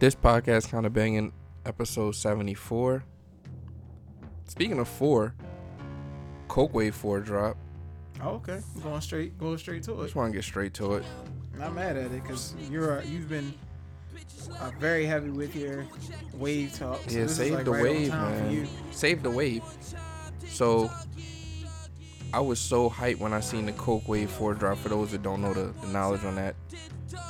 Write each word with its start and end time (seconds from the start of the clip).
This 0.00 0.14
podcast 0.14 0.70
kind 0.70 0.86
of 0.86 0.94
banging 0.94 1.30
episode 1.66 2.12
74. 2.14 3.04
Speaking 4.46 4.78
of 4.78 4.88
four, 4.88 5.34
Coke 6.48 6.72
Wave 6.72 6.94
4 6.94 7.20
drop. 7.20 7.58
Oh, 8.22 8.30
okay. 8.30 8.60
Going 8.82 9.02
straight, 9.02 9.38
going 9.38 9.58
straight 9.58 9.82
to 9.82 10.00
it. 10.00 10.04
Just 10.04 10.14
want 10.14 10.32
to 10.32 10.38
get 10.38 10.44
straight 10.44 10.72
to 10.74 10.94
it. 10.94 11.04
I'm 11.52 11.60
not 11.60 11.74
mad 11.74 11.98
at 11.98 12.06
it 12.06 12.22
because 12.22 12.54
you're 12.70 13.02
you've 13.02 13.28
been 13.28 13.52
uh, 14.58 14.70
very 14.78 15.04
heavy 15.04 15.28
with 15.28 15.54
your 15.54 15.86
wave 16.32 16.72
talk. 16.72 16.98
So 17.06 17.18
Yeah, 17.18 17.26
save 17.26 17.52
like, 17.52 17.64
the 17.66 17.70
right 17.72 17.82
wave, 17.82 18.08
time 18.08 18.46
for 18.46 18.50
you. 18.54 18.60
man. 18.62 18.70
Save 18.92 19.22
the 19.22 19.30
wave. 19.30 19.62
So, 20.48 20.90
I 22.32 22.40
was 22.40 22.58
so 22.58 22.88
hyped 22.88 23.18
when 23.18 23.34
I 23.34 23.40
seen 23.40 23.66
the 23.66 23.72
Coke 23.72 24.08
Wave 24.08 24.30
4 24.30 24.54
drop. 24.54 24.78
For 24.78 24.88
those 24.88 25.10
that 25.10 25.22
don't 25.22 25.42
know 25.42 25.52
the, 25.52 25.74
the 25.82 25.88
knowledge 25.88 26.24
on 26.24 26.36
that, 26.36 26.56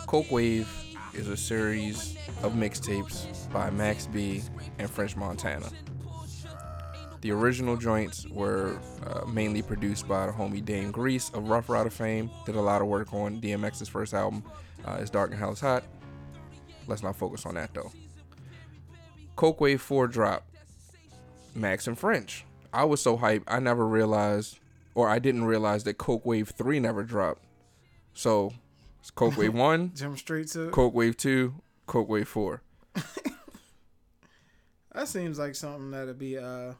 Coke 0.07 0.31
Wave 0.31 0.69
is 1.15 1.29
a 1.29 1.37
series 1.37 2.17
of 2.43 2.53
mixtapes 2.53 3.51
by 3.53 3.71
Max 3.71 4.07
B 4.07 4.43
and 4.79 4.89
French 4.89 5.17
Montana. 5.17 5.69
The 7.21 7.33
original 7.33 7.77
joints 7.77 8.27
were 8.29 8.79
uh, 9.07 9.27
mainly 9.27 9.63
produced 9.63 10.09
by 10.09 10.27
the 10.27 10.33
homie 10.33 10.65
Dame 10.65 10.91
Grease 10.91 11.31
of 11.31 11.49
Ruff 11.49 11.69
Ryder 11.69 11.91
fame. 11.91 12.31
Did 12.47 12.55
a 12.55 12.61
lot 12.61 12.81
of 12.81 12.89
work 12.89 13.13
on 13.13 13.41
DMX's 13.41 13.89
first 13.89 14.15
album, 14.15 14.43
uh, 14.87 14.99
It's 15.01 15.11
Dark 15.11 15.31
and 15.31 15.39
Hell 15.39 15.53
is 15.53 15.61
Hot. 15.61 15.85
Let's 16.87 17.03
not 17.03 17.17
focus 17.17 17.45
on 17.45 17.57
that 17.57 17.75
though. 17.75 17.93
Coke 19.37 19.61
Wave 19.61 19.83
4 19.83 20.07
drop. 20.07 20.47
Max 21.55 21.87
and 21.87 21.99
French. 21.99 22.45
I 22.73 22.85
was 22.85 23.03
so 23.03 23.19
hyped, 23.19 23.45
I 23.49 23.59
never 23.59 23.87
realized, 23.87 24.59
or 24.95 25.09
I 25.09 25.19
didn't 25.19 25.45
realize 25.45 25.85
that 25.85 25.99
Coke 25.99 26.25
Wave 26.25 26.51
3 26.51 26.79
never 26.79 27.03
dropped. 27.03 27.43
So, 28.15 28.53
it's 29.01 29.11
Coke 29.11 29.37
Wave 29.37 29.55
1, 29.55 29.93
Jump 29.95 30.19
straight 30.19 30.47
to 30.49 30.69
it. 30.69 30.73
Coke 30.73 30.95
Wave 30.95 31.17
2, 31.17 31.55
Coke 31.87 32.09
Wave 32.09 32.29
4. 32.29 32.63
That 34.93 35.07
seems 35.09 35.39
like 35.39 35.55
something 35.55 35.93
that'd 35.93 36.19
be 36.19 36.37
uh 36.37 36.73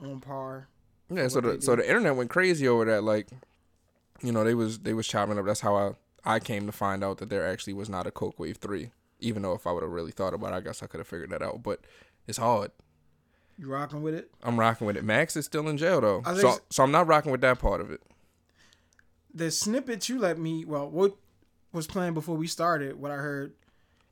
on 0.00 0.20
par. 0.20 0.68
Yeah, 1.10 1.28
so 1.28 1.40
the 1.40 1.60
so 1.60 1.76
the 1.76 1.86
internet 1.86 2.16
went 2.16 2.30
crazy 2.30 2.68
over 2.68 2.84
that. 2.84 3.02
Like, 3.02 3.28
you 4.22 4.32
know, 4.32 4.44
they 4.44 4.54
was 4.54 4.78
they 4.78 4.94
was 4.94 5.06
chopping 5.06 5.38
up. 5.38 5.44
That's 5.44 5.60
how 5.60 5.76
I 5.76 5.92
I 6.24 6.38
came 6.38 6.66
to 6.66 6.72
find 6.72 7.02
out 7.02 7.18
that 7.18 7.30
there 7.30 7.46
actually 7.46 7.72
was 7.72 7.88
not 7.88 8.06
a 8.06 8.10
Coke 8.10 8.38
Wave 8.38 8.58
three. 8.58 8.90
Even 9.20 9.42
though 9.42 9.54
if 9.54 9.66
I 9.66 9.72
would 9.72 9.82
have 9.82 9.92
really 9.92 10.12
thought 10.12 10.34
about 10.34 10.52
it, 10.52 10.56
I 10.56 10.60
guess 10.60 10.82
I 10.82 10.86
could 10.86 11.00
have 11.00 11.08
figured 11.08 11.30
that 11.30 11.42
out. 11.42 11.62
But 11.62 11.80
it's 12.26 12.38
hard. 12.38 12.70
You 13.58 13.68
rocking 13.68 14.02
with 14.02 14.14
it? 14.14 14.30
I'm 14.42 14.58
rocking 14.58 14.86
with 14.86 14.96
it. 14.96 15.04
Max 15.04 15.36
is 15.36 15.44
still 15.44 15.68
in 15.68 15.76
jail 15.76 16.00
though, 16.00 16.22
so 16.36 16.58
so 16.70 16.82
I'm 16.82 16.92
not 16.92 17.06
rocking 17.06 17.32
with 17.32 17.40
that 17.40 17.58
part 17.58 17.80
of 17.80 17.90
it. 17.90 18.00
The 19.34 19.50
snippet 19.50 20.08
you 20.08 20.18
let 20.18 20.38
me 20.38 20.64
well, 20.64 20.88
what 20.88 21.16
was 21.72 21.86
playing 21.86 22.14
before 22.14 22.36
we 22.36 22.46
started? 22.46 23.00
What 23.00 23.10
I 23.10 23.16
heard, 23.16 23.52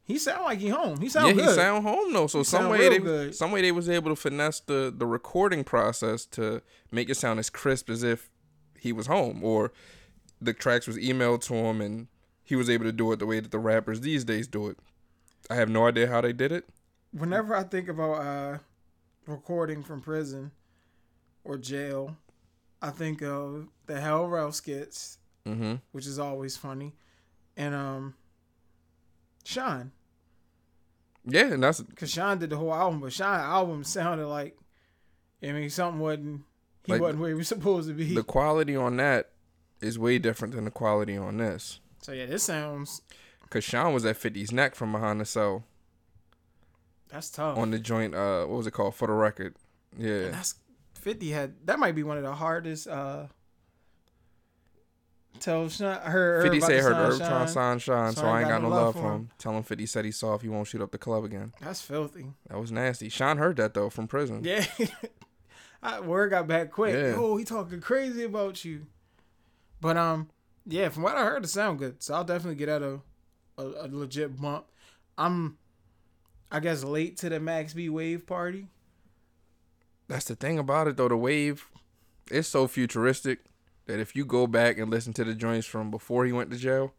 he 0.03 0.19
sound 0.19 0.45
like 0.45 0.59
he 0.59 0.69
home. 0.69 1.01
He 1.01 1.09
sound 1.09 1.29
yeah, 1.29 1.45
good. 1.45 1.49
he 1.51 1.55
sound 1.55 1.87
home 1.87 2.13
though. 2.13 2.27
So 2.27 2.39
He 2.39 2.45
some 2.45 2.69
way 2.69 2.89
they 2.89 2.99
good. 2.99 3.35
some 3.35 3.53
way 3.53 3.63
they 3.63 3.73
was 3.73 3.89
able 3.89 4.11
to 4.11 4.17
finesse 4.17 4.61
the 4.61 4.93
the 4.97 5.07
recording 5.07 5.63
process 5.65 6.25
to 6.27 6.61
make 6.91 7.09
it 7.09 7.17
sound 7.17 7.39
as 7.39 7.51
crisp 7.51 7.89
as 7.89 8.03
if 8.03 8.31
he 8.79 8.93
was 8.93 9.07
home, 9.07 9.45
or 9.45 9.73
the 10.41 10.53
tracks 10.53 10.89
was 10.89 10.99
emailed 10.99 11.41
to 11.43 11.55
him 11.55 11.81
and 11.81 12.09
he 12.43 12.57
was 12.57 12.69
able 12.69 12.85
to 12.85 12.93
do 12.93 13.13
it 13.13 13.21
the 13.21 13.27
way 13.27 13.39
that 13.39 13.53
the 13.53 13.59
rappers 13.61 14.01
these 14.01 14.25
days 14.25 14.49
do 14.49 14.69
it. 14.69 14.77
I 15.49 15.55
have 15.55 15.69
no 15.69 15.87
idea 15.87 16.09
how 16.09 16.21
they 16.21 16.33
did 16.33 16.51
it. 16.51 16.69
Whenever 17.13 17.55
I 17.55 17.63
think 17.63 17.89
about 17.89 18.15
uh 18.15 18.59
recording 19.27 19.85
from 19.85 20.01
prison 20.01 20.51
or 21.45 21.57
jail, 21.59 22.17
I 22.83 22.91
think 22.91 23.23
of 23.23 23.69
the 23.87 24.01
Hell 24.01 24.27
Rell 24.27 24.53
skits, 24.53 25.19
Mm-hmm. 25.47 25.75
which 25.93 26.07
is 26.07 26.19
always 26.19 26.57
funny, 26.57 26.93
and 27.57 27.75
um, 27.75 28.15
Shyne. 29.45 29.91
Yeah, 31.25 31.53
and 31.53 31.63
that's 31.63 31.83
Cause 31.97 32.11
Shyne 32.13 32.39
did 32.39 32.51
the 32.51 32.57
whole 32.57 32.75
album, 32.75 33.01
but 33.01 33.13
Shyne 33.13 33.41
album 33.41 33.83
sounded 33.85 34.27
like, 34.27 34.57
I 35.43 35.53
mean, 35.53 35.71
something 35.71 36.01
wasn't 36.01 36.43
he 36.85 36.93
Like, 36.93 37.01
wasn't 37.01 37.21
where 37.21 37.29
he 37.31 37.35
was 37.35 37.49
supposed 37.49 37.89
to 37.89 37.95
be. 37.95 38.15
the 38.15 38.23
quality 38.25 38.75
on 38.77 38.97
that 38.99 39.31
is 39.81 39.99
way 39.99 40.19
different 40.19 40.55
than 40.55 40.65
the 40.65 40.71
quality 40.71 41.17
on 41.17 41.37
this. 41.39 41.81
so 42.03 42.13
yeah, 42.13 42.27
this 42.27 42.45
sounds 42.45 43.03
Cause 43.51 43.65
Shyne 43.65 43.93
was 43.93 44.05
at 44.07 44.17
50's 44.21 44.51
neck 44.53 44.75
from 44.77 44.93
behind 44.93 45.21
the 45.21 45.25
cell 45.25 45.65
that's 47.09 47.31
tough. 47.31 47.59
on 47.59 47.71
the 47.71 47.79
joint. 47.79 48.15
Uh, 48.15 48.45
what 48.47 48.57
was 48.59 48.67
it 48.67 48.71
called? 48.73 48.95
For 48.95 49.07
the 49.07 49.13
record. 49.13 49.55
And 49.97 50.07
Yeah. 50.07 50.29
that's 50.31 50.55
Fifty 51.03 51.31
had 51.31 51.55
that 51.67 51.79
might 51.81 51.97
be 51.97 52.05
one 52.05 52.17
of 52.17 52.23
the 52.23 52.33
hardest. 52.33 52.87
uh 52.87 53.27
Tell 55.41 55.69
Shyne 55.69 56.01
her 56.03 56.43
50 56.43 56.59
about 56.59 56.67
said 56.69 56.83
heard 56.83 56.95
Herb 56.95 57.19
trying 57.19 57.47
to 57.47 57.53
sign 57.53 57.81
so, 57.81 58.27
I 58.27 58.41
ain't 58.41 58.49
got 58.49 58.63
no 58.63 58.69
love 58.69 58.95
for 58.95 59.01
him. 59.01 59.13
him. 59.13 59.29
Tell 59.39 59.57
him 59.57 59.65
50 59.65 59.87
said 59.87 60.05
he 60.05 60.13
saw 60.13 60.35
if 60.35 60.43
he 60.43 60.49
won't 60.49 60.69
shoot 60.69 60.81
up 60.81 60.93
the 60.93 60.99
club 60.99 61.25
again. 61.25 61.53
That's 61.61 61.81
filthy. 61.81 62.27
That 62.49 62.61
was 62.61 62.71
nasty. 62.71 63.09
Shyne 63.09 63.39
heard 63.39 63.57
that 63.57 63.75
though 63.75 63.91
from 63.91 64.07
prison. 64.07 64.43
Yeah. 64.45 64.65
I, 65.83 65.99
word 66.01 66.31
got 66.31 66.47
back 66.47 66.71
quick. 66.71 66.95
Yeah. 66.95 67.15
Oh, 67.17 67.37
he 67.37 67.45
talking 67.45 67.81
crazy 67.81 68.23
about 68.23 68.65
you. 68.65 68.87
But 69.81 69.97
um, 69.97 70.31
yeah, 70.65 70.91
from 70.91 71.03
what 71.03 71.17
I 71.17 71.25
heard, 71.25 71.43
it 71.43 71.49
sound 71.49 71.81
good. 71.81 72.01
So 72.01 72.15
I'll 72.15 72.25
definitely 72.25 72.55
get 72.55 72.69
out 72.69 72.83
a, 72.83 73.01
a, 73.59 73.65
a 73.65 73.89
legit 73.91 74.41
bump. 74.41 74.67
I'm, 75.19 75.59
I 76.53 76.61
guess, 76.61 76.85
late 76.85 77.17
to 77.19 77.29
the 77.29 77.41
Max 77.41 77.75
B 77.75 77.89
Wave 77.89 78.29
party. 78.29 78.69
That's 80.13 80.27
the 80.27 80.35
thing 80.37 80.59
about 80.59 80.89
it 80.89 80.99
though. 80.99 81.09
The 81.09 81.17
wave, 81.17 81.67
it's 82.31 82.47
so 82.47 82.69
futuristic 82.69 83.39
that 83.87 83.99
if 83.99 84.15
you 84.15 84.27
go 84.27 84.47
back 84.47 84.77
and 84.77 84.91
listen 84.91 85.15
to 85.15 85.25
the 85.25 85.35
joints 85.35 85.67
from 85.67 85.91
before 85.91 86.27
he 86.27 86.33
went 86.33 86.51
to 86.51 86.59
jail, 86.59 86.93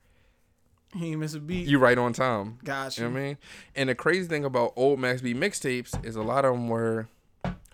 He 0.95 1.11
ain't 1.11 1.19
miss 1.19 1.35
a 1.35 1.39
beat. 1.39 1.67
you 1.67 1.77
right 1.77 1.97
on 1.97 2.13
time. 2.13 2.57
Got 2.63 2.97
You 2.97 3.03
you. 3.03 3.09
know 3.09 3.13
what 3.13 3.19
I 3.21 3.23
mean? 3.27 3.37
And 3.75 3.89
the 3.89 3.95
crazy 3.95 4.27
thing 4.27 4.43
about 4.43 4.73
old 4.75 4.99
Max 4.99 5.21
B 5.21 5.35
mixtapes 5.35 6.03
is 6.03 6.15
a 6.15 6.23
lot 6.23 6.43
of 6.43 6.53
them 6.53 6.69
were 6.69 7.07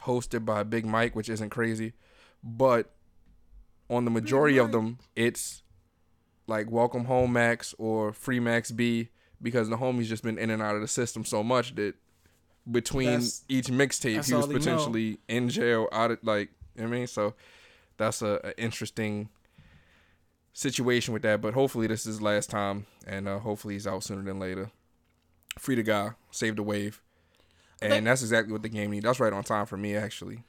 hosted 0.04 0.44
by 0.44 0.64
Big 0.64 0.86
Mike, 0.86 1.16
which 1.16 1.30
isn't 1.30 1.50
crazy, 1.52 1.94
but 2.44 2.92
on 3.90 4.04
the 4.04 4.12
majority 4.12 4.58
of 4.58 4.74
them, 4.74 4.98
it's 5.16 5.64
like 6.48 6.70
Welcome 6.70 7.06
Home 7.06 7.32
Max 7.32 7.74
or 7.78 8.12
Free 8.12 8.42
Max 8.42 8.72
B 8.72 9.08
because 9.42 9.70
the 9.70 9.78
homie's 9.78 10.10
just 10.10 10.24
been 10.24 10.38
in 10.38 10.50
and 10.50 10.62
out 10.62 10.76
of 10.76 10.82
the 10.82 10.88
system 10.88 11.24
so 11.24 11.44
much 11.44 11.76
that 11.76 11.96
between 12.70 13.08
That's- 13.08 13.44
each 13.50 13.68
mixtape 13.68 14.12
he 14.12 14.18
was 14.18 14.32
all 14.34 14.48
he 14.48 14.54
know. 14.54 14.60
potentially 14.60 15.20
in 15.28 15.50
jail 15.50 15.88
out 15.92 16.12
of 16.12 16.20
like 16.24 16.50
you 16.76 16.84
know 16.84 16.90
what 16.90 16.96
I 16.96 17.00
mean? 17.00 17.08
So 17.08 17.34
that's 17.98 18.22
a, 18.22 18.40
a 18.44 18.62
interesting 18.62 19.30
situation 20.54 21.14
with 21.14 21.22
that 21.24 21.42
but 21.42 21.54
hopefully 21.54 21.88
this 21.88 22.06
is 22.06 22.22
last 22.22 22.50
time 22.50 22.86
and 23.08 23.28
uh, 23.28 23.40
hopefully 23.40 23.76
he's 23.76 23.88
out 23.88 24.04
sooner 24.04 24.24
than 24.24 24.40
later. 24.40 24.72
Free 25.58 25.76
the 25.76 25.84
guy 25.84 26.12
save 26.32 26.56
the 26.56 26.64
wave. 26.64 27.02
And 27.82 27.92
think- 27.94 28.06
that's 28.06 28.22
exactly 28.22 28.52
what 28.52 28.62
the 28.64 28.70
game 28.70 28.92
needs 28.92 29.04
that's 29.06 29.20
right 29.20 29.34
on 29.34 29.44
time 29.44 29.66
for 29.66 29.78
me 29.78 29.96
actually. 29.96 30.44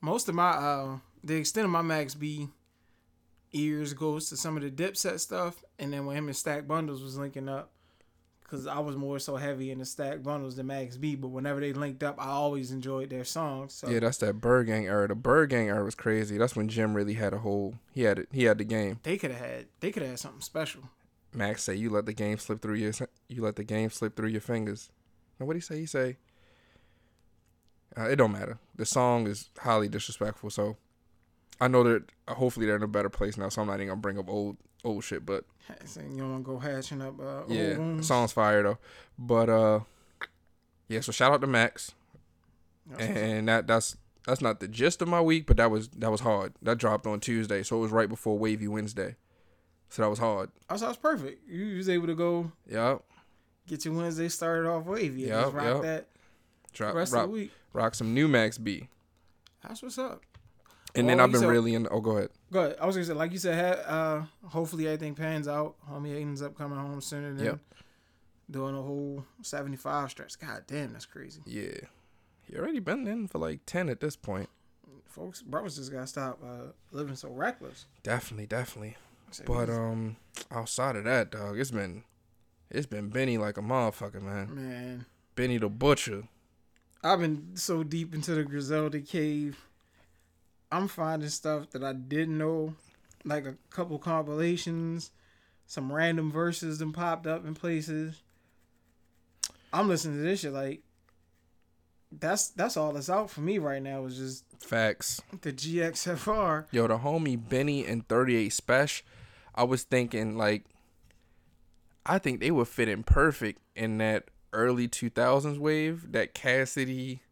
Most 0.00 0.28
of 0.28 0.34
my 0.34 0.50
uh, 0.50 0.98
the 1.22 1.36
extent 1.36 1.64
of 1.64 1.70
my 1.70 1.80
Max 1.82 2.14
B 2.14 2.48
ears 3.52 3.94
goes 3.94 4.28
to 4.28 4.36
some 4.36 4.56
of 4.56 4.62
the 4.62 4.70
Dipset 4.70 5.20
stuff, 5.20 5.64
and 5.78 5.92
then 5.92 6.04
when 6.06 6.16
him 6.16 6.26
and 6.26 6.36
Stack 6.36 6.66
Bundles 6.66 7.02
was 7.02 7.16
linking 7.16 7.48
up, 7.48 7.70
because 8.44 8.66
I 8.68 8.78
was 8.78 8.94
more 8.94 9.18
so 9.18 9.36
heavy 9.36 9.72
in 9.72 9.78
the 9.78 9.84
Stack 9.84 10.22
Bundles 10.22 10.54
than 10.56 10.68
Max 10.68 10.96
B. 10.96 11.16
But 11.16 11.28
whenever 11.28 11.58
they 11.60 11.72
linked 11.72 12.02
up, 12.04 12.16
I 12.20 12.28
always 12.28 12.70
enjoyed 12.70 13.10
their 13.10 13.24
songs. 13.24 13.72
So 13.74 13.88
yeah 13.88 13.98
that's 14.00 14.18
that 14.18 14.34
Byrd 14.40 14.66
Gang 14.66 14.86
era 14.86 15.08
the 15.08 15.14
Byrd 15.14 15.50
Gang 15.50 15.68
era 15.68 15.82
was 15.82 15.94
crazy 15.94 16.38
that's 16.38 16.54
when 16.54 16.68
jim 16.68 16.94
really 16.94 17.14
had 17.14 17.32
a 17.32 17.38
whole 17.38 17.74
he 17.92 18.02
had 18.02 18.18
it 18.18 18.28
he 18.30 18.44
had 18.44 18.58
the 18.58 18.64
game 18.64 19.00
they 19.02 19.16
could 19.16 19.30
have 19.30 19.40
had 19.40 19.66
they 19.80 19.90
could 19.90 20.02
have 20.02 20.10
had 20.12 20.18
something 20.18 20.40
special. 20.40 20.82
max 21.32 21.62
say 21.64 21.74
you 21.74 21.90
let 21.90 22.06
the 22.06 22.12
game 22.12 22.38
slip 22.38 22.60
through 22.60 22.74
your 22.74 22.92
you 23.28 23.42
let 23.42 23.56
the 23.56 23.64
game 23.64 23.90
slip 23.90 24.16
through 24.16 24.28
your 24.28 24.40
fingers 24.40 24.90
and 25.38 25.46
what 25.48 25.56
he 25.56 25.60
say 25.60 25.78
he 25.78 25.86
say 25.86 26.16
uh, 27.96 28.08
it 28.08 28.16
don't 28.16 28.32
matter 28.32 28.58
the 28.76 28.86
song 28.86 29.26
is 29.26 29.50
highly 29.58 29.88
disrespectful 29.88 30.50
so 30.50 30.76
i 31.60 31.68
know 31.68 31.82
that 31.82 32.02
hopefully 32.28 32.66
they're 32.66 32.76
in 32.76 32.82
a 32.82 32.88
better 32.88 33.10
place 33.10 33.36
now 33.36 33.48
so 33.48 33.62
i'm 33.62 33.68
not 33.68 33.74
even 33.74 33.88
gonna 33.88 34.00
bring 34.00 34.18
up 34.18 34.28
old 34.28 34.56
old 34.84 35.02
shit 35.04 35.24
but 35.26 35.44
Saying 35.86 36.12
you 36.12 36.18
don't 36.18 36.32
want 36.32 36.44
to 36.44 36.52
go 36.52 36.58
hatching 36.58 37.00
up. 37.00 37.18
Uh, 37.18 37.42
yeah 37.48 37.76
wounds. 37.78 38.06
song's 38.06 38.32
fire 38.32 38.62
though 38.62 38.78
but 39.18 39.48
uh 39.48 39.80
yeah 40.88 41.00
so 41.00 41.10
shout 41.12 41.32
out 41.32 41.40
to 41.40 41.46
max 41.46 41.92
That's 42.90 43.02
and 43.04 43.48
that 43.48 43.66
that's 43.66 43.96
that's 44.26 44.40
not 44.42 44.60
the 44.60 44.68
gist 44.68 45.00
of 45.02 45.08
my 45.08 45.20
week 45.20 45.46
but 45.46 45.56
that 45.56 45.70
was 45.70 45.88
that 45.88 46.10
was 46.10 46.20
hard 46.20 46.52
that 46.62 46.78
dropped 46.78 47.06
on 47.06 47.20
tuesday 47.20 47.62
so 47.62 47.78
it 47.78 47.80
was 47.80 47.90
right 47.92 48.08
before 48.08 48.36
wavy 48.38 48.68
wednesday 48.68 49.16
so 49.88 50.02
that 50.02 50.08
was 50.10 50.18
hard 50.18 50.50
That 50.68 50.80
sounds 50.80 50.96
perfect. 50.96 51.48
You 51.48 51.76
was 51.76 51.88
able 51.88 52.06
to 52.08 52.14
go 52.14 52.50
yep 52.70 53.02
get 53.66 53.84
your 53.84 53.94
Wednesday 53.94 54.28
started 54.28 54.68
off 54.68 54.84
wavy. 54.86 55.30
and 55.30 55.42
just 55.44 55.54
rock 55.54 55.64
yup. 55.64 55.82
that 55.82 56.08
drop 56.74 56.92
the 56.92 56.98
rest 56.98 57.12
rock, 57.14 57.24
of 57.24 57.30
the 57.30 57.34
week. 57.34 57.52
rock 57.72 57.94
some 57.94 58.12
new 58.12 58.28
max 58.28 58.58
b 58.58 58.88
That's 59.62 59.82
what's 59.82 59.96
up. 59.98 60.20
And 60.94 61.08
then 61.08 61.20
i've 61.20 61.30
been 61.32 61.40
said- 61.40 61.48
really 61.48 61.74
in 61.74 61.86
oh 61.90 62.00
go 62.00 62.16
ahead 62.18 62.30
Go 62.52 62.60
ahead. 62.60 62.76
I 62.80 62.86
was 62.86 62.94
gonna 62.94 63.04
say, 63.06 63.14
like 63.14 63.32
you 63.32 63.38
said, 63.38 63.82
uh, 63.84 64.22
hopefully 64.46 64.86
everything 64.86 65.16
pans 65.16 65.48
out. 65.48 65.74
Homie 65.90 66.20
ends 66.20 66.40
up 66.40 66.56
coming 66.56 66.78
home 66.78 67.00
sooner 67.00 67.34
than 67.34 67.44
Yep. 67.44 67.58
doing 68.48 68.76
a 68.76 68.80
whole 68.82 69.24
seventy 69.42 69.76
five 69.76 70.08
stretch. 70.10 70.38
God 70.38 70.62
damn, 70.68 70.92
that's 70.92 71.04
crazy. 71.06 71.40
Yeah. 71.46 71.80
He 72.42 72.56
already 72.56 72.78
been 72.78 73.08
in 73.08 73.26
for 73.26 73.38
like 73.38 73.60
10 73.66 73.88
at 73.88 73.98
this 74.00 74.14
point. 74.14 74.48
Folks, 75.08 75.42
brothers 75.42 75.76
just 75.76 75.90
gotta 75.90 76.06
stop 76.06 76.38
uh, 76.46 76.70
living 76.92 77.16
so 77.16 77.28
reckless. 77.30 77.86
Definitely, 78.04 78.46
definitely. 78.46 78.96
But 79.46 79.68
um 79.68 80.16
outside 80.52 80.94
of 80.94 81.02
that, 81.04 81.32
dog, 81.32 81.58
it's 81.58 81.72
been 81.72 82.04
It's 82.70 82.86
been 82.86 83.08
Benny 83.08 83.36
like 83.36 83.58
a 83.58 83.62
motherfucker, 83.62 84.22
man. 84.22 84.54
Man, 84.54 85.06
Benny 85.34 85.58
the 85.58 85.68
Butcher. 85.68 86.28
I've 87.02 87.18
been 87.18 87.56
so 87.56 87.82
deep 87.82 88.14
into 88.14 88.32
the 88.36 88.44
Griselda 88.44 89.00
cave. 89.00 89.58
I'm 90.74 90.88
finding 90.88 91.28
stuff 91.28 91.70
that 91.70 91.84
I 91.84 91.92
didn't 91.92 92.36
know, 92.36 92.74
like 93.24 93.46
a 93.46 93.54
couple 93.70 93.96
compilations, 94.00 95.12
some 95.68 95.92
random 95.92 96.32
verses 96.32 96.80
that 96.80 96.92
popped 96.92 97.28
up 97.28 97.46
in 97.46 97.54
places. 97.54 98.20
I'm 99.72 99.88
listening 99.88 100.16
to 100.16 100.22
this 100.24 100.40
shit 100.40 100.52
like 100.52 100.82
that's 102.10 102.48
that's 102.48 102.76
all 102.76 102.92
that's 102.92 103.08
out 103.08 103.30
for 103.30 103.40
me 103.40 103.58
right 103.58 103.82
now 103.82 104.04
is 104.06 104.16
just 104.16 104.44
Facts. 104.60 105.22
the 105.42 105.52
GXFR. 105.52 106.66
Yo, 106.72 106.88
the 106.88 106.98
homie 106.98 107.40
Benny 107.48 107.86
and 107.86 108.08
38 108.08 108.50
Spesh. 108.50 109.02
I 109.54 109.62
was 109.62 109.84
thinking 109.84 110.36
like 110.36 110.64
I 112.04 112.18
think 112.18 112.40
they 112.40 112.50
would 112.50 112.66
fit 112.66 112.88
in 112.88 113.04
perfect 113.04 113.60
in 113.76 113.98
that 113.98 114.24
early 114.52 114.88
2000s 114.88 115.56
wave, 115.58 116.10
that 116.10 116.34
Cassidy, 116.34 117.22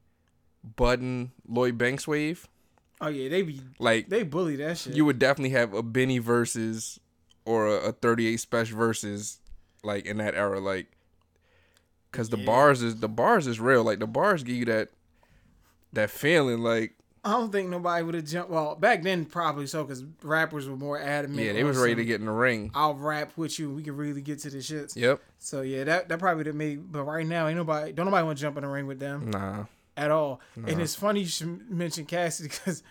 Button, 0.77 1.33
Lloyd 1.45 1.77
Banks 1.77 2.06
wave. 2.06 2.47
Oh 3.02 3.08
yeah, 3.08 3.28
they 3.28 3.43
be 3.43 3.60
Like 3.78 4.08
they 4.08 4.22
bully 4.22 4.56
that 4.56 4.78
shit. 4.78 4.94
you 4.94 5.04
would 5.04 5.19
definitely 5.19 5.50
have 5.50 5.75
a 5.75 5.82
Benny 5.82 6.19
versus 6.19 6.99
or 7.44 7.66
a, 7.66 7.88
a 7.88 7.93
38 7.93 8.38
Spesh 8.38 8.69
versus 8.69 9.40
like 9.82 10.06
in 10.06 10.19
that 10.19 10.34
era 10.37 10.60
like 10.60 10.87
cuz 12.12 12.28
the 12.28 12.38
Yeah. 12.38 12.46
bars 12.46 12.82
is 12.82 13.00
the 13.00 13.08
bars 13.08 13.46
is 13.49 13.58
real. 13.60 13.82
Like 13.82 13.99
the 13.99 14.06
bars 14.06 14.43
give 14.44 14.56
you 14.56 14.64
that 14.66 14.90
that 15.93 16.10
feeling 16.10 16.60
like 16.60 16.94
I 17.25 17.32
don't 17.32 17.52
think 17.52 17.69
nobody 17.69 18.02
would 18.04 18.16
have 18.16 18.25
jumped. 18.25 18.50
Well, 18.50 18.75
back 18.75 19.02
then 19.04 19.25
probably 19.26 19.66
so 19.69 19.84
because 19.84 20.02
rappers 20.25 20.69
were 20.69 20.76
more 20.76 20.99
adamant. 21.00 21.40
yeah, 21.40 21.52
they 21.52 21.62
was 21.62 21.76
ready 21.78 21.94
to 21.94 22.04
get 22.04 22.19
in 22.19 22.26
the 22.26 22.32
ring. 22.32 22.72
I'll 22.75 22.94
rap 22.94 23.32
with 23.37 23.60
you. 23.60 23.70
We 23.70 23.84
can 23.84 23.96
really 23.96 24.22
get 24.22 24.40
to 24.40 24.50
the 24.50 24.58
shits. 24.58 24.96
Yep. 24.96 25.20
So 25.38 25.60
yeah, 25.62 25.84
that 25.84 26.08
that 26.08 26.19
probably 26.19 26.44
have 26.46 26.56
made. 26.56 26.90
But 26.90 27.04
right 27.04 27.25
now, 27.25 27.46
ain't 27.46 27.56
nobody. 27.56 27.93
Don't 27.93 28.06
nobody 28.06 28.25
want 28.25 28.38
to 28.38 28.43
jump 28.43 28.56
in 28.56 28.62
the 28.64 28.69
ring 28.69 28.87
with 28.88 28.99
them 28.99 29.31
Nah. 29.31 29.66
At 30.04 30.10
all. 30.10 30.40
And 30.56 30.81
it's 30.81 30.94
funny 30.94 31.20
you 31.20 31.26
should 31.26 31.70
mention 31.70 32.04
Cassidy 32.06 32.49
because, 32.49 32.82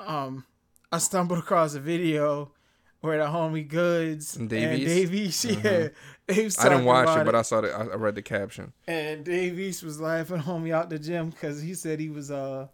um, 0.00 0.44
I 0.92 0.98
stumbled 0.98 1.38
across 1.38 1.74
a 1.74 1.80
video 1.80 2.52
where 3.00 3.18
the 3.18 3.24
homie 3.30 3.66
Goods 3.68 4.36
And 4.36 4.50
and 4.52 4.80
Davies? 4.80 4.86
Davies, 4.86 5.44
yeah, 5.64 5.88
they 6.26 6.44
was 6.44 6.58
I 6.58 6.68
didn't 6.70 6.84
watch 6.84 7.04
about 7.04 7.20
it, 7.20 7.24
but 7.26 7.34
I 7.34 7.42
saw 7.42 7.60
the 7.60 7.70
I 7.72 7.82
I 7.82 7.94
read 7.94 8.14
the 8.14 8.22
caption. 8.22 8.72
and 8.86 9.24
Davies 9.24 9.82
was 9.82 10.00
laughing 10.00 10.38
homie 10.48 10.72
out 10.72 10.90
the 10.90 10.98
gym 10.98 11.30
because 11.30 11.60
he 11.62 11.74
said 11.74 12.00
he 12.00 12.08
was 12.10 12.30
uh 12.30 12.66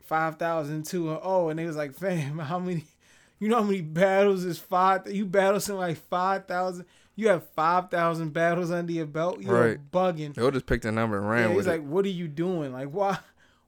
five 0.00 0.36
thousand 0.36 0.84
two 0.86 1.10
and 1.10 1.20
oh, 1.22 1.48
and 1.48 1.58
they 1.58 1.66
was 1.66 1.76
like, 1.76 1.94
fam, 1.94 2.38
how 2.38 2.58
many? 2.58 2.84
You 3.38 3.48
know 3.48 3.56
how 3.56 3.64
many 3.64 3.80
battles 3.80 4.44
is 4.44 4.60
five? 4.60 5.12
You 5.12 5.26
battle 5.26 5.58
something 5.58 5.80
like 5.80 5.96
five 5.96 6.46
thousand. 6.46 6.84
You 7.14 7.28
have 7.28 7.46
five 7.50 7.90
thousand 7.90 8.30
battles 8.32 8.70
under 8.70 8.92
your 8.92 9.06
belt. 9.06 9.40
You're 9.42 9.60
Right. 9.68 9.90
bugging. 9.90 10.34
They 10.34 10.50
just 10.50 10.66
pick 10.66 10.84
a 10.84 10.92
number 10.92 11.18
and 11.18 11.28
ran 11.28 11.50
Yeah, 11.50 11.56
with 11.56 11.66
he's 11.66 11.66
it. 11.66 11.78
like, 11.80 11.86
what 11.88 12.04
are 12.06 12.08
you 12.10 12.26
doing? 12.28 12.72
Like, 12.72 12.88
why? 12.88 13.18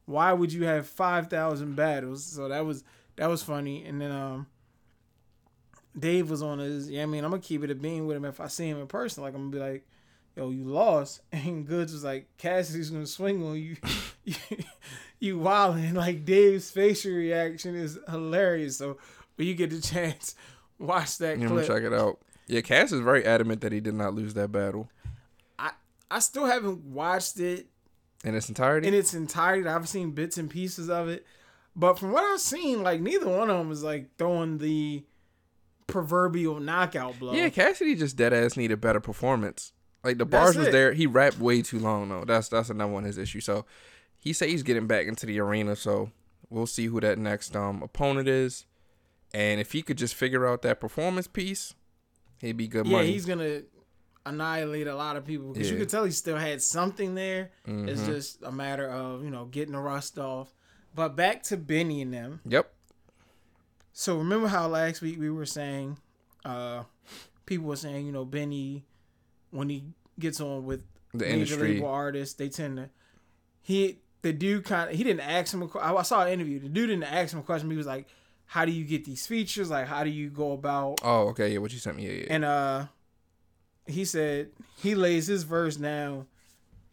Why 0.06 0.32
would 0.32 0.52
you 0.52 0.64
have 0.64 0.86
five 0.86 1.28
thousand 1.28 1.76
battles? 1.76 2.24
So 2.24 2.48
that 2.48 2.64
was 2.64 2.84
that 3.16 3.28
was 3.28 3.42
funny. 3.42 3.84
And 3.84 4.00
then 4.00 4.10
um, 4.12 4.46
Dave 5.98 6.30
was 6.30 6.42
on 6.42 6.58
his. 6.58 6.90
Yeah, 6.90 7.02
I 7.02 7.06
mean, 7.06 7.24
I'm 7.24 7.30
gonna 7.30 7.42
keep 7.42 7.62
it 7.62 7.70
a 7.70 7.74
bean 7.74 8.06
with 8.06 8.16
him 8.16 8.24
if 8.24 8.40
I 8.40 8.48
see 8.48 8.68
him 8.68 8.80
in 8.80 8.86
person. 8.86 9.22
Like, 9.22 9.34
I'm 9.34 9.50
gonna 9.50 9.64
be 9.64 9.72
like, 9.72 9.86
yo, 10.36 10.50
you 10.50 10.64
lost. 10.64 11.20
And 11.32 11.66
Goods 11.66 11.92
was 11.92 12.04
like, 12.04 12.26
Cassidy's 12.38 12.90
gonna 12.90 13.06
swing 13.06 13.44
on 13.46 13.56
you. 13.56 13.76
you, 14.24 14.34
you 15.20 15.38
wildin'. 15.38 15.92
Like 15.94 16.24
Dave's 16.24 16.70
facial 16.70 17.12
reaction 17.12 17.74
is 17.74 17.98
hilarious. 18.08 18.76
So 18.78 18.98
when 19.36 19.46
you 19.48 19.54
get 19.54 19.70
the 19.70 19.80
chance, 19.80 20.34
watch 20.78 21.18
that 21.18 21.36
gonna 21.38 21.48
clip. 21.50 21.66
check 21.66 21.82
it 21.82 21.92
out. 21.92 22.18
Yeah, 22.46 22.60
Cass 22.60 22.92
is 22.92 23.00
very 23.00 23.24
adamant 23.24 23.60
that 23.62 23.72
he 23.72 23.80
did 23.80 23.94
not 23.94 24.14
lose 24.14 24.34
that 24.34 24.52
battle 24.52 24.90
I 25.58 25.70
I 26.10 26.18
still 26.18 26.46
haven't 26.46 26.84
watched 26.84 27.40
it 27.40 27.66
in 28.24 28.34
its 28.34 28.48
entirety. 28.48 28.88
in 28.88 28.94
its 28.94 29.14
entirety. 29.14 29.68
I've 29.68 29.88
seen 29.88 30.10
bits 30.12 30.38
and 30.38 30.48
pieces 30.50 30.88
of 30.90 31.08
it, 31.08 31.26
but 31.76 31.98
from 31.98 32.12
what 32.12 32.24
I've 32.24 32.40
seen, 32.40 32.82
like 32.82 33.00
neither 33.00 33.28
one 33.28 33.50
of 33.50 33.58
them 33.58 33.70
is 33.72 33.82
like 33.82 34.08
throwing 34.18 34.58
the 34.58 35.04
proverbial 35.86 36.60
knockout 36.60 37.18
blow. 37.18 37.32
yeah, 37.32 37.48
Cassidy 37.50 37.94
just 37.94 38.16
dead 38.16 38.32
ass 38.32 38.56
needed 38.56 38.80
better 38.80 39.00
performance. 39.00 39.72
Like 40.02 40.18
the 40.18 40.26
bars 40.26 40.56
was 40.56 40.68
there. 40.68 40.92
He 40.92 41.06
rapped 41.06 41.38
way 41.38 41.62
too 41.62 41.78
long 41.78 42.08
though. 42.10 42.24
That's 42.24 42.48
that's 42.48 42.70
another 42.70 42.92
one 42.92 43.04
of 43.04 43.08
his 43.08 43.18
issue. 43.18 43.40
So 43.40 43.64
he 44.18 44.32
said 44.32 44.48
he's 44.50 44.62
getting 44.62 44.86
back 44.86 45.06
into 45.06 45.24
the 45.26 45.40
arena. 45.40 45.76
So 45.76 46.10
we'll 46.50 46.66
see 46.66 46.86
who 46.86 47.00
that 47.00 47.18
next 47.18 47.56
um 47.56 47.82
opponent 47.82 48.28
is, 48.28 48.66
and 49.32 49.60
if 49.60 49.72
he 49.72 49.80
could 49.82 49.96
just 49.98 50.14
figure 50.14 50.46
out 50.46 50.62
that 50.62 50.80
performance 50.80 51.26
piece, 51.26 51.74
he'd 52.40 52.56
be 52.56 52.68
good 52.68 52.86
yeah, 52.86 52.96
money. 52.98 53.12
he's 53.12 53.26
gonna 53.26 53.62
annihilate 54.26 54.86
a 54.86 54.94
lot 54.94 55.16
of 55.16 55.24
people 55.26 55.52
because 55.52 55.68
you 55.68 55.76
Yeah. 55.76 55.80
could 55.82 55.88
tell 55.90 56.04
he 56.04 56.10
still 56.10 56.36
had 56.38 56.62
something 56.62 57.14
there. 57.14 57.50
It's 57.66 58.00
Mhm. 58.02 58.06
just 58.06 58.42
a 58.42 58.50
matter 58.52 58.88
of 58.88 59.22
you 59.24 59.30
know 59.30 59.44
getting 59.46 59.72
the 59.72 59.80
rust 59.80 60.18
off. 60.18 60.54
But 60.94 61.16
back 61.16 61.42
to 61.44 61.56
Benny 61.56 62.00
and 62.02 62.12
them. 62.14 62.40
Yep. 62.46 62.72
So 63.92 64.18
remember 64.18 64.48
how 64.48 64.66
last 64.68 65.02
week 65.02 65.18
we 65.20 65.30
were 65.30 65.46
saying, 65.46 65.98
uh, 66.44 66.84
people 67.46 67.66
were 67.66 67.76
saying, 67.76 68.06
you 68.06 68.12
know, 68.12 68.24
Benny, 68.24 68.84
when 69.50 69.68
he 69.68 69.84
gets 70.18 70.40
on 70.40 70.64
with 70.64 70.82
The 71.12 71.18
major 71.18 71.32
industry. 71.34 71.74
label 71.74 71.88
artists, 71.88 72.34
they 72.34 72.48
tend 72.48 72.76
to 72.78 72.90
he 73.62 74.00
the 74.22 74.32
dude 74.32 74.64
kind 74.64 74.90
of 74.90 74.96
he 74.96 75.04
didn't 75.04 75.20
ask 75.20 75.52
him. 75.52 75.62
A, 75.62 75.78
I 75.78 76.02
saw 76.02 76.22
an 76.24 76.32
interview. 76.32 76.58
The 76.60 76.68
dude 76.68 76.88
didn't 76.88 77.04
ask 77.04 77.32
him 77.32 77.40
a 77.40 77.42
question. 77.42 77.70
He 77.70 77.76
was 77.76 77.86
like, 77.86 78.06
"How 78.54 78.64
do 78.64 78.70
you 78.70 78.84
get 78.84 79.04
these 79.04 79.26
features? 79.26 79.68
Like, 79.68 79.86
how 79.88 80.04
do 80.04 80.10
you 80.10 80.30
go 80.30 80.52
about?" 80.52 81.00
Oh, 81.02 81.28
okay. 81.30 81.52
Yeah, 81.52 81.58
what 81.58 81.72
you 81.72 81.78
sent 81.80 81.96
me. 81.96 82.06
Yeah, 82.06 82.12
yeah. 82.12 82.26
And 82.30 82.44
uh, 82.44 82.86
he 83.86 84.04
said 84.04 84.50
he 84.80 84.94
lays 84.94 85.26
his 85.26 85.42
verse 85.42 85.74
down 85.76 86.26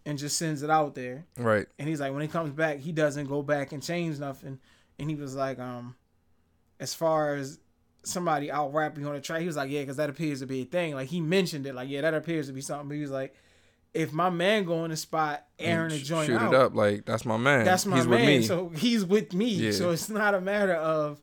and 0.05 0.17
just 0.17 0.37
sends 0.37 0.63
it 0.63 0.69
out 0.71 0.95
there. 0.95 1.25
right. 1.37 1.67
And 1.77 1.87
he's 1.87 1.99
like, 1.99 2.11
when 2.11 2.23
he 2.23 2.27
comes 2.27 2.51
back, 2.51 2.79
he 2.79 2.91
doesn't 2.91 3.27
go 3.27 3.43
back 3.43 3.71
and 3.71 3.83
change 3.83 4.17
nothing. 4.17 4.57
And 4.97 5.07
he 5.07 5.15
was 5.15 5.35
like, 5.35 5.59
um, 5.59 5.95
as 6.79 6.95
far 6.95 7.35
as 7.35 7.59
somebody 8.03 8.51
out 8.51 8.73
rapping 8.73 9.05
on 9.05 9.15
a 9.15 9.21
track, 9.21 9.41
he 9.41 9.45
was 9.47 9.55
like, 9.57 9.69
yeah, 9.69 9.81
because 9.81 9.97
that 9.97 10.09
appears 10.09 10.39
to 10.39 10.47
be 10.47 10.61
a 10.61 10.65
thing. 10.65 10.95
Like 10.95 11.09
he 11.09 11.21
mentioned 11.21 11.67
it, 11.67 11.75
like 11.75 11.89
yeah, 11.89 12.01
that 12.01 12.15
appears 12.15 12.47
to 12.47 12.53
be 12.53 12.61
something. 12.61 12.87
But 12.87 12.95
he 12.95 13.01
was 13.01 13.11
like, 13.11 13.35
if 13.93 14.11
my 14.11 14.29
man 14.31 14.63
go 14.63 14.83
in 14.85 14.89
the 14.91 14.97
spot, 14.97 15.45
airing 15.59 15.91
a 15.91 15.99
joint 15.99 16.27
Shoot 16.27 16.37
out, 16.37 16.53
it 16.53 16.59
up. 16.59 16.75
Like 16.75 17.05
that's 17.05 17.25
my 17.25 17.37
man. 17.37 17.65
that's 17.65 17.85
my 17.85 17.97
He's 17.97 18.07
man. 18.07 18.19
with 18.19 18.27
me. 18.27 18.41
So 18.41 18.69
he's 18.69 19.05
with 19.05 19.33
me. 19.33 19.49
Yeah. 19.49 19.71
So 19.71 19.91
it's 19.91 20.09
not 20.09 20.33
a 20.33 20.41
matter 20.41 20.73
of. 20.75 21.21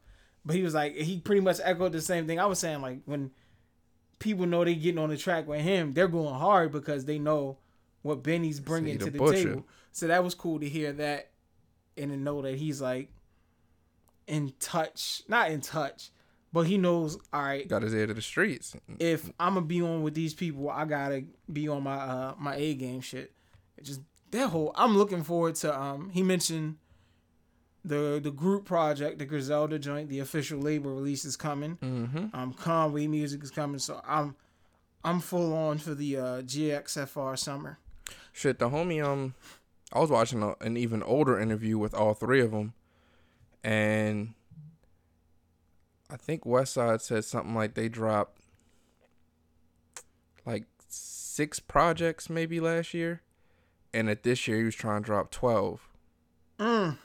But 0.49 0.57
he 0.57 0.63
was 0.63 0.73
like, 0.73 0.97
he 0.97 1.19
pretty 1.21 1.43
much 1.43 1.61
echoed 1.63 1.93
the 1.93 2.01
same 2.01 2.27
thing 2.27 2.41
I 2.41 2.47
was 2.47 2.59
saying. 2.59 2.81
Like 2.81 3.01
when 3.05 3.33
people 4.19 4.47
know 4.47 4.65
they 4.65 4.75
getting 4.75 4.99
on 4.99 5.11
the 5.11 5.19
track 5.19 5.47
with 5.47 5.61
him, 5.61 5.93
they're 5.93 6.09
going 6.09 6.35
hard 6.35 6.73
because 6.73 7.05
they 7.05 7.19
know 7.19 7.59
what 8.01 8.23
Benny's 8.23 8.59
bringing 8.59 8.97
to 8.97 9.11
the 9.11 9.19
butcher. 9.19 9.45
table. 9.45 9.67
So 9.93 10.07
that 10.07 10.25
was 10.25 10.35
cool 10.35 10.59
to 10.61 10.67
hear 10.67 10.91
that, 10.95 11.33
and 11.99 12.11
to 12.13 12.17
know 12.17 12.41
that 12.41 12.55
he's 12.55 12.81
like 12.81 13.11
in 14.27 14.55
touch, 14.59 15.23
not 15.29 15.51
in 15.51 15.61
touch, 15.61 16.13
but 16.51 16.63
he 16.67 16.79
knows. 16.79 17.19
All 17.31 17.43
right, 17.43 17.69
Got 17.69 17.83
his 17.83 17.93
ear 17.93 18.07
to 18.07 18.15
the 18.15 18.23
streets. 18.23 18.75
if 18.99 19.31
I'm 19.39 19.53
gonna 19.53 19.67
be 19.67 19.83
on 19.83 20.01
with 20.03 20.15
these 20.15 20.33
people, 20.33 20.71
I 20.71 20.87
gotta 20.87 21.25
be 21.53 21.69
on 21.69 21.83
my 21.83 21.97
uh 21.97 22.35
my 22.39 22.57
A 22.57 22.75
game 22.75 23.03
shit. 23.03 23.35
It 23.77 23.85
just 23.85 24.01
that 24.31 24.49
whole 24.49 24.73
I'm 24.77 24.97
looking 24.97 25.23
forward 25.25 25.57
to 25.57 25.79
um 25.79 26.09
he 26.09 26.23
mentioned 26.23 26.77
the 27.89 28.21
the 28.23 28.31
group 28.31 28.65
project, 28.65 29.19
the 29.19 29.25
Griselda 29.25 29.79
joint, 29.79 30.09
the 30.09 30.21
official 30.21 30.59
label 30.61 30.95
release 30.95 31.25
is 31.25 31.37
coming. 31.37 31.77
Mm-hmm. 31.83 32.27
Um 32.33 32.53
Conway 32.53 33.07
music 33.07 33.43
is 33.43 33.51
coming, 33.51 33.79
so 33.79 34.01
I'm 34.07 34.37
I'm 35.05 35.21
full 35.21 35.55
on 35.55 35.79
for 35.79 35.95
the 35.95 36.17
uh 36.17 36.43
GXFR 36.43 37.39
summer. 37.39 37.79
Shit, 38.33 38.59
the 38.59 38.71
homie. 38.71 39.05
Um, 39.05 39.35
I 39.93 39.99
was 39.99 40.11
watching 40.11 40.43
a, 40.43 40.55
an 40.61 40.77
even 40.77 41.03
older 41.03 41.41
interview 41.41 41.79
with 41.79 41.95
all 41.95 42.15
three 42.15 42.41
of 42.41 42.51
them, 42.51 42.75
and 43.65 44.35
I 46.11 46.17
think 46.17 46.45
Westside 46.45 47.01
said 47.01 47.25
something 47.25 47.55
like 47.55 47.75
they 47.75 47.89
dropped 47.89 48.41
like 50.47 50.65
six 50.89 51.59
projects 51.59 52.31
maybe 52.31 52.61
last 52.61 52.95
year, 52.95 53.23
and 53.93 54.09
that 54.09 54.23
this 54.23 54.47
year 54.47 54.59
he 54.59 54.65
was 54.65 54.75
trying 54.75 55.03
to 55.03 55.07
drop 55.07 55.31
twelve. 55.31 55.89
Mm. 56.59 56.99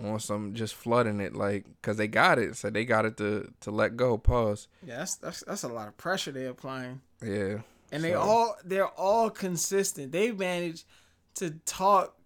On 0.00 0.18
some 0.20 0.54
just 0.54 0.74
flooding 0.74 1.20
it 1.20 1.34
like 1.34 1.64
because 1.80 1.96
they 1.98 2.08
got 2.08 2.38
it 2.38 2.56
so 2.56 2.70
they 2.70 2.84
got 2.84 3.04
it 3.04 3.16
to 3.18 3.52
to 3.60 3.70
let 3.70 3.96
go 3.96 4.16
pause 4.16 4.68
Yeah, 4.86 4.98
that's 4.98 5.16
that's 5.16 5.44
that's 5.46 5.62
a 5.64 5.68
lot 5.68 5.88
of 5.88 5.96
pressure 5.98 6.32
they're 6.32 6.50
applying. 6.50 7.00
yeah 7.22 7.58
and 7.92 8.02
they 8.02 8.12
So- 8.12 8.20
all 8.20 8.56
they're 8.64 8.86
all 8.88 9.28
consistent. 9.28 10.12
They 10.12 10.32
manage 10.32 10.84
to 11.34 11.50
talk 11.66 12.16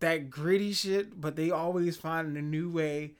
that 0.00 0.28
gritty 0.30 0.72
shit, 0.72 1.18
but 1.20 1.34
they 1.36 1.50
always 1.50 1.96
find 1.96 2.36
a 2.36 2.42
new 2.42 2.70
way 2.70 3.12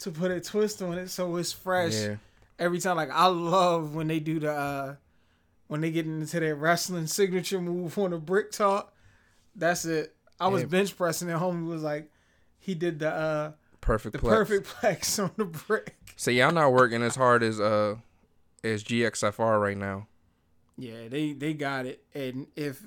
to 0.00 0.10
put 0.10 0.30
a 0.30 0.40
twist 0.40 0.80
on 0.82 0.96
it 0.98 1.08
so 1.08 1.36
it's 1.36 1.52
fresh 1.52 1.94
yeah 1.94 2.16
every 2.58 2.80
time. 2.80 2.96
Like 2.96 3.10
I 3.10 3.26
love 3.26 3.94
when 3.94 4.08
they 4.08 4.20
do 4.20 4.38
the 4.40 4.52
uh 4.52 4.94
when 5.68 5.80
they 5.80 5.90
get 5.90 6.04
into 6.06 6.38
their 6.40 6.54
wrestling 6.54 7.06
signature 7.06 7.60
move 7.60 7.96
on 7.98 8.10
the 8.10 8.18
brick 8.18 8.52
talk. 8.52 8.92
That's 9.56 9.84
it. 9.86 10.14
I 10.38 10.48
was 10.48 10.62
Yeah. 10.62 10.68
bench 10.68 10.96
pressing 10.96 11.30
and 11.30 11.40
homie 11.40 11.66
was 11.66 11.82
like 11.82 12.10
he 12.68 12.74
did 12.74 12.98
the 12.98 13.10
uh 13.10 13.52
perfect 13.80 14.12
the 14.12 14.18
plex. 14.18 14.28
perfect 14.28 14.66
plex 14.68 15.22
on 15.24 15.30
the 15.36 15.44
brick. 15.46 15.96
so 16.16 16.30
y'all 16.30 16.52
not 16.52 16.72
working 16.72 17.02
as 17.02 17.16
hard 17.16 17.42
as 17.42 17.58
uh 17.58 17.96
as 18.62 18.84
gxfr 18.84 19.60
right 19.60 19.76
now 19.78 20.06
Yeah, 20.76 21.08
they 21.08 21.32
they 21.32 21.54
got 21.54 21.86
it. 21.86 22.04
And 22.14 22.46
if 22.54 22.82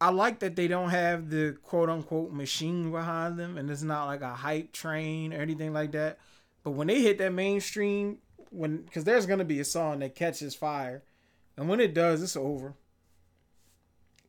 I 0.00 0.10
like 0.10 0.40
that 0.40 0.56
they 0.56 0.68
don't 0.68 0.90
have 0.90 1.30
the 1.30 1.56
quote 1.62 1.88
unquote 1.90 2.32
machine 2.32 2.90
behind 2.90 3.38
them 3.38 3.56
and 3.58 3.70
it's 3.70 3.82
not 3.82 4.06
like 4.06 4.20
a 4.22 4.34
hype 4.34 4.72
train 4.72 5.32
or 5.32 5.38
anything 5.40 5.72
like 5.72 5.92
that. 5.92 6.18
But 6.64 6.72
when 6.72 6.86
they 6.88 7.00
hit 7.00 7.18
that 7.18 7.32
mainstream, 7.32 8.18
when 8.50 8.78
because 8.82 9.04
there's 9.04 9.26
gonna 9.26 9.44
be 9.44 9.60
a 9.60 9.64
song 9.64 10.00
that 10.00 10.14
catches 10.14 10.54
fire, 10.54 11.02
and 11.56 11.68
when 11.68 11.80
it 11.80 11.94
does, 11.94 12.22
it's 12.22 12.36
over. 12.36 12.74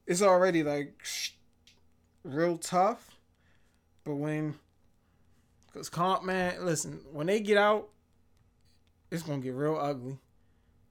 It's 0.06 0.22
already 0.22 0.63
like 0.63 0.94
real 2.24 2.58
tough, 2.58 3.16
but 4.08 4.16
when 4.16 4.56
because 5.68 5.90
comp 5.90 6.24
man, 6.24 6.66
listen, 6.66 7.02
when 7.12 7.28
they 7.28 7.42
get 7.42 7.58
out, 7.58 7.90
it's 9.12 9.22
gonna 9.22 9.42
get 9.42 9.54
real 9.54 9.78
ugly, 9.78 10.18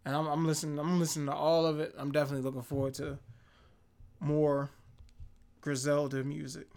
and 0.04 0.14
I'm, 0.14 0.26
I'm 0.26 0.46
listening. 0.46 0.78
I'm 0.78 1.00
listening 1.00 1.26
to 1.26 1.34
all 1.34 1.66
of 1.66 1.80
it. 1.80 1.94
I'm 1.98 2.12
definitely 2.12 2.44
looking 2.44 2.62
forward 2.62 2.94
to 2.94 3.18
more 4.20 4.70
Griselda 5.62 6.22
music. 6.22 6.68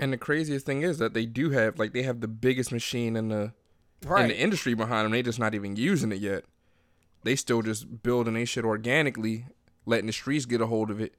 And 0.00 0.12
the 0.12 0.16
craziest 0.18 0.66
thing 0.66 0.82
is 0.82 0.98
that 0.98 1.14
they 1.14 1.26
do 1.26 1.50
have 1.50 1.78
like 1.78 1.92
they 1.92 2.02
have 2.02 2.20
the 2.20 2.28
biggest 2.28 2.72
machine 2.72 3.14
in 3.14 3.28
the 3.28 3.52
Right. 4.04 4.22
in 4.22 4.28
the 4.28 4.38
industry 4.38 4.74
behind 4.74 5.04
them. 5.06 5.12
They 5.12 5.22
just 5.22 5.38
not 5.38 5.54
even 5.54 5.76
using 5.76 6.12
it 6.12 6.18
yet. 6.18 6.44
They 7.22 7.36
still 7.36 7.62
just 7.62 8.02
building 8.02 8.34
their 8.34 8.44
shit 8.44 8.64
organically, 8.64 9.46
letting 9.86 10.06
the 10.06 10.12
streets 10.12 10.44
get 10.44 10.60
a 10.60 10.66
hold 10.66 10.90
of 10.90 11.00
it. 11.00 11.14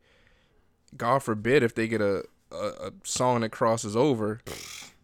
God 0.95 1.23
forbid 1.23 1.63
if 1.63 1.73
they 1.73 1.87
get 1.87 2.01
a 2.01 2.25
a, 2.51 2.55
a 2.87 2.91
song 3.03 3.41
that 3.41 3.49
crosses 3.49 3.95
over, 3.95 4.41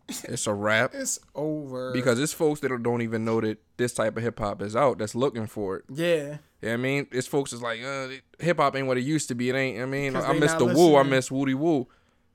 it's 0.07 0.47
a 0.47 0.53
wrap. 0.53 0.93
It's 1.01 1.19
over. 1.35 1.91
Because 1.93 2.19
it's 2.19 2.33
folks 2.33 2.59
that 2.61 2.83
don't 2.83 3.01
even 3.01 3.25
know 3.25 3.41
that 3.41 3.59
this 3.77 3.93
type 3.93 4.17
of 4.17 4.23
hip 4.23 4.39
hop 4.39 4.61
is 4.61 4.75
out 4.75 4.97
that's 4.97 5.15
looking 5.15 5.47
for 5.47 5.77
it. 5.77 5.85
yeah, 5.89 6.37
what 6.61 6.71
I 6.73 6.77
mean? 6.77 7.07
It's 7.11 7.27
folks 7.27 7.53
is 7.53 7.61
like, 7.61 7.81
uh, 7.83 8.09
hip 8.39 8.57
hop 8.57 8.75
ain't 8.75 8.87
what 8.87 8.97
it 8.97 9.01
used 9.03 9.27
to 9.29 9.35
be. 9.35 9.49
It 9.49 9.55
ain't. 9.55 9.81
I 9.81 9.85
mean, 9.85 10.15
I 10.15 10.33
miss 10.33 10.53
the 10.53 10.65
woo. 10.65 10.95
I 10.95 11.03
miss 11.03 11.31
Woody 11.31 11.53
Woo. 11.53 11.87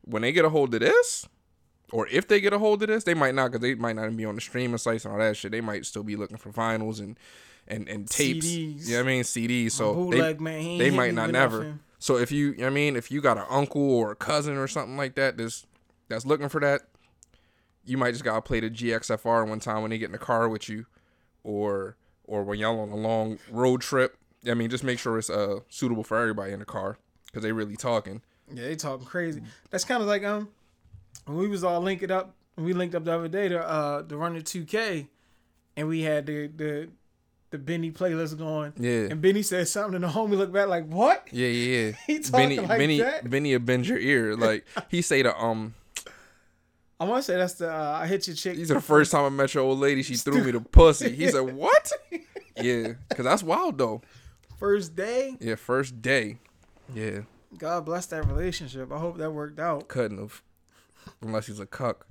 When 0.02 0.22
they 0.22 0.32
get 0.32 0.44
a 0.44 0.48
hold 0.48 0.72
of 0.75 0.80
this, 0.80 1.28
or 1.92 2.06
if 2.08 2.28
they 2.28 2.40
get 2.40 2.52
a 2.52 2.58
hold 2.58 2.82
of 2.82 2.88
this, 2.88 3.04
they 3.04 3.14
might 3.14 3.34
not, 3.34 3.52
cause 3.52 3.60
they 3.60 3.75
might 3.75 3.96
not 3.96 4.04
even 4.04 4.16
be 4.16 4.25
on 4.25 4.34
the 4.36 4.40
streaming 4.40 4.78
sites 4.78 5.04
and 5.04 5.12
all 5.12 5.18
that 5.18 5.36
shit. 5.36 5.52
They 5.52 5.60
might 5.60 5.84
still 5.86 6.02
be 6.02 6.16
looking 6.16 6.36
for 6.36 6.50
vinyls 6.50 7.00
and 7.00 7.18
and 7.68 7.88
and 7.88 8.08
tapes. 8.08 8.46
CDs. 8.46 8.86
You 8.86 8.92
know 8.92 8.98
what 9.02 9.08
I 9.08 9.12
mean? 9.12 9.22
CDs. 9.25 9.72
So 9.72 10.10
they, 10.10 10.34
man, 10.34 10.78
they 10.78 10.90
might 10.90 11.14
not 11.14 11.30
never. 11.30 11.58
nothing. 11.58 11.80
So 12.06 12.16
if 12.16 12.30
you, 12.30 12.54
I 12.64 12.70
mean, 12.70 12.94
if 12.94 13.10
you 13.10 13.20
got 13.20 13.36
an 13.36 13.46
uncle 13.50 13.82
or 13.82 14.12
a 14.12 14.14
cousin 14.14 14.56
or 14.56 14.68
something 14.68 14.96
like 14.96 15.16
that 15.16 15.36
that's 15.36 15.66
that's 16.06 16.25
looking 16.25 16.48
for 16.48 16.60
that, 16.60 16.82
you 17.84 17.98
might 17.98 18.12
just 18.12 18.22
gotta 18.22 18.42
play 18.42 18.60
the 18.60 18.70
GXFR 18.70 19.48
one 19.48 19.58
time 19.58 19.82
when 19.82 19.90
they 19.90 19.98
get 19.98 20.06
in 20.06 20.12
the 20.12 20.18
car 20.18 20.48
with 20.48 20.68
you, 20.68 20.86
or 21.42 21.96
or 22.22 22.44
when 22.44 22.60
y'all 22.60 22.78
on 22.78 22.90
a 22.90 22.96
long 22.96 23.40
road 23.50 23.80
trip. 23.80 24.16
I 24.48 24.54
mean, 24.54 24.70
just 24.70 24.84
make 24.84 25.00
sure 25.00 25.18
it's 25.18 25.28
uh 25.28 25.58
suitable 25.68 26.04
for 26.04 26.16
everybody 26.16 26.52
in 26.52 26.60
the 26.60 26.64
car 26.64 26.96
because 27.26 27.42
they 27.42 27.50
really 27.50 27.75
talking. 27.75 28.22
Yeah, 28.54 28.68
they 28.68 28.76
talking 28.76 29.04
crazy. 29.04 29.42
That's 29.70 29.84
kind 29.84 30.00
of 30.00 30.06
like 30.06 30.22
um 30.22 30.48
when 31.25 31.38
we 31.38 31.48
was 31.48 31.64
all 31.64 31.80
linking 31.80 32.12
up. 32.12 32.36
We 32.54 32.72
linked 32.72 32.94
up 32.94 33.04
the 33.04 33.14
other 33.14 33.26
day 33.26 33.48
to 33.48 33.60
uh 33.60 34.02
the 34.02 34.16
runner 34.16 34.42
two 34.42 34.64
K, 34.64 35.08
and 35.76 35.88
we 35.88 36.02
had 36.02 36.26
the 36.26 36.46
the 36.46 36.88
the 37.56 37.62
Benny 37.64 37.90
playlist 37.90 38.36
going. 38.38 38.72
Yeah. 38.78 39.08
And 39.10 39.20
Benny 39.20 39.42
said 39.42 39.66
something, 39.68 39.94
and 39.96 40.04
the 40.04 40.08
homie 40.08 40.36
looked 40.36 40.52
back 40.52 40.68
like, 40.68 40.86
"What?" 40.86 41.28
Yeah, 41.32 41.48
yeah, 41.48 41.86
yeah. 41.86 41.92
He 42.06 42.18
talking 42.18 42.30
Benny, 42.32 42.58
like 42.58 42.78
Benny, 42.78 42.98
that? 43.00 43.28
Benny, 43.30 43.52
will 43.52 43.60
bend 43.64 43.86
your 43.88 43.98
ear. 43.98 44.36
Like 44.36 44.64
he 44.88 45.02
say 45.02 45.22
the 45.22 45.36
um. 45.38 45.75
I 47.00 47.04
want 47.04 47.22
to 47.25 47.30
say 47.32 47.36
that's 47.36 47.54
the 47.54 47.70
uh, 47.72 47.98
I 48.02 48.06
hit 48.06 48.26
your 48.26 48.36
chick. 48.36 48.56
These 48.56 48.70
are 48.70 48.75
the 48.75 48.80
first 48.80 49.12
time 49.12 49.25
I 49.25 49.28
met 49.28 49.52
your 49.54 49.64
old 49.64 49.78
lady. 49.78 50.02
She 50.02 50.16
threw 50.16 50.42
me 50.42 50.50
the 50.52 50.60
pussy. 50.60 51.10
He 51.14 51.28
said, 51.28 51.40
"What?" 51.40 51.90
Yeah, 52.56 52.94
cause 53.10 53.25
that's 53.25 53.42
wild 53.42 53.76
though. 53.78 54.00
first 54.58 54.96
day. 54.96 55.36
Yeah, 55.40 55.56
first 55.56 56.00
day. 56.00 56.38
Yeah, 56.94 57.20
God 57.58 57.84
bless 57.84 58.06
that 58.06 58.26
relationship. 58.26 58.90
I 58.92 58.98
hope 58.98 59.18
that 59.18 59.30
worked 59.30 59.58
out. 59.60 59.88
couldn't 59.88 60.18
have, 60.18 60.42
unless 61.20 61.46
he's 61.48 61.60
a 61.60 61.66
cuck. 61.66 62.06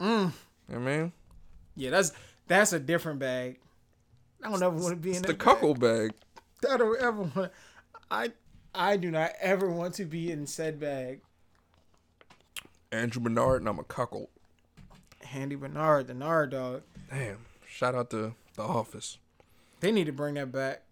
Mm. 0.00 0.32
You 0.68 0.78
know 0.78 0.80
I 0.90 0.96
mean, 0.98 1.12
Yeah, 1.74 1.90
that's 1.90 2.12
that's 2.46 2.72
a 2.72 2.78
different 2.78 3.18
bag. 3.18 3.58
I 4.42 4.50
don't 4.50 4.62
ever 4.62 4.76
want 4.76 4.90
to 4.90 4.96
be 4.96 5.14
in 5.14 5.22
the 5.22 5.28
bag. 5.28 5.38
cuckold 5.38 5.80
bag. 5.80 6.12
I 6.70 6.76
don't 6.76 7.00
ever 7.00 7.22
want. 7.22 7.52
I 8.10 8.32
I 8.74 8.96
do 8.96 9.10
not 9.10 9.32
ever 9.40 9.70
want 9.70 9.94
to 9.94 10.04
be 10.04 10.30
in 10.30 10.46
said 10.46 10.80
bag. 10.80 11.20
Andrew 12.90 13.22
Bernard, 13.22 13.62
and 13.62 13.68
I'm 13.68 13.78
a 13.78 13.84
cuckold. 13.84 14.28
Handy 15.24 15.54
Bernard, 15.54 16.08
the 16.08 16.14
Nard 16.14 16.50
dog. 16.50 16.82
Damn. 17.10 17.38
Shout 17.66 17.94
out 17.94 18.10
to 18.10 18.34
the 18.54 18.62
office. 18.62 19.18
They 19.80 19.90
need 19.90 20.04
to 20.04 20.12
bring 20.12 20.34
that 20.34 20.52
back. 20.52 20.82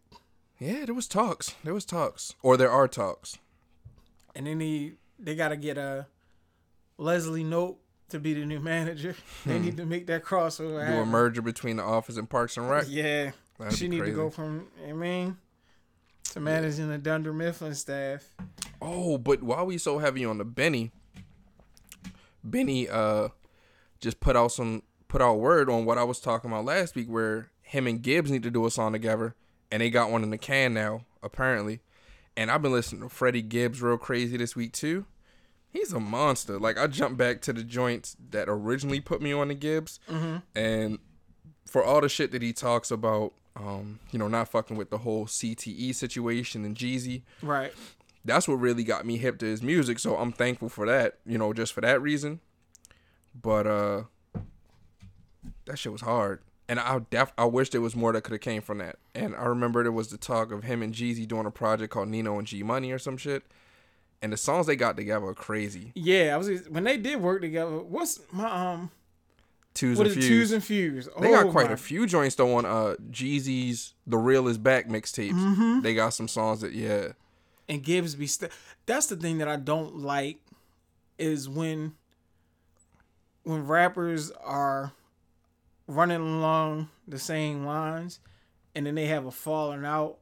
Yeah, 0.58 0.84
there 0.86 0.94
was 0.94 1.06
talks. 1.06 1.54
There 1.62 1.74
was 1.74 1.84
talks, 1.84 2.34
or 2.42 2.56
there 2.56 2.70
are 2.70 2.88
talks. 2.88 3.38
And 4.34 4.46
then 4.46 4.58
they 4.58 4.92
they 5.18 5.34
gotta 5.34 5.56
get 5.56 5.76
a 5.76 6.06
Leslie 6.96 7.44
Knope 7.44 7.76
to 8.10 8.18
be 8.18 8.34
the 8.34 8.44
new 8.44 8.60
manager. 8.74 9.14
They 9.46 9.58
need 9.58 9.76
to 9.76 9.86
make 9.86 10.06
that 10.06 10.24
crossover. 10.24 10.86
Do 10.86 11.00
a 11.00 11.06
merger 11.06 11.42
between 11.42 11.76
the 11.76 11.82
office 11.82 12.16
and 12.16 12.28
Parks 12.28 12.56
and 12.56 12.68
Rec. 12.68 12.86
Yeah, 12.88 13.32
That'd 13.58 13.78
she 13.78 13.88
need 13.88 14.04
to 14.04 14.12
go 14.12 14.30
from 14.30 14.68
I 14.86 14.92
mean 14.92 15.36
to 16.32 16.40
managing 16.40 16.88
the 16.88 16.98
Dunder 16.98 17.32
Mifflin 17.32 17.74
staff. 17.74 18.34
Oh, 18.80 19.18
but 19.18 19.42
while 19.42 19.66
we 19.66 19.78
so 19.78 19.98
heavy 19.98 20.24
on 20.24 20.38
the 20.38 20.44
Benny, 20.44 20.92
Benny 22.42 22.88
uh 22.88 23.28
just 24.00 24.20
put 24.20 24.36
out 24.36 24.52
some 24.52 24.82
put 25.08 25.20
out 25.20 25.34
word 25.40 25.68
on 25.68 25.84
what 25.84 25.98
I 25.98 26.04
was 26.04 26.20
talking 26.20 26.50
about 26.50 26.64
last 26.64 26.94
week 26.94 27.08
where 27.08 27.50
him 27.62 27.86
and 27.86 28.00
Gibbs 28.00 28.30
need 28.30 28.42
to 28.44 28.50
do 28.50 28.64
a 28.66 28.70
song 28.70 28.92
together 28.92 29.34
and 29.70 29.82
they 29.82 29.90
got 29.90 30.10
one 30.10 30.22
in 30.22 30.30
the 30.30 30.38
can 30.38 30.74
now, 30.74 31.04
apparently. 31.22 31.80
And 32.36 32.50
I've 32.50 32.62
been 32.62 32.72
listening 32.72 33.02
to 33.02 33.08
Freddie 33.08 33.42
Gibbs 33.42 33.82
real 33.82 33.98
crazy 33.98 34.36
this 34.36 34.56
week 34.56 34.72
too. 34.72 35.04
He's 35.72 35.92
a 35.92 36.00
monster. 36.00 36.58
Like 36.58 36.78
I 36.78 36.86
jumped 36.88 37.16
back 37.16 37.40
to 37.42 37.52
the 37.52 37.62
joints 37.62 38.16
that 38.30 38.48
originally 38.48 39.00
put 39.00 39.22
me 39.22 39.32
on 39.32 39.48
the 39.48 39.54
Gibbs 39.54 40.00
and 40.54 40.98
for 41.66 41.84
all 41.84 42.00
the 42.00 42.08
shit 42.08 42.32
that 42.32 42.42
he 42.42 42.52
talks 42.52 42.90
about 42.90 43.32
um, 43.56 43.98
you 44.10 44.18
know, 44.18 44.28
not 44.28 44.48
fucking 44.48 44.76
with 44.76 44.90
the 44.90 44.98
whole 44.98 45.26
CTE 45.26 45.94
situation 45.94 46.64
and 46.64 46.76
Jeezy 46.76 47.22
Right. 47.42 47.72
that's 48.24 48.46
what 48.48 48.54
really 48.54 48.84
got 48.84 49.04
me 49.04 49.16
hip 49.18 49.38
to 49.40 49.46
his 49.46 49.62
music. 49.62 49.98
So 49.98 50.16
I'm 50.16 50.32
thankful 50.32 50.68
for 50.68 50.86
that, 50.86 51.18
you 51.26 51.36
know, 51.38 51.52
just 51.52 51.72
for 51.72 51.80
that 51.82 52.00
reason. 52.02 52.40
But 53.40 53.66
uh 53.66 54.02
that 55.66 55.78
shit 55.78 55.92
was 55.92 56.00
hard. 56.02 56.40
And 56.68 56.78
I 56.78 57.00
def 57.10 57.32
I 57.36 57.44
wish 57.46 57.70
there 57.70 57.80
was 57.80 57.96
more 57.96 58.12
that 58.12 58.22
could 58.22 58.32
have 58.32 58.40
came 58.40 58.62
from 58.62 58.78
that. 58.78 58.96
And 59.14 59.34
I 59.34 59.44
remember 59.44 59.82
there 59.82 59.92
was 59.92 60.08
the 60.08 60.18
talk 60.18 60.52
of 60.52 60.64
him 60.64 60.82
and 60.82 60.94
Jeezy 60.94 61.26
doing 61.26 61.46
a 61.46 61.50
project 61.50 61.92
called 61.92 62.08
Nino 62.08 62.38
and 62.38 62.46
G 62.46 62.62
Money 62.62 62.92
or 62.92 62.98
some 62.98 63.16
shit. 63.16 63.42
And 64.22 64.32
the 64.32 64.36
songs 64.36 64.66
they 64.66 64.76
got 64.76 64.96
together 64.96 65.26
are 65.26 65.34
crazy. 65.34 65.92
Yeah, 65.94 66.34
I 66.34 66.36
was 66.36 66.68
when 66.68 66.84
they 66.84 66.96
did 66.98 67.20
work 67.22 67.40
together. 67.40 67.78
What's 67.78 68.20
my 68.32 68.72
um? 68.74 68.90
Twos 69.72 69.96
What 69.98 70.08
and 70.08 70.16
is 70.16 70.26
twos 70.26 70.52
and 70.52 70.62
fuse? 70.64 71.08
they 71.20 71.30
got 71.30 71.46
Oh 71.46 71.50
quite 71.52 71.68
my- 71.68 71.72
a 71.74 71.76
few 71.76 72.04
joints 72.06 72.34
though 72.34 72.56
on 72.56 72.66
uh 72.66 72.96
Jeezy's 73.10 73.94
The 74.06 74.18
Real 74.18 74.48
Is 74.48 74.58
Back 74.58 74.88
mixtapes. 74.88 75.32
Mm-hmm. 75.32 75.80
They 75.80 75.94
got 75.94 76.10
some 76.10 76.26
songs 76.28 76.60
that 76.60 76.72
yeah. 76.72 77.12
and 77.68 77.82
Gibbs 77.82 78.14
be 78.16 78.26
st- 78.26 78.50
that's 78.84 79.06
the 79.06 79.16
thing 79.16 79.38
that 79.38 79.48
I 79.48 79.56
don't 79.56 79.98
like 80.00 80.38
is 81.18 81.48
when 81.48 81.94
when 83.44 83.66
rappers 83.66 84.30
are 84.42 84.92
running 85.86 86.20
along 86.20 86.88
the 87.08 87.18
same 87.18 87.64
lines 87.64 88.18
and 88.74 88.86
then 88.86 88.94
they 88.96 89.06
have 89.06 89.24
a 89.26 89.30
falling 89.30 89.84
out 89.84 90.18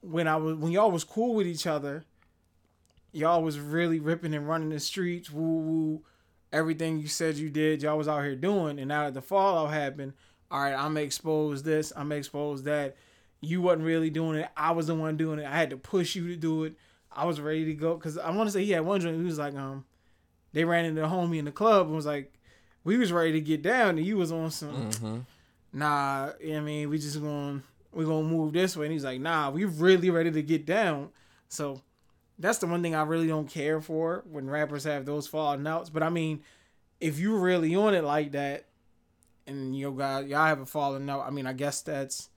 when 0.00 0.26
I 0.28 0.36
was 0.36 0.56
when 0.56 0.72
y'all 0.72 0.90
was 0.90 1.04
cool 1.04 1.34
with 1.34 1.46
each 1.46 1.66
other 1.66 2.04
y'all 3.12 3.42
was 3.42 3.58
really 3.60 4.00
ripping 4.00 4.34
and 4.34 4.48
running 4.48 4.70
the 4.70 4.80
streets 4.80 5.30
woo 5.30 5.58
woo 5.58 6.02
everything 6.52 6.98
you 6.98 7.06
said 7.08 7.36
you 7.36 7.48
did 7.50 7.82
y'all 7.82 7.96
was 7.98 8.08
out 8.08 8.22
here 8.22 8.34
doing 8.36 8.78
and 8.78 8.88
now 8.88 9.04
that 9.04 9.14
the 9.14 9.22
fallout 9.22 9.72
happened 9.72 10.12
all 10.50 10.60
right 10.60 10.74
I'm 10.74 10.94
gonna 10.94 11.00
expose 11.00 11.62
this 11.62 11.92
I'm 11.96 12.04
gonna 12.08 12.16
expose 12.16 12.62
that 12.64 12.96
you 13.44 13.60
wasn't 13.60 13.82
really 13.82 14.08
doing 14.08 14.38
it. 14.38 14.48
I 14.56 14.70
was 14.70 14.86
the 14.86 14.94
one 14.94 15.16
doing 15.16 15.40
it. 15.40 15.46
I 15.46 15.56
had 15.56 15.70
to 15.70 15.76
push 15.76 16.14
you 16.14 16.28
to 16.28 16.36
do 16.36 16.62
it. 16.62 16.74
I 17.10 17.24
was 17.26 17.40
ready 17.40 17.64
to 17.64 17.74
go 17.74 17.94
because 17.96 18.16
I 18.16 18.30
want 18.30 18.46
to 18.46 18.52
say 18.52 18.64
he 18.64 18.70
had 18.70 18.84
one 18.84 19.00
joint. 19.00 19.16
He 19.18 19.24
was 19.24 19.36
like, 19.40 19.56
um, 19.56 19.84
they 20.52 20.62
ran 20.64 20.84
into 20.84 21.02
a 21.04 21.08
homie 21.08 21.38
in 21.40 21.44
the 21.44 21.50
club 21.50 21.86
and 21.88 21.96
was 21.96 22.06
like, 22.06 22.32
we 22.84 22.96
was 22.98 23.10
ready 23.10 23.32
to 23.32 23.40
get 23.40 23.60
down 23.60 23.98
and 23.98 24.06
you 24.06 24.16
was 24.16 24.30
on 24.30 24.52
some, 24.52 24.90
Mm-hmm. 24.92 25.18
nah. 25.72 26.30
you 26.40 26.50
know 26.50 26.52
what 26.54 26.58
I 26.58 26.64
mean, 26.64 26.88
we 26.88 26.98
just 26.98 27.20
going 27.20 27.58
to 27.58 27.64
we 27.98 28.04
gonna 28.04 28.22
move 28.28 28.52
this 28.52 28.76
way. 28.76 28.86
And 28.86 28.92
he's 28.92 29.02
like, 29.04 29.20
nah, 29.20 29.50
we 29.50 29.64
really 29.64 30.10
ready 30.10 30.30
to 30.30 30.42
get 30.42 30.64
down. 30.64 31.08
So 31.48 31.82
that's 32.38 32.58
the 32.58 32.66
one 32.66 32.82
thing 32.82 32.94
I 32.94 33.02
really 33.02 33.26
don't 33.28 33.48
care 33.48 33.80
for 33.80 34.24
when 34.30 34.48
rappers 34.48 34.84
have 34.84 35.04
those 35.06 35.26
falling 35.26 35.66
outs. 35.66 35.90
But 35.90 36.02
I 36.02 36.10
mean, 36.10 36.42
if 37.00 37.18
you 37.18 37.36
really 37.36 37.74
on 37.74 37.94
it 37.94 38.04
like 38.04 38.32
that, 38.32 38.66
and 39.46 39.76
you 39.76 39.92
guys 39.96 40.26
y'all 40.26 40.46
have 40.46 40.60
a 40.60 40.66
falling 40.66 41.08
out, 41.10 41.26
I 41.26 41.30
mean, 41.30 41.46
I 41.46 41.52
guess 41.52 41.82
that's 41.82 42.28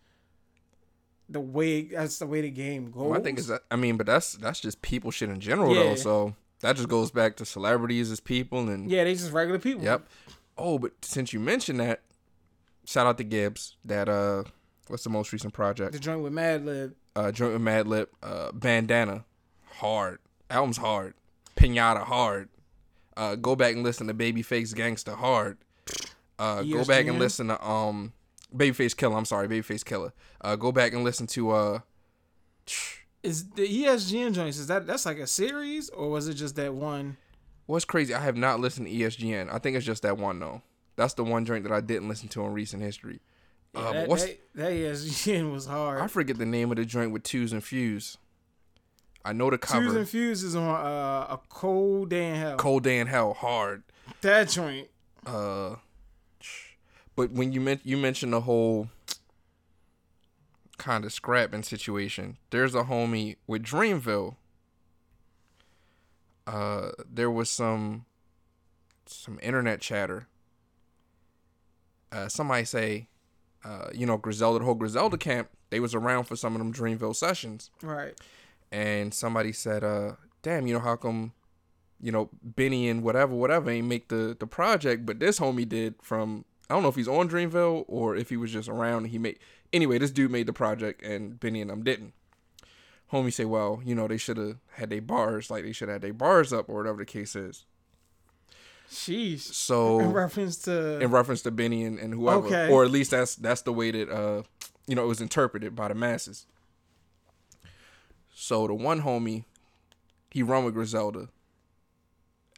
the 1.30 1.40
way 1.40 1.84
that's 1.84 2.20
the 2.20 2.28
way 2.28 2.42
the 2.42 2.50
game 2.52 2.92
goes. 2.92 3.12
My 3.12 3.20
thing 3.20 3.38
is 3.38 3.48
that 3.48 3.62
I 3.72 3.75
mean, 3.75 3.98
but 3.98 4.06
that's 4.06 4.34
that's 4.34 4.60
just 4.60 4.82
people 4.82 5.12
shit 5.12 5.30
in 5.30 5.40
general 5.40 5.74
Yeah. 5.75 5.84
though. 5.84 5.96
So 5.96 6.36
that 6.62 6.75
just 6.75 6.90
goes 6.90 7.12
back 7.12 7.36
to 7.38 7.46
celebrities 7.46 8.12
as 8.12 8.20
people 8.20 8.70
and 8.70 8.90
yeah, 8.90 9.04
they 9.04 9.14
just 9.14 9.32
regular 9.32 9.60
people. 9.60 9.84
yep. 9.84 10.08
Oh, 10.58 10.78
but 10.80 10.92
since 11.04 11.34
you 11.34 11.40
mentioned 11.40 11.80
that, 11.80 12.02
shout 12.86 13.08
out 13.08 13.18
to 13.18 13.24
Gibbs 13.24 13.75
that 13.86 14.08
uh 14.10 14.44
What's 14.88 15.04
the 15.04 15.10
most 15.10 15.34
recent 15.34 15.52
project? 15.52 15.94
The 15.94 16.00
joint 16.00 16.22
with 16.22 16.32
Madlib. 16.32 16.94
Uh, 17.16 17.32
joint 17.32 17.54
with 17.54 17.62
Madlib. 17.64 18.06
Uh, 18.22 18.52
Bandana, 18.52 19.25
hard. 19.75 20.20
Album's 20.50 20.77
hard. 20.77 21.13
Pinata, 21.55 22.03
hard. 22.03 22.50
Uh, 23.17 23.36
go 23.36 23.55
back 23.55 23.74
and 23.74 23.84
listen 23.84 24.08
to 24.08 24.13
Babyface 24.13 24.74
Gangsta, 24.74 25.15
hard. 25.15 25.58
Uh, 26.38 26.63
go 26.63 26.84
back 26.84 27.08
and 27.08 27.17
listen 27.17 27.48
to 27.48 27.65
um, 27.65 28.12
Babyface 28.55 28.96
Killer. 28.96 29.15
I'm 29.15 29.25
sorry, 29.25 29.48
Babyface 29.48 29.86
Killer. 29.86 30.13
Uh, 30.41 30.55
go 30.55 30.72
back 30.72 30.94
and 30.94 31.03
listen 31.03 31.27
to 31.27 31.51
uh, 31.51 31.79
Is 33.24 33.50
the 33.51 33.67
ESGN 33.67 34.34
joints? 34.34 34.60
Is 34.60 34.67
that 34.67 34.86
that's 34.86 35.05
like 35.05 35.17
a 35.17 35.25
series 35.25 35.89
or 35.89 36.10
was 36.10 36.27
it 36.27 36.36
just 36.36 36.55
that 36.58 36.75
one? 36.75 37.17
what's 37.65 37.84
crazy? 37.86 38.13
I 38.13 38.20
have 38.20 38.38
not 38.38 38.60
listened 38.60 38.86
to 38.86 38.94
ESGN. 38.94 39.51
I 39.51 39.58
think 39.58 39.75
it's 39.75 39.86
just 39.86 40.03
that 40.03 40.20
one 40.20 40.39
though. 40.39 40.62
That's 40.96 41.15
the 41.15 41.24
one 41.24 41.44
joint 41.44 41.63
that 41.63 41.74
I 41.74 41.82
didn't 41.82 42.08
listen 42.08 42.29
to 42.29 42.46
in 42.46 42.53
recent 42.53 42.84
history. 42.84 43.22
Yeah, 43.74 43.79
Uh, 43.79 43.94
that, 43.94 44.08
what's 44.08 44.25
that, 44.25 44.39
that 44.53 44.72
ESGN 44.72 45.51
was 45.51 45.65
hard. 45.65 46.01
I 46.01 46.08
forget 46.08 46.38
the 46.38 46.46
name 46.46 46.70
of 46.70 46.77
the 46.77 46.86
joint 46.86 47.12
with 47.12 47.24
Twos 47.24 47.51
and 47.51 47.63
Fuse. 47.63 48.17
I 49.25 49.34
know 49.34 49.50
the 49.50 49.58
cover. 49.58 49.98
And 49.98 50.08
Fuse 50.08 50.44
is 50.44 50.55
on 50.55 50.70
uh, 50.70 51.25
a 51.32 51.39
cold 51.50 52.12
day 52.12 52.29
in 52.29 52.36
hell. 52.36 52.58
Cold 52.58 52.84
Day 52.84 53.00
in 53.00 53.08
Hell, 53.08 53.34
hard. 53.34 53.82
That 54.22 54.50
joint. 54.50 54.88
Uh, 55.25 55.77
but 57.15 57.32
when 57.32 57.51
you 57.51 57.60
meant 57.60 57.82
you 57.84 57.98
mentioned 57.98 58.34
the 58.34 58.41
whole 58.41 58.89
kind 60.77 61.03
of 61.05 61.12
scrapping 61.12 61.63
situation, 61.63 62.38
there's 62.51 62.75
a 62.75 62.84
homie 62.84 63.38
with 63.48 63.63
Dreamville. 63.63 64.36
Uh, 66.46 66.91
there 67.12 67.32
was 67.32 67.50
some 67.50 68.05
some 69.08 69.39
internet 69.41 69.82
chatter. 69.82 70.27
Uh, 72.12 72.27
somebody 72.27 72.63
say, 72.63 73.08
uh, 73.63 73.88
you 73.91 74.05
know, 74.05 74.17
Griselda, 74.17 74.60
the 74.60 74.65
whole 74.65 74.75
Griselda 74.75 75.17
camp, 75.17 75.50
they 75.72 75.79
was 75.79 75.96
around 75.96 76.25
for 76.25 76.36
some 76.36 76.53
of 76.53 76.60
them 76.60 76.72
Dreamville 76.72 77.15
sessions. 77.15 77.72
Right. 77.82 78.13
And 78.75 79.13
somebody 79.13 79.53
said, 79.53 79.84
uh, 79.86 80.13
damn, 80.41 80.67
you 80.67 80.74
know, 80.74 80.82
how 80.82 80.98
come, 80.98 81.32
you 82.01 82.12
know, 82.12 82.29
Benny 82.44 82.89
and 82.89 83.03
whatever, 83.03 83.34
whatever 83.34 83.70
ain't 83.72 83.88
make 83.88 84.10
the, 84.10 84.36
the 84.38 84.46
project, 84.46 85.05
but 85.05 85.20
this 85.20 85.39
homie 85.39 85.67
did 85.67 85.96
from, 86.01 86.44
I 86.70 86.74
don't 86.74 86.84
know 86.84 86.89
if 86.89 86.96
he's 86.96 87.08
on 87.08 87.29
Dreamville 87.29 87.86
or 87.88 88.17
if 88.17 88.27
he 88.29 88.36
was 88.38 88.51
just 88.51 88.67
around 88.67 89.03
and 89.03 89.08
he 89.12 89.17
made, 89.17 89.39
anyway, 89.72 89.98
this 89.98 90.12
dude 90.12 90.29
made 90.29 90.46
the 90.48 90.53
project 90.53 91.01
and 91.03 91.39
Benny 91.39 91.62
and 91.62 91.70
them 91.70 91.84
didn't. 91.84 92.13
Homie 93.13 93.32
say, 93.32 93.46
well, 93.46 93.82
you 93.86 93.96
know, 93.96 94.08
they 94.10 94.17
should 94.17 94.36
have 94.38 94.58
had 94.74 94.89
their 94.89 95.01
bars, 95.01 95.50
like 95.50 95.63
they 95.63 95.72
should 95.72 95.88
have 95.88 95.96
had 95.96 96.01
their 96.01 96.13
bars 96.13 96.51
up 96.51 96.67
or 96.67 96.75
whatever 96.75 96.98
the 96.98 97.05
case 97.05 97.34
is. 97.36 97.63
Sheesh. 98.91 99.39
So 99.39 100.00
In 100.00 100.12
reference 100.12 100.58
to 100.63 101.00
in 101.00 101.12
reference 101.12 101.41
to 101.44 101.51
Benny 101.51 101.86
and, 101.86 101.98
and 101.98 102.13
whoever, 102.13 102.46
Okay. 102.48 102.70
or 102.72 102.84
at 102.84 102.91
least 102.91 103.12
that's 103.12 103.36
that's 103.36 103.62
the 103.62 103.74
way 103.74 103.89
that 103.91 104.10
uh 104.12 104.44
you 104.86 104.96
know 104.96 105.03
it 105.03 105.08
was 105.08 105.22
interpreted 105.22 105.75
by 105.75 105.88
the 105.88 105.96
masses. 105.96 106.46
So 108.38 108.68
the 108.68 108.74
one 108.74 109.01
homie, 109.01 109.46
he 110.30 110.44
run 110.44 110.65
with 110.65 110.74
Griselda. 110.74 111.30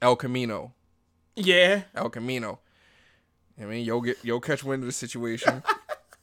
El 0.02 0.16
Camino, 0.16 0.74
yeah, 1.36 1.84
El 1.96 2.10
Camino. 2.10 2.60
I 3.62 3.66
mean, 3.66 3.86
yo 3.86 4.02
get 4.02 4.18
yo 4.24 4.40
catch 4.40 4.64
wind 4.64 4.84
of 4.84 4.88
the 4.88 4.92
situation, 4.92 5.64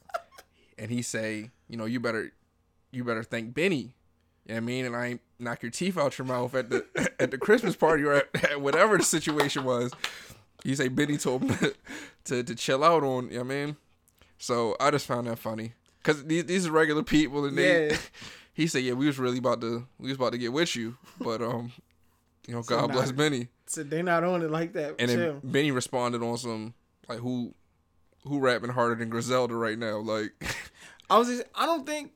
and 0.77 0.91
he 0.91 1.01
say, 1.01 1.51
you 1.69 1.77
know, 1.77 1.85
you 1.85 1.99
better, 1.99 2.31
you 2.91 3.03
better 3.03 3.23
thank 3.23 3.53
Benny. 3.53 3.95
You 4.45 4.49
know 4.49 4.55
what 4.55 4.57
I 4.57 4.59
mean? 4.59 4.85
And 4.85 4.95
I 4.95 5.05
ain't 5.07 5.21
knock 5.39 5.63
your 5.63 5.71
teeth 5.71 5.97
out 5.97 6.17
your 6.17 6.25
mouth 6.25 6.53
at 6.53 6.69
the 6.69 6.85
at 7.19 7.31
the 7.31 7.37
Christmas 7.37 7.75
party 7.75 8.03
or 8.03 8.13
at, 8.13 8.43
at 8.51 8.61
whatever 8.61 8.97
the 8.97 9.03
situation 9.03 9.63
was. 9.63 9.91
He 10.63 10.75
say 10.75 10.89
Benny 10.89 11.17
told 11.17 11.43
him 11.43 11.73
to 12.25 12.43
to 12.43 12.55
chill 12.55 12.83
out 12.83 13.03
on. 13.03 13.29
You 13.29 13.39
know 13.39 13.45
what 13.45 13.53
I 13.53 13.65
mean? 13.65 13.77
So 14.37 14.75
I 14.81 14.91
just 14.91 15.05
found 15.05 15.27
that 15.27 15.39
funny 15.39 15.73
because 16.01 16.25
these 16.25 16.45
these 16.45 16.67
are 16.67 16.71
regular 16.71 17.03
people 17.03 17.45
and 17.45 17.57
they. 17.57 17.87
Yeah. 17.87 17.97
He 18.55 18.65
said, 18.67 18.83
"Yeah, 18.83 18.93
we 18.93 19.05
was 19.05 19.19
really 19.19 19.37
about 19.37 19.61
to 19.61 19.85
we 19.99 20.07
was 20.07 20.17
about 20.17 20.31
to 20.31 20.37
get 20.39 20.51
with 20.53 20.75
you, 20.75 20.97
but 21.19 21.41
um, 21.41 21.71
you 22.47 22.55
know, 22.55 22.61
So 22.63 22.75
God 22.79 22.87
nah. 22.87 22.93
bless 22.95 23.11
Benny." 23.11 23.49
so 23.67 23.83
they 23.83 24.01
not 24.01 24.23
on 24.23 24.41
it 24.43 24.49
like 24.51 24.73
that. 24.73 24.95
And 24.99 25.09
Chill. 25.11 25.17
then 25.17 25.41
Benny 25.43 25.71
responded 25.71 26.21
on 26.23 26.37
some 26.37 26.73
like 27.07 27.19
who 27.19 27.53
who 28.23 28.39
rapping 28.39 28.69
harder 28.71 28.95
than 28.95 29.09
Griselda 29.09 29.55
right 29.55 29.77
now? 29.77 29.97
Like 29.99 30.31
I 31.09 31.17
was. 31.19 31.27
Just, 31.27 31.43
I 31.53 31.65
don't 31.67 31.85
think 31.85 32.13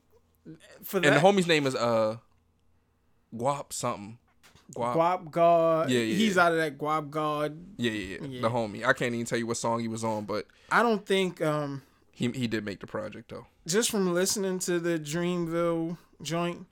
for 0.82 0.98
that. 0.98 1.06
and 1.06 1.16
the 1.16 1.20
homie's 1.20 1.46
name 1.46 1.66
is 1.66 1.74
uh 1.76 2.16
Guap 3.34 3.72
something. 3.72 4.18
Guap. 4.74 4.94
Guap 4.94 5.30
God. 5.30 5.90
Yeah, 5.90 6.00
yeah, 6.00 6.14
He's 6.14 6.36
yeah. 6.36 6.46
out 6.46 6.52
of 6.52 6.58
that 6.58 6.78
Guap 6.78 7.10
God. 7.10 7.58
Yeah, 7.76 7.90
yeah, 7.90 8.18
yeah, 8.20 8.26
Yeah. 8.26 8.40
The 8.42 8.50
homie. 8.50 8.84
I 8.84 8.92
can't 8.92 9.12
even 9.14 9.26
tell 9.26 9.38
you 9.38 9.46
what 9.46 9.56
song 9.56 9.80
he 9.80 9.88
was 9.88 10.04
on, 10.04 10.24
but 10.24 10.46
I 10.70 10.82
don't 10.82 11.04
think 11.04 11.42
um 11.42 11.82
he 12.20 12.30
he 12.32 12.46
did 12.46 12.64
make 12.64 12.80
the 12.80 12.86
project 12.86 13.30
though. 13.30 13.46
just 13.66 13.90
from 13.90 14.12
listening 14.14 14.58
to 14.60 14.78
the 14.78 14.98
Dreamville 14.98 15.96
joint, 16.22 16.66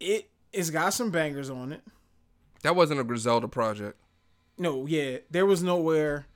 it 0.00 0.30
it's 0.52 0.70
got 0.70 0.90
some 0.94 1.10
bangers 1.10 1.50
on 1.50 1.72
it. 1.72 1.82
That 2.62 2.76
wasn't 2.76 3.00
a 3.00 3.04
Griselda 3.04 3.48
project. 3.48 3.98
No, 4.56 4.86
yeah, 4.86 5.18
there 5.30 5.44
was 5.46 5.62
nowhere. 5.62 6.26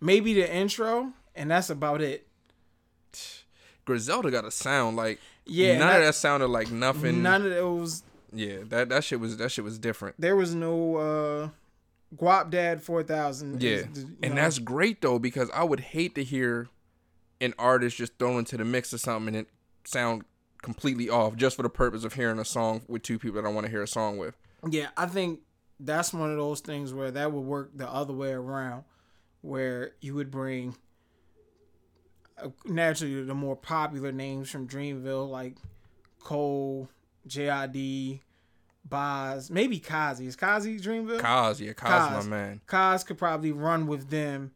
Maybe 0.00 0.34
the 0.34 0.52
intro, 0.52 1.12
and 1.34 1.50
that's 1.50 1.70
about 1.70 2.00
it. 2.02 2.26
Griselda 3.84 4.30
got 4.30 4.44
a 4.44 4.50
sound 4.50 4.96
like 4.96 5.18
Yeah, 5.46 5.78
none 5.78 5.86
not- 5.88 5.96
of 6.00 6.02
that 6.06 6.14
sounded 6.14 6.48
like 6.48 6.70
nothing. 6.70 7.22
None 7.22 7.42
of 7.46 7.50
those. 7.50 8.02
yeah, 8.32 8.58
that 8.64 8.88
that 8.90 9.04
shit 9.04 9.20
was 9.20 9.36
that 9.38 9.50
shit 9.52 9.64
was 9.64 9.78
different. 9.78 10.16
There 10.18 10.36
was 10.36 10.54
no 10.54 10.96
uh, 10.96 11.48
Guapdad 12.16 12.80
four 12.82 13.02
thousand. 13.02 13.62
Yeah, 13.62 13.82
and 14.22 14.36
that's 14.36 14.58
great 14.58 15.00
though 15.00 15.18
because 15.18 15.48
I 15.54 15.62
would 15.64 15.80
hate 15.80 16.14
to 16.16 16.24
hear 16.24 16.68
an 17.40 17.54
artist 17.58 17.96
just 17.96 18.18
throw 18.18 18.38
into 18.38 18.56
the 18.56 18.64
mix 18.64 18.92
or 18.92 18.98
something 18.98 19.34
and 19.34 19.46
it 19.46 19.52
sound 19.84 20.24
completely 20.62 21.08
off 21.08 21.36
just 21.36 21.56
for 21.56 21.62
the 21.62 21.68
purpose 21.68 22.04
of 22.04 22.14
hearing 22.14 22.38
a 22.38 22.44
song 22.44 22.82
with 22.88 23.02
two 23.02 23.18
people 23.18 23.40
that 23.40 23.48
I 23.48 23.52
want 23.52 23.66
to 23.66 23.70
hear 23.70 23.82
a 23.82 23.88
song 23.88 24.18
with. 24.18 24.36
Yeah, 24.68 24.88
I 24.96 25.06
think 25.06 25.40
that's 25.78 26.12
one 26.12 26.30
of 26.30 26.36
those 26.36 26.60
things 26.60 26.92
where 26.92 27.10
that 27.10 27.32
would 27.32 27.40
work 27.40 27.70
the 27.74 27.88
other 27.88 28.12
way 28.12 28.32
around, 28.32 28.84
where 29.40 29.92
you 30.00 30.14
would 30.14 30.30
bring 30.30 30.74
uh, 32.42 32.48
naturally 32.64 33.22
the 33.22 33.34
more 33.34 33.56
popular 33.56 34.12
names 34.12 34.50
from 34.50 34.66
Dreamville 34.66 35.30
like 35.30 35.56
Cole, 36.18 36.88
JID, 37.28 38.20
Bas, 38.84 39.50
maybe 39.50 39.78
Kazi. 39.78 40.26
Is 40.26 40.34
Kazi 40.34 40.78
Dreamville? 40.78 41.20
Cozz, 41.20 41.60
yeah, 41.60 41.72
Cozz, 41.72 42.08
Cozz. 42.08 42.24
my 42.24 42.30
man. 42.30 42.60
Cozz 42.66 43.06
could 43.06 43.18
probably 43.18 43.52
run 43.52 43.86
with 43.86 44.10
them 44.10 44.52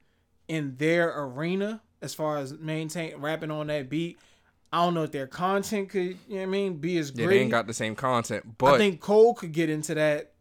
in 0.48 0.76
their 0.76 1.12
arena 1.16 1.80
as 2.02 2.12
far 2.14 2.38
as 2.38 2.52
maintain 2.58 3.16
rapping 3.16 3.50
on 3.50 3.68
that 3.68 3.88
beat. 3.88 4.18
I 4.72 4.84
don't 4.84 4.94
know 4.94 5.02
if 5.04 5.12
their 5.12 5.26
content 5.26 5.90
could, 5.90 6.02
you 6.02 6.16
know 6.30 6.36
what 6.36 6.42
I 6.42 6.46
mean, 6.46 6.74
be 6.78 6.96
as 6.98 7.10
Yeah, 7.14 7.26
great. 7.26 7.36
they 7.36 7.42
ain't 7.42 7.50
got 7.50 7.66
the 7.66 7.74
same 7.74 7.94
content, 7.94 8.56
but 8.58 8.74
I 8.74 8.78
think 8.78 9.00
Cole 9.00 9.34
could 9.34 9.52
get 9.52 9.68
into 9.68 9.94
that 9.94 10.32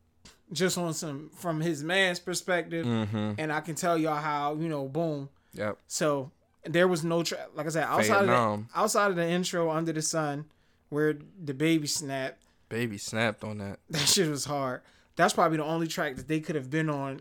just 0.54 0.78
on 0.78 0.94
some 0.94 1.30
from 1.36 1.60
his 1.62 1.84
man's 1.84 2.20
perspective, 2.20 2.86
Mhm. 2.86 3.36
and 3.38 3.52
I 3.54 3.60
can 3.62 3.76
tell 3.76 3.98
y'all 3.98 4.22
how 4.22 4.56
you 4.56 4.68
know, 4.70 4.88
boom. 4.88 5.30
Yep. 5.54 5.78
So 5.88 6.32
there 6.66 6.88
was 6.88 7.04
no 7.04 7.24
tra- 7.24 7.48
like 7.56 7.66
I 7.66 7.70
said 7.70 7.84
outside 7.84 8.22
of 8.24 8.28
the, 8.28 8.66
outside 8.76 9.10
of 9.12 9.18
the 9.18 9.28
intro 9.28 9.70
under 9.70 9.92
the 9.92 10.02
sun 10.02 10.46
where 10.90 11.14
DaBaby 11.14 11.88
snapped. 11.90 12.42
Baby 12.70 12.98
snapped 12.98 13.44
on 13.44 13.58
that. 13.58 13.80
That 13.90 14.08
shit 14.08 14.30
was 14.30 14.46
hard. 14.46 14.82
That's 15.18 15.34
probably 15.34 15.58
the 15.58 15.66
only 15.66 15.88
track 15.88 16.16
that 16.16 16.30
they 16.30 16.40
could 16.40 16.56
have 16.56 16.70
been 16.70 16.90
on, 16.90 17.20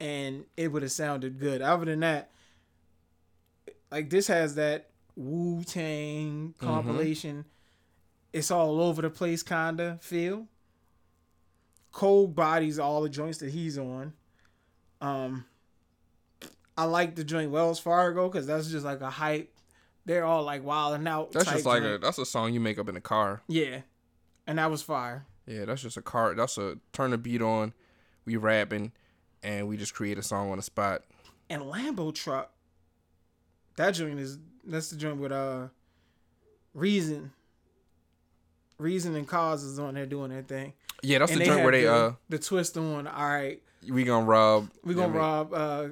and 0.00 0.46
it 0.56 0.68
would 0.72 0.82
have 0.82 0.90
sounded 0.92 1.38
good. 1.38 1.62
Other 1.62 1.84
than 1.84 2.00
that, 2.00 2.30
like 3.90 4.10
this 4.10 4.26
has 4.28 4.54
that 4.56 4.90
Wu 5.16 5.62
Tang 5.64 6.54
Mm-hmm. 6.58 6.66
compilation. 6.66 7.44
It's 8.32 8.50
all 8.50 8.80
over 8.80 9.02
the 9.02 9.10
place 9.10 9.42
kinda 9.42 9.98
feel. 10.02 10.46
Cold 11.92 12.36
bodies 12.36 12.78
all 12.78 13.02
the 13.02 13.08
joints 13.08 13.38
that 13.38 13.50
he's 13.50 13.76
on. 13.76 14.12
Um, 15.00 15.44
I 16.78 16.84
like 16.84 17.16
the 17.16 17.24
joint 17.24 17.50
Wells 17.50 17.80
Fargo 17.80 18.28
because 18.28 18.46
that's 18.46 18.68
just 18.70 18.84
like 18.84 19.00
a 19.00 19.10
hype. 19.10 19.52
They're 20.04 20.24
all 20.24 20.44
like 20.44 20.64
wilding 20.64 21.06
out. 21.08 21.32
That's 21.32 21.50
just 21.50 21.66
like 21.66 21.82
a 21.82 21.98
that's 21.98 22.18
a 22.18 22.24
song 22.26 22.54
you 22.54 22.60
make 22.60 22.78
up 22.78 22.88
in 22.88 22.96
a 22.96 23.00
car. 23.00 23.42
yeah, 23.48 23.80
and 24.46 24.58
that 24.58 24.70
was 24.70 24.82
fire. 24.82 25.26
Yeah, 25.46 25.64
that's 25.64 25.82
just 25.82 25.96
a 25.96 26.02
car. 26.02 26.34
That's 26.34 26.56
a 26.58 26.78
turn 26.92 27.10
the 27.10 27.18
beat 27.18 27.42
on, 27.42 27.74
we 28.24 28.36
rapping, 28.36 28.92
and 29.42 29.66
we 29.68 29.76
just 29.76 29.92
create 29.94 30.16
a 30.16 30.22
song 30.22 30.50
on 30.50 30.56
the 30.58 30.62
spot. 30.62 31.02
and 31.50 31.62
Lambo 31.62 32.14
truck. 32.14 32.52
That 33.80 33.92
joint 33.94 34.18
is 34.20 34.38
that's 34.64 34.90
the 34.90 34.96
joint 34.96 35.16
with 35.16 35.32
uh 35.32 35.68
Reason. 36.74 37.32
Reason 38.78 39.14
and 39.16 39.26
Cozz 39.28 39.64
is 39.64 39.78
on 39.78 39.94
there 39.94 40.06
doing 40.06 40.30
that 40.30 40.48
thing. 40.48 40.72
Yeah, 41.02 41.18
that's 41.18 41.32
and 41.32 41.40
the 41.40 41.44
joint 41.46 41.62
where 41.62 41.72
they 41.72 41.84
the, 41.84 41.94
uh 41.94 42.12
the 42.28 42.38
twist 42.38 42.76
on. 42.76 43.06
All 43.06 43.28
right, 43.28 43.62
we 43.88 44.04
gonna 44.04 44.26
rob. 44.26 44.68
we 44.84 44.94
gonna 44.94 45.16
rob 45.16 45.54
uh 45.54 45.88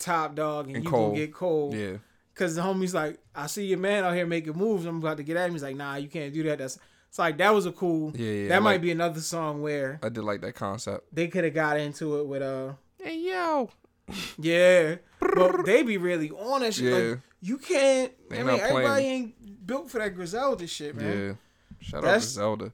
Top 0.00 0.34
Dawg 0.34 0.66
and, 0.66 0.76
And 0.76 0.84
you 0.84 0.90
Cole. 0.90 1.08
gonna 1.10 1.18
get 1.18 1.32
cold. 1.32 1.74
Yeah. 1.74 1.96
Cause 2.34 2.54
the 2.54 2.62
homie's 2.62 2.94
like, 2.94 3.18
I 3.34 3.46
see 3.48 3.66
your 3.66 3.78
man 3.78 4.04
out 4.04 4.14
here 4.14 4.26
making 4.26 4.52
moves. 4.56 4.84
I'm 4.86 4.98
about 4.98 5.16
to 5.16 5.24
get 5.24 5.36
at 5.36 5.46
him. 5.46 5.52
He's 5.54 5.62
like, 5.62 5.74
Nah, 5.76 5.94
you 5.96 6.08
can't 6.08 6.32
do 6.32 6.42
that. 6.44 6.58
That's 6.58 6.78
it's 7.08 7.18
like 7.18 7.36
that 7.38 7.54
was 7.54 7.66
a 7.66 7.72
cool. 7.72 8.12
Yeah, 8.16 8.30
yeah, 8.32 8.48
That 8.48 8.62
might 8.62 8.72
like- 8.74 8.82
be 8.82 8.90
another 8.92 9.20
song 9.20 9.62
where 9.62 9.98
I 10.02 10.08
did 10.08 10.22
like 10.24 10.40
that 10.42 10.54
concept. 10.54 11.12
they 11.14 11.28
could 11.28 11.44
have 11.44 11.54
got 11.54 11.78
into 11.78 12.18
it 12.20 12.26
with 12.26 12.42
uh 12.42 12.72
Hey 13.00 13.18
yo. 13.18 13.70
yeah, 14.38 14.96
but 15.20 15.64
they 15.66 15.82
be 15.82 15.98
really 15.98 16.30
on 16.30 16.62
that 16.62 16.74
shit. 16.74 16.84
Yeah. 16.92 17.10
Like 17.10 17.20
You 17.40 17.58
can't. 17.58 18.12
They 18.30 18.40
I 18.40 18.42
mean, 18.42 18.60
everybody 18.60 18.84
playing. 18.86 19.10
ain't 19.22 19.66
built 19.66 19.90
for 19.90 19.98
that 19.98 20.14
Griselda 20.14 20.66
shit, 20.66 20.96
man. 20.96 21.18
Yeah. 21.18 21.32
Shout 21.80 21.98
out 21.98 22.00
to 22.00 22.06
That's- 22.06 22.24
Zelda. 22.24 22.72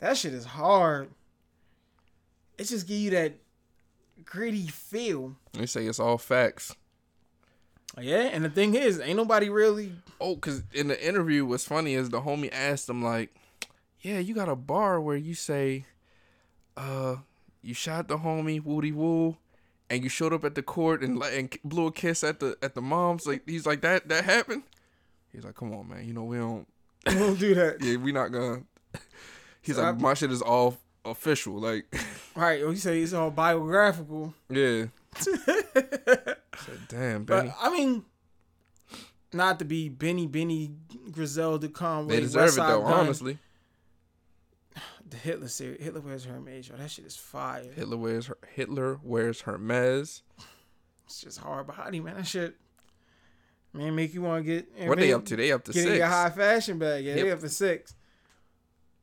That 0.00 0.16
shit 0.16 0.34
is 0.34 0.44
hard. 0.44 1.10
It 2.58 2.64
just 2.64 2.86
give 2.86 2.98
you 2.98 3.10
that 3.10 3.34
gritty 4.24 4.66
feel. 4.66 5.36
They 5.52 5.66
say 5.66 5.86
it's 5.86 6.00
all 6.00 6.18
facts. 6.18 6.74
Yeah, 7.98 8.22
and 8.24 8.44
the 8.44 8.50
thing 8.50 8.74
is, 8.74 9.00
ain't 9.00 9.16
nobody 9.16 9.48
really. 9.48 9.92
Oh, 10.20 10.36
cause 10.36 10.62
in 10.72 10.88
the 10.88 11.06
interview, 11.06 11.46
what's 11.46 11.64
funny 11.64 11.94
is 11.94 12.10
the 12.10 12.20
homie 12.20 12.52
asked 12.52 12.88
him 12.90 13.02
like, 13.02 13.34
"Yeah, 14.00 14.18
you 14.18 14.34
got 14.34 14.48
a 14.50 14.56
bar 14.56 15.00
where 15.00 15.16
you 15.16 15.34
say, 15.34 15.86
uh, 16.76 17.16
you 17.62 17.72
shot 17.72 18.08
the 18.08 18.18
homie 18.18 18.62
woody 18.62 18.92
woo, 18.92 19.36
and 19.90 20.02
you 20.02 20.08
showed 20.08 20.32
up 20.32 20.44
at 20.44 20.54
the 20.54 20.62
court 20.62 21.02
and 21.02 21.18
like 21.18 21.32
and 21.34 21.56
blew 21.64 21.86
a 21.86 21.92
kiss 21.92 22.24
at 22.24 22.40
the 22.40 22.56
at 22.62 22.74
the 22.74 22.82
mom's. 22.82 23.26
Like 23.26 23.42
he's 23.46 23.66
like 23.66 23.80
that 23.82 24.08
that 24.08 24.24
happened. 24.24 24.62
He's 25.32 25.44
like, 25.44 25.54
come 25.54 25.72
on, 25.74 25.88
man. 25.88 26.04
You 26.06 26.12
know 26.14 26.24
we 26.24 26.36
don't. 26.38 26.66
we 27.06 27.14
don't 27.14 27.38
do 27.38 27.54
that. 27.54 27.76
Yeah, 27.82 27.96
we 27.96 28.12
not 28.12 28.28
gonna. 28.32 28.62
He's 29.62 29.76
So 29.76 29.82
like, 29.82 29.94
I- 29.96 29.98
my 29.98 30.14
shit 30.14 30.30
is 30.32 30.42
all 30.42 30.78
official. 31.04 31.58
Like, 31.60 31.84
Right. 32.34 32.60
You 32.60 32.74
say 32.76 33.00
it's 33.02 33.12
all 33.12 33.30
biographical. 33.30 34.34
yeah. 34.48 34.86
but 35.12 35.24
Said, 36.58 36.78
Damn, 36.88 37.24
Benny. 37.24 37.52
I 37.60 37.70
mean, 37.70 38.04
not 39.32 39.58
to 39.58 39.64
be 39.64 39.88
Benny 39.88 40.26
Benny 40.26 40.70
Griselda 41.10 41.68
Conway. 41.68 42.16
they 42.16 42.20
deserve 42.22 42.52
it 42.52 42.56
though, 42.56 42.82
Gunn, 42.82 42.92
honestly. 42.92 43.38
The 45.08 45.16
Hitler 45.16 45.48
series. 45.48 45.82
Hitler 45.82 46.00
wears 46.00 46.24
Hermes. 46.24 46.68
Yo, 46.68 46.76
that 46.76 46.90
shit 46.90 47.06
is 47.06 47.16
fire. 47.16 47.62
Hitler 47.74 47.96
wears 47.96 48.26
her. 48.26 48.38
Hitler 48.54 48.98
wears 49.02 49.42
Hermes. 49.42 50.22
It's 51.04 51.20
just 51.20 51.38
hard 51.38 51.68
body, 51.68 52.00
man. 52.00 52.16
That 52.16 52.26
shit. 52.26 52.56
Man, 53.72 53.94
make 53.94 54.14
you 54.14 54.22
want 54.22 54.44
to 54.44 54.62
get. 54.62 54.88
What 54.88 54.98
they 54.98 55.12
up 55.12 55.24
to? 55.26 55.36
They 55.36 55.52
up 55.52 55.64
to 55.64 55.72
Get 55.72 55.84
six. 55.84 55.96
your 55.98 56.06
high 56.06 56.30
fashion 56.30 56.78
bag. 56.78 57.04
Yeah, 57.04 57.14
they 57.14 57.30
up 57.30 57.40
to 57.40 57.48
six. 57.48 57.94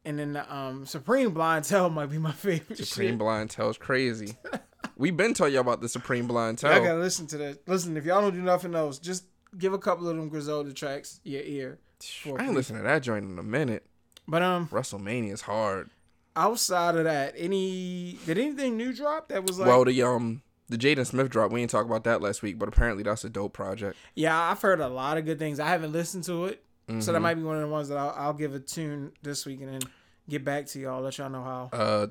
And 0.03 0.19
then 0.19 0.33
the 0.33 0.53
um, 0.53 0.85
Supreme 0.85 1.31
Blientele 1.33 1.93
might 1.93 2.07
be 2.07 2.17
my 2.17 2.31
favorite. 2.33 2.77
Supreme 2.85 3.17
Tell's 3.47 3.77
crazy. 3.77 4.35
We've 4.97 5.15
been 5.15 5.33
telling 5.33 5.53
y'all 5.53 5.61
about 5.61 5.79
the 5.81 5.89
Supreme 5.89 6.27
Blind 6.27 6.61
Y'all 6.61 6.73
Tell. 6.73 6.83
gotta 6.83 6.99
listen 6.99 7.25
to 7.27 7.37
that. 7.37 7.67
Listen, 7.67 7.95
if 7.95 8.05
y'all 8.05 8.21
don't 8.21 8.33
do 8.33 8.41
nothing 8.41 8.75
else, 8.75 8.99
just 8.99 9.23
give 9.57 9.73
a 9.73 9.79
couple 9.79 10.09
of 10.09 10.15
them 10.17 10.27
Griselda 10.27 10.73
tracks 10.73 11.19
your 11.23 11.41
ear. 11.41 11.79
I 12.25 12.29
ain't 12.29 12.39
a 12.49 12.51
listened 12.51 12.79
to 12.79 12.83
that 12.83 13.01
joint 13.01 13.25
in 13.29 13.39
a 13.39 13.43
minute. 13.43 13.85
But 14.27 14.41
um, 14.41 14.67
WrestleMania 14.69 15.31
is 15.33 15.41
hard. 15.41 15.89
outside 16.35 16.95
of 16.95 17.03
that, 17.03 17.33
any 17.37 18.17
did 18.25 18.37
anything 18.37 18.77
new 18.77 18.93
drop 18.93 19.27
that 19.29 19.45
was 19.45 19.59
like? 19.59 19.67
well, 19.67 19.85
the 19.85 20.01
um 20.03 20.41
the 20.69 20.77
Jaden 20.77 21.05
Smith 21.05 21.29
drop, 21.29 21.51
we 21.51 21.59
didn't 21.59 21.71
talk 21.71 21.85
about 21.85 22.05
that 22.05 22.21
last 22.21 22.41
week, 22.41 22.57
but 22.57 22.67
apparently 22.69 23.03
that's 23.03 23.23
a 23.25 23.29
dope 23.29 23.53
project. 23.53 23.97
yeah, 24.15 24.37
I've 24.49 24.61
heard 24.61 24.79
a 24.79 24.87
lot 24.87 25.17
of 25.17 25.25
good 25.25 25.37
things. 25.39 25.59
I 25.59 25.67
haven't 25.67 25.91
listened 25.91 26.23
to 26.25 26.45
it, 26.45 26.63
so 26.99 27.11
that 27.11 27.19
Mhm. 27.19 27.21
might 27.21 27.33
be 27.35 27.43
one 27.43 27.55
of 27.57 27.61
the 27.61 27.67
ones 27.67 27.89
that 27.89 27.97
I'll, 27.97 28.13
I'll 28.17 28.33
give 28.33 28.55
a 28.55 28.59
tune 28.59 29.11
this 29.21 29.45
week 29.45 29.61
and 29.61 29.73
then 29.73 29.81
get 30.29 30.43
back 30.45 30.65
to 30.67 30.79
y'all. 30.79 31.01
Let 31.01 31.17
y'all 31.17 31.29
know 31.29 31.43
how. 31.43 31.69
Uh, 31.73 32.07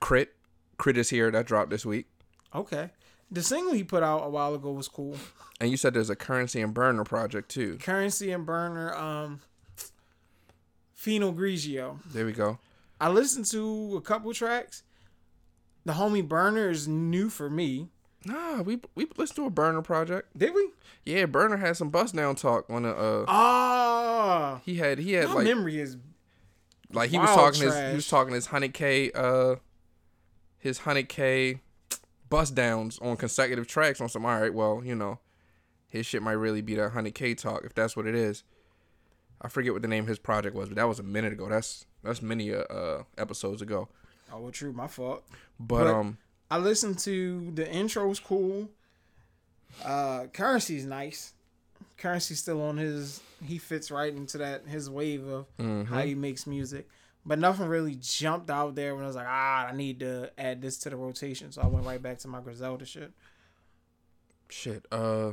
Crit, 0.00 0.34
Crit 0.78 0.96
is 0.96 1.10
here. 1.10 1.30
That 1.30 1.46
dropped 1.46 1.70
this 1.70 1.84
week. 1.84 2.06
Okay, 2.54 2.90
the 3.30 3.42
single 3.42 3.72
he 3.74 3.82
put 3.84 4.02
out 4.04 4.24
a 4.24 4.30
while 4.30 4.54
ago 4.54 4.70
was 4.70 4.86
cool. 4.88 5.16
And 5.60 5.70
you 5.70 5.76
said 5.76 5.92
there's 5.94 6.10
a 6.10 6.16
Currency 6.16 6.60
and 6.62 6.72
Burner 6.72 7.02
project 7.04 7.48
too. 7.50 7.76
Currency 7.78 8.30
and 8.30 8.46
Burner, 8.46 8.94
um, 8.94 9.40
Fino 11.06 11.30
Grigio. 11.32 12.00
There 12.12 12.26
we 12.26 12.32
go. 12.32 12.58
I 13.00 13.10
listened 13.10 13.46
to 13.52 13.94
a 13.96 14.00
couple 14.00 14.34
tracks. 14.34 14.82
The 15.84 15.92
homie 15.92 16.26
Burner 16.26 16.68
is 16.68 16.88
new 16.88 17.30
for 17.30 17.48
me. 17.48 17.90
Nah, 18.24 18.62
we 18.62 18.80
we 18.96 19.06
listened 19.16 19.36
to 19.36 19.44
a 19.46 19.50
Burner 19.50 19.82
project. 19.82 20.36
Did 20.36 20.52
we? 20.52 20.70
Yeah, 21.04 21.26
Burner 21.26 21.58
had 21.58 21.76
some 21.76 21.90
bust 21.90 22.16
down 22.16 22.34
talk 22.34 22.68
on 22.68 22.82
the 22.82 22.90
uh. 22.90 23.24
Ah, 23.28 24.60
He 24.64 24.78
had 24.78 24.98
he 24.98 25.12
had 25.12 25.28
my 25.28 25.34
like 25.34 25.44
memory 25.44 25.78
is 25.78 25.96
like 26.92 27.10
he 27.10 27.20
was 27.20 27.30
talking 27.30 27.62
his 27.62 27.76
he 27.76 27.94
was 27.94 28.08
talking 28.08 28.34
his 28.34 28.46
hundred 28.46 28.74
k 28.74 29.12
uh 29.14 29.54
his 30.58 30.78
hundred 30.78 31.08
k 31.08 31.60
bust 32.28 32.56
downs 32.56 32.98
on 33.00 33.16
consecutive 33.16 33.68
tracks 33.68 34.00
on 34.00 34.08
some 34.08 34.26
all 34.26 34.40
right 34.40 34.52
well 34.52 34.82
you 34.84 34.96
know 34.96 35.20
his 35.86 36.04
shit 36.04 36.20
might 36.20 36.32
really 36.32 36.62
be 36.62 36.74
that 36.74 36.90
hundred 36.90 37.14
k 37.14 37.32
talk 37.36 37.62
if 37.64 37.74
that's 37.74 37.96
what 37.96 38.08
it 38.08 38.16
is. 38.16 38.42
I 39.40 39.48
forget 39.48 39.72
what 39.72 39.82
the 39.82 39.88
name 39.88 40.04
of 40.04 40.08
his 40.08 40.18
project 40.18 40.54
was, 40.56 40.68
but 40.68 40.76
that 40.76 40.88
was 40.88 40.98
a 40.98 41.02
minute 41.02 41.32
ago. 41.32 41.48
That's 41.48 41.84
that's 42.02 42.22
many 42.22 42.54
uh, 42.54 42.60
uh 42.62 43.02
episodes 43.18 43.62
ago. 43.62 43.88
oh 44.32 44.40
well, 44.40 44.50
true, 44.50 44.72
my 44.72 44.88
fault. 44.88 45.24
But, 45.58 45.84
But- 45.84 45.86
um 45.86 46.18
I 46.50 46.58
listened 46.58 47.00
to 47.00 47.50
the 47.54 47.68
intro 47.68 48.06
was 48.06 48.20
cool. 48.20 48.70
Uh, 49.84 50.26
Currency's 50.32 50.86
nice. 50.86 51.32
Currency's 51.98 52.38
still 52.38 52.62
on 52.62 52.76
his. 52.76 53.20
He 53.44 53.58
fits 53.58 53.90
right 53.90 54.14
into 54.14 54.38
that 54.38 54.66
his 54.66 54.88
wave 54.88 55.26
of 55.26 55.46
mhm. 55.58 55.86
how 55.86 56.02
he 56.02 56.14
makes 56.14 56.46
music. 56.46 56.88
But 57.24 57.40
nothing 57.40 57.66
really 57.66 57.96
jumped 57.96 58.48
out 58.50 58.76
there 58.76 58.94
when 58.94 59.02
I 59.02 59.08
was 59.08 59.16
like, 59.16 59.26
ah, 59.28 59.66
I 59.66 59.72
need 59.72 59.98
to 60.00 60.30
add 60.38 60.62
this 60.62 60.78
to 60.78 60.90
the 60.90 60.96
rotation. 60.96 61.50
So 61.50 61.62
I 61.62 61.66
went 61.66 61.84
right 61.84 62.00
back 62.00 62.18
to 62.18 62.28
my 62.28 62.40
Griselda 62.40 62.86
shit. 62.86 63.12
shit 64.48 64.86
uh 64.92 65.32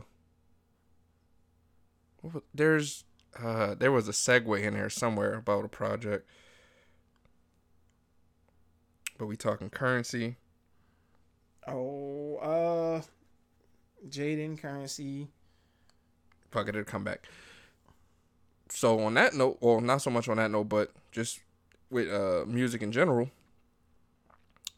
what 2.21 2.43
there's 2.55 3.03
uh 3.41 3.75
there 3.75 3.91
was 3.91 4.07
a 4.07 4.11
segue 4.11 4.61
in 4.61 4.73
there 4.73 4.89
somewhere 4.89 5.35
about 5.35 5.65
a 5.65 5.69
project. 5.69 6.27
But 9.17 9.27
we 9.27 9.35
talking 9.35 9.69
currency. 9.69 10.37
Oh, 11.67 12.37
uh, 12.37 13.01
Jaden 14.09 14.61
Currency. 14.61 15.29
fuck 16.51 16.67
it, 16.67 16.75
it'll 16.75 16.83
come 16.83 17.03
back. 17.03 17.27
So 18.69 18.99
on 18.99 19.13
that 19.13 19.33
note, 19.33 19.59
well, 19.61 19.79
not 19.79 20.01
so 20.01 20.09
much 20.09 20.27
on 20.27 20.37
that 20.37 20.51
note, 20.51 20.65
but 20.65 20.91
just 21.11 21.39
with 21.89 22.11
uh, 22.11 22.43
music 22.47 22.81
in 22.81 22.91
general, 22.91 23.29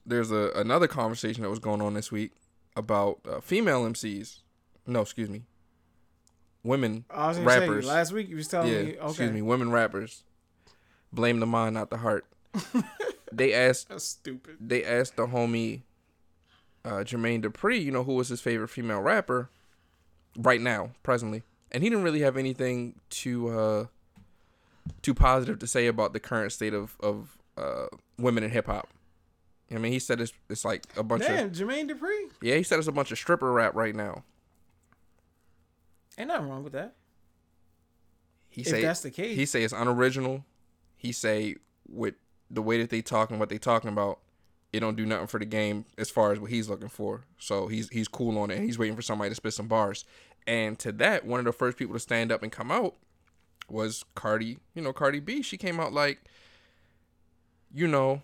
there's 0.05 0.31
a 0.31 0.51
another 0.55 0.87
conversation 0.87 1.43
that 1.43 1.49
was 1.49 1.59
going 1.59 1.81
on 1.81 1.93
this 1.93 2.11
week 2.11 2.33
about 2.75 3.19
uh, 3.27 3.39
female 3.39 3.83
MCs. 3.83 4.41
No, 4.85 5.01
excuse 5.01 5.29
me, 5.29 5.43
women 6.65 7.05
was 7.15 7.39
rappers. 7.39 7.85
say 7.85 7.91
last 7.91 8.11
week 8.11 8.27
you 8.27 8.35
was 8.35 8.47
telling 8.47 8.71
yeah, 8.71 8.81
me. 8.81 8.97
Okay, 8.97 9.07
excuse 9.07 9.31
me, 9.31 9.41
women 9.41 9.71
rappers. 9.71 10.23
Blame 11.13 11.39
the 11.39 11.45
mind, 11.45 11.75
not 11.75 11.89
the 11.89 11.97
heart. 11.97 12.25
they 13.31 13.53
asked 13.53 13.89
That's 13.89 14.03
stupid. 14.03 14.57
they 14.59 14.83
asked 14.83 15.15
the 15.15 15.27
homie 15.27 15.81
uh, 16.83 17.03
Jermaine 17.03 17.43
Dupri, 17.43 17.81
you 17.81 17.91
know, 17.91 18.03
who 18.03 18.13
was 18.13 18.29
his 18.29 18.41
favorite 18.41 18.69
female 18.69 19.01
rapper 19.01 19.49
right 20.37 20.61
now, 20.61 20.91
presently. 21.03 21.43
And 21.71 21.83
he 21.83 21.89
didn't 21.89 22.03
really 22.03 22.21
have 22.21 22.37
anything 22.37 22.95
too 23.09 23.49
uh, 23.49 23.85
too 25.01 25.13
positive 25.13 25.59
to 25.59 25.67
say 25.67 25.87
about 25.87 26.13
the 26.13 26.19
current 26.19 26.51
state 26.51 26.73
of, 26.73 26.95
of 26.99 27.37
uh, 27.57 27.87
women 28.17 28.43
in 28.43 28.51
hip 28.51 28.67
hop. 28.67 28.89
I 29.73 29.77
mean, 29.79 29.91
he 29.91 29.99
said 29.99 30.21
it's 30.21 30.33
it's 30.49 30.63
like 30.63 30.83
a 30.95 31.03
bunch 31.03 31.23
Damn, 31.23 31.47
of 31.47 31.51
Jermaine 31.51 31.89
Dupri. 31.89 32.29
yeah. 32.41 32.55
He 32.55 32.63
said 32.63 32.79
it's 32.79 32.87
a 32.87 32.93
bunch 32.93 33.11
of 33.11 33.17
stripper 33.17 33.51
rap 33.51 33.73
right 33.75 33.95
now. 33.95 34.23
Ain't 36.17 36.27
nothing 36.29 36.49
wrong 36.49 36.63
with 36.63 36.73
that. 36.73 36.95
He 38.49 38.61
if 38.61 38.67
say 38.67 38.81
that's 38.81 39.01
the 39.01 39.11
case, 39.11 39.35
he 39.35 39.45
say 39.45 39.63
it's 39.63 39.73
unoriginal. 39.73 40.45
He 40.97 41.11
say 41.11 41.55
with 41.87 42.15
the 42.49 42.61
way 42.61 42.79
that 42.79 42.89
they 42.89 43.01
talking, 43.01 43.37
what 43.37 43.49
they 43.49 43.57
talking 43.57 43.89
about, 43.89 44.19
it 44.71 44.79
don't 44.79 44.95
do 44.95 45.05
nothing 45.05 45.27
for 45.27 45.39
the 45.39 45.45
game 45.45 45.85
as 45.97 46.09
far 46.09 46.31
as 46.31 46.39
what 46.39 46.51
he's 46.51 46.69
looking 46.69 46.89
for. 46.89 47.25
So 47.37 47.67
he's 47.67 47.89
he's 47.89 48.07
cool 48.07 48.37
on 48.37 48.51
it. 48.51 48.59
He's 48.59 48.77
waiting 48.77 48.95
for 48.95 49.01
somebody 49.01 49.29
to 49.29 49.35
spit 49.35 49.53
some 49.53 49.67
bars. 49.67 50.05
And 50.47 50.77
to 50.79 50.91
that, 50.93 51.25
one 51.25 51.39
of 51.39 51.45
the 51.45 51.51
first 51.51 51.77
people 51.77 51.95
to 51.95 51.99
stand 51.99 52.31
up 52.31 52.43
and 52.43 52.51
come 52.51 52.71
out 52.71 52.95
was 53.67 54.05
Cardi. 54.15 54.59
You 54.73 54.81
know, 54.81 54.93
Cardi 54.93 55.19
B. 55.19 55.41
She 55.41 55.57
came 55.57 55.79
out 55.79 55.91
like, 55.91 56.19
you 57.73 57.87
know, 57.87 58.21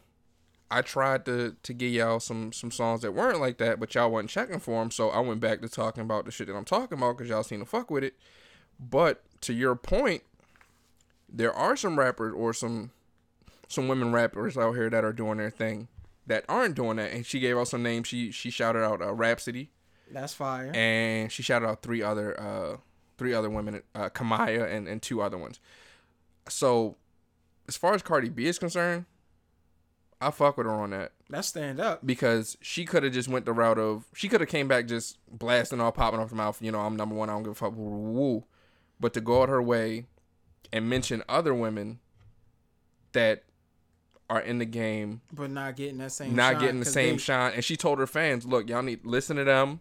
I 0.72 0.82
tried 0.82 1.26
to 1.26 1.56
to 1.62 1.74
give 1.74 1.92
y'all 1.92 2.20
some 2.20 2.52
some 2.54 2.72
songs 2.72 3.02
that 3.02 3.12
weren't 3.14 3.40
like 3.42 3.58
that, 3.58 3.80
but 3.80 3.94
y'all 3.94 4.10
wasn't 4.10 4.30
checking 4.30 4.60
for 4.60 4.80
them. 4.80 4.90
So 4.90 5.10
I 5.10 5.20
went 5.20 5.42
back 5.42 5.62
to 5.62 5.70
talking 5.70 6.02
about 6.02 6.26
the 6.26 6.32
shit 6.32 6.48
that 6.48 6.56
I'm 6.56 6.66
talking 6.66 6.98
about 6.98 7.18
because 7.18 7.30
y'all 7.30 7.44
seem 7.44 7.60
to 7.60 7.66
fuck 7.66 7.92
with 7.92 8.04
it. 8.04 8.16
But 8.80 9.22
to 9.42 9.54
your 9.54 9.76
point, 9.76 10.24
there 11.30 11.54
are 11.54 11.76
some 11.76 12.00
rappers 12.00 12.34
or 12.36 12.54
some 12.54 12.92
some 13.68 13.88
women 13.88 14.12
rappers 14.12 14.58
out 14.58 14.74
here 14.74 14.90
that 14.90 15.04
are 15.04 15.14
doing 15.14 15.38
their 15.38 15.50
thing 15.50 15.88
that 16.28 16.46
aren't 16.48 16.76
doing 16.76 16.98
that. 16.98 17.12
And 17.12 17.26
she 17.26 17.40
gave 17.40 17.58
out 17.58 17.68
some 17.68 17.84
names. 17.84 18.08
She 18.08 18.32
she 18.32 18.50
shouted 18.50 18.84
out 18.84 19.02
uh, 19.02 19.14
Rapsody 19.14 19.72
that's 20.10 20.34
fire. 20.34 20.72
and 20.74 21.32
she 21.32 21.44
shouted 21.44 21.68
out 21.68 21.82
three 21.82 22.02
other 22.02 22.40
uh 22.40 22.78
three 23.18 23.34
other 23.34 23.50
women, 23.50 23.82
uh, 23.94 24.10
Kamaiyah 24.10 24.72
and 24.72 24.88
and 24.88 25.02
two 25.02 25.22
other 25.22 25.38
ones. 25.38 25.60
So 26.50 26.98
as 27.68 27.78
far 27.78 27.94
as 27.94 28.02
Cardi 28.02 28.30
B 28.30 28.48
is 28.48 28.58
concerned, 28.60 29.06
I 30.22 30.32
fuck 30.32 30.56
with 30.58 30.68
her 30.68 30.72
on 30.74 30.92
that 30.92 31.14
That's 31.30 31.48
stand 31.48 31.80
up. 31.80 32.06
because 32.06 32.56
she 32.62 32.86
could 32.86 33.04
have 33.04 33.12
just 33.12 33.28
went 33.28 33.46
the 33.46 33.54
route 33.54 33.80
of 33.80 34.06
she 34.14 34.30
could 34.30 34.40
have 34.42 34.50
came 34.50 34.68
back 34.68 34.86
just 34.88 35.18
blasting 35.32 35.82
all 35.82 35.92
popping 35.92 36.20
off 36.20 36.30
the 36.30 36.36
mouth. 36.36 36.62
You 36.62 36.72
know, 36.72 36.80
I'm 36.80 36.96
number 36.96 37.16
one. 37.16 37.30
I 37.30 37.34
don't 37.34 37.44
give 37.44 37.54
a 37.54 37.56
fuck. 37.56 37.74
Woo. 37.76 38.44
But 39.00 39.14
to 39.16 39.22
go 39.22 39.42
out 39.42 39.50
her 39.50 39.62
way 39.62 40.06
and 40.72 40.88
mention 40.88 41.24
other 41.28 41.54
women 41.56 42.00
that 43.14 43.44
are 44.30 44.40
in 44.40 44.60
the 44.60 44.66
game, 44.66 45.22
But 45.34 45.50
not 45.50 45.76
getting 45.76 45.98
that 45.98 46.12
same. 46.12 46.36
not 46.36 46.54
shine, 46.54 46.62
getting 46.62 46.80
the 46.80 46.86
same 46.86 47.14
they- 47.16 47.18
shine, 47.22 47.54
and 47.56 47.66
she 47.66 47.76
told 47.76 48.00
her 48.00 48.08
fans, 48.08 48.46
"Look, 48.46 48.70
y'all 48.70 48.82
need 48.84 49.04
listen 49.06 49.38
to 49.38 49.44
them. 49.44 49.80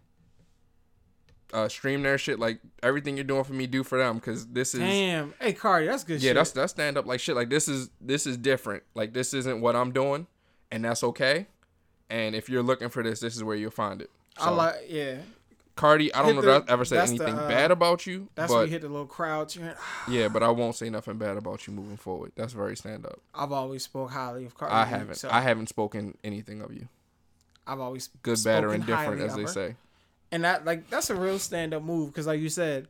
uh, 1.53 1.69
stream 1.69 2.03
their 2.05 2.17
shit. 2.17 2.39
Like 2.39 2.61
everything 2.81 3.17
you're 3.17 3.25
doing 3.25 3.43
for 3.43 3.53
me, 3.55 3.67
do 3.67 3.83
for 3.83 3.99
them. 3.99 4.17
Because 4.17 4.47
this 4.47 4.73
is 4.73 4.79
Damn. 4.81 5.35
Hey, 5.41 5.53
Cardi, 5.53 5.87
that's 5.87 6.05
good 6.05 6.23
yeah, 6.23 6.29
shit. 6.31 6.35
that's 6.37 6.51
that's 6.53 6.71
stand 6.73 6.97
up 6.97 7.07
like 7.07 7.19
shit. 7.19 7.35
Like 7.35 7.51
this 7.51 7.67
is 7.67 7.91
this 8.01 8.25
is 8.27 8.37
different. 8.37 8.85
Like 8.95 9.13
this 9.13 9.35
isn't 9.35 9.61
what 9.61 9.75
I'm 9.75 9.91
doing, 9.91 10.29
and 10.71 10.85
that's 10.85 11.03
okay. 11.05 11.47
And 12.09 12.35
if 12.35 12.49
you're 12.49 12.63
looking 12.63 12.89
for 12.89 13.03
this, 13.03 13.21
this 13.21 13.37
is 13.37 13.45
where 13.45 13.57
you'll 13.57 13.71
find 13.71 14.03
it. 14.03 14.11
I 14.39 14.51
like, 14.51 14.75
yeah. 14.89 15.19
Cardi. 15.77 16.13
I 16.13 16.19
don't 16.19 16.27
Hit 16.27 16.35
know 16.37 16.41
the- 16.43 16.61
that 16.61 16.71
I 16.71 16.73
ever 16.73 16.85
said 16.85 16.99
that's 16.99 17.13
the, 17.13 17.25
anything 17.25 17.39
uh, 17.39 17.49
bad 17.49 17.71
about 17.71 18.07
you, 18.07 18.29
That's 18.35 18.51
when 18.51 18.61
but 18.61 18.67
you 18.67 18.73
hit 18.73 18.83
the 18.83 18.89
little 18.89 19.07
crowd 19.07 19.55
yeah, 20.09 20.29
but 20.29 20.43
I 20.43 20.51
won't 20.51 20.75
say 20.75 20.91
nothing 20.91 21.17
bad 21.17 21.37
about 21.37 21.67
you 21.67 21.73
moving 21.73 21.97
forward. 21.97 22.33
That's 22.37 22.53
very 22.53 22.77
stand 22.77 23.07
up. 23.07 23.19
I've 23.35 23.53
always 23.53 23.85
spoke 23.85 24.11
highly 24.11 24.45
of 24.45 24.55
Cardi. 24.55 24.75
I 24.75 24.85
haven't. 24.85 25.15
so 25.15 25.29
I 25.31 25.41
haven't 25.41 25.69
spoken 25.69 26.19
anything 26.23 26.61
of 26.61 26.73
you. 26.75 26.89
I've 27.67 27.81
always 27.81 28.09
Good, 28.23 28.43
bad, 28.45 28.65
or 28.65 28.75
indifferent, 28.75 29.23
as 29.23 29.37
they 29.37 29.47
say. 29.47 29.77
And 30.33 30.45
that 30.45 30.65
like 30.65 30.91
that's 30.91 31.09
a 31.11 31.15
real 31.15 31.39
stand 31.39 31.73
up 31.73 31.83
move 31.83 32.11
because 32.13 32.27
like 32.27 32.41
you 32.41 32.49
said, 32.49 32.89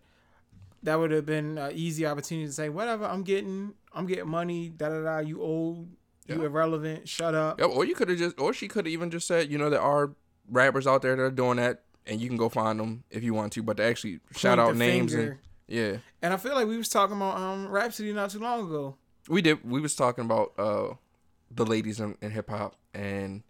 that 0.83 0.99
would 0.99 1.11
have 1.11 1.27
been 1.27 1.59
an 1.59 1.73
easy 1.75 2.07
opportunity 2.07 2.47
to 2.47 2.53
say 2.53 2.69
whatever 2.71 3.05
I'm 3.05 3.23
getting, 3.23 3.75
I'm 3.95 4.07
getting 4.07 4.29
money, 4.29 4.69
da 4.71 4.88
da 4.88 5.03
da. 5.03 5.19
You 5.19 5.43
old, 5.43 5.88
you 6.31 6.38
Yeah. 6.40 6.47
irrelevant. 6.47 7.09
Shut 7.09 7.35
up. 7.35 7.61
Yep. 7.61 7.71
Or 7.71 7.85
you 7.85 7.95
could 7.95 8.09
have 8.09 8.19
just, 8.19 8.40
or 8.40 8.53
she 8.55 8.69
could 8.69 8.87
have 8.87 8.93
even 8.93 9.11
just 9.11 9.27
said, 9.27 9.51
you 9.51 9.59
know, 9.59 9.69
there 9.71 9.81
are 9.81 10.12
rappers 10.49 10.87
out 10.87 11.03
there 11.03 11.14
that 11.16 11.23
are 11.23 11.31
doing 11.31 11.57
that, 11.59 11.83
and 12.07 12.21
you 12.21 12.29
can 12.29 12.37
go 12.37 12.49
find 12.49 12.79
them 12.81 13.05
if 13.11 13.23
you 13.23 13.35
want 13.35 13.53
to. 13.55 13.62
But 13.62 13.77
to 13.79 13.83
actually 13.85 14.21
shout 14.37 14.59
out 14.59 14.77
names 14.77 15.12
finger. 15.14 15.31
and 15.33 15.38
yeah, 15.69 15.97
And 16.23 16.33
I 16.35 16.37
feel 16.37 16.55
like 16.55 16.66
we 16.66 16.77
was 16.77 16.88
talking 16.88 17.16
about 17.16 17.37
um 17.37 17.69
Rapsody 17.69 18.12
not 18.12 18.31
too 18.31 18.38
long 18.40 18.66
ago. 18.66 18.97
we 19.29 19.43
did. 19.43 19.62
We 19.69 19.81
was 19.81 19.95
talking 19.95 20.25
about 20.25 20.53
uh 20.59 20.95
the 21.51 21.64
ladies 21.66 22.01
in, 22.01 22.16
in 22.23 22.31
hip 22.31 22.49
hop, 22.51 22.77
and 22.95 23.43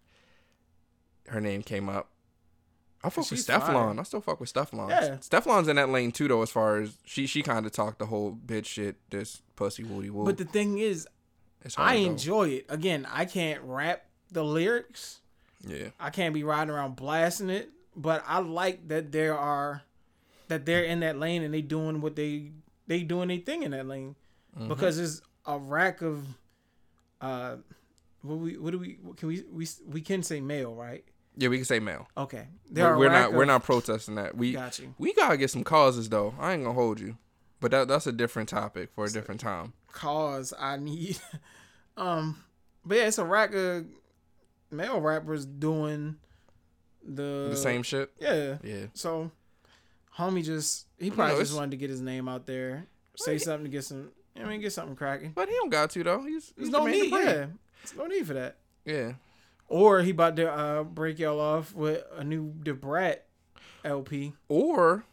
her 1.27 1.41
name 1.41 1.61
came 1.63 1.87
up. 1.89 2.09
I 3.03 3.09
fuck 3.09 3.29
with 3.31 3.43
Stefflon. 3.45 3.99
I 3.99 4.03
still 4.03 4.21
fuck 4.21 4.39
with 4.39 4.53
Stefflon. 4.53 4.89
Yeah. 4.89 5.15
Stefflon's 5.17 5.67
in 5.67 5.77
that 5.77 5.89
lane 5.89 6.11
too, 6.11 6.27
though. 6.27 6.43
As 6.43 6.51
far 6.51 6.77
as 6.81 6.97
she, 7.03 7.25
she 7.25 7.41
kind 7.41 7.65
of 7.65 7.71
talked 7.71 7.97
the 7.97 8.05
whole 8.05 8.37
bitch 8.45 8.65
shit, 8.65 8.97
this 9.09 9.41
pussy 9.55 9.83
woody 9.83 10.11
woo. 10.11 10.23
But 10.25 10.37
the 10.37 10.45
thing 10.45 10.77
is, 10.77 11.07
I 11.77 11.95
enjoy 11.95 12.49
it. 12.49 12.65
Again, 12.69 13.07
I 13.11 13.25
can't 13.25 13.61
rap 13.63 14.05
the 14.31 14.43
lyrics. 14.43 15.19
Yeah, 15.67 15.89
I 15.99 16.09
can't 16.09 16.33
be 16.33 16.43
riding 16.43 16.73
around 16.73 16.95
blasting 16.95 17.49
it, 17.49 17.69
but 17.95 18.23
I 18.27 18.39
like 18.39 18.87
that 18.87 19.11
there 19.11 19.37
are 19.37 19.83
that 20.47 20.65
they're 20.65 20.83
in 20.83 21.01
that 21.01 21.17
lane 21.19 21.43
and 21.43 21.53
they 21.53 21.61
doing 21.61 22.01
what 22.01 22.15
they 22.15 22.51
they 22.87 23.03
doing 23.03 23.27
their 23.27 23.37
thing 23.37 23.63
in 23.63 23.71
that 23.71 23.87
lane 23.87 24.15
Mm-hmm. 24.57 24.67
because 24.67 24.99
it's 24.99 25.21
a 25.45 25.57
rack 25.57 26.01
of 26.01 26.25
uh 27.21 27.55
what 28.21 28.35
we 28.37 28.57
what 28.57 28.71
do 28.71 28.79
we 28.79 28.97
what 29.01 29.15
can 29.15 29.29
we 29.29 29.43
we 29.49 29.65
we 29.87 30.01
can 30.01 30.23
say 30.23 30.41
male 30.41 30.75
right 30.75 31.05
yeah. 31.37 31.47
We 31.47 31.55
can 31.57 31.65
say 31.65 31.79
male. 31.79 32.09
okay 32.17 32.47
We're, 32.69 32.97
we're 32.97 33.09
not. 33.09 33.31
We're 33.31 33.45
not 33.45 33.63
protesting 33.63 34.15
that. 34.15 34.35
We 34.35 34.51
got 34.51 34.77
you 34.77 34.93
we 34.97 35.13
gotta 35.13 35.37
get 35.37 35.49
some 35.49 35.63
causes 35.63 36.09
though. 36.09 36.33
I 36.37 36.51
ain't 36.53 36.63
gonna 36.63 36.73
hold 36.75 36.99
you, 36.99 37.17
but 37.61 37.71
that 37.71 37.87
that's 37.87 38.05
a 38.07 38.11
different 38.11 38.49
topic 38.49 38.89
for 38.93 39.05
a 39.05 39.09
different 39.09 39.39
time. 39.39 39.71
Cause 39.91 40.53
I 40.57 40.77
need 40.77 41.19
um 41.97 42.43
but 42.85 42.97
yeah 42.97 43.07
it's 43.07 43.17
a 43.17 43.25
rack 43.25 43.53
of 43.53 43.85
male 44.71 44.99
rappers 45.01 45.45
doing 45.45 46.15
the 47.03 47.47
The 47.51 47.57
same 47.57 47.83
shit. 47.83 48.11
yeah 48.19 48.57
Yeah. 48.63 48.85
So, 48.93 49.31
homie 50.17 50.43
just 50.43 50.85
he 50.99 51.09
probably 51.11 51.35
know, 51.35 51.41
just 51.41 51.55
wanted 51.55 51.71
to 51.71 51.77
get 51.77 51.89
his 51.89 52.01
name 52.01 52.27
out 52.27 52.45
there, 52.45 52.85
say 53.17 53.37
something 53.37 53.65
to 53.65 53.69
get 53.69 53.83
some. 53.83 54.09
I 54.39 54.43
mean, 54.45 54.61
get 54.61 54.71
something 54.71 54.95
cracking. 54.95 55.31
But 55.35 55.49
he 55.49 55.55
don't 55.55 55.69
got 55.69 55.89
to 55.91 56.03
though. 56.03 56.23
He's, 56.23 56.53
he's 56.57 56.69
no 56.69 56.85
need, 56.85 57.11
yeah. 57.11 57.47
There's 57.83 57.95
no 57.97 58.05
need 58.05 58.25
for 58.25 58.33
that. 58.33 58.57
Yeah. 58.85 59.13
Or 59.67 60.01
he 60.01 60.11
about 60.11 60.35
to 60.37 60.51
uh, 60.51 60.83
break 60.83 61.19
y'all 61.19 61.39
off 61.39 61.73
with 61.75 62.03
a 62.15 62.23
new 62.23 62.53
Da 62.63 62.73
Brat 62.73 63.25
LP. 63.83 64.33
Or 64.47 65.03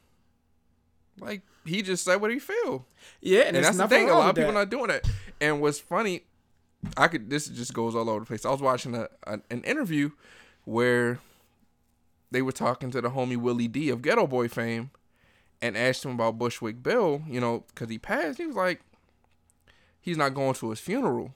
like 1.21 1.43
he 1.69 1.83
just 1.83 2.05
said 2.05 2.17
what 2.17 2.31
he 2.31 2.39
feel. 2.39 2.87
Yeah, 3.21 3.43
and, 3.43 3.57
And 3.57 3.65
that's 3.65 3.77
the 3.77 3.89
thing. 3.89 4.11
A 4.11 4.15
lot 4.15 4.31
of 4.31 4.37
people 4.37 4.53
that. 4.53 4.59
not 4.59 4.71
doing 4.71 4.89
that. 4.89 5.09
And 5.41 5.61
what's 5.61 5.79
funny, 5.79 6.23
I 6.97 7.09
could 7.09 7.31
this 7.31 7.47
just 7.49 7.75
goes 7.75 7.95
all 7.95 8.09
over 8.09 8.21
the 8.21 8.27
place. 8.27 8.45
I 8.45 8.51
was 8.51 8.61
watching 8.61 8.95
a, 8.95 9.09
a 9.27 9.41
an 9.51 9.63
interview 9.65 10.11
where 10.65 11.19
they 12.31 12.43
were 12.43 12.53
talking 12.53 12.91
to 12.91 13.01
the 13.01 13.11
homie 13.11 13.37
Willie 13.37 13.69
D 13.69 13.89
of 13.91 14.03
Geto 14.03 14.29
Boy 14.29 14.49
fame 14.49 14.91
and 15.61 15.77
asked 15.77 16.05
him 16.05 16.13
about 16.13 16.39
Bushwick 16.39 16.83
Bill, 16.83 17.23
you 17.29 17.41
know, 17.41 17.65
because 17.69 17.89
he 17.89 17.99
passed. 17.99 18.39
He 18.39 18.47
was 18.47 18.57
like, 18.57 18.81
he's 20.01 20.17
not 20.17 20.35
going 20.35 20.55
to 20.55 20.71
his 20.71 20.81
funeral 20.81 21.35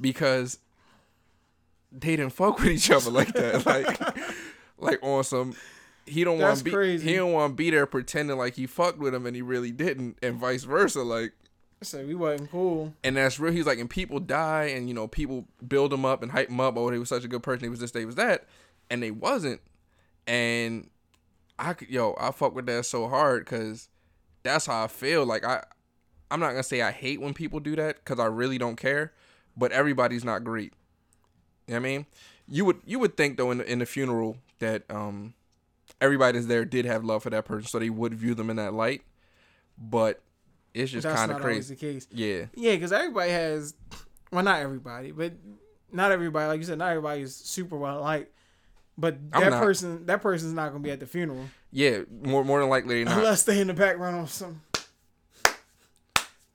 because 0.00 0.58
they 1.92 2.16
didn't 2.16 2.32
fuck 2.32 2.58
with 2.58 2.68
each 2.68 2.90
other 2.90 3.10
like 3.10 3.32
that. 3.34 3.64
Like, 4.78 4.98
like 5.00 5.02
on 5.02 5.24
some. 5.24 5.54
He 6.08 6.24
don't 6.24 6.38
want 6.38 6.58
to 6.58 6.64
be. 6.64 6.70
crazy. 6.70 7.08
He 7.10 7.16
don't 7.16 7.32
want 7.32 7.52
to 7.52 7.54
be 7.54 7.70
there 7.70 7.86
pretending 7.86 8.36
like 8.38 8.54
he 8.54 8.66
fucked 8.66 8.98
with 8.98 9.14
him 9.14 9.26
and 9.26 9.34
he 9.36 9.42
really 9.42 9.70
didn't, 9.70 10.18
and 10.22 10.36
vice 10.36 10.64
versa. 10.64 11.02
Like, 11.02 11.32
So 11.82 12.04
we 12.04 12.14
wasn't 12.14 12.50
cool. 12.50 12.94
and 13.04 13.16
that's 13.16 13.38
real. 13.38 13.52
He's 13.52 13.66
like, 13.66 13.78
and 13.78 13.88
people 13.90 14.18
die, 14.20 14.64
and 14.64 14.88
you 14.88 14.94
know, 14.94 15.06
people 15.08 15.46
build 15.66 15.92
him 15.92 16.04
up 16.04 16.22
and 16.22 16.32
hype 16.32 16.48
him 16.48 16.60
up. 16.60 16.76
Oh, 16.76 16.90
he 16.90 16.98
was 16.98 17.08
such 17.08 17.24
a 17.24 17.28
good 17.28 17.42
person. 17.42 17.64
He 17.64 17.68
was 17.70 17.80
this, 17.80 17.90
they 17.92 18.04
was 18.04 18.16
that, 18.16 18.44
and 18.90 19.02
they 19.02 19.10
wasn't. 19.10 19.60
And 20.26 20.90
I 21.58 21.72
could, 21.74 21.88
yo, 21.88 22.16
I 22.20 22.30
fuck 22.32 22.54
with 22.54 22.66
that 22.66 22.84
so 22.86 23.08
hard 23.08 23.44
because 23.44 23.88
that's 24.42 24.66
how 24.66 24.84
I 24.84 24.86
feel. 24.88 25.24
Like 25.24 25.44
I, 25.44 25.64
I'm 26.30 26.40
not 26.40 26.50
gonna 26.50 26.62
say 26.62 26.82
I 26.82 26.90
hate 26.90 27.20
when 27.20 27.34
people 27.34 27.60
do 27.60 27.74
that 27.76 27.96
because 27.96 28.18
I 28.20 28.26
really 28.26 28.58
don't 28.58 28.76
care, 28.76 29.12
but 29.56 29.72
everybody's 29.72 30.24
not 30.24 30.44
great. 30.44 30.72
You 31.66 31.74
know 31.74 31.80
what 31.80 31.86
I 31.88 31.90
mean? 31.90 32.06
You 32.46 32.64
would 32.64 32.80
you 32.86 32.98
would 32.98 33.16
think 33.16 33.36
though 33.36 33.50
in 33.50 33.58
the, 33.58 33.70
in 33.70 33.78
the 33.80 33.86
funeral 33.86 34.38
that 34.58 34.82
um 34.90 35.34
everybody 36.00 36.38
that's 36.38 36.46
there 36.46 36.64
did 36.64 36.84
have 36.84 37.04
love 37.04 37.22
for 37.22 37.30
that 37.30 37.44
person, 37.44 37.68
so 37.68 37.78
they 37.78 37.90
would 37.90 38.14
view 38.14 38.34
them 38.34 38.50
in 38.50 38.56
that 38.56 38.74
light. 38.74 39.02
But 39.78 40.20
it's 40.74 40.90
just 40.92 41.06
kind 41.06 41.30
of 41.30 41.40
crazy. 41.40 41.74
the 41.74 41.80
case. 41.80 42.06
Yeah. 42.10 42.46
Yeah, 42.54 42.74
because 42.74 42.92
everybody 42.92 43.30
has, 43.30 43.74
well, 44.32 44.44
not 44.44 44.60
everybody, 44.60 45.12
but 45.12 45.32
not 45.92 46.12
everybody. 46.12 46.46
Like 46.48 46.58
you 46.58 46.64
said, 46.66 46.78
not 46.78 46.90
everybody 46.90 47.22
is 47.22 47.34
super 47.34 47.76
well 47.76 48.00
liked. 48.00 48.32
But 49.00 49.30
that 49.30 49.52
person, 49.52 50.06
that 50.06 50.20
person's 50.22 50.52
not 50.54 50.70
gonna 50.70 50.82
be 50.82 50.90
at 50.90 50.98
the 50.98 51.06
funeral 51.06 51.44
Yeah, 51.70 52.00
more 52.22 52.44
more 52.44 52.58
than 52.58 52.68
likely 52.68 53.04
not. 53.04 53.18
unless 53.18 53.44
they 53.44 53.60
in 53.60 53.68
the 53.68 53.74
background 53.74 54.16
or 54.16 54.26
something. 54.26 54.60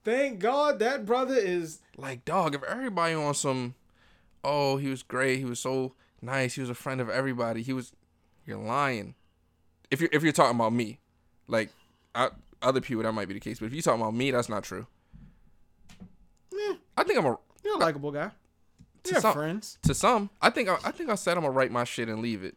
Thank 0.04 0.40
God 0.40 0.78
that 0.80 1.06
brother 1.06 1.34
is. 1.34 1.80
like 1.96 2.24
dog, 2.26 2.54
if 2.54 2.62
everybody 2.64 3.14
on 3.14 3.32
some, 3.34 3.74
oh 4.42 4.76
he 4.76 4.88
was 4.88 5.02
great, 5.02 5.38
he 5.38 5.46
was 5.46 5.58
so 5.58 5.94
nice, 6.20 6.54
he 6.54 6.60
was 6.60 6.68
a 6.68 6.74
friend 6.74 7.00
of 7.00 7.08
everybody, 7.08 7.62
he 7.62 7.72
was, 7.72 7.92
you're 8.44 8.58
lying. 8.58 9.14
If 9.94 10.00
you're 10.00 10.10
if 10.12 10.22
you're 10.24 10.32
talking 10.32 10.56
about 10.56 10.72
me, 10.72 10.98
like, 11.46 11.70
I, 12.14 12.30
other 12.60 12.80
people 12.80 13.04
that 13.04 13.12
might 13.12 13.28
be 13.28 13.34
the 13.34 13.40
case, 13.40 13.60
but 13.60 13.66
if 13.66 13.72
you're 13.72 13.80
talking 13.82 14.00
about 14.00 14.12
me, 14.14 14.30
that's 14.32 14.48
not 14.48 14.64
true. 14.64 14.86
Eh, 16.52 16.74
I 16.96 17.04
think 17.04 17.18
I'm 17.18 17.26
a 17.26 17.38
you're 17.64 17.76
a 17.76 17.78
likable 17.78 18.10
guy. 18.10 18.30
To 19.04 19.20
some- 19.20 19.34
friends. 19.34 19.78
to 19.82 19.94
some. 19.94 20.30
I 20.42 20.50
think 20.50 20.68
I, 20.68 20.78
I 20.84 20.90
think 20.90 21.10
I 21.10 21.14
said 21.14 21.36
I'm 21.36 21.44
gonna 21.44 21.52
write 21.54 21.70
my 21.70 21.84
shit 21.84 22.08
and 22.08 22.20
leave 22.20 22.42
it. 22.42 22.56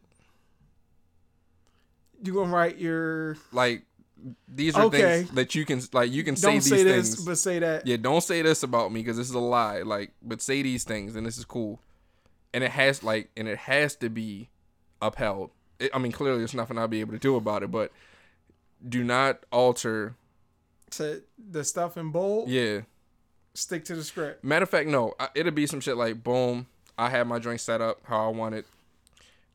You 2.24 2.34
gonna 2.34 2.52
write 2.52 2.78
your? 2.80 3.38
Like 3.52 3.84
these 4.48 4.76
are 4.76 4.86
Okay. 4.86 5.24
things 5.24 5.32
that 5.36 5.54
you 5.54 5.64
can 5.66 5.82
like 5.94 6.12
you 6.12 6.24
can 6.24 6.36
say 6.36 6.48
Don't 6.48 6.54
these 6.56 6.70
say 6.70 6.84
things. 6.84 7.16
this, 7.18 7.24
but 7.26 7.38
say 7.38 7.60
that. 7.60 7.86
yeah, 7.86 7.98
don't 7.98 8.22
say 8.22 8.42
this 8.42 8.64
about 8.64 8.92
me 8.92 9.02
because 9.02 9.18
this 9.18 9.30
is 9.30 9.36
a 9.36 9.40
lie. 9.40 9.84
Like, 9.84 10.14
but 10.24 10.42
say 10.42 10.64
these 10.64 10.84
things 10.84 11.16
and 11.16 11.24
this 11.26 11.38
is 11.38 11.46
cool, 11.46 11.80
and 12.54 12.64
it 12.64 12.72
has 12.72 13.04
like 13.04 13.30
and 13.38 13.48
it 13.48 13.60
has 13.60 13.96
to 13.98 14.10
be 14.10 14.50
upheld. 15.02 15.52
It, 15.80 15.92
I 15.94 16.00
mean, 16.00 16.12
clearly 16.12 16.40
there's 16.40 16.54
nothing 16.54 16.78
I'll 16.78 16.88
be 16.88 17.02
able 17.02 17.14
to 17.14 17.20
do 17.20 17.36
about 17.36 17.64
it, 17.64 17.72
but 17.72 17.92
do 18.88 19.04
not 19.04 19.46
alter. 19.52 20.16
To 20.92 21.22
the 21.38 21.64
stuff 21.64 21.98
in 21.98 22.12
bold. 22.12 22.50
Yeah. 22.50 22.82
Stick 23.54 23.86
to 23.86 23.96
the 23.96 24.04
script. 24.04 24.44
Matter 24.44 24.64
of 24.64 24.70
fact, 24.70 24.88
no, 24.88 25.14
I, 25.20 25.30
it'll 25.36 25.52
be 25.52 25.68
some 25.68 25.80
shit 25.82 25.98
like 25.98 26.24
boom. 26.24 26.68
I 26.98 27.10
have 27.10 27.28
my 27.28 27.40
joint 27.40 27.60
set 27.62 27.82
up 27.82 28.00
how 28.04 28.26
I 28.26 28.30
want 28.30 28.56
it. 28.56 28.66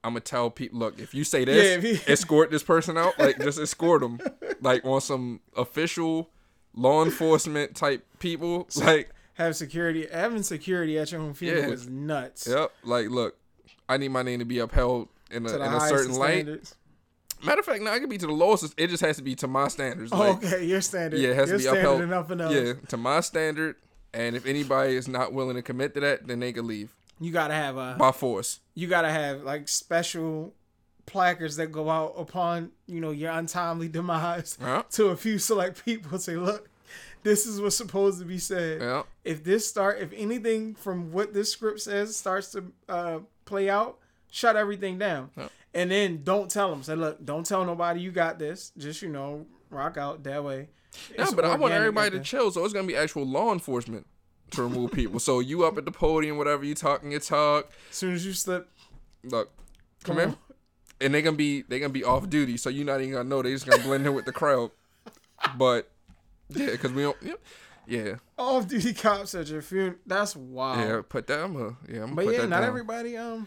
I'm 0.04 0.12
gonna 0.12 0.20
tell 0.20 0.50
people, 0.50 0.80
look, 0.80 0.98
if 0.98 1.14
you 1.14 1.22
say 1.24 1.44
this, 1.44 1.84
Yeah, 1.84 1.90
you- 1.90 1.98
escort 2.08 2.50
this 2.50 2.62
person 2.64 2.98
out. 2.98 3.18
Like, 3.18 3.38
just 3.40 3.58
escort 3.60 4.00
them, 4.02 4.18
like 4.60 4.84
on 4.84 5.00
some 5.00 5.40
official 5.56 6.28
law 6.74 7.04
enforcement 7.04 7.74
type 7.76 8.04
people. 8.18 8.68
Like, 8.76 9.10
Have 9.34 9.54
security. 9.56 10.06
Having 10.12 10.42
security 10.42 10.98
at 10.98 11.12
your 11.12 11.20
own 11.20 11.34
funeral 11.34 11.68
Yeah. 11.68 11.70
is 11.72 11.88
nuts. 11.88 12.46
Yep. 12.48 12.72
Like, 12.84 13.08
look, 13.10 13.36
I 13.88 13.96
need 13.96 14.08
my 14.08 14.22
name 14.22 14.40
to 14.40 14.44
be 14.44 14.58
upheld 14.58 15.08
in 15.32 15.46
a, 15.46 15.48
To 15.48 15.58
the 15.58 15.64
in 15.64 15.72
a 15.72 15.80
certain 15.80 16.14
light. 16.14 16.32
standards. 16.42 16.74
Matter 17.44 17.58
of 17.60 17.66
fact, 17.66 17.82
no, 17.82 17.92
it 17.92 17.98
could 18.00 18.08
be 18.10 18.18
to 18.18 18.26
the 18.26 18.32
lowest. 18.32 18.72
It 18.76 18.86
just 18.88 19.02
has 19.02 19.16
to 19.16 19.22
be 19.22 19.34
to 19.36 19.48
my 19.48 19.66
standards. 19.68 20.12
Oh, 20.12 20.18
Like, 20.18 20.44
okay, 20.44 20.64
your 20.64 20.80
standard. 20.80 21.18
yeah, 21.18 21.30
it 21.30 21.36
has 21.36 21.48
your 21.50 21.58
to 21.58 21.72
be 21.72 21.78
upheld. 21.78 22.00
enough 22.02 22.30
enough. 22.30 22.52
Yeah, 22.52 22.74
to 22.88 22.96
my 22.96 23.20
standard. 23.20 23.76
And 24.14 24.36
if 24.36 24.46
anybody 24.46 24.94
is 24.94 25.08
not 25.08 25.32
willing 25.32 25.56
to 25.56 25.62
commit 25.62 25.94
to 25.94 26.00
that, 26.00 26.26
then 26.28 26.38
they 26.38 26.52
can 26.52 26.66
leave 26.66 26.94
You 27.18 27.32
gotta 27.32 27.54
have 27.54 27.76
a. 27.78 27.96
by 27.98 28.12
force. 28.12 28.60
You 28.74 28.86
gotta 28.86 29.10
have 29.10 29.42
like 29.42 29.68
special 29.68 30.54
placards 31.06 31.56
that 31.56 31.72
go 31.72 31.90
out 31.90 32.14
upon 32.16 32.70
you 32.86 33.00
know 33.00 33.10
your 33.10 33.32
untimely 33.32 33.88
demise 33.88 34.56
Yeah. 34.60 34.82
to 34.92 35.06
a 35.08 35.16
few 35.16 35.38
select 35.38 35.84
people. 35.84 36.18
Say, 36.18 36.36
look, 36.36 36.68
this 37.24 37.46
is 37.46 37.60
what's 37.60 37.76
supposed 37.76 38.18
to 38.20 38.24
be 38.24 38.38
said. 38.38 38.80
Yeah. 38.82 39.02
If 39.24 39.42
this 39.42 39.66
start, 39.68 39.98
if 40.00 40.12
anything 40.14 40.74
from 40.76 41.10
what 41.10 41.32
this 41.34 41.50
script 41.50 41.80
says 41.80 42.14
starts 42.16 42.52
to 42.52 42.64
uh, 42.88 43.18
play 43.46 43.68
out, 43.70 43.98
shut 44.32 44.56
everything 44.56 44.98
down. 44.98 45.30
Yeah. 45.36 45.48
And 45.74 45.90
then 45.92 46.22
don't 46.24 46.50
tell 46.50 46.70
them. 46.70 46.82
Say, 46.82 46.96
look, 46.96 47.24
don't 47.24 47.46
tell 47.46 47.64
nobody 47.64 48.00
you 48.00 48.10
got 48.10 48.40
this. 48.40 48.72
Just 48.76 49.00
you 49.02 49.08
know, 49.08 49.46
rock 49.70 49.96
out 49.96 50.24
that 50.24 50.42
way. 50.42 50.68
Yeah, 51.14 51.22
It's 51.22 51.32
but 51.34 51.44
I 51.44 51.54
want 51.56 51.72
everybody 51.72 52.10
to 52.10 52.20
chill, 52.20 52.50
so 52.50 52.64
it's 52.64 52.74
gonna 52.74 52.86
be 52.86 52.96
actual 52.96 53.24
law 53.24 53.52
enforcement 53.52 54.06
to 54.50 54.62
remove 54.62 54.90
people. 54.92 55.18
so 55.20 55.40
you 55.40 55.64
up 55.64 55.78
at 55.78 55.84
the 55.86 55.92
podium, 55.92 56.36
whatever 56.36 56.64
you 56.64 56.74
talking 56.74 57.10
your 57.12 57.20
talk. 57.20 57.70
As 57.90 57.96
soon 57.96 58.12
as 58.14 58.26
you 58.26 58.32
slip, 58.34 58.68
Look, 59.24 59.50
come 60.04 60.16
Come 60.16 60.28
here, 60.30 60.36
and 61.00 61.14
they 61.14 61.22
gonna 61.22 61.36
be 61.36 61.62
they 61.62 61.78
gonna 61.78 61.92
be 61.92 62.04
off 62.04 62.28
duty, 62.28 62.56
so 62.56 62.68
you're 62.68 62.84
not 62.84 63.00
even 63.00 63.12
gonna 63.12 63.28
know. 63.28 63.40
They 63.40 63.52
just 63.52 63.66
gonna 63.66 63.82
blend 63.82 64.04
in 64.06 64.14
with 64.14 64.24
the 64.26 64.32
crowd. 64.32 64.70
But 65.56 65.88
yeah, 66.50 66.66
because 66.72 66.92
we 66.92 67.02
don't. 67.02 67.16
Yeah, 67.22 67.34
yeah, 67.86 68.14
off 68.38 68.68
duty 68.68 68.92
cops 68.92 69.34
at 69.34 69.48
your 69.48 69.62
funeral. 69.62 69.94
That's 70.06 70.36
wild. 70.36 70.78
yeah. 70.78 71.00
Put 71.08 71.26
that. 71.28 71.40
I'm 71.40 71.54
gonna, 71.54 71.76
yeah, 71.88 72.02
I'm 72.02 72.14
But 72.14 72.26
yeah, 72.26 72.38
not 72.46 72.60
down. 72.60 72.64
everybody. 72.64 73.16
Um, 73.16 73.46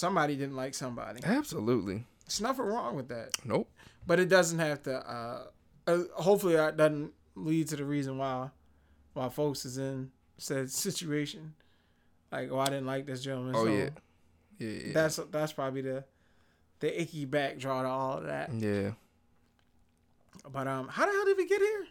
somebody 0.00 0.34
didn't 0.34 0.56
like 0.56 0.74
somebody. 0.74 1.20
Absolutely. 1.22 2.06
There's 2.26 2.40
nothing 2.40 2.64
wrong 2.64 2.96
with 2.96 3.08
that. 3.08 3.36
Nope. 3.44 3.68
But 4.06 4.18
it 4.18 4.28
doesn't 4.28 4.58
have 4.58 4.82
to. 4.84 4.96
Uh, 4.98 5.42
uh, 5.86 5.98
hopefully 6.14 6.56
that 6.56 6.76
doesn't 6.76 7.12
lead 7.36 7.68
to 7.68 7.76
the 7.76 7.84
reason 7.84 8.18
why 8.18 8.50
why 9.12 9.28
folks 9.28 9.64
is 9.64 9.78
in 9.78 10.10
said 10.38 10.70
situation. 10.70 11.54
Like, 12.32 12.50
oh, 12.50 12.58
I 12.58 12.66
didn't 12.66 12.86
like 12.86 13.06
this 13.06 13.22
gentleman. 13.22 13.54
Oh 13.56 13.64
so 13.64 13.70
yeah. 13.70 13.90
Yeah. 14.58 14.68
Yeah. 14.68 14.92
That's 14.94 15.16
that's 15.30 15.52
probably 15.52 15.82
the 15.82 16.04
the 16.80 17.00
icky 17.02 17.26
backdraw 17.26 17.82
to 17.82 17.88
all 17.88 18.18
of 18.18 18.24
that. 18.24 18.52
yeah. 18.52 18.92
But 20.50 20.66
um, 20.66 20.88
how 20.88 21.04
the 21.06 21.12
hell 21.12 21.24
did 21.26 21.36
we 21.36 21.46
get 21.46 21.60
here? 21.60 21.86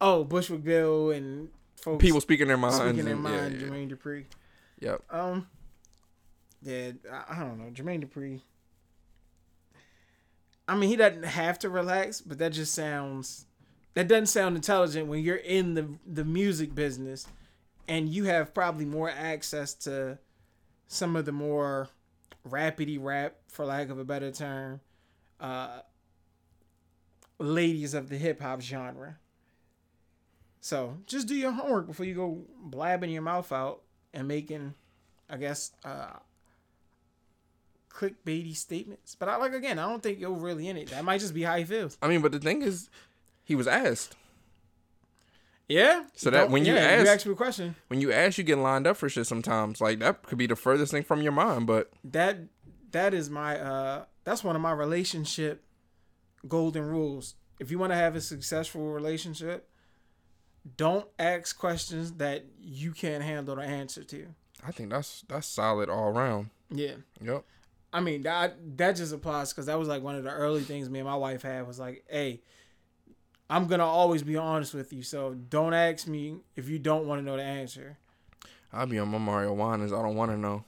Oh, 0.00 0.24
Bushwick 0.24 0.62
Bill 0.62 1.10
and 1.10 1.48
folks 1.76 2.02
People 2.02 2.20
speaking 2.20 2.46
their 2.48 2.56
minds. 2.56 2.76
speaking 2.76 3.04
their 3.04 3.16
mind. 3.16 3.54
Yeah, 3.54 3.66
yeah. 3.66 3.72
Jermaine 3.72 3.90
Dupri. 3.90 4.24
Yep. 4.80 5.02
Um, 5.10 5.48
I, 6.66 7.24
I 7.28 7.38
don't 7.40 7.58
know. 7.58 7.70
Jermaine 7.70 8.04
Dupri. 8.04 8.40
I 10.66 10.76
mean, 10.76 10.88
he 10.88 10.96
doesn't 10.96 11.24
have 11.24 11.58
to 11.60 11.68
relax, 11.68 12.20
but 12.20 12.38
that 12.38 12.52
just 12.52 12.74
sounds. 12.74 13.46
That 13.94 14.08
doesn't 14.08 14.26
sound 14.26 14.56
intelligent 14.56 15.06
when 15.06 15.22
you're 15.22 15.36
in 15.36 15.74
the 15.74 15.88
the 16.06 16.24
music 16.24 16.74
business, 16.74 17.26
and 17.86 18.08
you 18.08 18.24
have 18.24 18.54
probably 18.54 18.84
more 18.84 19.10
access 19.10 19.74
to 19.74 20.18
some 20.88 21.16
of 21.16 21.24
the 21.24 21.32
more 21.32 21.88
rapidy 22.48 22.98
rap, 23.00 23.36
for 23.48 23.64
lack 23.64 23.88
of 23.88 23.98
a 23.98 24.04
better 24.04 24.30
term, 24.30 24.80
uh, 25.40 25.80
ladies 27.38 27.94
of 27.94 28.08
the 28.08 28.16
hip 28.16 28.40
hop 28.40 28.60
genre. 28.60 29.16
So 30.60 30.96
just 31.06 31.28
do 31.28 31.34
your 31.34 31.52
homework 31.52 31.86
before 31.86 32.06
you 32.06 32.14
go 32.14 32.42
blabbing 32.58 33.10
your 33.10 33.22
mouth 33.22 33.52
out 33.52 33.82
and 34.14 34.26
making, 34.26 34.74
I 35.28 35.36
guess, 35.36 35.72
uh, 35.84 36.14
clickbaity 37.94 38.56
statements. 38.56 39.14
But 39.14 39.28
I 39.28 39.36
like 39.36 39.52
again, 39.52 39.78
I 39.78 39.88
don't 39.88 40.02
think 40.02 40.18
you're 40.18 40.32
really 40.32 40.68
in 40.68 40.76
it. 40.76 40.88
That 40.90 41.04
might 41.04 41.20
just 41.20 41.34
be 41.34 41.42
how 41.42 41.56
he 41.56 41.64
feels. 41.64 41.96
I 42.02 42.08
mean, 42.08 42.20
but 42.22 42.32
the 42.32 42.40
thing 42.40 42.62
is, 42.62 42.88
he 43.44 43.54
was 43.54 43.66
asked. 43.68 44.16
Yeah. 45.68 46.04
So 46.14 46.30
that- 46.30 46.50
when 46.50 46.64
you 46.64 46.74
yeah, 46.74 46.80
ask- 46.80 47.04
you 47.04 47.10
ask 47.10 47.26
me 47.26 47.32
a 47.32 47.36
question, 47.36 47.74
When 47.88 48.00
you 48.00 48.12
ask, 48.12 48.36
you 48.36 48.44
get 48.44 48.58
lined 48.58 48.86
up 48.86 48.96
for 48.96 49.08
shit. 49.08 49.26
Sometimes, 49.26 49.80
like 49.80 49.98
that 50.00 50.22
could 50.22 50.38
be 50.38 50.46
the 50.46 50.56
furthest 50.56 50.92
thing 50.92 51.02
from 51.04 51.22
your 51.22 51.32
mind. 51.32 51.66
But 51.66 51.90
that 52.04 52.38
that 52.90 53.14
is 53.14 53.30
my 53.30 53.58
uh 53.58 54.04
that's 54.24 54.44
one 54.44 54.56
of 54.56 54.62
my 54.62 54.72
relationship 54.72 55.62
golden 56.46 56.82
rules. 56.84 57.34
If 57.58 57.70
you 57.70 57.78
want 57.78 57.92
to 57.92 57.96
have 57.96 58.14
a 58.16 58.20
successful 58.20 58.92
relationship, 58.92 59.68
don't 60.76 61.06
ask 61.18 61.56
questions 61.58 62.12
that 62.14 62.44
you 62.60 62.92
can't 62.92 63.22
handle 63.22 63.56
the 63.56 63.62
answer 63.62 64.04
to. 64.04 64.26
I 64.66 64.70
think 64.70 64.90
that's 64.90 65.24
that's 65.28 65.46
solid 65.46 65.88
all 65.88 66.08
around. 66.08 66.50
Yeah. 66.70 66.96
Yep. 67.22 67.44
I 67.94 68.00
mean 68.00 68.22
that 68.22 68.56
that 68.76 68.96
just 68.96 69.14
applies 69.14 69.52
because 69.52 69.66
that 69.66 69.78
was 69.78 69.86
like 69.86 70.02
one 70.02 70.16
of 70.16 70.24
the 70.24 70.30
early 70.30 70.62
things 70.62 70.90
me 70.90 70.98
and 70.98 71.08
my 71.08 71.14
wife 71.14 71.42
had 71.42 71.64
was 71.64 71.78
like, 71.78 72.04
hey, 72.10 72.40
I'm 73.48 73.68
gonna 73.68 73.86
always 73.86 74.24
be 74.24 74.36
honest 74.36 74.74
with 74.74 74.92
you, 74.92 75.02
so 75.02 75.34
don't 75.34 75.74
ask 75.74 76.08
me 76.08 76.38
if 76.56 76.68
you 76.68 76.80
don't 76.80 77.06
want 77.06 77.20
to 77.20 77.24
know 77.24 77.36
the 77.36 77.44
answer. 77.44 77.96
I'll 78.72 78.86
be 78.86 78.98
on 78.98 79.08
my 79.10 79.18
Mario 79.18 79.52
Winans. 79.52 79.92
I 79.92 80.02
don't 80.02 80.16
want 80.16 80.32
to 80.32 80.36
know. 80.36 80.64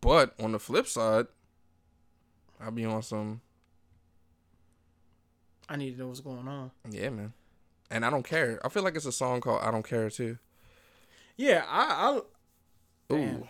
But 0.00 0.34
on 0.40 0.52
the 0.52 0.58
flip 0.58 0.86
side, 0.86 1.26
I'll 2.58 2.70
be 2.70 2.86
on 2.86 3.02
some. 3.02 3.42
I 5.68 5.76
need 5.76 5.92
to 5.92 5.98
know 5.98 6.06
what's 6.08 6.20
going 6.20 6.48
on. 6.48 6.70
Yeah, 6.88 7.10
man. 7.10 7.34
And 7.90 8.02
I 8.02 8.08
don't 8.08 8.26
care. 8.26 8.58
I 8.64 8.70
feel 8.70 8.82
like 8.82 8.96
it's 8.96 9.04
a 9.04 9.12
song 9.12 9.42
called 9.42 9.60
"I 9.62 9.70
Don't 9.70 9.86
Care" 9.86 10.08
too. 10.08 10.38
Yeah, 11.36 11.64
I, 11.68 11.84
I 13.10 13.14
Ooh. 13.14 13.18
Damn. 13.18 13.48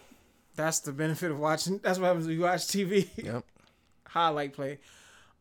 That's 0.56 0.80
the 0.80 0.92
benefit 0.92 1.30
of 1.30 1.38
watching. 1.38 1.78
That's 1.78 1.98
what 1.98 2.06
happens 2.06 2.26
when 2.26 2.36
you 2.36 2.42
watch 2.42 2.62
TV. 2.62 3.08
Yep. 3.16 3.44
Highlight 4.08 4.54
play. 4.54 4.78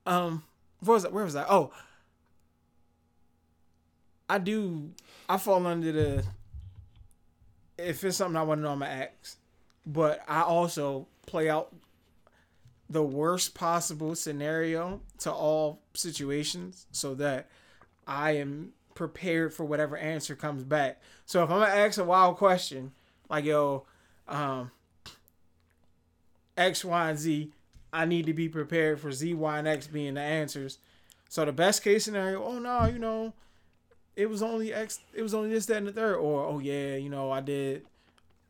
Um, 0.05 0.43
what 0.81 0.95
was 0.95 1.03
that? 1.03 1.13
Where 1.13 1.23
was 1.23 1.33
that? 1.33 1.47
Oh, 1.49 1.71
I 4.29 4.37
do. 4.37 4.91
I 5.27 5.37
fall 5.37 5.65
under 5.65 5.91
the. 5.91 6.23
If 7.77 8.03
it's 8.03 8.17
something 8.17 8.37
I 8.37 8.43
want 8.43 8.59
to 8.59 8.63
know, 8.63 8.71
I'm 8.71 8.79
gonna 8.79 9.09
ask. 9.21 9.37
But 9.85 10.21
I 10.27 10.41
also 10.41 11.07
play 11.25 11.49
out 11.49 11.73
the 12.89 13.03
worst 13.03 13.55
possible 13.55 14.15
scenario 14.15 15.01
to 15.19 15.31
all 15.31 15.81
situations 15.93 16.85
so 16.91 17.15
that 17.15 17.49
I 18.07 18.31
am 18.31 18.73
prepared 18.93 19.53
for 19.53 19.65
whatever 19.65 19.97
answer 19.97 20.35
comes 20.35 20.63
back. 20.63 21.01
So 21.25 21.43
if 21.43 21.49
I'm 21.49 21.59
gonna 21.59 21.71
ask 21.71 21.97
a 21.97 22.03
wild 22.03 22.37
question, 22.37 22.91
like 23.29 23.45
yo, 23.45 23.85
um, 24.27 24.71
X, 26.57 26.83
Y, 26.85 27.09
and 27.09 27.19
Z, 27.19 27.51
I 27.93 28.05
need 28.05 28.25
to 28.27 28.33
be 28.33 28.49
prepared 28.49 28.99
for 28.99 29.11
Z, 29.11 29.33
Y, 29.33 29.57
and 29.59 29.67
X 29.67 29.87
being 29.87 30.15
the 30.15 30.21
answers. 30.21 30.77
So 31.29 31.43
the 31.45 31.51
best 31.51 31.83
case 31.83 32.05
scenario, 32.05 32.43
oh 32.43 32.59
no, 32.59 32.85
you 32.85 32.99
know, 32.99 33.33
it 34.15 34.29
was 34.29 34.41
only 34.41 34.73
X, 34.73 34.99
it 35.13 35.21
was 35.21 35.33
only 35.33 35.49
this, 35.49 35.65
that, 35.67 35.77
and 35.77 35.87
the 35.87 35.91
third, 35.91 36.15
or 36.15 36.45
oh 36.45 36.59
yeah, 36.59 36.95
you 36.95 37.09
know, 37.09 37.31
I 37.31 37.41
did. 37.41 37.85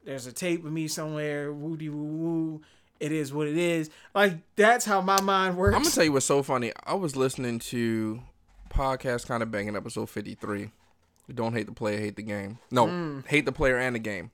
There's 0.03 0.27
a 0.27 0.31
tape 0.31 0.63
of 0.65 0.71
me 0.71 0.87
somewhere, 0.87 1.51
woody 1.51 1.89
woo 1.89 2.03
woo. 2.03 2.61
It 2.99 3.11
is 3.11 3.33
what 3.33 3.47
it 3.47 3.57
is. 3.57 3.89
Like 4.13 4.37
that's 4.55 4.85
how 4.85 5.01
my 5.01 5.19
mind 5.21 5.57
works. 5.57 5.75
I'm 5.75 5.81
gonna 5.81 5.93
tell 5.93 6.03
you 6.03 6.11
what's 6.13 6.25
so 6.25 6.43
funny. 6.43 6.71
I 6.85 6.93
was 6.93 7.15
listening 7.15 7.59
to 7.59 8.21
podcast 8.69 9.27
kind 9.27 9.41
of 9.43 9.51
banging 9.51 9.75
episode 9.75 10.09
53. 10.09 10.69
Don't 11.33 11.53
hate 11.53 11.65
the 11.65 11.71
player, 11.71 11.99
hate 11.99 12.15
the 12.17 12.21
game. 12.23 12.59
No, 12.71 12.85
Mm. 12.87 13.25
hate 13.27 13.45
the 13.45 13.51
player 13.51 13.77
and 13.77 13.95
the 13.95 13.99
game. 13.99 14.31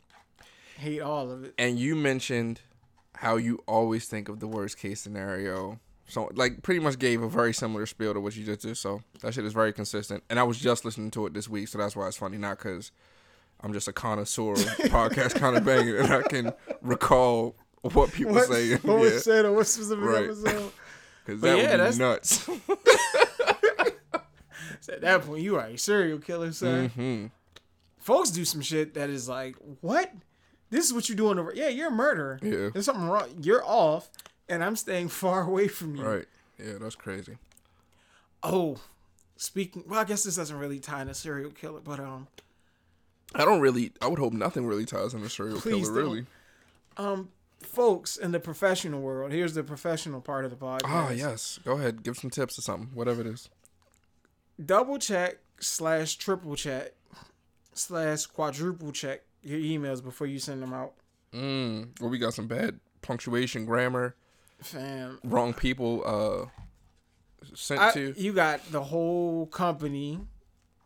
hate 0.78 1.00
all 1.02 1.30
of 1.32 1.44
it. 1.44 1.54
And 1.58 1.80
you 1.80 1.96
mentioned 1.96 2.60
how 3.22 3.36
you 3.36 3.60
always 3.68 4.08
think 4.08 4.30
of 4.30 4.40
the 4.40 4.48
worst 4.48 4.80
case 4.80 5.00
scenario. 5.00 5.80
So 6.08 6.30
like 6.34 6.64
pretty 6.64 6.80
much 6.80 6.98
gave 6.98 7.22
a 7.22 7.30
very 7.30 7.54
similar 7.54 7.86
spiel 7.86 8.16
to 8.16 8.20
what 8.20 8.36
you 8.36 8.44
just 8.44 8.62
did. 8.62 8.78
So 8.78 9.02
that 9.22 9.36
shit 9.36 9.46
is 9.46 9.54
very 9.54 9.72
consistent. 9.72 10.24
And 10.28 10.40
I 10.40 10.44
was 10.44 10.58
just 10.60 10.84
listening 10.86 11.12
to 11.12 11.28
it 11.28 11.34
this 11.36 11.48
week, 11.48 11.68
so 11.68 11.78
that's 11.78 11.96
why 11.96 12.08
it's 12.08 12.18
funny. 12.18 12.40
Not 12.40 12.58
because 12.58 12.92
I'm 13.62 13.74
just 13.74 13.88
a 13.88 13.94
connoisseur 13.94 14.54
podcast 14.90 15.36
kind 15.36 15.56
of 15.56 15.64
banging 15.64 15.98
and 15.98 16.12
I 16.12 16.24
can 16.24 16.52
recall 16.82 17.56
what 17.82 18.12
people 18.12 18.34
What, 18.34 18.48
say. 18.48 18.76
what 18.82 18.98
was 19.00 19.24
said 19.24 19.46
on 19.46 19.54
what 19.54 19.68
specific 19.68 20.04
Right. 20.04 20.24
episode? 20.26 20.72
Because 21.24 21.40
But 21.42 21.48
that 21.50 21.58
yeah, 21.58 21.72
would 21.72 21.80
that's- 21.80 21.98
be 22.00 22.04
nuts. 22.04 22.50
So 24.80 24.94
at 24.94 25.02
that 25.02 25.22
point, 25.22 25.44
you 25.44 25.58
are 25.58 25.66
a 25.68 25.78
serial 25.78 26.18
killer, 26.18 26.52
sir. 26.52 26.88
hmm 26.88 27.28
Folks 28.00 28.32
do 28.32 28.44
some 28.46 28.62
shit 28.62 28.96
that 28.96 29.12
is 29.12 29.30
like, 29.30 29.56
what? 29.82 30.12
This 30.72 30.86
is 30.86 30.94
what 30.94 31.08
you 31.10 31.16
do 31.16 31.30
on 31.30 31.36
the 31.36 31.52
yeah. 31.54 31.68
You're 31.68 31.90
a 31.90 31.92
murderer. 31.92 32.40
Yeah. 32.42 32.70
There's 32.74 32.86
something 32.86 33.06
wrong. 33.08 33.28
You're 33.42 33.64
off, 33.64 34.10
and 34.50 34.64
I'm 34.64 34.76
staying 34.76 35.10
far 35.24 35.44
away 35.44 35.68
from 35.68 35.96
you. 35.96 36.04
Right. 36.04 36.26
Yeah, 36.58 36.74
that's 36.80 36.96
crazy. 36.96 37.38
Oh, 38.42 38.78
speaking. 39.38 39.84
Well, 39.88 40.00
I 40.00 40.04
guess 40.06 40.24
this 40.24 40.36
doesn't 40.38 40.58
really 40.58 40.80
tie 40.80 41.02
in 41.04 41.10
a 41.10 41.14
serial 41.14 41.52
killer, 41.52 41.82
but 41.82 42.00
um, 42.00 42.28
I 43.36 43.46
don't 43.46 43.60
really. 43.62 43.92
I 44.02 44.08
would 44.08 44.20
hope 44.20 44.34
nothing 44.34 44.66
really 44.66 44.86
ties 44.86 45.14
in 45.14 45.22
a 45.22 45.30
serial 45.30 45.60
Please 45.60 45.88
killer. 45.90 46.02
don't. 46.02 46.12
Really. 46.12 46.26
um, 46.98 47.30
folks 47.62 48.18
in 48.18 48.32
the 48.32 48.40
professional 48.40 49.02
world. 49.02 49.32
Here's 49.32 49.54
the 49.54 49.64
professional 49.64 50.22
part 50.22 50.46
of 50.46 50.52
the 50.52 50.58
podcast. 50.58 50.82
Ah, 50.86 51.12
yes. 51.12 51.60
Go 51.66 51.74
ahead. 51.74 52.02
Give 52.04 52.18
some 52.18 52.30
tips 52.30 52.58
or 52.58 52.62
something. 52.62 52.90
Whatever 52.94 53.22
it 53.22 53.28
is. 53.28 53.50
double 54.64 54.98
check 54.98 55.38
slash 55.60 56.16
triple 56.16 56.56
check 56.56 56.94
slash 57.74 58.26
quadruple 58.26 58.92
check 58.92 59.22
your 59.44 59.60
emails 59.60 60.04
before 60.04 60.28
you 60.28 60.40
send 60.40 60.62
them 60.62 60.74
out. 60.74 60.94
Mm. 61.34 62.00
Well, 62.00 62.10
we 62.10 62.18
got 62.18 62.34
some 62.34 62.48
bad 62.48 62.80
punctuation, 63.02 63.66
grammar, 63.66 64.16
Fam, 64.62 65.20
wrong 65.24 65.54
people 65.54 66.04
uh 66.06 66.50
sent 67.56 67.82
I, 67.82 67.92
to. 67.94 68.14
you 68.18 68.34
got 68.34 68.72
the 68.72 68.84
whole 68.84 69.48
company, 69.48 70.20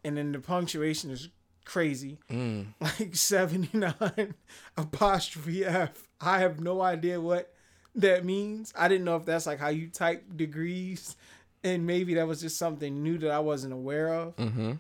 and 0.04 0.18
then 0.18 0.32
the 0.32 0.40
punctuation 0.40 1.12
is 1.12 1.30
crazy, 1.66 2.20
Mm. 2.30 2.68
like 2.80 3.16
seventy 3.16 3.76
nine 3.78 4.36
apostrophe 4.78 5.66
f. 5.66 6.08
I 6.22 6.40
have 6.40 6.60
no 6.60 6.82
idea 6.82 7.20
what 7.20 7.54
that 7.96 8.24
means. 8.24 8.72
I 8.78 8.88
didn't 8.88 9.06
know 9.06 9.16
if 9.18 9.26
that's 9.26 9.46
like 9.46 9.60
how 9.60 9.70
you 9.70 9.88
type 9.88 10.24
degrees, 10.36 11.16
and 11.64 11.86
maybe 11.86 12.14
that 12.16 12.28
was 12.28 12.40
just 12.42 12.58
something 12.58 13.02
new 13.04 13.18
that 13.20 13.32
I 13.32 13.40
wasn't 13.40 13.74
aware 13.74 14.14
of. 14.14 14.36
Mm-hmm. 14.38 14.74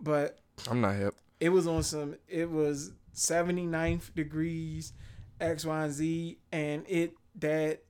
But 0.00 0.38
I'm 0.70 0.80
not 0.80 0.96
hip. 0.96 1.14
it 1.38 1.50
was 1.50 1.66
on 1.66 1.82
some 1.82 2.16
it 2.28 2.50
was 2.50 2.92
79th 3.14 4.14
degrees 4.14 4.92
X, 5.40 5.64
Y, 5.64 5.84
and 5.84 5.92
Z, 5.92 6.38
and 6.52 6.84
it 6.88 7.14
that 7.36 7.82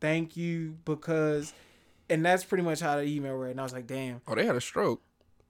thank 0.00 0.36
you 0.36 0.76
because, 0.84 1.52
and 2.08 2.24
that's 2.24 2.44
pretty 2.44 2.62
much 2.64 2.80
how 2.80 2.96
the 2.96 3.02
email 3.02 3.34
read. 3.34 3.52
And 3.52 3.60
I 3.60 3.62
was 3.62 3.72
like, 3.72 3.86
damn, 3.86 4.20
Oh, 4.26 4.34
they 4.34 4.46
had 4.46 4.56
a 4.56 4.60
stroke. 4.60 5.02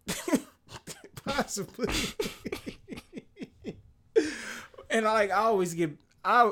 possibly. 1.24 1.92
and 4.90 5.06
I 5.06 5.12
like 5.12 5.30
I 5.30 5.36
always 5.36 5.74
get 5.74 5.90
I, 6.24 6.44
I 6.44 6.50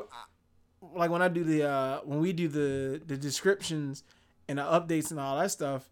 like 0.93 1.09
when 1.09 1.21
I 1.21 1.27
do 1.27 1.43
the 1.43 1.67
uh 1.67 1.99
when 2.03 2.19
we 2.19 2.33
do 2.33 2.47
the 2.47 3.01
the 3.05 3.17
descriptions 3.17 4.03
and 4.47 4.57
the 4.59 4.63
updates 4.63 5.11
and 5.11 5.19
all 5.19 5.37
that 5.39 5.51
stuff, 5.51 5.89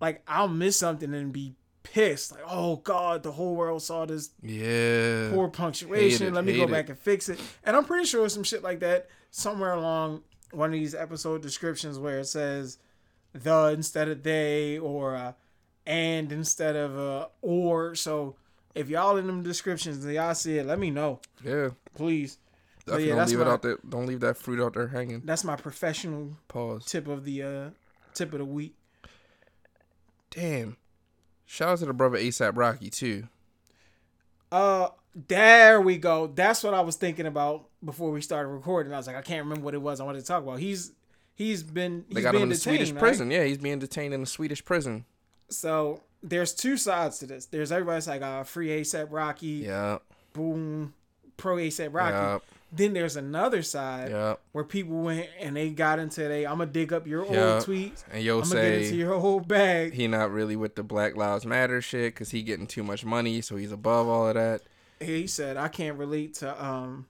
like 0.00 0.22
I'll 0.26 0.48
miss 0.48 0.76
something 0.76 1.12
and 1.14 1.32
be 1.32 1.54
pissed. 1.92 2.32
Like, 2.32 2.42
oh 2.48 2.76
God, 2.76 3.22
the 3.22 3.32
whole 3.32 3.54
world 3.56 3.82
saw 3.82 4.04
this 4.06 4.30
Yeah. 4.42 5.30
poor 5.32 5.48
punctuation. 5.48 6.28
It, 6.28 6.32
Let 6.34 6.44
me 6.44 6.56
go 6.56 6.64
it. 6.64 6.70
back 6.70 6.88
and 6.88 6.98
fix 6.98 7.28
it. 7.28 7.38
And 7.64 7.76
I'm 7.76 7.84
pretty 7.84 8.06
sure 8.06 8.28
some 8.28 8.42
shit 8.44 8.62
like 8.62 8.80
that 8.80 9.08
somewhere 9.30 9.72
along 9.72 10.22
one 10.52 10.70
of 10.70 10.72
these 10.74 10.94
episode 10.94 11.42
descriptions 11.42 11.98
where 11.98 12.20
it 12.20 12.26
says 12.26 12.78
the 13.32 13.66
instead 13.74 14.08
of 14.08 14.22
they 14.22 14.78
or 14.78 15.14
uh, 15.16 15.32
and 15.86 16.32
instead 16.32 16.76
of 16.76 16.98
uh, 16.98 17.28
or. 17.42 17.94
So 17.94 18.36
if 18.74 18.88
y'all 18.88 19.16
in 19.16 19.26
them 19.26 19.42
descriptions 19.42 20.04
and 20.04 20.14
y'all 20.14 20.34
see 20.34 20.58
it, 20.58 20.66
let 20.66 20.78
me 20.78 20.90
know, 20.90 21.20
Yeah. 21.44 21.70
please. 21.94 22.38
Definitely 22.84 23.04
yeah, 23.04 23.08
don't 23.10 23.18
that's 23.18 23.30
leave 23.32 23.40
it 23.40 23.48
out 23.48 23.62
there. 23.62 23.78
Don't 23.88 24.06
leave 24.06 24.20
that 24.20 24.36
fruit 24.36 24.64
out 24.64 24.74
there 24.74 24.86
hanging. 24.88 25.22
That's 25.24 25.42
my 25.42 25.56
professional 25.56 26.36
Pause. 26.46 26.84
tip 26.86 27.08
of 27.08 27.24
the 27.24 27.42
uh, 27.42 27.70
tip 28.14 28.32
of 28.32 28.38
the 28.38 28.44
week. 28.44 28.74
Damn. 30.30 30.76
Shout 31.46 31.68
out 31.70 31.78
to 31.78 31.86
the 31.86 31.92
brother 31.92 32.18
ASAP 32.18 32.56
Rocky 32.56 32.90
too. 32.90 33.28
Uh, 34.50 34.88
there 35.28 35.80
we 35.80 35.96
go. 35.96 36.26
That's 36.26 36.62
what 36.62 36.74
I 36.74 36.80
was 36.80 36.96
thinking 36.96 37.26
about 37.26 37.66
before 37.84 38.10
we 38.10 38.20
started 38.20 38.48
recording. 38.50 38.92
I 38.92 38.96
was 38.96 39.06
like, 39.06 39.16
I 39.16 39.22
can't 39.22 39.44
remember 39.44 39.64
what 39.64 39.74
it 39.74 39.80
was 39.82 40.00
I 40.00 40.04
wanted 40.04 40.20
to 40.20 40.26
talk 40.26 40.42
about. 40.42 40.58
He's 40.58 40.92
he's 41.34 41.62
been 41.62 42.04
he's 42.08 42.16
They 42.16 42.22
got 42.22 42.34
him 42.34 42.42
in 42.42 42.48
the 42.48 42.54
Swedish 42.56 42.90
right? 42.90 42.98
prison. 42.98 43.30
Yeah, 43.30 43.44
he's 43.44 43.58
being 43.58 43.78
detained 43.78 44.12
in 44.12 44.20
the 44.20 44.26
Swedish 44.26 44.64
prison. 44.64 45.04
So 45.48 46.02
there's 46.22 46.52
two 46.52 46.76
sides 46.76 47.18
to 47.20 47.26
this. 47.26 47.46
There's 47.46 47.70
everybody's 47.72 48.08
like, 48.08 48.22
uh, 48.22 48.42
free 48.42 48.68
ASAP 48.68 49.08
Rocky, 49.10 49.46
Yeah. 49.46 49.98
boom, 50.32 50.92
pro 51.36 51.56
ASAP 51.56 51.94
Rocky. 51.94 52.12
Yeah. 52.14 52.38
Then 52.72 52.92
there's 52.94 53.16
another 53.16 53.62
side 53.62 54.10
Yeah. 54.10 54.34
where 54.52 54.64
people 54.64 55.00
went 55.00 55.28
and 55.40 55.56
they 55.56 55.70
got 55.70 55.98
into 55.98 56.22
they. 56.28 56.44
I'm 56.46 56.58
gonna 56.58 56.66
dig 56.70 56.92
up 56.92 57.06
your 57.06 57.24
Yeah. 57.24 57.54
old 57.54 57.64
tweets. 57.64 58.02
And 58.10 58.22
yo 58.24 58.40
I'm 58.40 58.48
gonna 58.48 58.54
get 58.62 58.72
into 58.74 58.88
say 58.88 58.94
your 58.96 59.18
whole 59.18 59.40
bag. 59.40 59.94
he 59.94 60.06
not 60.08 60.30
really 60.32 60.56
with 60.56 60.74
the 60.74 60.82
Black 60.82 61.16
Lives 61.16 61.46
Matter 61.46 61.80
shit 61.80 62.14
because 62.14 62.30
he 62.30 62.42
getting 62.42 62.66
too 62.66 62.82
much 62.82 63.04
money, 63.04 63.40
so 63.40 63.56
he's 63.56 63.72
above 63.72 64.08
all 64.08 64.28
of 64.28 64.34
that. 64.34 64.62
he 65.00 65.26
said 65.26 65.56
I 65.56 65.68
can't 65.68 65.96
relate 65.98 66.34
to 66.34 66.64
um 66.64 67.06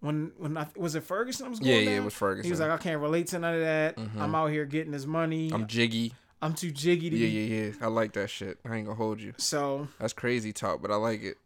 when 0.00 0.32
when 0.38 0.56
I 0.56 0.66
was 0.76 0.94
it 0.94 1.02
Ferguson 1.02 1.46
I 1.46 1.48
was 1.48 1.60
going 1.60 1.70
Yeah, 1.72 1.78
yeah, 1.90 1.96
it 1.98 2.04
was 2.04 2.14
Ferguson. 2.14 2.44
He 2.44 2.50
was 2.50 2.60
like 2.60 2.70
I 2.70 2.76
can't 2.78 3.00
relate 3.00 3.28
to 3.28 3.38
none 3.38 3.54
of 3.54 3.60
that. 3.60 3.96
Mhm. 3.96 4.16
I'm 4.18 4.34
out 4.34 4.50
here 4.50 4.64
getting 4.64 4.92
his 4.92 5.06
money. 5.06 5.50
I'm 5.52 5.66
jiggy. 5.66 6.14
I'm, 6.42 6.54
too 6.54 6.70
jiggy 6.70 7.10
to 7.10 7.16
Yeah, 7.16 7.26
be. 7.26 7.54
yeah, 7.54 7.64
yeah. 7.66 7.72
I 7.82 7.88
like 7.88 8.14
that 8.14 8.30
shit. 8.30 8.58
I 8.64 8.74
ain't 8.74 8.86
gonna 8.86 8.96
hold 8.96 9.20
you. 9.20 9.34
So 9.36 9.88
That's 9.98 10.14
crazy 10.14 10.54
talk, 10.54 10.80
but 10.80 10.90
I 10.90 10.94
like 10.96 11.22
it. 11.22 11.36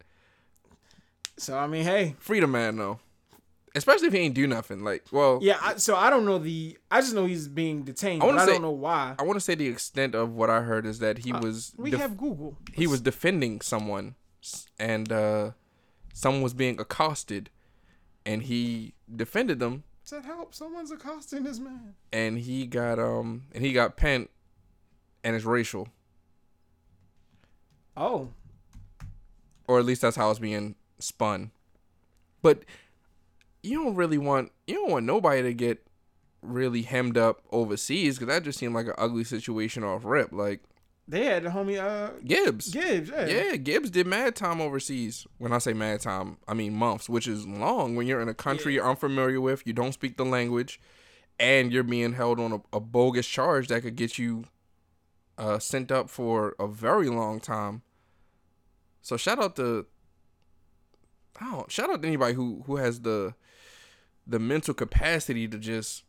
So 1.37 1.59
I 1.59 1.66
mean 1.66 1.85
hey 1.85 2.16
Freedom 2.18 2.51
man 2.51 2.76
though. 2.76 3.01
Especially 3.76 4.07
if 4.07 4.12
he 4.12 4.20
ain't 4.20 4.37
do 4.37 4.47
nothing. 4.47 4.85
Like, 4.85 5.03
well, 5.11 5.41
yeah 5.43 5.59
I, 5.61 5.74
so 5.78 5.97
I 5.97 6.09
don't 6.09 6.24
know 6.24 6.39
the 6.39 6.78
I 6.93 7.01
just 7.01 7.12
know 7.12 7.24
he's 7.26 7.49
being 7.49 7.82
detained. 7.82 8.22
I 8.22 8.26
I, 8.26 8.28
wanna 8.28 8.43
I 8.43 8.47
don't 8.47 8.62
know 8.62 8.70
why. 8.70 9.16
I 9.18 9.24
want 9.24 9.35
to 9.37 9.41
say 9.41 9.57
the 9.57 9.66
extent 9.66 10.14
of 10.14 10.32
what 10.32 10.49
I 10.49 10.61
heard 10.61 10.87
is 10.87 11.01
that 11.01 11.18
he 11.18 11.32
Uh, 11.32 11.41
was 11.41 11.72
We 11.76 11.91
def- 11.91 11.99
have 12.01 12.16
Google. 12.16 12.57
he 12.72 12.87
was 12.87 13.01
defending 13.01 13.61
someone 13.61 14.14
and 14.78 15.11
uh 15.11 15.51
someone 16.12 16.43
was 16.43 16.55
being 16.55 16.78
accosted 16.78 17.51
and 18.24 18.43
he 18.45 18.95
defended 19.14 19.59
them 19.59 19.82
said 20.05 20.24
help 20.24 20.55
someone's 20.55 20.93
accosting 20.93 21.43
this 21.43 21.59
man. 21.59 21.95
and 22.12 22.39
he 22.39 22.66
got 22.66 22.99
um 23.01 23.43
and 23.53 23.64
he 23.64 23.72
got 23.72 23.97
pent 23.97 24.30
and 25.24 25.35
it's 25.35 25.45
racial 25.45 25.89
Oh 27.97 28.28
or 29.66 29.78
at 29.78 29.85
least 29.85 30.03
that's 30.03 30.16
how 30.16 30.30
it's 30.30 30.39
being 30.39 30.74
spun 30.99 31.51
but 32.43 32.65
you 33.63 33.83
don't 33.83 33.95
really 33.95 34.19
want 34.19 34.53
you 34.67 34.75
don't 34.75 34.91
want 34.91 35.07
nobody 35.07 35.43
to 35.43 35.55
get 35.55 35.87
really 36.43 36.83
hemmed 36.83 37.17
up 37.17 37.41
overseas 37.51 38.19
because 38.19 38.33
that 38.33 38.43
just 38.43 38.59
seemed 38.59 38.75
like 38.75 38.87
an 38.87 38.95
ugly 38.99 39.25
situation 39.25 39.83
off 39.83 40.05
rip 40.05 40.31
like 40.33 40.61
they 41.07 41.25
had 41.27 41.43
the 41.45 41.51
homie 41.51 41.79
uh 41.79 42.13
gibbs 42.25 42.71
Gibbs. 42.71 43.11
Yeah. 43.11 43.27
Yeah, 43.27 43.57
Gibbs 43.57 43.91
did 43.91 44.07
mad 44.07 44.35
time 44.37 44.61
overseas. 44.61 45.27
When 45.37 45.53
I 45.53 45.59
say 45.59 45.75
mad 45.75 46.01
time, 46.01 46.39
I 46.49 46.55
mean 46.55 46.75
months, 46.75 47.11
which 47.11 47.29
is 47.29 47.47
long 47.47 47.95
when 47.95 48.07
you're 48.07 48.23
in 48.23 48.29
a 48.29 48.35
country 48.35 48.75
you're 48.75 48.89
unfamiliar 48.89 49.39
with, 49.41 49.67
you 49.67 49.75
don't 49.75 49.93
speak 49.93 50.17
the 50.17 50.25
language, 50.25 50.81
and 51.39 51.73
you're 51.73 51.83
being 51.83 52.15
held 52.15 52.41
on 52.41 52.53
a, 52.53 52.77
a 52.77 52.81
bogus 52.81 53.27
charge 53.27 53.69
that 53.69 53.83
could 53.83 53.97
get 53.97 54.17
you 54.17 54.45
uh, 55.37 55.59
sent 55.59 55.93
up 55.93 56.09
for 56.09 56.55
a 56.59 56.67
very 56.67 57.11
long 57.11 57.39
time. 57.39 57.83
So 59.03 59.19
shout 59.19 59.39
out 59.39 59.57
to 59.57 59.85
I 61.41 61.51
don't 61.51 61.70
shout 61.70 61.91
out 61.91 62.03
to 62.03 62.09
anybody 62.09 62.35
who 62.35 62.62
who 62.66 62.76
has 62.76 63.01
the 63.01 63.35
the 64.26 64.39
mental 64.39 64.74
capacity 64.74 65.49
to 65.49 65.59
just 65.59 66.05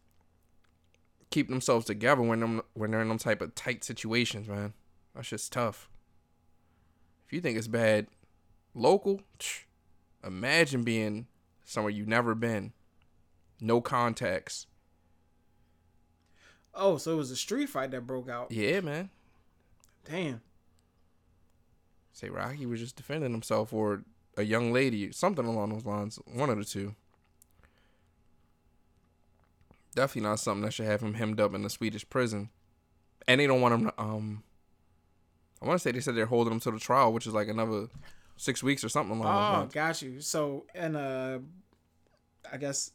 keep 1.32 1.50
themselves 1.50 1.86
together 1.86 2.22
when 2.22 2.40
them 2.40 2.62
when 2.74 2.92
they're 2.92 3.02
in 3.02 3.10
them 3.10 3.18
type 3.18 3.42
of 3.42 3.56
tight 3.56 3.84
situations, 3.84 4.48
man. 4.48 4.74
That's 5.14 5.30
just 5.30 5.52
tough. 5.52 5.90
If 7.26 7.34
you 7.34 7.42
think 7.42 7.58
it's 7.58 7.68
bad 7.68 8.08
local, 8.74 9.22
imagine 10.24 10.84
being 10.84 11.28
somewhere 11.64 11.92
you've 11.92 12.08
never 12.08 12.36
been. 12.36 12.74
No 13.60 13.82
contacts. 13.82 14.68
Oh, 16.74 16.98
so 16.98 17.14
it 17.14 17.16
was 17.16 17.32
a 17.32 17.36
street 17.36 17.70
fight 17.70 17.92
that 17.92 18.06
broke 18.06 18.30
out. 18.30 18.52
Yeah, 18.52 18.82
man. 18.82 19.10
Damn. 20.04 20.42
Say 22.12 22.30
Rocky 22.30 22.66
was 22.66 22.80
just 22.80 22.96
defending 22.96 23.32
himself 23.32 23.74
or 23.74 24.04
a 24.38 24.44
young 24.44 24.72
lady, 24.74 25.12
something 25.12 25.46
along 25.46 25.70
those 25.72 25.86
lines. 25.86 26.20
One 26.26 26.50
of 26.50 26.58
the 26.58 26.66
two. 26.66 26.96
Definitely 29.96 30.30
not 30.30 30.40
something 30.40 30.64
that 30.64 30.74
should 30.74 30.88
have 30.88 31.02
him 31.02 31.14
hemmed 31.14 31.40
up 31.40 31.54
in 31.54 31.64
the 31.64 31.70
Swedish 31.70 32.08
prison. 32.10 32.50
And 33.28 33.40
they 33.40 33.48
don't 33.48 33.62
want 33.62 33.74
him 33.74 33.86
to, 33.86 34.02
um 34.02 34.44
I 35.62 35.66
want 35.68 35.80
to 35.80 35.84
say 35.84 35.92
they 35.92 36.02
said 36.02 36.16
they're 36.16 36.26
holding 36.26 36.54
him 36.54 36.60
to 36.62 36.72
the 36.72 36.80
trial, 36.80 37.14
which 37.14 37.26
is 37.26 37.34
like 37.34 37.48
another 37.48 37.88
six 38.36 38.62
weeks 38.62 38.84
or 38.84 38.90
something 38.90 39.18
along 39.18 39.34
those 39.34 39.50
Oh, 39.50 39.60
lines. 39.60 39.74
got 39.74 40.02
you. 40.02 40.20
So, 40.20 40.66
and 40.76 40.98
uh, 40.98 41.40
I 42.52 42.58
guess, 42.58 42.92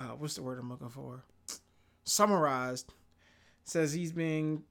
uh, 0.00 0.06
what's 0.16 0.34
the 0.34 0.42
word 0.42 0.58
I'm 0.58 0.70
looking 0.70 0.88
for? 0.88 1.22
Summarized 2.04 2.92
says 3.64 3.92
he's 3.92 4.10
being 4.10 4.64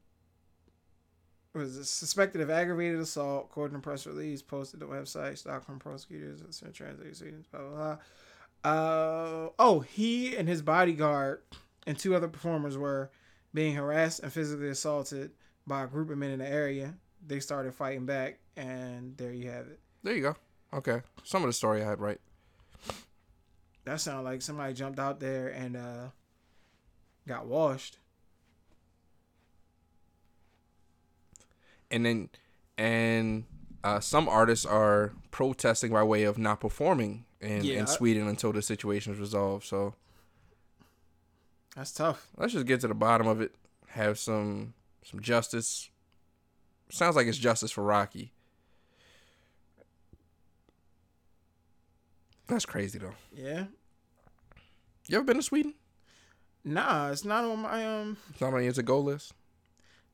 was 1.54 1.90
suspected 1.90 2.42
of 2.42 2.50
aggravated 2.50 3.00
assault, 3.00 3.48
according 3.50 3.78
to 3.78 3.82
press 3.82 4.06
release 4.06 4.42
posted 4.42 4.80
to 4.80 4.86
the 4.86 4.92
website. 4.92 5.38
Stockholm 5.38 5.80
prosecutors, 5.80 6.42
translations, 6.74 7.48
blah 7.48 7.62
blah 7.62 7.70
blah. 7.70 7.98
Uh, 8.64 9.50
oh, 9.58 9.80
he 9.80 10.36
and 10.36 10.48
his 10.48 10.62
bodyguard 10.62 11.42
and 11.88 11.98
two 11.98 12.16
other 12.16 12.28
performers 12.28 12.78
were 12.78 13.12
being 13.54 13.76
harassed 13.76 14.22
and 14.22 14.32
physically 14.32 14.70
assaulted 14.70 15.32
by 15.68 15.84
a 15.84 15.88
group 15.88 16.10
of 16.10 16.18
men 16.18 16.32
in 16.32 16.40
the 16.40 16.48
area. 16.48 16.96
They 17.26 17.40
started 17.40 17.74
fighting 17.74 18.06
back, 18.06 18.40
and 18.56 19.18
there 19.18 19.32
you 19.32 19.50
have 19.50 19.68
it. 19.68 19.80
There 20.04 20.16
you 20.16 20.22
go. 20.22 20.36
Okay. 20.74 21.02
Some 21.24 21.44
of 21.44 21.48
the 21.48 21.54
story 21.54 21.82
I 21.82 21.90
had 21.90 22.00
right. 22.00 22.20
That 23.86 24.00
sounded 24.00 24.24
like 24.24 24.42
somebody 24.42 24.74
jumped 24.74 25.00
out 25.00 25.20
there 25.20 25.50
and 25.50 25.76
uh 25.76 26.08
got 27.28 27.46
washed. 27.46 27.98
And 31.92 32.06
then 32.06 32.30
and 32.78 33.44
uh, 33.84 34.00
some 34.00 34.28
artists 34.30 34.66
are 34.66 35.12
protesting 35.32 35.92
by 35.92 36.04
way 36.04 36.24
of 36.24 36.38
not 36.38 36.60
performing 36.60 37.26
in, 37.40 37.64
Yeah, 37.64 37.80
in 37.80 37.88
Sweden 37.88 38.28
until 38.28 38.52
the 38.54 38.62
situation 38.62 39.14
is 39.14 39.20
resolved. 39.20 39.66
So 39.66 39.94
That's 41.76 41.92
tough. 41.92 42.28
let's 42.38 42.54
just 42.54 42.66
get 42.66 42.82
to 42.82 42.88
the 42.88 42.94
bottom 42.94 43.28
of 43.28 43.42
it. 43.42 43.54
Have 43.90 44.18
some 44.18 44.74
some 45.04 45.20
justice. 45.20 45.90
Sounds 46.90 47.16
like 47.16 47.28
it's 47.28 47.38
justice 47.38 47.72
for 47.72 47.84
Rocky. 47.84 48.32
That's 52.48 52.66
crazy 52.66 53.00
though. 53.00 53.16
Yeah. 53.34 53.66
You 55.08 55.18
ever 55.18 55.26
been 55.26 55.38
to 55.38 55.42
Sweden? 55.44 55.74
Nah, 56.64 57.10
it's 57.10 57.26
not 57.26 57.44
on 57.44 57.60
my 57.60 57.86
um. 57.86 58.18
It's 58.30 58.42
not 58.42 58.54
on 58.54 58.64
your 58.64 58.74
to 58.74 58.84
go 58.84 59.00
list. 59.00 59.34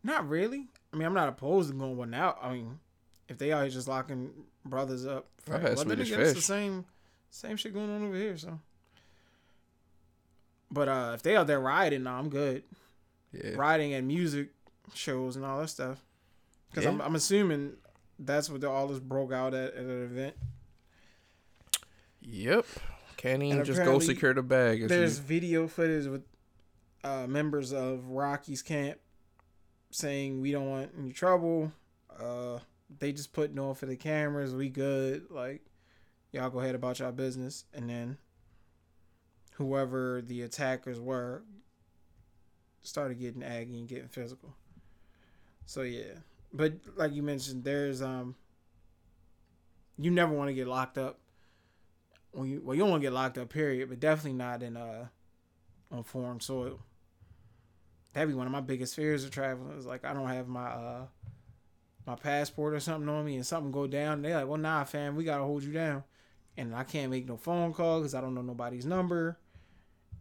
Not 0.04 0.28
really. 0.30 0.68
I 0.98 1.00
mean, 1.00 1.06
I'm 1.06 1.14
not 1.14 1.30
opposed 1.30 1.70
to 1.70 1.76
going 1.76 1.96
one 1.96 2.16
out. 2.16 2.40
I 2.42 2.54
mean, 2.54 2.80
if 3.30 3.38
they 3.38 3.52
are 3.52 3.70
just 3.70 3.88
locking 3.88 4.32
brothers 4.66 5.06
up, 5.06 5.28
I've 5.48 5.62
had 5.62 5.76
well, 5.76 5.86
then 5.86 5.98
Swedish 5.98 6.12
it's 6.12 6.34
the 6.34 6.42
same 6.42 6.86
same 7.30 7.56
shit 7.56 7.76
going 7.76 7.92
on 7.92 8.04
over 8.08 8.16
here. 8.16 8.36
So. 8.36 8.60
But 10.72 10.88
uh, 10.88 11.12
if 11.14 11.22
they 11.22 11.36
out 11.36 11.46
there 11.46 11.60
riding, 11.60 12.02
nah, 12.02 12.18
I'm 12.18 12.30
good. 12.30 12.64
Yeah. 13.32 13.52
Riding 13.56 13.94
and 13.94 14.08
music 14.08 14.50
shows 14.96 15.36
and 15.36 15.46
all 15.46 15.60
that 15.60 15.68
stuff. 15.68 16.04
Because 16.72 16.88
I'm, 16.88 17.00
I'm 17.00 17.14
assuming 17.14 17.74
that's 18.18 18.50
what 18.50 18.64
all 18.64 18.88
this 18.88 19.00
broke 19.00 19.32
out 19.32 19.54
at, 19.54 19.76
at 19.76 19.84
an 19.84 20.04
event. 20.04 20.36
Yep. 22.22 22.66
Can't 23.18 23.44
even 23.44 23.64
just 23.64 23.84
go 23.84 24.00
secure 24.00 24.34
the 24.34 24.42
bag. 24.42 24.88
There's 24.88 25.20
you- 25.20 25.24
video 25.26 25.68
footage 25.68 26.08
with 26.08 26.24
uh, 27.04 27.28
members 27.28 27.72
of 27.72 28.10
Rocky's 28.10 28.64
camp 28.64 28.98
saying 29.92 30.42
we 30.42 30.52
don't 30.52 30.70
want 30.70 30.92
any 30.98 31.12
trouble. 31.12 31.72
Uh, 32.20 32.60
they 33.00 33.12
just 33.12 33.34
put 33.34 33.54
no 33.54 33.74
for 33.74 33.86
the 33.86 33.96
cameras. 33.96 34.56
We 34.56 34.70
good. 34.70 35.28
Like 35.30 35.62
y'all 36.32 36.50
go 36.50 36.60
ahead 36.60 36.76
about 36.76 37.00
y'all 37.00 37.12
business. 37.12 37.66
And 37.74 37.90
then 37.90 38.18
whoever 39.54 40.22
the 40.22 40.42
attackers 40.42 41.00
were 41.00 41.44
started 42.82 43.20
getting 43.20 43.44
aggy 43.44 43.80
and 43.80 43.88
getting 43.88 44.08
physical. 44.08 44.54
So 45.66 45.82
yeah, 45.82 46.14
but 46.54 46.74
like 46.96 47.14
you 47.14 47.24
mentioned, 47.24 47.64
there's 47.64 48.02
um, 48.02 48.36
you 49.98 50.12
never 50.12 50.34
want 50.34 50.50
to 50.50 50.54
get 50.54 50.68
locked 50.68 50.98
up. 50.98 51.20
When 52.32 52.50
you 52.50 52.62
well, 52.64 52.76
you 52.76 52.82
don't 52.82 52.92
want 52.92 53.02
to 53.02 53.06
get 53.06 53.14
locked 53.14 53.38
up, 53.38 53.50
period. 53.50 53.90
But 53.90 54.00
definitely 54.00 54.38
not 54.38 54.64
in 54.64 54.78
uh, 54.78 55.08
on 55.92 56.04
foreign 56.04 56.40
soil. 56.40 56.80
That'd 58.18 58.30
be 58.30 58.34
one 58.36 58.48
of 58.48 58.52
my 58.52 58.62
biggest 58.62 58.96
fears 58.96 59.24
of 59.24 59.30
traveling. 59.30 59.78
Is 59.78 59.86
like 59.86 60.04
I 60.04 60.12
don't 60.12 60.28
have 60.28 60.48
my 60.48 60.66
uh, 60.66 61.06
my 62.08 62.16
passport 62.16 62.74
or 62.74 62.80
something 62.80 63.08
on 63.08 63.24
me, 63.24 63.36
and 63.36 63.46
something 63.46 63.72
go 63.72 63.86
down. 63.86 64.24
They're 64.24 64.38
like, 64.38 64.48
well, 64.48 64.58
nah, 64.58 64.86
fam, 64.86 65.16
we 65.16 65.24
gotta 65.24 65.44
hold 65.44 65.62
you 65.62 65.72
down, 65.72 66.04
and 66.58 66.74
I 66.74 66.84
can't 66.84 67.12
make 67.12 67.28
no 67.28 67.38
phone 67.38 67.74
call 67.76 68.00
because 68.00 68.16
I 68.16 68.22
don't 68.22 68.34
know 68.34 68.42
nobody's 68.42 68.88
number, 68.88 69.38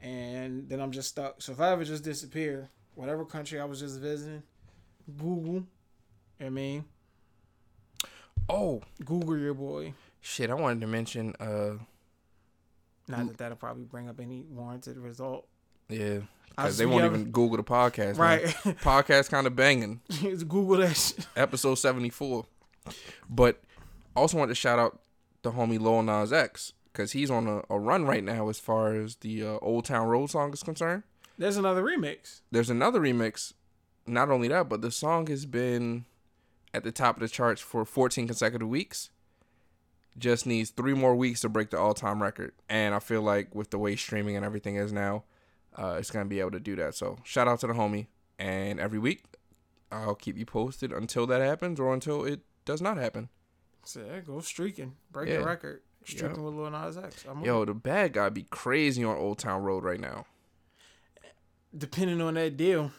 and 0.03 0.68
then 0.68 0.78
I'm 0.82 0.92
just 0.92 1.09
stuck. 1.09 1.40
So 1.40 1.53
if 1.53 1.61
I 1.61 1.70
ever 1.72 1.84
just 1.84 2.05
disappear, 2.05 2.68
whatever 2.94 3.24
country 3.24 3.59
I 3.59 3.64
was 3.64 3.80
just 3.80 3.99
visiting, 3.99 4.42
Google. 5.16 5.64
I 6.38 6.51
mean, 6.51 6.84
oh 8.51 8.82
Google 9.07 9.38
your 9.38 9.55
boy. 9.55 9.94
shit! 10.20 10.51
I 10.51 10.55
wanted 10.55 10.82
to 10.82 10.86
mention. 10.86 11.34
Uh, 11.40 11.78
Not 13.09 13.28
that 13.28 13.38
that'll 13.38 13.57
probably 13.57 13.84
bring 13.84 14.07
up 14.11 14.20
any 14.20 14.42
warranted 14.51 14.99
result. 14.99 15.49
yeah, 15.88 16.18
because 16.57 16.78
they 16.78 16.86
won't 16.86 17.02
yeah, 17.02 17.11
even 17.11 17.30
Google 17.30 17.59
the 17.59 17.62
podcast. 17.62 18.18
Right. 18.18 18.42
Podcast 18.80 19.30
kind 19.30 19.46
of 19.46 19.54
banging. 19.54 20.00
Just 20.11 20.48
Google 20.48 20.78
that 20.78 20.96
shit. 20.96 21.26
episode 21.36 21.74
74. 21.74 22.46
But 23.28 23.62
also 24.14 24.38
want 24.38 24.50
to 24.50 24.54
shout 24.54 24.78
out 24.78 25.00
the 25.42 25.52
homie 25.52 25.78
Lil 25.78 26.02
Nas 26.02 26.32
X 26.32 26.72
because 26.92 27.12
he's 27.12 27.30
on 27.30 27.46
a, 27.46 27.62
a 27.68 27.78
run 27.78 28.07
right 28.07 28.24
now 28.24 28.48
as 28.48 28.59
far 28.59 28.94
as 28.94 29.16
the 29.16 29.42
uh, 29.42 29.59
Old 29.61 29.84
Town 29.84 30.07
Road 30.07 30.30
song 30.30 30.52
is 30.52 30.62
concerned. 30.62 31.02
There's 31.36 31.59
another 31.59 31.82
remix. 31.82 32.40
There's 32.50 32.70
another 32.70 33.00
remix. 33.00 33.52
Not 34.07 34.30
only 34.30 34.48
that, 34.48 34.68
but 34.68 34.80
the 34.80 34.90
song 34.90 35.26
has 35.26 35.44
been 35.44 36.07
at 36.72 36.84
the 36.84 36.92
top 36.92 37.16
of 37.16 37.20
the 37.20 37.28
charts 37.28 37.61
for 37.61 37.84
14 37.84 38.26
consecutive 38.26 38.68
weeks. 38.68 39.11
Just 40.16 40.46
needs 40.46 40.70
three 40.70 40.94
more 40.94 41.14
weeks 41.14 41.42
to 41.42 41.50
break 41.50 41.68
the 41.68 41.78
all-time 41.78 42.22
record, 42.22 42.52
and 42.70 42.94
I 42.94 43.00
feel 43.00 43.20
like 43.20 43.54
with 43.54 43.68
the 43.68 43.76
way 43.76 43.96
streaming 43.96 44.34
and 44.34 44.46
everything 44.46 44.76
is 44.76 44.90
now, 44.90 45.24
uh, 45.77 45.97
it's 45.99 46.11
gonna 46.11 46.24
be 46.24 46.41
able 46.41 46.51
to 46.53 46.61
do 46.61 46.74
that. 46.77 46.95
So 46.95 47.18
shout 47.24 47.49
out 47.49 47.61
to 47.61 47.66
the 47.66 47.72
homie, 47.74 48.07
and 48.39 48.81
every 48.81 48.99
week 48.99 49.24
I'll 49.93 50.14
keep 50.14 50.37
you 50.37 50.47
posted 50.47 50.93
until 50.93 51.27
that 51.29 51.41
happens 51.41 51.79
or 51.79 51.93
until 51.95 52.24
it 52.24 52.41
does 52.64 52.81
not 52.83 52.97
happen. 52.97 53.29
So 53.85 54.01
yeah, 54.07 54.20
go 54.20 54.41
streaking, 54.41 54.95
break 55.12 55.29
Yeah. 55.29 55.39
the 55.39 55.45
record, 55.47 55.83
streaking 56.05 56.43
with 56.43 56.55
Lil 56.55 56.70
Nas 56.70 56.97
X. 56.97 57.24
I'm 57.29 57.45
Yo, 57.45 57.64
the 57.64 57.74
bad 57.74 58.12
guy 58.14 58.29
be 58.31 58.45
crazy 58.51 59.05
on 59.05 59.16
Old 59.16 59.39
Town 59.39 59.62
Road 59.62 59.85
right 59.85 60.01
now. 60.01 60.27
depending 61.77 62.20
on 62.20 62.35
that 62.35 62.57
deal. 62.57 62.91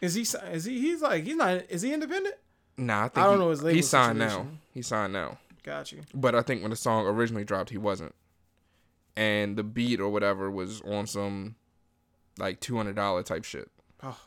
Is 0.00 0.14
he? 0.14 0.22
Is 0.22 0.64
he? 0.64 0.80
He's 0.80 1.02
like 1.02 1.24
he's 1.24 1.36
not. 1.36 1.62
Is 1.68 1.82
he 1.82 1.92
independent? 1.92 2.36
Nah, 2.76 3.04
I 3.04 3.08
think 3.08 3.18
I 3.18 3.24
don't 3.24 3.34
he- 3.38 3.44
know 3.44 3.50
his 3.50 3.62
label 3.62 3.74
He's 3.76 3.88
signed 3.88 4.18
now. 4.18 4.46
He 4.72 4.82
signed 4.82 5.12
now. 5.12 5.38
Got 5.64 5.90
you. 5.92 6.02
But 6.14 6.34
I 6.34 6.42
think 6.42 6.62
when 6.62 6.70
the 6.70 6.76
song 6.76 7.06
originally 7.06 7.44
dropped, 7.44 7.70
he 7.70 7.78
wasn't. 7.78 8.14
And 9.16 9.56
the 9.56 9.64
beat 9.64 10.00
or 10.00 10.08
whatever 10.08 10.48
was 10.50 10.80
on 10.82 11.06
some 11.08 11.56
like 12.38 12.60
two 12.60 12.76
hundred 12.76 12.96
dollar 12.96 13.22
type 13.22 13.44
shit. 13.44 13.70
Oh, 14.02 14.18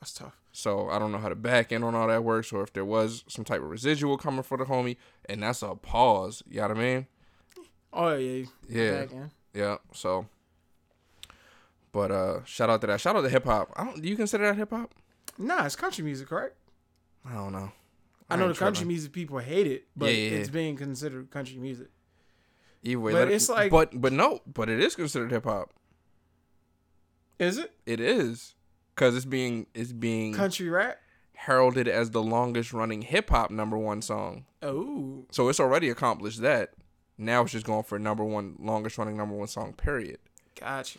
that's 0.00 0.12
tough. 0.14 0.38
So 0.52 0.88
I 0.88 0.98
don't 1.00 1.10
know 1.10 1.18
how 1.18 1.28
the 1.30 1.34
back 1.34 1.72
end 1.72 1.82
on 1.84 1.94
all 1.94 2.06
that 2.08 2.22
works, 2.22 2.52
or 2.52 2.62
if 2.62 2.72
there 2.72 2.84
was 2.84 3.24
some 3.26 3.44
type 3.44 3.60
of 3.60 3.68
residual 3.70 4.16
coming 4.16 4.42
for 4.42 4.56
the 4.56 4.64
homie, 4.64 4.96
and 5.28 5.42
that's 5.42 5.62
a 5.62 5.74
pause. 5.74 6.42
You 6.48 6.60
know 6.60 6.68
what 6.68 6.76
I 6.76 6.80
mean? 6.80 7.06
Oh 7.92 8.14
yeah, 8.14 8.44
Yeah, 8.68 9.00
Back 9.00 9.12
in. 9.12 9.30
yeah. 9.52 9.76
So, 9.92 10.26
but 11.92 12.10
uh, 12.10 12.44
shout 12.44 12.70
out 12.70 12.80
to 12.82 12.86
that. 12.88 13.00
Shout 13.00 13.16
out 13.16 13.22
to 13.22 13.28
hip 13.28 13.44
hop. 13.44 13.72
I 13.76 13.84
don't. 13.84 14.00
Do 14.02 14.08
you 14.08 14.16
consider 14.16 14.46
that 14.46 14.56
hip 14.56 14.70
hop? 14.70 14.92
Nah, 15.38 15.64
it's 15.66 15.76
country 15.76 16.04
music, 16.04 16.28
correct? 16.28 16.56
I 17.28 17.34
don't 17.34 17.52
know. 17.52 17.72
I 18.30 18.36
know 18.36 18.48
the 18.48 18.54
country 18.54 18.80
tripping. 18.80 18.88
music 18.88 19.12
people 19.12 19.38
hate 19.38 19.66
it, 19.66 19.86
but 19.96 20.06
Yeah, 20.06 20.12
yeah, 20.12 20.30
yeah. 20.30 20.36
it's 20.38 20.48
being 20.50 20.76
considered 20.76 21.30
country 21.30 21.56
music. 21.56 21.88
Either 22.82 23.00
way, 23.00 23.12
But 23.12 23.28
it- 23.28 23.34
it's 23.34 23.48
like- 23.48 23.70
but 23.70 24.00
but 24.00 24.12
no, 24.12 24.40
but 24.46 24.68
it 24.68 24.80
is 24.80 24.94
considered 24.96 25.30
hip 25.30 25.44
hop. 25.44 25.72
Is 27.38 27.58
it 27.58 27.72
It 27.86 28.00
is 28.00 28.54
because 28.94 29.16
it's 29.16 29.24
being 29.24 29.66
it's 29.74 29.92
being 29.92 30.34
country 30.34 30.68
rap? 30.68 30.98
heralded 31.34 31.88
as 31.88 32.10
the 32.10 32.22
longest 32.22 32.72
running 32.72 33.02
hip 33.02 33.30
hop 33.30 33.50
number 33.50 33.76
one 33.76 34.00
song. 34.02 34.44
Oh, 34.62 35.24
So 35.30 35.48
it's 35.48 35.60
already 35.60 35.90
accomplished 35.90 36.40
that. 36.42 36.74
Now 37.18 37.42
it's 37.42 37.52
just 37.52 37.66
going 37.66 37.82
for 37.84 37.98
number 37.98 38.24
one 38.24 38.56
longest 38.58 38.98
running 38.98 39.16
number 39.16 39.34
one 39.34 39.48
song. 39.48 39.72
Period. 39.74 40.18
Gotcha. 40.58 40.98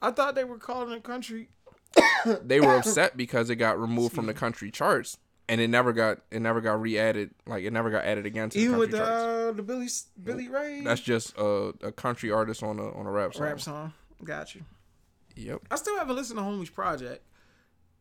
I 0.00 0.10
thought 0.10 0.34
they 0.34 0.44
were 0.44 0.58
calling 0.58 0.92
it 0.92 1.02
country. 1.02 1.48
They 2.42 2.60
were 2.60 2.76
upset 2.76 3.16
because 3.16 3.50
it 3.50 3.56
got 3.56 3.78
removed 3.80 4.14
from 4.14 4.26
the 4.26 4.34
country 4.34 4.70
charts 4.70 5.18
and 5.48 5.60
it 5.60 5.68
never 5.68 5.92
got 5.92 6.20
it 6.30 6.40
never 6.40 6.60
got 6.60 6.80
re-added. 6.80 7.30
Like 7.46 7.64
it 7.64 7.72
never 7.72 7.90
got 7.90 8.04
added 8.04 8.24
again 8.26 8.48
to 8.50 8.58
Even 8.58 8.72
the 8.72 8.78
with 8.78 8.90
country 8.92 9.06
the 9.14 9.48
uh, 9.48 9.52
the 9.52 9.62
Billy 9.62 9.88
Billy 10.22 10.48
Ray 10.48 10.80
That's 10.82 11.00
just 11.02 11.36
a, 11.36 11.72
a 11.82 11.92
country 11.92 12.30
artist 12.32 12.62
on 12.62 12.78
a 12.78 12.90
on 12.92 13.06
a 13.06 13.10
rap 13.10 13.34
song. 13.34 13.42
rap 13.42 13.60
song. 13.60 13.92
Got 14.24 14.54
you. 14.54 14.62
Yep. 15.36 15.62
I 15.70 15.76
still 15.76 15.96
haven't 15.98 16.16
listened 16.16 16.38
to 16.38 16.44
Homie's 16.44 16.70
project. 16.70 17.24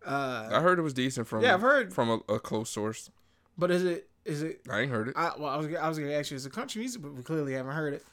Uh, 0.05 0.49
I 0.51 0.59
heard 0.61 0.79
it 0.79 0.81
was 0.81 0.93
decent 0.93 1.27
from 1.27 1.43
Yeah, 1.43 1.53
I've 1.53 1.61
heard- 1.61 1.93
from 1.93 2.09
a, 2.09 2.34
a 2.34 2.39
close 2.39 2.69
source. 2.69 3.09
but 3.57 3.71
is 3.71 3.84
it 3.84 4.09
is 4.25 4.41
it? 4.43 4.61
I 4.69 4.81
ain't 4.81 4.91
heard 4.91 5.09
it. 5.09 5.13
I, 5.17 5.31
well, 5.38 5.49
I 5.49 5.57
was 5.57 5.67
I 5.75 5.88
was 5.89 5.97
gonna 5.99 6.11
ask 6.13 6.31
you, 6.31 6.38
is 6.38 6.45
it 6.45 6.53
country 6.53 6.79
music? 6.79 7.01
But 7.01 7.13
we 7.13 7.23
clearly 7.23 7.53
haven't 7.53 7.73
heard 7.73 7.93
it. 7.93 8.05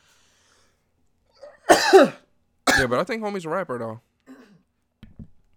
yeah, 1.92 2.86
but 2.86 2.98
I 2.98 3.04
think 3.04 3.22
homie's 3.22 3.44
a 3.44 3.48
rapper 3.48 3.78
though. 3.78 4.00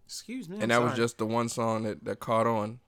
Excuse 0.06 0.48
me. 0.48 0.56
and 0.60 0.64
I'm 0.64 0.82
that 0.82 0.82
was 0.82 0.96
just 0.96 1.18
the 1.18 1.26
one 1.26 1.50
song 1.50 1.84
that, 1.84 2.04
that 2.06 2.20
caught 2.20 2.46
on 2.46 2.80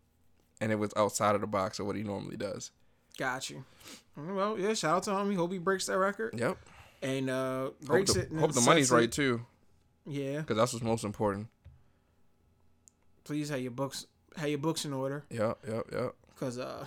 and 0.62 0.72
it 0.72 0.76
was 0.76 0.92
outside 0.96 1.34
of 1.36 1.42
the 1.42 1.48
box 1.48 1.80
of 1.80 1.88
what 1.88 1.96
he 1.96 2.04
normally 2.04 2.38
does 2.38 2.72
got 3.18 3.50
you. 3.50 3.64
Well, 4.18 4.60
yeah. 4.60 4.74
Shout 4.74 4.98
out 4.98 5.04
to 5.04 5.10
Homie. 5.12 5.36
Hope 5.36 5.52
he 5.52 5.58
breaks 5.58 5.86
that 5.88 5.98
record 5.98 6.38
yep 6.38 6.58
and 7.02 7.30
uh 7.30 7.60
hope 7.64 7.80
breaks 7.82 8.14
the, 8.14 8.22
it. 8.22 8.32
and 8.32 8.40
hope 8.40 8.54
the 8.54 8.62
money's 8.62 8.92
it. 8.92 8.96
right 8.96 9.12
too 9.12 9.46
Yeah. 10.08 10.40
because 10.42 10.58
that's 10.58 10.74
what's 10.74 10.84
most 10.86 11.04
important 11.04 11.48
Please 13.24 13.50
have 13.50 13.60
your 13.62 13.72
books 13.72 14.06
have 14.38 14.50
your 14.50 14.60
books 14.60 14.86
in 14.86 14.94
order. 14.94 15.24
yep 15.30 15.58
yep 15.68 15.86
yep 15.92 16.14
Cause 16.40 16.58
uh, 16.60 16.86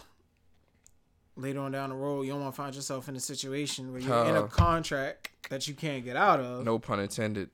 later 1.37 1.61
on 1.61 1.73
down 1.73 1.89
the 1.91 1.97
road, 1.97 2.23
you 2.23 2.33
don't 2.33 2.43
want 2.43 2.55
to 2.55 2.57
find 2.61 2.75
yourself 2.75 3.09
in 3.09 3.17
a 3.17 3.21
situation 3.21 3.91
where 3.93 4.01
you're 4.01 4.25
in 4.27 4.37
a 4.37 4.43
Uh, 4.43 4.47
contract 4.49 5.31
that 5.49 5.67
you 5.67 5.73
can't 5.75 6.05
get 6.05 6.17
out 6.17 6.39
of. 6.41 6.65
no 6.65 6.79
pun 6.79 7.01
intended 7.01 7.49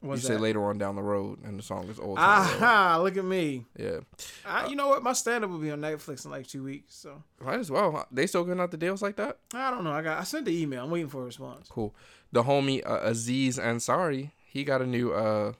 What's 0.00 0.22
you 0.22 0.28
that? 0.28 0.34
say 0.34 0.40
later 0.40 0.62
on 0.68 0.76
down 0.76 0.94
the 0.94 1.02
road 1.02 1.42
and 1.42 1.58
the 1.58 1.62
song 1.62 1.88
is 1.88 1.98
old. 1.98 2.18
Aha! 2.18 3.00
Look 3.02 3.16
at 3.16 3.24
me. 3.24 3.64
yeah 3.78 4.00
I, 4.44 4.66
you 4.66 4.76
know 4.76 4.88
what? 4.88 5.02
My 5.02 5.14
stand 5.14 5.42
up 5.42 5.50
will 5.50 5.58
be 5.58 5.70
on 5.70 5.80
Netflix 5.80 6.24
in 6.26 6.30
like 6.30 6.46
two 6.46 6.62
weeks. 6.62 6.94
So 6.94 7.22
might 7.42 7.58
as 7.58 7.70
well 7.70 8.06
they 8.12 8.26
still 8.26 8.44
giving 8.44 8.60
out 8.60 8.70
the 8.70 8.76
deals 8.76 9.00
like 9.00 9.16
that 9.16 9.38
I 9.54 9.70
don't 9.70 9.82
know. 9.82 9.92
I 9.92 10.02
got. 10.02 10.20
I 10.20 10.24
sent 10.24 10.44
the 10.44 10.56
email. 10.62 10.84
I'm 10.84 10.90
waiting 10.90 11.08
for 11.08 11.22
a 11.22 11.24
response. 11.24 11.66
cool 11.70 11.94
the 12.30 12.42
homie 12.42 12.82
uh, 12.86 13.00
aziz 13.02 13.58
ansari 13.58 14.30
he 14.56 14.64
got 14.64 14.82
a 14.82 14.86
new 14.86 15.12
uh 15.12 15.52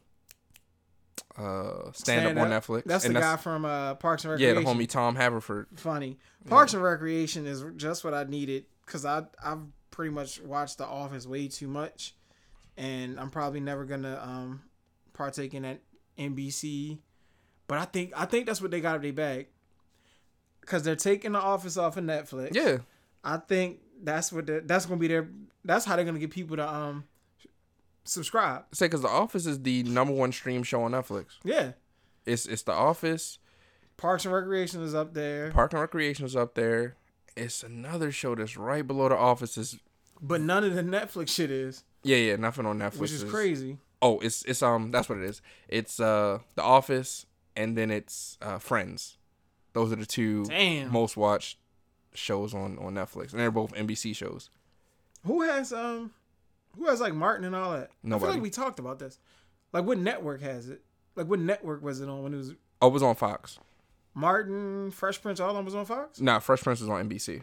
uh 1.39 1.93
stand, 1.93 2.39
up 2.39 2.45
on 2.45 2.51
netflix 2.51 2.85
That's 2.85 3.05
and 3.05 3.15
the 3.15 3.21
guy 3.21 3.37
from 3.37 3.65
uh, 3.65 3.95
Parks 3.97 4.25
and 4.25 4.33
Recreation. 4.33 4.57
yeah 4.65 4.73
the 4.73 4.79
homie 4.79 4.89
tom 4.89 5.17
haverford 5.17 5.67
Funny. 5.77 6.19
Parks 6.49 6.73
and 6.75 6.83
Recreation 6.83 7.47
is 7.47 7.65
just 7.77 8.05
what 8.05 8.15
I 8.15 8.25
needed 8.25 8.65
because 8.87 9.05
I 9.05 9.25
I've 9.45 9.59
pretty 9.91 10.13
much 10.13 10.41
watched 10.41 10.79
The 10.79 10.87
Office 10.87 11.27
way 11.27 11.49
too 11.49 11.67
much, 11.69 12.15
and 12.77 13.19
I'm 13.19 13.31
probably 13.31 13.61
never 13.61 13.85
gonna 13.85 14.19
um 14.23 14.63
partake 15.13 15.55
in 15.55 15.63
that 15.65 15.81
NBC. 16.19 16.99
But 17.67 17.79
I 17.79 17.85
think 17.87 18.13
I 18.17 18.25
think 18.27 18.47
that's 18.47 18.63
what 18.63 18.71
they 18.71 18.81
got 18.81 18.95
up 18.97 19.03
their 19.03 19.13
bag. 19.13 19.49
Cause 20.65 20.83
they're 20.85 20.97
taking 20.97 21.33
The 21.33 21.41
Office 21.41 21.77
off 21.77 21.97
of 21.97 22.05
Netflix. 22.05 22.55
yeah 22.55 22.79
I 23.25 23.39
think 23.39 23.81
that's 24.03 24.33
what 24.33 24.47
that's 24.69 24.87
gonna 24.87 25.01
be 25.01 25.09
their. 25.09 25.29
That's 25.65 25.85
how 25.85 25.97
they're 25.97 26.05
gonna 26.05 26.19
get 26.21 26.31
people 26.31 26.57
to 26.57 26.69
um 26.73 27.05
subscribe. 28.09 28.65
say 28.73 28.87
because 28.87 29.03
the 29.03 29.09
office 29.09 29.47
is 29.47 29.63
the 29.63 29.83
number 29.85 30.13
one 30.13 30.33
stream 30.33 30.63
show 30.63 30.83
on 30.83 30.93
netflix 30.93 31.27
Yeah. 31.45 31.73
it's 32.25 32.47
it's 32.47 32.63
the 32.63 32.73
office 32.73 33.39
Parks 33.97 34.27
and 34.27 34.35
Recreation 34.35 34.83
is 34.83 34.95
up 34.95 35.15
there, 35.15 35.51
Park 35.53 35.73
and 35.73 35.81
Recreation 35.81 36.27
is 36.27 36.37
up 36.37 36.55
there. 36.55 36.97
It's 37.35 37.63
another 37.63 38.13
show 38.13 38.35
that's 38.35 38.55
right 38.55 38.87
below 38.87 39.09
the 39.09 39.17
office. 39.17 39.57
Is 39.57 39.79
but 40.21 40.43
none 40.43 40.65
of 40.65 40.75
the 40.75 40.83
Netflix 40.83 41.31
shit 41.31 41.51
is, 41.51 41.83
yeah, 42.03 42.19
yeah, 42.19 42.37
nothing 42.37 42.67
on 42.67 42.79
Netflix. 42.79 42.99
which 42.99 43.13
is 43.13 43.25
crazy. 43.25 43.79
Oh, 44.03 44.19
it's 44.19 44.43
it's 44.45 44.61
um 44.63 44.91
that's 44.91 45.09
what 45.09 45.17
it 45.17 45.25
is. 45.25 45.41
It's 45.69 45.99
uh 45.99 46.41
The 46.57 46.63
Office 46.63 47.25
and 47.57 47.75
then 47.75 47.91
it's 47.91 48.37
uh 48.43 48.59
Friends. 48.59 49.17
Those 49.73 49.93
are 49.93 49.97
the 49.97 50.05
two 50.05 50.45
Damn. 50.45 50.93
most 50.93 51.17
watched 51.17 51.57
shows 52.13 52.53
on 52.53 52.79
on 52.79 52.93
Netflix, 52.93 53.31
and 53.31 53.41
they're 53.41 53.51
both 53.51 53.73
NBC 53.73 54.15
shows. 54.15 54.51
Who 55.25 55.41
has 55.41 55.73
um 55.73 56.13
Who 56.79 56.87
has 56.89 57.01
like 57.01 57.15
Martin 57.15 57.45
and 57.45 57.55
all 57.57 57.73
that? 57.73 57.79
I 57.79 57.85
feel 57.87 58.11
Nobody. 58.11 58.33
like 58.35 58.43
we 58.43 58.51
talked 58.51 58.79
about 58.79 58.99
this. 58.99 59.19
Like 59.73 59.85
what 59.85 59.99
network 59.99 60.43
has 60.43 60.69
it? 60.69 60.83
Like 61.15 61.27
what 61.29 61.39
network 61.41 61.83
was 61.83 62.01
it 62.01 62.09
on 62.09 62.23
when 62.23 62.35
it 62.35 62.39
was 62.39 62.55
Oh, 62.83 62.89
it 62.89 62.93
was 62.93 63.03
on 63.03 63.15
Fox. 63.15 63.59
Martin, 64.15 64.91
Fresh 64.91 65.21
Prince, 65.23 65.41
all 65.41 65.51
of 65.51 65.57
them 65.57 65.65
was 65.65 65.75
on 65.75 65.85
Fox? 65.87 66.21
Nah, 66.21 66.39
Fresh 66.39 66.63
Prince 66.63 66.81
was 66.81 66.89
on 66.89 67.09
NBC. 67.09 67.43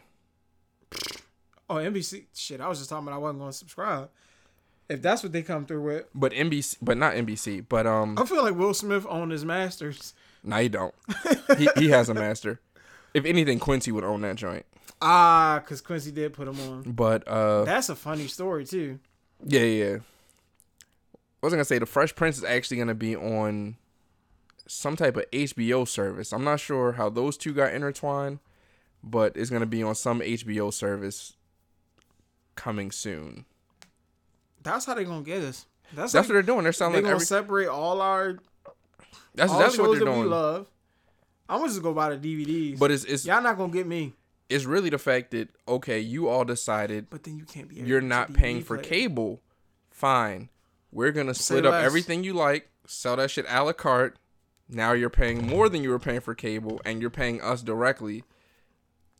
Oh, 1.69 1.75
NBC. 1.75 2.25
Shit, 2.36 2.61
I 2.61 2.67
was 2.67 2.77
just 2.79 2.89
talking 2.89 3.07
about 3.07 3.15
I 3.15 3.19
wasn't 3.19 3.39
going 3.39 3.51
to 3.51 3.57
subscribe. 3.57 4.09
If 4.89 5.01
that's 5.01 5.23
what 5.23 5.31
they 5.31 5.41
come 5.41 5.65
through 5.65 5.81
with, 5.81 6.05
But 6.13 6.34
NBC, 6.34 6.77
but 6.81 6.97
not 6.97 7.13
NBC. 7.13 7.65
But 7.67 7.88
um, 7.88 8.17
I 8.19 8.25
feel 8.25 8.43
like 8.43 8.55
Will 8.55 8.73
Smith 8.73 9.05
owned 9.09 9.31
his 9.31 9.45
masters. 9.45 10.13
no, 10.43 10.57
he 10.57 10.67
don't. 10.69 10.93
he 11.57 11.69
he 11.77 11.89
has 11.89 12.09
a 12.09 12.13
master. 12.13 12.59
If 13.13 13.25
anything, 13.25 13.59
Quincy 13.59 13.91
would 13.91 14.03
own 14.03 14.21
that 14.21 14.36
joint. 14.36 14.65
Ah, 15.01 15.61
because 15.63 15.79
Quincy 15.81 16.11
did 16.11 16.34
put 16.34 16.47
him 16.47 16.59
on. 16.69 16.81
But 16.84 17.27
uh, 17.27 17.63
That's 17.63 17.89
a 17.89 17.95
funny 17.95 18.27
story 18.27 18.65
too. 18.65 18.99
Yeah, 19.46 19.62
yeah. 19.62 19.86
yeah. 19.86 19.98
I 21.41 21.46
was 21.46 21.54
gonna 21.54 21.66
say 21.66 21.78
the 21.80 21.86
Fresh 21.86 22.16
Prince 22.16 22.38
is 22.38 22.44
actually 22.44 22.78
gonna 22.78 22.96
be 22.96 23.16
on 23.16 23.76
some 24.66 24.96
type 24.96 25.18
of 25.18 25.30
HBO 25.32 25.86
service. 25.88 26.32
I'm 26.32 26.44
not 26.44 26.60
sure 26.60 26.94
how 26.94 27.10
those 27.10 27.36
two 27.38 27.54
got 27.54 27.74
intertwined, 27.74 28.39
but 29.04 29.36
it's 29.36 29.50
gonna 29.50 29.66
be 29.66 29.84
on 29.84 29.96
some 29.96 30.22
HBO 30.22 30.72
service 30.72 31.36
coming 32.56 32.91
soon. 32.91 33.46
That's 34.62 34.86
how 34.86 34.94
they're 34.94 35.04
gonna 35.04 35.24
get 35.24 35.41
us. 35.44 35.66
That's, 35.94 36.14
That's 36.14 36.14
like, 36.14 36.30
what 36.30 36.34
they're 36.34 36.41
doing. 36.44 36.64
They're 36.64 36.72
selling 36.74 36.94
they 36.94 37.00
like 37.00 37.04
gonna 37.04 37.16
every. 37.16 37.26
separate 37.26 37.68
all 37.68 38.02
our 38.02 38.39
That's 39.36 39.52
all 39.52 39.60
exactly 39.60 39.88
what 39.88 39.98
they're 39.98 40.06
that 40.06 40.12
we 40.12 40.18
doing. 40.18 40.30
love. 40.30 40.68
I'm 41.50 41.60
gonna 41.60 41.70
just 41.70 41.84
go 41.84 41.94
buy 41.94 42.16
the 42.16 42.46
DVDs. 42.46 42.80
But 42.80 42.91
it's 42.91 43.04
it's 43.04 43.26
y'all 43.26 43.41
not 43.41 43.58
gonna 43.58 43.74
get 43.74 43.86
me. 43.86 44.14
It's 44.50 44.66
really 44.66 44.89
the 44.89 44.98
fact 44.98 45.32
that 45.32 45.50
okay, 45.68 46.00
you 46.00 46.28
all 46.28 46.44
decided 46.46 47.10
But 47.10 47.24
then 47.24 47.38
you 47.38 47.46
can't 47.46 47.68
be. 47.70 47.76
you're 47.76 48.02
not 48.02 48.34
paying 48.34 48.62
for 48.62 48.78
player. 48.78 48.89
cable. 48.89 49.41
Fine, 49.89 50.50
we're 50.91 51.12
gonna 51.12 51.34
split 51.34 51.66
up 51.66 51.76
everything 51.76 52.24
you 52.24 52.34
like, 52.34 52.70
sell 52.86 53.16
that 53.18 53.32
shit 53.32 53.46
a 53.48 53.64
la 53.64 53.74
carte. 53.74 54.18
Now 54.70 54.94
you're 54.94 55.10
paying 55.10 55.46
more 55.48 55.70
than 55.70 55.84
you 55.84 55.89
were 55.89 56.00
paying 56.00 56.22
for 56.22 56.34
cable, 56.34 56.82
and 56.86 57.00
you're 57.02 57.10
paying 57.12 57.41
us 57.41 57.62
directly. 57.62 58.24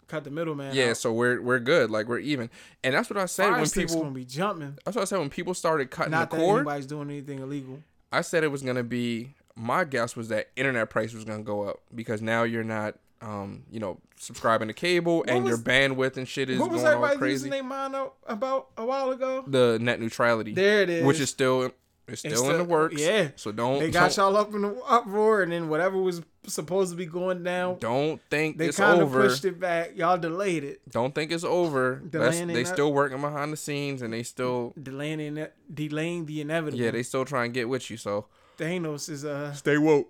Cut 0.08 0.24
the 0.26 0.32
middleman. 0.32 0.76
Yeah, 0.76 0.90
out. 0.92 0.98
so 0.98 1.14
we're 1.14 1.42
we're 1.42 1.60
good. 1.60 1.90
Like 1.90 2.08
we're 2.08 2.20
even. 2.20 2.50
And 2.84 2.94
that's 2.94 3.10
what 3.10 3.18
I 3.18 3.26
said 3.26 3.50
Fire 3.52 3.60
when 3.62 3.70
people. 3.70 4.02
gonna 4.02 4.12
be 4.12 4.26
jumping. 4.26 4.78
That's 4.84 4.96
what 4.96 5.04
I 5.04 5.06
said 5.06 5.20
when 5.20 5.30
people 5.30 5.54
started 5.54 5.92
cutting 5.92 6.12
Not 6.12 6.30
the 6.30 6.38
cord. 6.38 6.60
anybody's 6.60 6.86
doing 6.86 7.10
anything 7.10 7.40
illegal. 7.40 7.80
I 8.12 8.22
said 8.22 8.44
it 8.44 8.50
was 8.50 8.62
gonna 8.62 8.84
be. 8.84 9.36
My 9.56 9.84
guess 9.86 10.16
was 10.16 10.30
that 10.30 10.50
internet 10.56 10.90
price 10.90 11.14
was 11.14 11.24
gonna 11.24 11.44
go 11.44 11.64
up 11.64 11.82
because 11.94 12.22
now 12.22 12.44
you're 12.44 12.64
not, 12.64 12.96
um, 13.24 13.64
you 13.72 13.80
know, 13.80 14.00
subscribing 14.18 14.68
to 14.68 14.74
cable 14.74 15.24
and 15.28 15.46
your 15.48 15.58
bandwidth 15.58 16.18
and 16.18 16.28
shit 16.28 16.50
is 16.50 16.60
What 16.60 16.70
was 16.72 16.82
going 16.82 16.94
all 16.94 17.04
everybody 17.06 17.18
crazy. 17.20 17.34
losing 17.36 17.52
their 17.52 17.64
mind 17.64 17.96
about 18.28 18.68
a 18.78 18.86
while 18.86 19.12
ago? 19.12 19.44
the 19.48 19.78
net 19.82 20.00
neutrality, 20.00 20.54
There 20.54 20.82
it 20.82 20.90
is. 20.90 21.06
which 21.06 21.20
is 21.20 21.30
still 21.30 21.72
it's 22.06 22.20
still 22.20 22.32
It's 22.34 22.42
in 22.42 22.58
the 22.58 22.64
works. 22.66 22.96
yeah. 23.00 23.30
So 23.38 23.54
don't 23.54 23.80
They 23.80 23.90
got 23.90 24.14
don't, 24.14 24.34
y'all 24.34 24.38
up 24.38 24.54
in 24.54 24.62
the 24.64 24.76
uproar, 24.90 25.42
and 25.42 25.54
then 25.54 25.70
whatever 25.70 25.98
was 25.98 26.22
supposed 26.46 26.92
to 26.92 26.98
be 26.98 27.06
going 27.06 27.44
down, 27.44 27.78
don't 27.80 28.20
think 28.30 28.58
they 28.58 28.70
kind 28.74 29.02
of 29.02 29.10
pushed 29.10 29.46
it 29.46 29.58
back. 29.58 29.96
Y'all 29.96 30.18
delayed 30.18 30.66
it, 30.66 30.82
Don't 30.92 31.16
think 31.16 31.32
it's 31.32 31.46
over. 31.46 32.02
That's, 32.04 32.38
they 32.42 32.66
still 32.66 32.92
working 32.92 33.22
behind 33.22 33.54
the 33.54 33.58
scenes 33.58 34.02
and 34.02 34.14
they 34.14 34.24
still 34.24 34.74
delaying 34.82 35.22
it, 35.38 35.54
delaying 35.74 36.26
the 36.26 36.42
inevitable. 36.42 36.78
yeah 36.84 36.92
they 36.92 37.04
still 37.04 37.24
try 37.24 37.46
and 37.46 37.54
get 37.54 37.70
with 37.70 37.90
you. 37.90 37.96
So 37.96 38.26
Thanos 38.58 39.10
is 39.10 39.24
uh 39.24 39.54
stay 39.54 39.78
woke. 39.78 40.10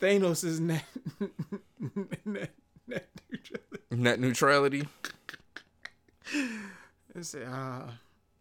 Thanos 0.00 0.44
is 0.44 0.60
net, 0.60 0.84
net, 2.24 2.50
net 2.86 3.08
neutrality. 3.30 3.78
Net 3.90 4.20
neutrality. 4.20 4.88
They 7.14 7.22
say, 7.22 7.42
ah, 7.48 7.90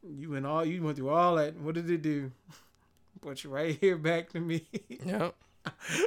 you 0.08 0.32
went 0.32 0.45
all 0.45 0.66
you 0.66 0.84
went 0.84 0.97
through 0.97 1.10
all 1.10 1.36
that. 1.36 1.55
What 1.58 1.76
did 1.76 1.89
it 1.89 2.01
do? 2.01 2.32
Put 3.22 3.43
you 3.43 3.49
right 3.49 3.78
here 3.80 3.97
back 3.97 4.30
to 4.32 4.39
me. 4.39 4.68
Yeah. 5.05 5.32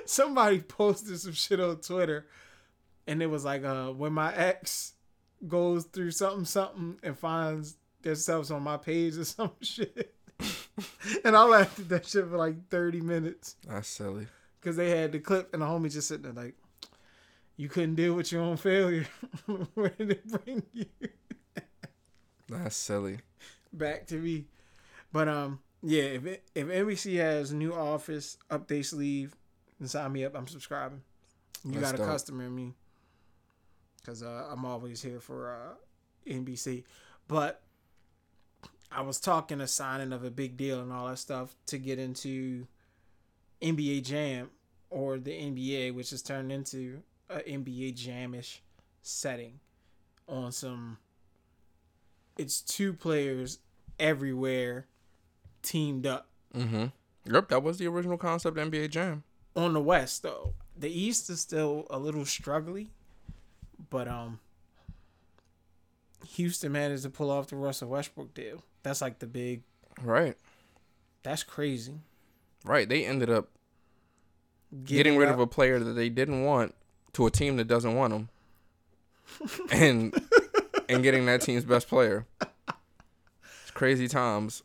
Somebody 0.07 0.61
posted 0.61 1.21
some 1.21 1.35
shit 1.35 1.61
on 1.61 1.77
Twitter, 1.77 2.27
and 3.07 3.23
it 3.23 3.27
was 3.27 3.45
like, 3.45 3.63
uh, 3.63 3.89
when 3.89 4.15
my 4.15 4.35
ex 4.35 4.95
goes 5.47 5.85
through 5.85 6.13
something, 6.13 6.47
something, 6.47 6.99
and 7.03 7.19
finds 7.19 7.77
themselves 8.01 8.51
on 8.51 8.63
my 8.63 8.79
page 8.79 9.19
or 9.19 9.25
some 9.25 9.53
shit. 9.61 10.15
and 11.25 11.37
I 11.37 11.43
laughed 11.45 11.79
at 11.79 11.89
that 11.91 12.07
shit 12.07 12.27
for 12.27 12.39
like 12.39 12.69
30 12.71 13.03
minutes 13.03 13.57
That's 13.69 13.89
silly. 13.89 14.29
Because 14.61 14.77
they 14.77 14.91
had 14.91 15.13
the 15.13 15.19
clip, 15.19 15.53
and 15.53 15.63
the 15.63 15.67
homie 15.67 15.91
just 15.93 16.09
sitting 16.09 16.33
there 16.33 16.45
like, 16.45 16.55
you 17.57 17.69
couldn't 17.69 17.95
deal 17.95 18.15
with 18.15 18.33
your 18.33 18.43
own 18.43 18.57
failure. 18.57 19.07
Where 19.75 19.91
did 19.91 20.11
it 20.13 20.45
bring 20.45 20.63
you? 20.73 20.87
That's 22.49 22.77
silly. 22.77 23.19
back 23.73 24.07
to 24.09 24.17
me. 24.17 24.47
But 25.13 25.29
um, 25.29 25.61
yeah, 25.83 26.05
if 26.05 26.27
it, 26.27 26.43
if 26.55 26.67
NBC 26.67 27.17
has 27.17 27.53
new 27.53 27.75
office 27.75 28.37
update 28.51 28.87
sleeve, 28.87 29.37
then 29.79 29.89
sign 29.89 30.13
me 30.13 30.25
up. 30.25 30.35
I'm 30.35 30.47
subscribing. 30.49 31.03
You 31.65 31.73
That's 31.73 31.93
got 31.93 31.95
a 31.95 31.99
dope. 31.99 32.07
customer 32.07 32.45
in 32.45 32.55
me, 32.55 32.75
cause 34.05 34.23
uh, 34.23 34.47
I'm 34.51 34.65
always 34.65 35.03
here 35.03 35.21
for 35.21 35.51
uh, 35.51 36.31
NBC. 36.31 36.85
But 37.29 37.61
I 38.91 39.03
was 39.03 39.21
talking 39.21 39.61
a 39.61 39.67
signing 39.67 40.13
of 40.13 40.25
a 40.25 40.31
big 40.31 40.57
deal 40.57 40.81
and 40.81 40.93
all 40.93 41.09
that 41.09 41.19
stuff 41.19 41.55
to 41.67 41.79
get 41.79 41.99
into 41.99 42.67
NBA 43.63 44.05
Jam 44.05 44.51
or 44.89 45.19
the 45.19 45.31
NBA, 45.31 45.95
which 45.95 46.11
has 46.11 46.23
turned 46.23 46.51
into 46.51 47.03
a 47.29 47.39
NBA 47.41 47.95
Jamish 47.95 48.59
setting 49.03 49.61
on 50.29 50.53
some. 50.53 50.99
It's 52.39 52.61
two 52.61 52.93
players 52.93 53.59
everywhere 53.99 54.87
teamed 55.63 56.07
up 56.07 56.27
Mm-hmm. 56.57 56.87
Yep, 57.33 57.49
that 57.49 57.63
was 57.63 57.79
the 57.79 57.87
original 57.87 58.19
concept 58.19 58.59
of 58.59 58.71
NBA 58.71 58.91
Jam. 58.91 59.23
on 59.55 59.73
the 59.73 59.81
West 59.81 60.23
though. 60.23 60.55
The 60.77 60.91
East 60.91 61.29
is 61.31 61.41
still 61.41 61.87
a 61.91 61.99
little 61.99 62.25
struggling, 62.25 62.91
but 63.91 64.09
um, 64.09 64.41
Houston 66.35 66.73
managed 66.73 67.03
to 67.03 67.11
pull 67.11 67.31
off 67.31 67.49
the 67.49 67.57
Russell 67.57 67.89
Westbrook 67.89 68.35
deal. 68.35 68.63
That's 68.83 69.01
like 69.01 69.19
the 69.19 69.27
big. 69.27 69.63
Right. 70.03 70.37
That's 71.23 71.43
crazy. 71.43 72.01
Right. 72.65 72.89
They 72.89 73.05
ended 73.07 73.31
up 73.31 73.49
getting 74.85 75.17
rid 75.17 75.29
up- 75.29 75.35
of 75.35 75.41
a 75.41 75.47
player 75.47 75.79
that 75.79 75.93
they 75.93 76.09
didn't 76.09 76.45
want 76.45 76.75
to 77.15 77.27
a 77.27 77.31
team 77.31 77.57
that 77.57 77.67
doesn't 77.67 77.95
want 77.95 78.13
him, 78.13 78.29
and 79.73 80.15
and 80.89 81.03
getting 81.03 81.27
that 81.27 81.41
team's 81.43 81.65
best 81.65 81.89
player. 81.89 82.27
It's 83.63 83.71
crazy 83.73 84.09
times. 84.09 84.63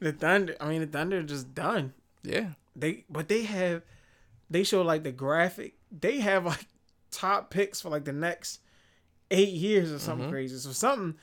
the 0.00 0.12
Thunder. 0.12 0.56
I 0.60 0.68
mean, 0.68 0.80
the 0.80 0.86
Thunder 0.86 1.18
are 1.18 1.22
just 1.22 1.54
done. 1.54 1.92
Yeah. 2.22 2.50
They 2.76 3.04
but 3.10 3.28
they 3.28 3.42
have 3.44 3.82
they 4.50 4.64
show 4.64 4.82
like 4.82 5.02
the 5.02 5.12
graphic. 5.12 5.74
They 5.92 6.18
have 6.20 6.44
like 6.46 6.66
top 7.10 7.50
picks 7.50 7.80
for 7.80 7.88
like 7.88 8.04
the 8.04 8.12
next 8.12 8.60
eight 9.30 9.50
years 9.52 9.92
or 9.92 9.98
something 9.98 10.28
Mhm. 10.28 10.32
crazy. 10.32 10.56
So 10.56 10.72
something 10.72 11.14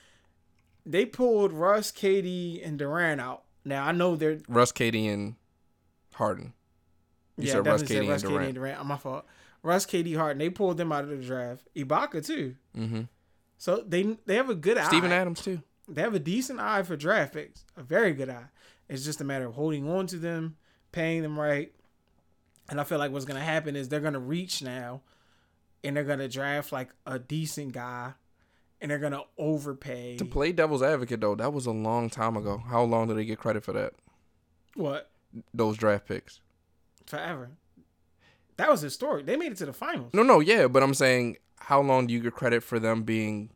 they 0.85 1.05
pulled 1.05 1.51
Russ, 1.53 1.91
KD, 1.91 2.65
and 2.65 2.79
Durant 2.79 3.19
out. 3.21 3.43
Now 3.65 3.85
I 3.85 3.91
know 3.91 4.15
they're 4.15 4.39
Russ, 4.47 4.71
KD, 4.71 5.07
and 5.13 5.35
Harden. 6.21 6.53
You 7.35 7.47
yeah, 7.47 7.53
said 7.53 7.65
Russ, 7.65 7.81
and 7.81 8.07
Russ, 8.07 8.21
KD, 8.21 8.27
Durant. 8.27 8.45
and 8.45 8.53
Durant. 8.53 8.85
My 8.85 8.97
fault. 8.97 9.25
Russ, 9.63 9.87
KD, 9.87 10.15
Harden. 10.15 10.37
They 10.37 10.51
pulled 10.51 10.77
them 10.77 10.91
out 10.91 11.03
of 11.03 11.09
the 11.09 11.17
draft. 11.17 11.67
Ibaka 11.75 12.23
too. 12.23 12.55
Mm-hmm. 12.77 13.01
So 13.57 13.83
they 13.87 14.17
they 14.27 14.35
have 14.35 14.51
a 14.51 14.55
good 14.55 14.77
eye. 14.77 14.87
Steven 14.87 15.11
Adams 15.11 15.41
too. 15.41 15.63
They 15.87 16.01
have 16.01 16.13
a 16.13 16.19
decent 16.19 16.59
eye 16.59 16.83
for 16.83 16.95
draft 16.95 17.33
picks. 17.33 17.65
A 17.75 17.81
very 17.81 18.13
good 18.13 18.29
eye. 18.29 18.45
It's 18.87 19.03
just 19.03 19.19
a 19.19 19.23
matter 19.23 19.47
of 19.47 19.55
holding 19.55 19.89
on 19.89 20.05
to 20.07 20.17
them, 20.17 20.57
paying 20.91 21.23
them 21.23 21.39
right. 21.39 21.73
And 22.69 22.79
I 22.79 22.83
feel 22.83 22.99
like 22.99 23.11
what's 23.11 23.25
gonna 23.25 23.39
happen 23.39 23.75
is 23.75 23.89
they're 23.89 23.99
gonna 23.99 24.19
reach 24.19 24.61
now, 24.61 25.01
and 25.83 25.97
they're 25.97 26.03
gonna 26.03 26.27
draft 26.29 26.71
like 26.71 26.89
a 27.07 27.17
decent 27.17 27.73
guy, 27.73 28.13
and 28.79 28.91
they're 28.91 28.99
gonna 28.99 29.23
overpay. 29.39 30.17
To 30.17 30.25
play 30.25 30.51
devil's 30.51 30.83
advocate 30.83 31.21
though, 31.21 31.33
that 31.33 31.51
was 31.51 31.65
a 31.65 31.71
long 31.71 32.11
time 32.11 32.37
ago. 32.37 32.59
How 32.59 32.83
long 32.83 33.07
did 33.07 33.17
they 33.17 33.25
get 33.25 33.39
credit 33.39 33.63
for 33.63 33.73
that? 33.73 33.93
what 34.75 35.10
Those 35.53 35.77
draft 35.77 36.07
picks. 36.07 36.41
forever? 37.05 37.51
That 38.57 38.69
was 38.69 38.81
historic. 38.81 39.25
They 39.25 39.37
made 39.37 39.51
it 39.51 39.57
to 39.59 39.65
the 39.65 39.73
finals. 39.73 40.13
No, 40.13 40.23
no, 40.23 40.39
yeah, 40.39 40.67
but 40.67 40.83
I'm 40.83 40.93
saying 40.93 41.37
how 41.57 41.81
long 41.81 42.07
do 42.07 42.13
you 42.13 42.19
get 42.19 42.33
credit 42.33 42.63
for 42.63 42.79
them 42.79 43.03
being 43.03 43.49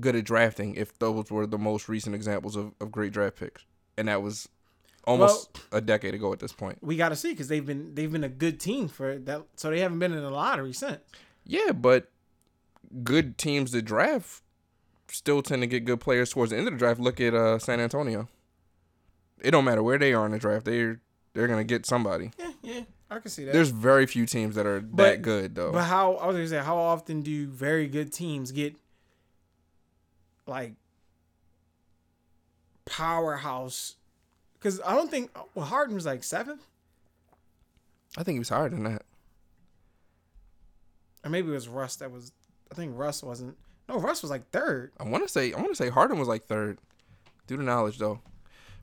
good 0.00 0.16
at 0.16 0.24
drafting 0.24 0.74
if 0.74 0.98
those 0.98 1.30
were 1.30 1.46
the 1.46 1.58
most 1.58 1.88
recent 1.88 2.14
examples 2.14 2.56
of, 2.56 2.72
of 2.80 2.90
great 2.90 3.12
draft 3.12 3.36
picks? 3.36 3.64
And 3.96 4.08
that 4.08 4.22
was 4.22 4.48
almost 5.04 5.60
a 5.70 5.80
decade 5.80 6.14
ago 6.14 6.32
at 6.32 6.38
this 6.40 6.52
point. 6.52 6.78
We 6.80 6.96
got 6.96 7.10
to 7.10 7.16
see 7.16 7.30
because 7.30 7.48
they've 7.48 7.64
been 7.64 7.94
they've 7.94 8.10
been 8.10 8.24
a 8.24 8.28
good 8.28 8.58
team 8.58 8.88
for 8.88 9.18
that. 9.18 9.42
So 9.56 9.70
they 9.70 9.80
haven't 9.80 9.98
been 9.98 10.12
in 10.12 10.22
the 10.22 10.30
lottery 10.30 10.72
since. 10.72 10.98
Yeah, 11.44 11.72
but 11.72 12.10
good 13.02 13.38
teams 13.38 13.70
to 13.72 13.82
draft 13.82 14.42
still 15.08 15.42
tend 15.42 15.62
to 15.62 15.66
get 15.66 15.84
good 15.84 16.00
players 16.00 16.30
towards 16.30 16.50
the 16.50 16.56
end 16.58 16.66
of 16.66 16.72
the 16.74 16.78
draft. 16.78 16.98
Look 17.00 17.20
at 17.20 17.34
uh, 17.34 17.58
San 17.58 17.80
Antonio. 17.80 18.28
It 19.42 19.50
don't 19.50 19.64
matter 19.64 19.82
where 19.82 19.98
they 19.98 20.12
are 20.14 20.24
in 20.26 20.32
the 20.32 20.38
draft. 20.38 20.64
They're 20.64 21.00
they're 21.34 21.48
gonna 21.48 21.64
get 21.64 21.84
somebody. 21.86 22.30
Yeah, 22.38 22.52
yeah, 22.62 22.80
I 23.10 23.18
can 23.18 23.30
see 23.30 23.44
that. 23.44 23.52
There's 23.52 23.70
very 23.70 24.06
few 24.06 24.24
teams 24.26 24.54
that 24.54 24.66
are 24.66 24.80
But- 24.80 25.02
that 25.02 25.22
good 25.22 25.54
though. 25.54 25.72
But 25.72 25.84
how 25.84 26.14
I 26.14 26.26
was 26.26 26.36
gonna 26.36 26.48
say, 26.48 26.58
how 26.58 26.76
often 26.78 27.22
do 27.22 27.46
very 27.48 27.86
good 27.88 28.12
teams 28.12 28.52
get 28.52 28.74
like 30.46 30.74
powerhouse. 32.84 33.96
Because 34.58 34.80
I 34.86 34.94
don't 34.94 35.10
think 35.10 35.30
well 35.54 35.66
Harden 35.66 35.94
was 35.94 36.06
like 36.06 36.22
seventh, 36.22 36.62
I 38.16 38.22
think 38.22 38.36
he 38.36 38.38
was 38.38 38.48
higher 38.48 38.68
than 38.68 38.84
that. 38.84 39.02
or 41.24 41.30
maybe 41.30 41.48
it 41.48 41.52
was 41.54 41.68
Russ 41.68 41.96
that 41.96 42.10
was. 42.10 42.32
I 42.70 42.74
think 42.74 42.92
Russ 42.96 43.22
wasn't. 43.22 43.56
No, 43.88 43.98
Russ 43.98 44.22
was 44.22 44.30
like 44.30 44.48
third. 44.50 44.92
I 45.00 45.04
want 45.04 45.24
to 45.24 45.28
say 45.28 45.52
I 45.52 45.56
want 45.56 45.70
to 45.70 45.74
say 45.76 45.88
Harden 45.90 46.18
was 46.18 46.28
like 46.28 46.44
third. 46.44 46.78
Due 47.48 47.56
to 47.56 47.62
knowledge 47.62 47.98
though, 47.98 48.20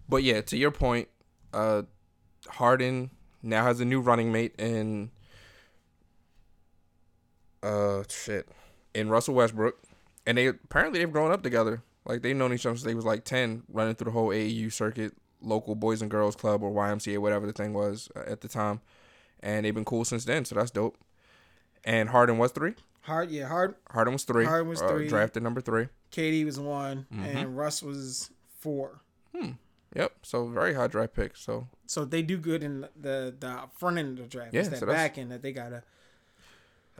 but 0.09 0.23
yeah, 0.23 0.41
to 0.41 0.57
your 0.57 0.71
point, 0.71 1.07
uh, 1.53 1.83
Harden 2.47 3.11
now 3.43 3.63
has 3.63 3.79
a 3.79 3.85
new 3.85 4.01
running 4.01 4.31
mate 4.31 4.55
in 4.57 5.11
uh 7.63 8.03
shit 8.09 8.47
in 8.93 9.09
Russell 9.09 9.35
Westbrook, 9.35 9.75
and 10.25 10.37
they 10.37 10.47
apparently 10.47 10.99
they've 10.99 11.11
grown 11.11 11.31
up 11.31 11.43
together. 11.43 11.83
Like 12.05 12.21
they've 12.21 12.35
known 12.35 12.53
each 12.53 12.65
other 12.65 12.75
since 12.75 12.83
they 12.85 12.95
was 12.95 13.05
like 13.05 13.23
ten, 13.23 13.63
running 13.71 13.95
through 13.95 14.05
the 14.05 14.11
whole 14.11 14.29
AAU 14.29 14.71
circuit, 14.71 15.13
local 15.41 15.75
Boys 15.75 16.01
and 16.01 16.09
Girls 16.09 16.35
Club 16.35 16.63
or 16.63 16.71
YMCA, 16.71 17.19
whatever 17.19 17.45
the 17.45 17.53
thing 17.53 17.73
was 17.73 18.09
uh, 18.15 18.23
at 18.25 18.41
the 18.41 18.47
time, 18.47 18.81
and 19.41 19.65
they've 19.65 19.75
been 19.75 19.85
cool 19.85 20.05
since 20.05 20.25
then. 20.25 20.45
So 20.45 20.55
that's 20.55 20.71
dope. 20.71 20.97
And 21.83 22.09
Harden 22.09 22.37
was 22.37 22.51
three. 22.51 22.73
Hard, 23.01 23.31
yeah, 23.31 23.47
Hard. 23.47 23.75
Harden 23.91 24.13
was 24.13 24.23
three. 24.23 24.45
Harden 24.45 24.67
was 24.67 24.81
uh, 24.81 24.87
three. 24.89 25.07
Drafted 25.07 25.43
number 25.43 25.61
three. 25.61 25.87
KD 26.11 26.45
was 26.45 26.59
one, 26.59 27.05
Mm-hmm. 27.13 27.23
and 27.37 27.57
Russ 27.57 27.81
was 27.83 28.29
four. 28.59 29.01
Yep. 29.95 30.13
So 30.21 30.47
very 30.47 30.73
high 30.75 30.87
draft 30.87 31.13
pick. 31.15 31.35
So 31.35 31.67
So 31.85 32.05
they 32.05 32.21
do 32.21 32.37
good 32.37 32.63
in 32.63 32.81
the 32.99 33.35
the 33.37 33.61
front 33.77 33.97
end 33.97 34.19
of 34.19 34.25
the 34.25 34.29
draft. 34.29 34.53
Yeah, 34.53 34.61
it's 34.61 34.69
that 34.69 34.79
so 34.79 34.85
back 34.85 35.17
end 35.17 35.31
that 35.31 35.41
they 35.41 35.51
gotta 35.51 35.83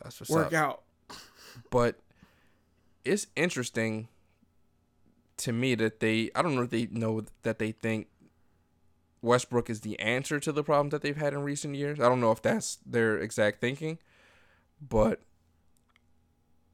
that's 0.04 0.20
what's 0.20 0.30
work 0.30 0.54
up. 0.54 0.54
out. 0.54 0.84
but 1.70 2.00
it's 3.06 3.28
interesting 3.36 4.08
to 5.38 5.52
me 5.52 5.76
that 5.76 6.00
they 6.00 6.32
I 6.36 6.42
don't 6.42 6.56
know 6.56 6.64
if 6.64 6.70
they 6.70 6.88
know 6.88 7.24
that 7.44 7.60
they 7.60 7.72
think 7.72 8.08
Westbrook 9.22 9.70
is 9.70 9.82
the 9.82 10.00
answer 10.00 10.40
to 10.40 10.52
the 10.52 10.64
problems 10.64 10.92
that 10.92 11.02
they've 11.02 11.16
had 11.18 11.34
in 11.34 11.44
recent 11.44 11.76
years. 11.76 12.00
I 12.00 12.04
don't 12.10 12.22
know 12.22 12.32
if 12.32 12.42
that's 12.42 12.78
their 12.86 13.18
exact 13.18 13.60
thinking, 13.62 14.00
but 14.82 15.22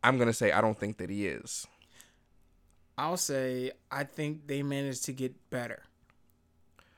I'm 0.04 0.18
going 0.18 0.28
to 0.28 0.34
say 0.34 0.52
I 0.52 0.62
don't 0.62 0.78
think 0.80 0.98
that 0.98 1.10
he 1.10 1.26
is. 1.26 1.66
I'll 2.98 3.18
say 3.18 3.72
I 3.92 4.04
think 4.04 4.48
they 4.48 4.62
managed 4.62 5.06
to 5.06 5.14
get 5.14 5.50
better. 5.50 5.84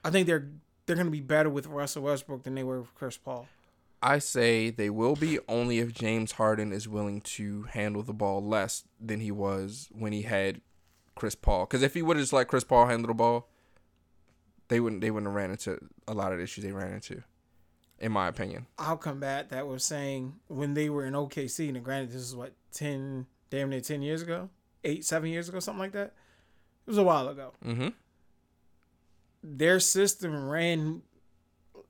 I 0.08 0.10
think 0.10 0.26
they're 0.26 0.48
they're 0.86 0.96
gonna 0.96 1.12
be 1.12 1.20
better 1.20 1.50
with 1.50 1.68
Russell 1.68 2.04
Westbrook 2.04 2.44
than 2.44 2.56
they 2.56 2.64
were 2.64 2.80
with 2.80 2.96
Chris 2.96 3.18
Paul. 3.18 3.46
I 4.02 4.20
say 4.20 4.70
they 4.70 4.90
will 4.90 5.18
be 5.18 5.38
only 5.50 5.80
if 5.80 5.94
James 5.94 6.34
Harden 6.34 6.72
is 6.72 6.88
willing 6.88 7.20
to 7.22 7.64
handle 7.64 8.04
the 8.04 8.14
ball 8.14 8.42
less 8.42 8.86
than 9.02 9.20
he 9.20 9.32
was 9.32 9.90
when 9.92 10.14
he 10.14 10.22
had 10.22 10.62
Chris 11.16 11.36
Paul. 11.36 11.66
Because 11.66 11.84
if 11.84 11.94
he 11.94 12.02
would 12.02 12.16
have 12.16 12.24
just 12.24 12.32
let 12.32 12.48
Chris 12.48 12.64
Paul 12.64 12.86
handle 12.86 13.08
the 13.08 13.16
ball, 13.16 13.50
they 14.70 14.80
wouldn't 14.80 15.02
they 15.02 15.12
wouldn't 15.12 15.28
have 15.28 15.36
ran 15.36 15.52
into 15.52 15.78
a 16.08 16.14
lot 16.14 16.32
of 16.32 16.38
the 16.38 16.44
issues 16.46 16.64
they 16.64 16.72
ran 16.72 16.94
into, 16.94 17.22
in 18.00 18.14
my 18.14 18.30
opinion. 18.30 18.68
I'll 18.80 18.96
combat 18.96 19.50
that 19.50 19.68
with 19.68 19.82
saying 19.82 20.36
when 20.48 20.74
they 20.74 20.90
were 20.90 21.06
in 21.06 21.16
OKC, 21.16 21.68
and 21.68 21.84
granted 21.84 22.12
this 22.12 22.22
is 22.22 22.34
what 22.34 22.54
ten 22.72 23.26
damn 23.50 23.70
near 23.70 23.82
ten 23.82 24.02
years 24.02 24.22
ago, 24.22 24.52
eight 24.86 25.04
seven 25.04 25.32
years 25.32 25.50
ago, 25.50 25.60
something 25.60 25.82
like 25.82 25.92
that. 25.92 26.14
It 26.86 26.92
was 26.92 26.98
a 26.98 27.04
while 27.04 27.28
ago. 27.28 27.52
Mm-hmm. 27.66 27.90
Their 29.50 29.80
system 29.80 30.50
ran 30.50 31.04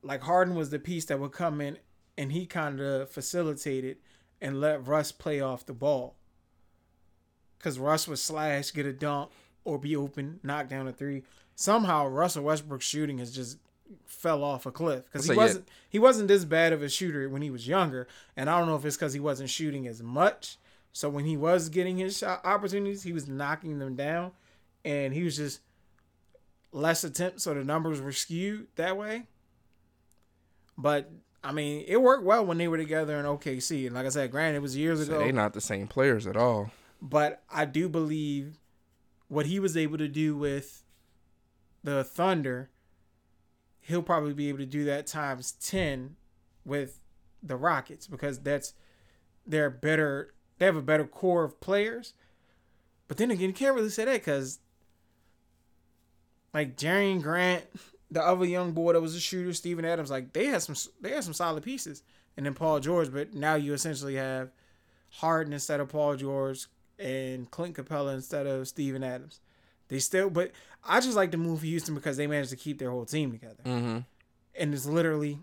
like 0.03 0.21
Harden 0.21 0.55
was 0.55 0.69
the 0.69 0.79
piece 0.79 1.05
that 1.05 1.19
would 1.19 1.31
come 1.31 1.59
in, 1.59 1.77
and 2.17 2.31
he 2.31 2.45
kind 2.45 2.79
of 2.79 3.09
facilitated 3.09 3.97
and 4.41 4.61
let 4.61 4.87
Russ 4.87 5.11
play 5.11 5.41
off 5.41 5.65
the 5.65 5.73
ball. 5.73 6.15
Cause 7.59 7.79
Russ 7.79 8.07
would 8.07 8.19
slash, 8.19 8.71
get 8.71 8.85
a 8.85 8.93
dunk, 8.93 9.31
or 9.63 9.79
be 9.79 9.95
open, 9.95 10.39
knock 10.43 10.69
down 10.69 10.87
a 10.87 10.93
three. 10.93 11.23
Somehow 11.55 12.07
Russell 12.07 12.43
Westbrook's 12.43 12.85
shooting 12.85 13.17
has 13.17 13.31
just 13.31 13.57
fell 14.05 14.43
off 14.43 14.65
a 14.65 14.71
cliff 14.71 15.05
because 15.05 15.25
he 15.25 15.31
yeah. 15.31 15.37
wasn't 15.37 15.67
he 15.89 15.99
wasn't 15.99 16.27
this 16.27 16.45
bad 16.45 16.73
of 16.73 16.83
a 16.83 16.89
shooter 16.89 17.27
when 17.29 17.41
he 17.41 17.49
was 17.49 17.67
younger, 17.67 18.07
and 18.35 18.49
I 18.49 18.59
don't 18.59 18.67
know 18.67 18.75
if 18.75 18.85
it's 18.85 18.95
because 18.95 19.13
he 19.13 19.19
wasn't 19.19 19.49
shooting 19.49 19.87
as 19.87 20.03
much. 20.03 20.57
So 20.93 21.09
when 21.09 21.25
he 21.25 21.35
was 21.35 21.69
getting 21.69 21.97
his 21.97 22.17
shot 22.17 22.41
opportunities, 22.43 23.03
he 23.03 23.13
was 23.13 23.27
knocking 23.27 23.79
them 23.79 23.95
down, 23.95 24.31
and 24.85 25.13
he 25.13 25.23
was 25.23 25.37
just 25.37 25.61
less 26.71 27.03
attempts, 27.03 27.43
so 27.43 27.53
the 27.53 27.63
numbers 27.63 28.01
were 28.01 28.11
skewed 28.11 28.67
that 28.75 28.97
way. 28.97 29.27
But 30.77 31.11
I 31.43 31.51
mean, 31.51 31.85
it 31.87 32.01
worked 32.01 32.23
well 32.23 32.45
when 32.45 32.57
they 32.57 32.67
were 32.67 32.77
together 32.77 33.17
in 33.17 33.25
OKC, 33.25 33.87
and 33.87 33.95
like 33.95 34.05
I 34.05 34.09
said, 34.09 34.31
granted, 34.31 34.57
it 34.57 34.61
was 34.61 34.75
years 34.75 34.99
So 34.99 35.05
ago. 35.05 35.19
They're 35.19 35.31
not 35.31 35.53
the 35.53 35.61
same 35.61 35.87
players 35.87 36.27
at 36.27 36.35
all. 36.35 36.71
But 37.01 37.43
I 37.49 37.65
do 37.65 37.89
believe 37.89 38.59
what 39.27 39.45
he 39.45 39.59
was 39.59 39.77
able 39.77 39.97
to 39.97 40.07
do 40.07 40.35
with 40.35 40.83
the 41.83 42.03
Thunder, 42.03 42.69
he'll 43.79 44.01
probably 44.01 44.33
be 44.33 44.49
able 44.49 44.59
to 44.59 44.65
do 44.65 44.83
that 44.85 45.07
times 45.07 45.51
10 45.53 46.15
with 46.65 47.01
the 47.43 47.55
Rockets 47.55 48.07
because 48.07 48.39
that's 48.39 48.73
they're 49.45 49.69
better 49.69 50.33
they 50.57 50.65
have 50.65 50.75
a 50.75 50.81
better 50.81 51.05
core 51.05 51.43
of 51.43 51.59
players. 51.61 52.13
But 53.07 53.17
then 53.17 53.31
again, 53.31 53.49
you 53.49 53.53
can't 53.53 53.75
really 53.75 53.89
say 53.89 54.05
that 54.05 54.13
because 54.13 54.59
like 56.53 56.77
Jerami 56.77 57.21
Grant, 57.21 57.65
the 58.11 58.21
other 58.21 58.45
young 58.45 58.71
boy 58.71 58.93
that 58.93 59.01
was 59.01 59.15
a 59.15 59.19
shooter, 59.19 59.53
Steven 59.53 59.85
Adams, 59.85 60.09
like 60.11 60.33
they 60.33 60.45
had 60.45 60.61
some 60.61 60.75
they 61.01 61.11
had 61.11 61.23
some 61.23 61.33
solid 61.33 61.63
pieces. 61.63 62.03
And 62.35 62.45
then 62.45 62.53
Paul 62.53 62.79
George, 62.79 63.11
but 63.11 63.33
now 63.33 63.55
you 63.55 63.73
essentially 63.73 64.15
have 64.15 64.51
Harden 65.09 65.53
instead 65.53 65.79
of 65.79 65.89
Paul 65.89 66.15
George 66.15 66.67
and 66.99 67.49
Clint 67.49 67.75
Capela 67.75 68.13
instead 68.13 68.45
of 68.45 68.67
Steven 68.67 69.03
Adams. 69.03 69.39
They 69.87 69.97
still, 69.97 70.29
but 70.29 70.51
I 70.83 70.99
just 70.99 71.15
like 71.15 71.31
the 71.31 71.37
move 71.37 71.61
for 71.61 71.65
Houston 71.65 71.95
because 71.95 72.15
they 72.15 72.27
managed 72.27 72.51
to 72.51 72.55
keep 72.55 72.77
their 72.77 72.91
whole 72.91 73.05
team 73.05 73.31
together. 73.31 73.63
Mm-hmm. 73.65 73.99
And 74.53 74.73
it's 74.73 74.85
literally 74.85 75.39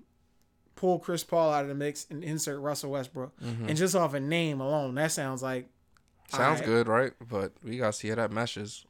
pull 0.77 1.01
Chris 1.01 1.25
Paul 1.25 1.53
out 1.53 1.63
of 1.63 1.69
the 1.69 1.75
mix 1.75 2.07
and 2.11 2.23
insert 2.23 2.61
Russell 2.61 2.93
Westbrook. 2.93 3.33
Mm-hmm. 3.41 3.69
And 3.71 3.77
just 3.77 3.97
off 3.97 4.15
a 4.15 4.21
name 4.21 4.61
alone, 4.61 4.95
that 4.95 5.11
sounds 5.11 5.43
like 5.43 5.69
Sounds 6.29 6.61
Alright. 6.61 6.65
good, 6.65 6.89
right? 6.89 7.13
But 7.29 7.53
we 7.63 7.79
gotta 7.79 7.93
see 7.93 8.09
how 8.09 8.15
that 8.17 8.33
meshes 8.33 8.85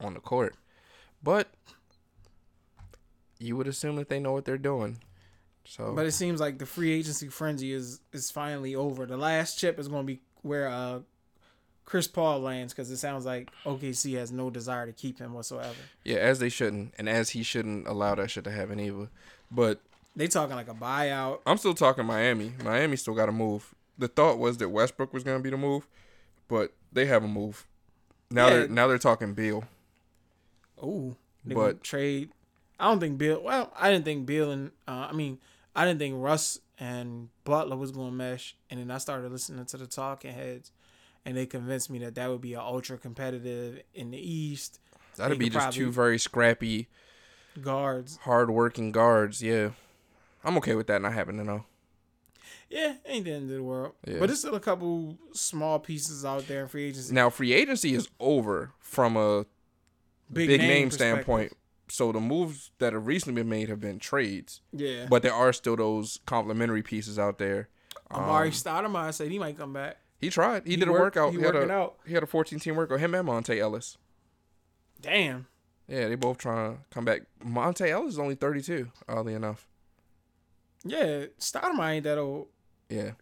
on 0.00 0.14
the 0.14 0.20
court. 0.20 0.54
But 1.22 1.48
you 3.38 3.56
would 3.56 3.66
assume 3.66 3.96
that 3.96 4.08
they 4.08 4.20
know 4.20 4.32
what 4.32 4.44
they're 4.44 4.58
doing. 4.58 4.98
So 5.64 5.92
But 5.94 6.06
it 6.06 6.12
seems 6.12 6.40
like 6.40 6.58
the 6.58 6.66
free 6.66 6.92
agency 6.92 7.28
frenzy 7.28 7.72
is 7.72 8.00
is 8.12 8.30
finally 8.30 8.74
over. 8.74 9.06
The 9.06 9.16
last 9.16 9.58
chip 9.58 9.78
is 9.78 9.88
going 9.88 10.02
to 10.06 10.12
be 10.14 10.20
where 10.42 10.68
uh 10.68 11.00
Chris 11.84 12.06
Paul 12.06 12.40
lands 12.40 12.72
because 12.72 12.90
it 12.90 12.96
sounds 12.98 13.24
like 13.26 13.50
OKC 13.64 14.16
has 14.16 14.30
no 14.32 14.50
desire 14.50 14.86
to 14.86 14.92
keep 14.92 15.18
him 15.18 15.34
whatsoever. 15.34 15.74
yeah, 16.04 16.16
as 16.18 16.38
they 16.38 16.48
shouldn't, 16.48 16.94
and 16.98 17.08
as 17.08 17.30
he 17.30 17.42
shouldn't 17.42 17.86
allow 17.88 18.14
that 18.14 18.30
shit 18.30 18.44
to 18.44 18.50
happen 18.52 18.78
either. 18.80 19.08
But 19.50 19.80
They 20.16 20.28
talking 20.28 20.54
like 20.56 20.68
a 20.68 20.74
buyout. 20.74 21.40
I'm 21.46 21.58
still 21.58 21.74
talking 21.74 22.04
Miami. 22.06 22.52
Miami 22.64 22.96
still 22.96 23.14
got 23.14 23.26
to 23.26 23.32
move. 23.32 23.74
The 23.98 24.08
thought 24.08 24.38
was 24.38 24.58
that 24.58 24.68
Westbrook 24.68 25.12
was 25.12 25.22
gonna 25.24 25.40
be 25.40 25.50
the 25.50 25.56
move, 25.56 25.86
but 26.48 26.72
they 26.92 27.06
have 27.06 27.24
a 27.24 27.28
move. 27.28 27.66
Now 28.30 28.46
Yeah. 28.48 28.50
they're 28.54 28.68
now 28.68 28.86
they're 28.88 28.98
talking 28.98 29.34
Beal. 29.34 29.64
Ooh, 30.82 31.16
they 31.44 31.54
But- 31.54 31.82
trade. 31.82 32.30
I 32.80 32.86
don't 32.86 32.98
think 33.00 33.16
Beal. 33.18 33.40
Well, 33.42 33.72
I 33.78 33.90
didn't 33.92 34.04
think 34.04 34.26
Beal 34.26 34.50
and 34.50 34.72
uh, 34.88 35.06
I 35.08 35.12
mean, 35.12 35.38
I 35.76 35.84
didn't 35.86 36.00
think 36.00 36.16
Russ 36.18 36.58
and 36.80 37.28
Butler 37.44 37.76
was 37.76 37.92
going 37.92 38.10
to 38.10 38.16
mesh. 38.16 38.56
And 38.70 38.80
then 38.80 38.90
I 38.90 38.98
started 38.98 39.30
listening 39.30 39.64
to 39.66 39.76
the 39.76 39.86
talking 39.86 40.32
heads, 40.32 40.72
and 41.24 41.36
they 41.36 41.46
convinced 41.46 41.90
me 41.90 42.00
that 42.00 42.16
that 42.16 42.28
would 42.28 42.40
be 42.40 42.54
a 42.54 42.60
ultra 42.60 42.98
competitive 42.98 43.80
in 43.94 44.10
the 44.10 44.18
East 44.18 44.80
That'd 45.16 45.36
They 45.36 45.38
be 45.44 45.50
just 45.50 45.76
two 45.76 45.92
very 45.92 46.18
scrappy, 46.18 46.88
guards. 47.60 48.16
hard-working 48.22 48.92
guards. 48.92 49.42
Yeah, 49.42 49.70
I'm 50.42 50.56
okay 50.56 50.74
with 50.74 50.86
that 50.88 51.02
not 51.02 51.12
happening 51.12 51.46
though. 51.46 51.64
Yeah, 52.70 52.94
ain't 53.06 53.26
the 53.26 53.32
end 53.32 53.50
of 53.50 53.56
the 53.56 53.62
world. 53.62 53.92
Yeah. 54.06 54.18
But 54.18 54.26
there's 54.28 54.38
still 54.38 54.54
a 54.54 54.60
couple 54.60 55.18
small 55.34 55.78
pieces 55.78 56.24
out 56.24 56.48
there 56.48 56.62
in 56.62 56.68
free 56.68 56.84
agency. 56.84 57.12
Now 57.14 57.28
free 57.28 57.52
agency 57.52 57.94
is 57.94 58.08
over 58.18 58.72
from 58.80 59.16
a 59.16 59.44
big, 60.32 60.60
name, 60.60 60.88
perspective. 60.88 60.92
standpoint. 60.94 61.52
So 61.88 62.10
the 62.12 62.20
moves 62.20 62.70
that 62.78 62.92
have 62.94 63.06
recently 63.06 63.42
been 63.42 63.50
made 63.50 63.68
have 63.68 63.80
been 63.80 63.98
trades, 63.98 64.60
Yeah. 64.72 65.06
but 65.10 65.22
there 65.22 65.34
are 65.34 65.52
still 65.52 65.76
those 65.76 66.20
complementary 66.26 66.82
pieces 66.82 67.18
out 67.18 67.38
there. 67.38 67.68
Amar'e 68.10 68.46
Um, 68.46 68.50
Stoudemire 68.92 69.12
said 69.12 69.30
he 69.30 69.38
might 69.38 69.58
come 69.58 69.72
back. 69.72 69.98
he 70.18 70.30
tried. 70.30 70.64
He, 70.64 70.70
He 70.72 70.76
did 70.76 70.88
a 70.88 70.92
workout. 70.92 71.32
he 71.32 71.38
He, 71.38 71.44
had 71.44 71.54
working 71.54 71.70
a 71.70 71.74
out. 71.74 71.98
he 72.06 72.14
had 72.14 72.22
a 72.22 72.26
14 72.26 72.58
team 72.60 72.76
workout. 72.76 73.00
Him 73.00 73.14
and 73.14 73.28
Monta 73.28 73.58
Ellis. 73.58 73.98
Damn. 75.00 75.46
Yeah, 75.88 76.08
they 76.08 76.14
both 76.14 76.38
trying 76.38 76.74
to 76.76 76.78
come 76.90 77.04
back. 77.04 77.22
Monta 77.44 77.88
Ellis 77.88 78.14
is 78.14 78.18
only 78.18 78.36
32. 78.36 78.90
Oddly 79.08 79.34
enough. 79.34 79.66
Yeah, 80.84 81.26
Stoudemire 81.38 81.94
ain't 81.96 82.04
that 82.04 82.18
old 82.18 82.48
Yeah, 82.88 83.12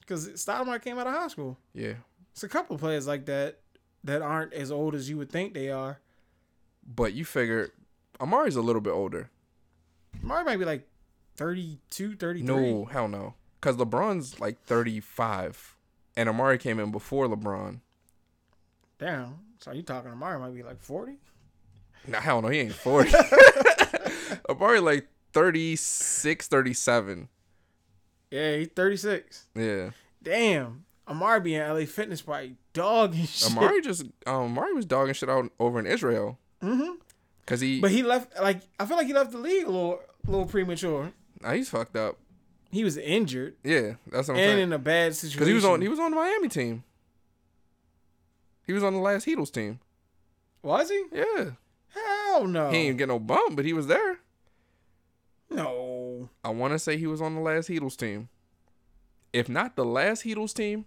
because 0.00 0.28
Stoudemire 0.30 0.82
came 0.82 0.98
out 0.98 1.06
of 1.06 1.12
high 1.14 1.28
school. 1.28 1.58
yeah. 1.72 1.94
It's 2.32 2.42
a 2.42 2.48
couple 2.48 2.76
players 2.78 3.06
like 3.06 3.24
that 3.26 3.60
that 4.04 4.20
aren't 4.22 4.52
as 4.52 4.70
old 4.70 4.94
as 4.94 5.08
you 5.08 5.16
would 5.16 5.30
think 5.30 5.54
they 5.54 5.70
are. 5.70 6.00
But 6.86 7.12
you 7.14 7.24
figure 7.24 7.70
Amar'e's 8.20 8.56
a 8.56 8.62
little 8.62 8.80
bit 8.80 8.90
older. 8.90 9.30
Amar'e 10.24 10.44
might 10.44 10.56
be 10.58 10.64
like 10.64 10.86
32, 11.36 12.16
33. 12.16 12.42
No, 12.42 12.84
hell 12.86 13.08
no. 13.08 13.34
Because 13.60 13.76
LeBron's 13.76 14.40
like 14.40 14.62
35. 14.64 15.76
And 16.16 16.28
Amar'e 16.28 16.58
came 16.58 16.78
in 16.78 16.90
before 16.90 17.26
LeBron. 17.26 17.80
Damn. 18.98 19.38
So 19.58 19.72
you 19.72 19.82
talking 19.82 20.10
Amar'e 20.10 20.40
might 20.40 20.54
be 20.54 20.62
like 20.62 20.80
40? 20.80 21.14
Nah, 22.08 22.20
hell 22.20 22.40
no, 22.42 22.48
he 22.48 22.60
ain't 22.60 22.72
40. 22.72 23.10
Amar'e 24.48 24.82
like 24.82 25.08
36, 25.32 26.48
37. 26.48 27.28
Yeah, 28.30 28.56
he's 28.56 28.68
36. 28.68 29.46
Yeah. 29.54 29.90
Damn. 30.22 30.84
Amar'e 31.08 31.42
being 31.42 31.60
LA 31.60 31.84
Fitness 31.84 32.22
probably 32.22 32.56
dogging 32.72 33.26
shit. 33.26 33.52
Amar'e 33.52 33.82
just 33.82 34.02
um 34.26 34.56
Amar'e 34.56 34.74
was 34.74 34.86
dogging 34.86 35.14
shit 35.14 35.28
out 35.28 35.50
over 35.60 35.78
in 35.78 35.86
Israel. 35.86 36.38
Mm-hmm. 36.62 36.92
Cause 37.46 37.60
he 37.60 37.80
But 37.80 37.90
he 37.90 38.02
left 38.02 38.38
like 38.40 38.60
I 38.80 38.86
feel 38.86 38.96
like 38.96 39.06
he 39.06 39.12
left 39.12 39.30
the 39.32 39.38
league 39.38 39.64
a 39.64 39.70
little 39.70 40.00
a 40.26 40.30
little 40.30 40.46
premature. 40.46 41.12
nah, 41.42 41.52
he's 41.52 41.68
fucked 41.68 41.96
up. 41.96 42.16
He 42.72 42.82
was 42.82 42.96
injured 42.96 43.54
Yeah, 43.62 43.94
that's 44.10 44.28
what 44.28 44.34
I'm 44.34 44.40
and 44.40 44.48
saying. 44.48 44.50
And 44.54 44.60
in 44.60 44.72
a 44.72 44.78
bad 44.78 45.14
situation. 45.14 45.38
Cause 45.38 45.48
he 45.48 45.54
was 45.54 45.64
on 45.64 45.80
he 45.80 45.88
was 45.88 46.00
on 46.00 46.10
the 46.10 46.16
Miami 46.16 46.48
team. 46.48 46.82
He 48.66 48.72
was 48.72 48.82
on 48.82 48.94
the 48.94 48.98
last 49.00 49.26
Heatles 49.26 49.52
team. 49.52 49.78
Was 50.62 50.90
he? 50.90 51.04
Yeah. 51.12 51.50
Hell 51.94 52.46
no. 52.48 52.70
He 52.70 52.84
didn't 52.86 52.98
get 52.98 53.08
no 53.08 53.18
bump, 53.20 53.54
but 53.54 53.64
he 53.64 53.72
was 53.72 53.86
there. 53.86 54.18
no. 55.50 56.28
I 56.42 56.48
want 56.50 56.72
to 56.72 56.78
say 56.78 56.96
he 56.96 57.06
was 57.06 57.20
on 57.20 57.34
the 57.34 57.40
last 57.40 57.68
Heatles 57.68 57.96
team. 57.96 58.28
If 59.32 59.48
not 59.48 59.76
the 59.76 59.84
last 59.84 60.24
Heatles 60.24 60.52
team, 60.54 60.86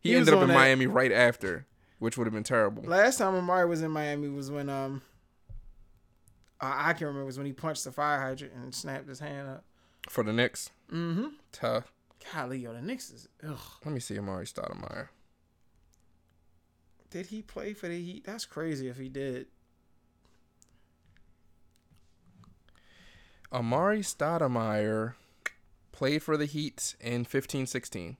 he, 0.00 0.10
He 0.10 0.16
ended 0.16 0.34
up 0.34 0.42
in 0.42 0.48
that- 0.48 0.54
Miami 0.54 0.86
right 0.86 1.12
after, 1.12 1.66
which 2.02 2.18
would 2.18 2.26
have 2.26 2.34
been 2.34 2.42
terrible. 2.42 2.82
Last 2.82 3.18
time 3.18 3.34
Amar'e 3.34 3.68
was 3.68 3.80
in 3.80 3.92
Miami 3.92 4.28
was 4.28 4.50
when 4.50 4.68
um 4.68 5.02
I 6.60 6.90
I 6.90 6.92
can 6.94 7.06
remember 7.06 7.24
was 7.26 7.38
when 7.38 7.46
he 7.46 7.52
punched 7.52 7.84
the 7.84 7.92
fire 7.92 8.20
hydrant 8.20 8.54
and 8.54 8.74
snapped 8.74 9.08
his 9.08 9.20
hand 9.20 9.48
up. 9.48 9.64
For 10.08 10.24
the 10.24 10.32
Knicks, 10.32 10.70
Mm-hmm. 10.92 11.28
tough. 11.52 11.92
Golly, 12.32 12.58
yo, 12.58 12.72
the 12.72 12.82
Knicks 12.82 13.10
is 13.10 13.28
ugh. 13.46 13.58
Let 13.84 13.94
me 13.94 14.00
see 14.00 14.16
Amar'e 14.16 14.52
Stoudemire. 14.52 15.08
Did 17.10 17.26
he 17.26 17.40
play 17.42 17.72
for 17.72 17.88
the 17.88 18.02
Heat? 18.02 18.24
That's 18.24 18.46
crazy 18.46 18.88
if 18.88 18.96
he 18.98 19.08
did. 19.08 19.46
Amar'e 23.52 24.00
Stoudemire 24.00 25.14
played 25.92 26.22
for 26.22 26.36
the 26.36 26.46
Heat 26.46 26.94
in 27.00 27.24
15-16. 27.24 28.16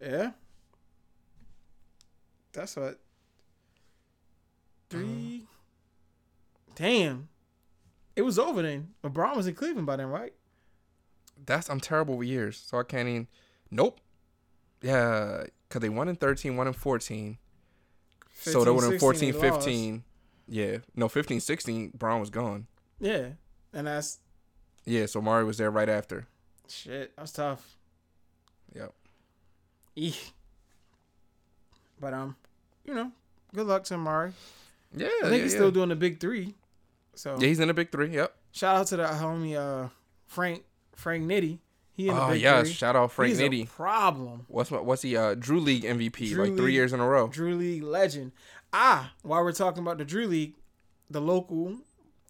Yeah. 0.00 0.30
That's 2.52 2.76
what. 2.76 2.98
Three. 4.90 5.46
Damn. 6.74 7.28
It 8.14 8.22
was 8.22 8.38
over 8.38 8.62
then. 8.62 8.88
LeBron 9.02 9.36
was 9.36 9.46
in 9.46 9.54
Cleveland 9.54 9.86
by 9.86 9.96
then, 9.96 10.06
right? 10.08 10.32
That's 11.44 11.68
I'm 11.70 11.80
terrible 11.80 12.16
with 12.18 12.28
years, 12.28 12.62
so 12.64 12.78
I 12.78 12.82
can't 12.82 13.08
even. 13.08 13.26
Nope. 13.70 14.00
Yeah, 14.82 15.44
cause 15.70 15.80
they 15.80 15.88
won 15.88 16.08
in 16.08 16.16
13, 16.16 16.56
won 16.56 16.66
in 16.66 16.72
14. 16.72 17.38
so 18.34 18.64
they 18.64 18.70
won 18.70 18.92
in 18.92 18.98
14, 18.98 19.32
16, 19.32 19.40
they 19.40 19.50
lost. 19.50 19.64
15. 19.66 20.04
Yeah, 20.48 20.76
no, 20.96 21.08
15, 21.08 21.40
16. 21.40 21.92
Brown 21.96 22.20
was 22.20 22.30
gone. 22.30 22.66
Yeah. 23.00 23.28
And 23.72 23.86
that's 23.86 24.18
Yeah, 24.84 25.06
so 25.06 25.20
Mario 25.22 25.46
was 25.46 25.56
there 25.58 25.70
right 25.70 25.88
after. 25.88 26.26
shit. 26.68 27.12
That's 27.16 27.32
tough. 27.32 27.76
Yep. 28.74 28.92
Eek. 29.96 30.32
But 32.00 32.12
um, 32.12 32.36
you 32.84 32.94
know, 32.94 33.10
good 33.54 33.66
luck 33.66 33.84
to 33.84 33.94
Amar'e. 33.94 34.32
Yeah, 34.94 35.06
I 35.06 35.10
think 35.28 35.32
yeah, 35.38 35.42
he's 35.42 35.52
yeah. 35.52 35.58
still 35.58 35.70
doing 35.70 35.88
the 35.88 35.96
big 35.96 36.20
three. 36.20 36.54
So 37.14 37.36
Yeah, 37.40 37.48
he's 37.48 37.60
in 37.60 37.68
the 37.68 37.74
big 37.74 37.90
three. 37.92 38.08
Yep. 38.10 38.34
shout 38.52 38.76
out 38.76 38.86
to 38.88 38.96
the 38.96 39.04
homie 39.04 39.56
uh 39.56 39.88
Frank 40.26 40.64
Frank 40.94 41.24
Nitty. 41.24 41.58
He 41.94 42.08
in 42.08 42.14
the 42.14 42.22
Oh 42.22 42.30
big 42.30 42.40
yes, 42.42 42.66
three. 42.66 42.72
shout 42.74 42.96
out 42.96 43.12
Frank 43.12 43.30
He's 43.30 43.40
Nitty. 43.40 43.64
a 43.64 43.66
problem. 43.66 44.44
What's 44.48 44.70
what's 44.70 45.02
he? 45.02 45.16
Uh, 45.16 45.34
Drew 45.34 45.60
League 45.60 45.84
MVP, 45.84 46.30
Drew 46.30 46.44
like 46.46 46.56
three 46.56 46.72
years 46.72 46.92
in 46.92 47.00
a 47.00 47.06
row. 47.06 47.28
Drew 47.28 47.54
League 47.54 47.82
legend. 47.82 48.32
Ah, 48.72 49.12
while 49.22 49.42
we're 49.42 49.52
talking 49.52 49.82
about 49.82 49.98
the 49.98 50.04
Drew 50.04 50.26
League, 50.26 50.54
the 51.10 51.20
local 51.20 51.76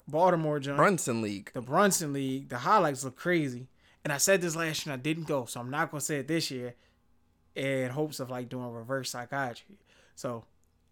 Baltimore 0.09 0.59
joint, 0.59 0.76
Brunson 0.76 1.22
League. 1.22 1.50
the 1.55 1.61
Brunson 1.62 2.12
League, 2.12 2.48
the 2.48 2.59
highlights 2.59 3.05
look 3.05 3.14
crazy. 3.16 3.68
And 4.05 4.12
I 4.12 4.16
said 4.16 4.40
this 4.40 4.57
last 4.57 4.84
year 4.84 4.92
and 4.92 5.00
I 5.00 5.03
didn't 5.03 5.28
go, 5.28 5.44
so 5.44 5.61
I'm 5.61 5.70
not 5.70 5.92
gonna 5.92 6.00
say 6.00 6.16
it 6.18 6.26
this 6.26 6.50
year 6.50 6.74
in 7.55 7.90
hopes 7.90 8.18
of 8.18 8.30
like 8.30 8.48
doing 8.48 8.72
reverse 8.72 9.11
psychiatry. 9.11 9.76
So 10.14 10.44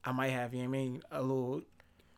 I 0.05 0.13
might 0.13 0.29
have, 0.29 0.55
you 0.55 0.63
know 0.63 0.69
what 0.71 0.77
I 0.77 0.81
mean, 0.81 1.03
a 1.11 1.21
little 1.23 1.63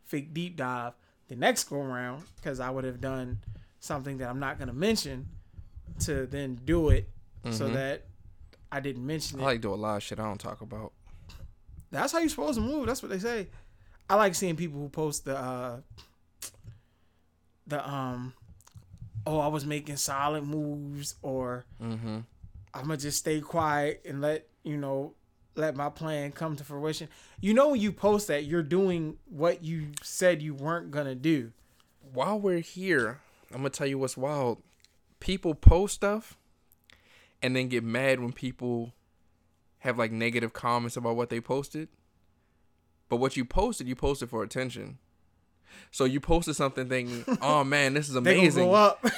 fake 0.04 0.32
deep 0.34 0.56
dive 0.56 0.92
the 1.28 1.36
next 1.36 1.64
go 1.64 1.76
around 1.80 2.24
because 2.36 2.60
I 2.60 2.70
would 2.70 2.84
have 2.84 3.00
done 3.00 3.40
something 3.80 4.18
that 4.18 4.28
I'm 4.28 4.38
not 4.38 4.58
gonna 4.58 4.72
mention 4.72 5.28
to 6.00 6.26
then 6.26 6.60
do 6.64 6.90
it 6.90 7.08
so 7.50 7.68
Mhm. 7.68 7.72
that 7.74 8.04
I 8.70 8.80
didn't 8.80 9.04
mention 9.06 9.38
it. 9.40 9.42
I 9.42 9.46
like 9.46 9.60
do 9.60 9.72
a 9.72 9.76
lot 9.76 9.96
of 9.96 10.02
shit 10.02 10.18
I 10.18 10.24
don't 10.24 10.38
talk 10.40 10.60
about. 10.60 10.92
That's 11.90 12.12
how 12.12 12.20
you're 12.20 12.28
supposed 12.28 12.54
to 12.58 12.60
move. 12.64 12.86
That's 12.86 13.02
what 13.02 13.10
they 13.10 13.18
say. 13.18 13.48
I 14.08 14.14
like 14.16 14.34
seeing 14.34 14.56
people 14.56 14.80
who 14.80 14.88
post 14.88 15.24
the 15.24 15.36
uh 15.36 15.80
the 17.66 17.88
um 17.88 18.32
oh 19.26 19.38
I 19.38 19.46
was 19.48 19.64
making 19.64 19.96
solid 19.96 20.44
moves 20.44 21.14
or 21.22 21.64
Mm-hmm. 21.82 22.18
I'm 22.74 22.82
gonna 22.82 22.96
just 22.96 23.18
stay 23.18 23.40
quiet 23.40 24.02
and 24.08 24.20
let 24.20 24.48
you 24.62 24.76
know 24.76 25.14
let 25.54 25.76
my 25.76 25.88
plan 25.90 26.32
come 26.32 26.56
to 26.56 26.64
fruition. 26.64 27.08
You 27.40 27.54
know 27.54 27.70
when 27.70 27.80
you 27.80 27.92
post 27.92 28.28
that 28.28 28.44
you're 28.44 28.62
doing 28.62 29.16
what 29.28 29.62
you 29.64 29.88
said 30.02 30.42
you 30.42 30.54
weren't 30.54 30.90
gonna 30.90 31.14
do. 31.14 31.52
While 32.12 32.40
we're 32.40 32.60
here, 32.60 33.20
I'm 33.50 33.58
gonna 33.58 33.70
tell 33.70 33.86
you 33.86 33.98
what's 33.98 34.16
wild. 34.16 34.62
People 35.20 35.54
post 35.54 35.94
stuff, 35.94 36.36
and 37.42 37.54
then 37.54 37.68
get 37.68 37.84
mad 37.84 38.20
when 38.20 38.32
people 38.32 38.92
have 39.80 39.98
like 39.98 40.12
negative 40.12 40.52
comments 40.52 40.96
about 40.96 41.16
what 41.16 41.28
they 41.30 41.40
posted. 41.40 41.88
But 43.08 43.16
what 43.16 43.36
you 43.36 43.44
posted, 43.44 43.86
you 43.88 43.94
posted 43.94 44.30
for 44.30 44.42
attention. 44.42 44.98
So 45.90 46.04
you 46.04 46.20
posted 46.20 46.56
something 46.56 46.88
thinking, 46.88 47.24
"Oh 47.42 47.64
man, 47.64 47.94
this 47.94 48.08
is 48.08 48.16
amazing. 48.16 48.70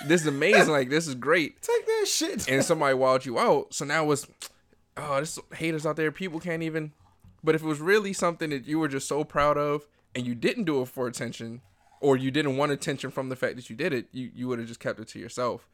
This 0.07 0.23
is 0.23 0.27
amazing. 0.27 0.73
Like 0.73 0.91
this 0.91 1.07
is 1.07 1.15
great." 1.15 1.61
Take 1.63 1.87
that 1.87 2.07
shit. 2.09 2.49
and 2.49 2.65
somebody 2.65 2.97
wowed 2.97 3.25
you 3.25 3.39
out. 3.39 3.75
So 3.75 3.85
now 3.85 4.11
it's, 4.11 4.27
oh, 4.97 5.21
this 5.21 5.39
haters 5.55 5.87
out 5.87 5.97
there. 5.97 6.13
People 6.13 6.41
can't 6.41 6.63
even. 6.63 6.93
But 7.43 7.55
if 7.55 7.63
it 7.63 7.67
was 7.67 7.81
really 7.81 8.13
something 8.13 8.51
that 8.51 8.67
you 8.67 8.79
were 8.79 8.89
just 8.89 9.07
so 9.07 9.23
proud 9.25 9.59
of, 9.59 9.87
and 10.15 10.27
you 10.27 10.35
didn't 10.35 10.65
do 10.65 10.81
it 10.81 10.87
for 10.89 11.07
attention, 11.07 11.61
or 12.01 12.17
you 12.17 12.31
didn't 12.31 12.57
want 12.57 12.73
attention 12.73 13.11
from 13.11 13.29
the 13.29 13.37
fact 13.37 13.57
that 13.57 13.69
you 13.69 13.77
did 13.77 13.93
it, 13.93 14.07
you 14.13 14.31
you 14.35 14.49
would 14.49 14.59
have 14.59 14.69
just 14.69 14.81
kept 14.81 15.01
it 15.01 15.09
to 15.09 15.19
yourself, 15.19 15.69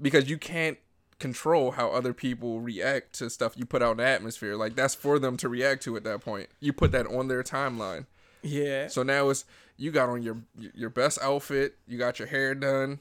because 0.00 0.28
you 0.28 0.38
can't 0.38 0.78
control 1.18 1.72
how 1.72 1.90
other 1.90 2.12
people 2.12 2.60
react 2.60 3.12
to 3.12 3.28
stuff 3.28 3.56
you 3.56 3.64
put 3.66 3.82
out 3.82 3.92
in 3.92 3.96
the 3.98 4.04
atmosphere. 4.04 4.56
Like 4.56 4.76
that's 4.76 4.94
for 4.94 5.18
them 5.18 5.36
to 5.38 5.48
react 5.48 5.82
to 5.84 5.96
at 5.96 6.04
that 6.04 6.20
point. 6.20 6.48
You 6.60 6.72
put 6.72 6.92
that 6.92 7.06
on 7.06 7.28
their 7.28 7.42
timeline. 7.42 8.06
yeah. 8.42 8.88
So 8.88 9.02
now 9.02 9.28
it's 9.28 9.44
you 9.76 9.90
got 9.90 10.08
on 10.08 10.22
your 10.22 10.38
your 10.56 10.90
best 10.90 11.18
outfit, 11.22 11.76
you 11.86 11.98
got 11.98 12.18
your 12.18 12.28
hair 12.28 12.54
done. 12.54 13.00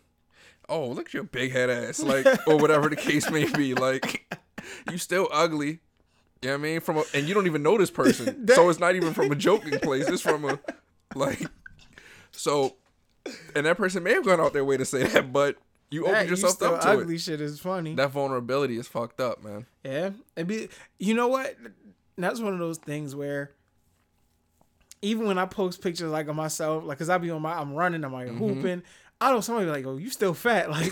Oh, 0.69 0.87
look 0.87 1.07
at 1.07 1.13
your 1.13 1.23
big 1.23 1.51
head 1.53 1.69
ass, 1.69 1.99
like 1.99 2.25
or 2.47 2.57
whatever 2.57 2.89
the 2.89 2.95
case 2.95 3.29
may 3.31 3.45
be. 3.45 3.73
Like 3.73 4.27
you 4.91 4.97
still 4.97 5.27
ugly. 5.31 5.79
You 6.41 6.49
know 6.49 6.51
what 6.51 6.59
I 6.59 6.63
mean? 6.63 6.79
From 6.81 6.97
a, 6.97 7.03
and 7.13 7.27
you 7.27 7.33
don't 7.33 7.47
even 7.47 7.63
know 7.63 7.77
this 7.77 7.91
person. 7.91 8.47
so 8.53 8.69
it's 8.69 8.79
not 8.79 8.95
even 8.95 9.13
from 9.13 9.31
a 9.31 9.35
joking 9.35 9.79
place. 9.79 10.07
It's 10.07 10.21
from 10.21 10.45
a 10.45 10.59
like 11.15 11.41
so 12.31 12.75
and 13.55 13.65
that 13.65 13.77
person 13.77 14.03
may 14.03 14.13
have 14.13 14.25
gone 14.25 14.39
out 14.39 14.53
their 14.53 14.65
way 14.65 14.77
to 14.77 14.85
say 14.85 15.03
that, 15.03 15.33
but 15.33 15.57
you 15.89 16.03
That 16.03 16.09
opened 16.09 16.25
you 16.25 16.29
yourself 16.31 16.53
still 16.53 16.75
up 16.75 16.81
to 16.81 16.89
ugly 16.89 17.15
it. 17.15 17.19
shit 17.19 17.41
is 17.41 17.59
funny. 17.59 17.95
That 17.95 18.11
vulnerability 18.11 18.77
is 18.77 18.87
fucked 18.87 19.19
up, 19.19 19.43
man. 19.43 19.65
Yeah, 19.83 20.11
it 20.35 20.47
be. 20.47 20.69
You 20.99 21.13
know 21.13 21.27
what? 21.27 21.55
That's 22.17 22.39
one 22.39 22.53
of 22.53 22.59
those 22.59 22.77
things 22.77 23.15
where 23.15 23.51
even 25.01 25.27
when 25.27 25.37
I 25.37 25.45
post 25.45 25.81
pictures 25.81 26.11
like 26.11 26.27
of 26.27 26.35
myself, 26.35 26.83
like, 26.83 26.97
cause 26.97 27.09
I 27.09 27.17
be 27.17 27.29
on 27.29 27.41
my, 27.41 27.53
I'm 27.53 27.73
running, 27.73 28.03
I'm 28.03 28.13
like 28.13 28.27
mm-hmm. 28.27 28.37
hooping. 28.37 28.83
I 29.21 29.31
know 29.31 29.41
somebody 29.41 29.65
be 29.65 29.71
like, 29.71 29.85
"Oh, 29.85 29.97
you 29.97 30.09
still 30.09 30.33
fat?" 30.33 30.69
Like, 30.71 30.91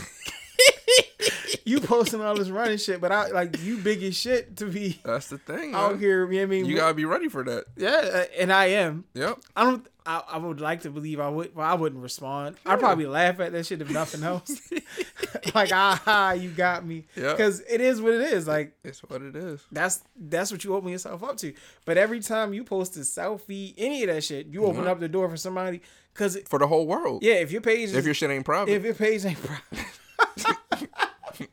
you 1.65 1.79
posting 1.79 2.21
all 2.21 2.35
this 2.35 2.49
running 2.49 2.77
shit, 2.77 2.99
but 3.01 3.11
I 3.11 3.27
like 3.27 3.61
you 3.63 3.77
big 3.77 4.03
as 4.03 4.15
shit 4.17 4.57
to 4.57 4.65
be 4.65 4.99
That's 5.03 5.27
the 5.29 5.37
thing. 5.37 5.73
out 5.73 5.91
Man. 5.93 5.99
here. 5.99 6.31
You 6.31 6.37
know 6.39 6.43
I 6.43 6.45
mean, 6.47 6.65
You 6.65 6.75
gotta 6.75 6.93
be 6.93 7.05
ready 7.05 7.29
for 7.29 7.43
that. 7.43 7.65
yeah, 7.77 7.89
uh, 8.13 8.23
and 8.39 8.51
I 8.51 8.65
am. 8.67 9.05
Yep. 9.13 9.39
I 9.55 9.63
don't. 9.63 9.87
I, 10.07 10.21
I 10.33 10.37
would 10.37 10.61
like 10.61 10.81
to 10.81 10.91
believe 10.91 11.19
I 11.19 11.29
would. 11.29 11.55
Well, 11.55 11.65
I 11.67 11.73
wouldn't 11.73 12.03
respond. 12.03 12.57
I'd 12.63 12.79
probably 12.79 13.07
laugh 13.07 13.39
at 13.39 13.53
that 13.53 13.65
shit 13.65 13.81
if 13.81 13.89
nothing 13.89 14.23
else. 14.31 14.61
like, 15.55 15.69
ah, 15.73 16.33
you 16.33 16.51
got 16.51 16.85
me. 16.85 17.05
Yeah. 17.15 17.31
Because 17.31 17.61
it 17.61 17.81
is 17.81 17.99
what 18.01 18.13
it 18.13 18.21
is. 18.21 18.47
Like, 18.47 18.73
It's 18.83 18.99
what 18.99 19.23
it 19.23 19.35
is. 19.35 19.61
that's 19.71 20.03
that's 20.15 20.51
what 20.51 20.63
you 20.63 20.75
open 20.75 20.89
yourself 20.91 21.23
up 21.23 21.37
to. 21.37 21.53
But 21.85 21.97
every 21.97 22.19
time 22.19 22.53
you 22.53 22.63
post 22.63 22.95
a 22.97 22.99
selfie, 22.99 23.73
any 23.79 24.03
of 24.03 24.09
that 24.13 24.23
shit, 24.23 24.45
you 24.47 24.65
open 24.65 24.85
up 24.85 24.99
the 24.99 25.07
door 25.09 25.27
for 25.27 25.37
somebody. 25.37 25.81
Cause 26.13 26.37
For 26.47 26.59
the 26.59 26.67
whole 26.67 26.85
world. 26.87 27.23
yeah, 27.23 27.33
if 27.35 27.51
your 27.51 27.61
page 27.61 27.89
is, 27.89 27.95
If 27.95 28.05
your 28.05 28.13
shit 28.13 28.29
ain't 28.29 28.45
private. 28.45 28.71
if 28.71 28.83
your 28.85 28.93
page 28.93 29.25
ain't 29.25 29.37
private, 29.41 29.85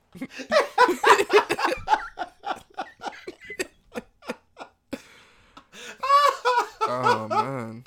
oh 6.82 7.26
man. 7.28 7.84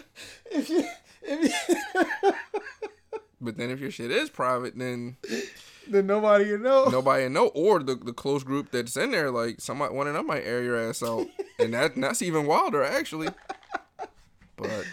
if 0.52 0.70
you, 0.70 0.84
if 1.24 1.43
you, 1.43 1.52
But 3.41 3.58
then 3.58 3.70
if 3.70 3.80
your 3.80 3.91
shit 3.91 4.10
is 4.12 4.30
private, 4.32 4.76
then 4.78 5.18
then 5.88 6.08
nobody 6.08 6.46
you 6.46 6.58
know. 6.58 6.86
nobody 6.86 7.30
know, 7.30 7.48
or 7.50 7.80
the 7.80 7.93
the 7.96 8.14
close 8.14 8.43
group 8.43 8.72
that's 8.72 8.98
in 8.98 9.12
there, 9.12 9.30
like 9.30 9.62
somebody 9.62 9.93
one 9.93 10.08
of 10.08 10.16
them 10.16 10.26
might 10.26 10.43
air 10.46 10.64
your 10.64 10.78
ass 10.78 11.04
out, 11.04 11.28
and 11.60 11.74
that 11.76 11.93
that's 11.96 12.24
even 12.24 12.48
wilder 12.48 12.84
actually. 12.84 13.30
But 14.58 14.86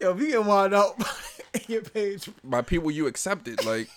Yo, 0.00 0.12
if 0.12 0.20
you 0.20 0.28
get 0.28 0.44
wild 0.44 0.74
out 0.74 1.00
get 1.68 1.92
paid. 1.92 2.24
by 2.42 2.62
people 2.62 2.90
you 2.90 3.06
accepted. 3.06 3.64
Like 3.64 3.88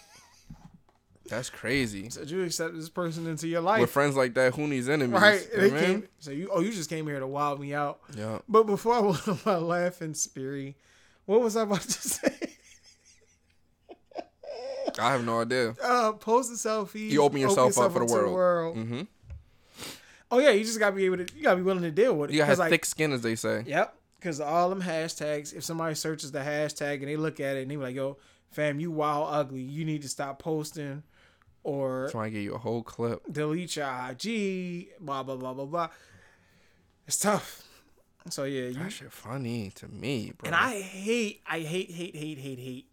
that's 1.35 1.49
crazy. 1.49 2.09
So 2.09 2.21
you 2.21 2.43
accept 2.43 2.75
this 2.75 2.89
person 2.89 3.27
into 3.27 3.47
your 3.47 3.61
life, 3.61 3.81
With 3.81 3.89
friends 3.89 4.15
like 4.15 4.33
that, 4.35 4.55
who 4.55 4.67
needs 4.67 4.89
enemies? 4.89 5.19
right? 5.21 5.47
You 5.53 5.61
They 5.61 5.71
know 5.71 5.79
came, 5.79 6.07
so 6.19 6.31
you 6.31 6.49
oh 6.51 6.59
you 6.61 6.71
just 6.71 6.89
came 6.89 7.05
here 7.07 7.19
to 7.19 7.27
wild 7.27 7.59
me 7.59 7.73
out. 7.73 7.99
Yeah. 8.17 8.39
But 8.47 8.63
before 8.63 8.93
I 8.95 8.99
went 8.99 9.27
on 9.27 9.39
my 9.45 9.57
laughing 9.57 10.13
spree, 10.13 10.75
what 11.25 11.41
was 11.41 11.55
I 11.55 11.61
about 11.63 11.81
to 11.81 11.91
say? 11.91 12.49
I 14.99 15.11
have 15.11 15.25
no 15.25 15.41
idea. 15.41 15.75
Uh, 15.83 16.11
post 16.13 16.51
a 16.51 16.55
selfie. 16.55 17.09
You 17.09 17.23
open 17.23 17.39
yourself 17.39 17.77
up 17.77 17.93
for 17.93 18.05
the 18.05 18.13
world. 18.13 18.77
Mm-hmm. 18.77 19.01
Oh 20.31 20.39
yeah, 20.39 20.51
you 20.51 20.63
just 20.63 20.79
gotta 20.79 20.95
be 20.95 21.05
able 21.05 21.17
to. 21.17 21.27
You 21.35 21.43
gotta 21.43 21.57
be 21.57 21.63
willing 21.63 21.83
to 21.83 21.91
deal 21.91 22.15
with 22.15 22.29
it. 22.29 22.33
You 22.33 22.39
gotta 22.39 22.49
have 22.51 22.59
like, 22.59 22.69
thick 22.69 22.85
skin, 22.85 23.11
as 23.11 23.21
they 23.21 23.35
say. 23.35 23.63
Yep. 23.65 23.95
Because 24.19 24.39
all 24.39 24.69
them 24.69 24.81
hashtags, 24.81 25.53
if 25.53 25.63
somebody 25.63 25.95
searches 25.95 26.31
the 26.31 26.39
hashtag 26.39 26.95
and 26.99 27.07
they 27.07 27.17
look 27.17 27.39
at 27.39 27.57
it 27.57 27.63
and 27.63 27.71
they 27.71 27.75
be 27.75 27.81
like, 27.81 27.95
"Yo, 27.95 28.17
fam, 28.51 28.79
you 28.79 28.89
wild 28.91 29.27
ugly. 29.31 29.61
You 29.61 29.83
need 29.85 30.01
to 30.03 30.09
stop 30.09 30.39
posting, 30.39 31.03
or 31.63 32.09
Trying 32.11 32.31
to 32.31 32.37
get 32.39 32.43
you 32.43 32.55
a 32.55 32.57
whole 32.57 32.83
clip. 32.83 33.21
delete 33.31 33.75
your 33.77 33.85
IG." 34.09 34.89
Blah 34.99 35.23
blah 35.23 35.35
blah 35.35 35.53
blah 35.53 35.65
blah. 35.65 35.89
It's 37.07 37.19
tough. 37.19 37.63
So 38.29 38.45
yeah, 38.45 38.67
you, 38.67 38.73
That 38.75 38.91
shit 38.91 39.11
funny 39.11 39.71
to 39.75 39.87
me, 39.89 40.31
bro. 40.37 40.47
and 40.47 40.55
I 40.55 40.79
hate, 40.81 41.41
I 41.45 41.59
hate, 41.59 41.91
hate, 41.91 42.15
hate, 42.15 42.37
hate, 42.37 42.59
hate. 42.59 42.87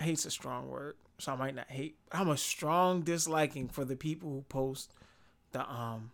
Hate's 0.00 0.24
a 0.24 0.30
strong 0.30 0.68
word, 0.70 0.96
so 1.18 1.32
I 1.32 1.36
might 1.36 1.54
not 1.54 1.68
hate. 1.70 1.96
I'm 2.10 2.30
a 2.30 2.36
strong 2.38 3.02
disliking 3.02 3.68
for 3.68 3.84
the 3.84 3.96
people 3.96 4.30
who 4.30 4.42
post 4.48 4.92
the 5.52 5.68
um. 5.70 6.10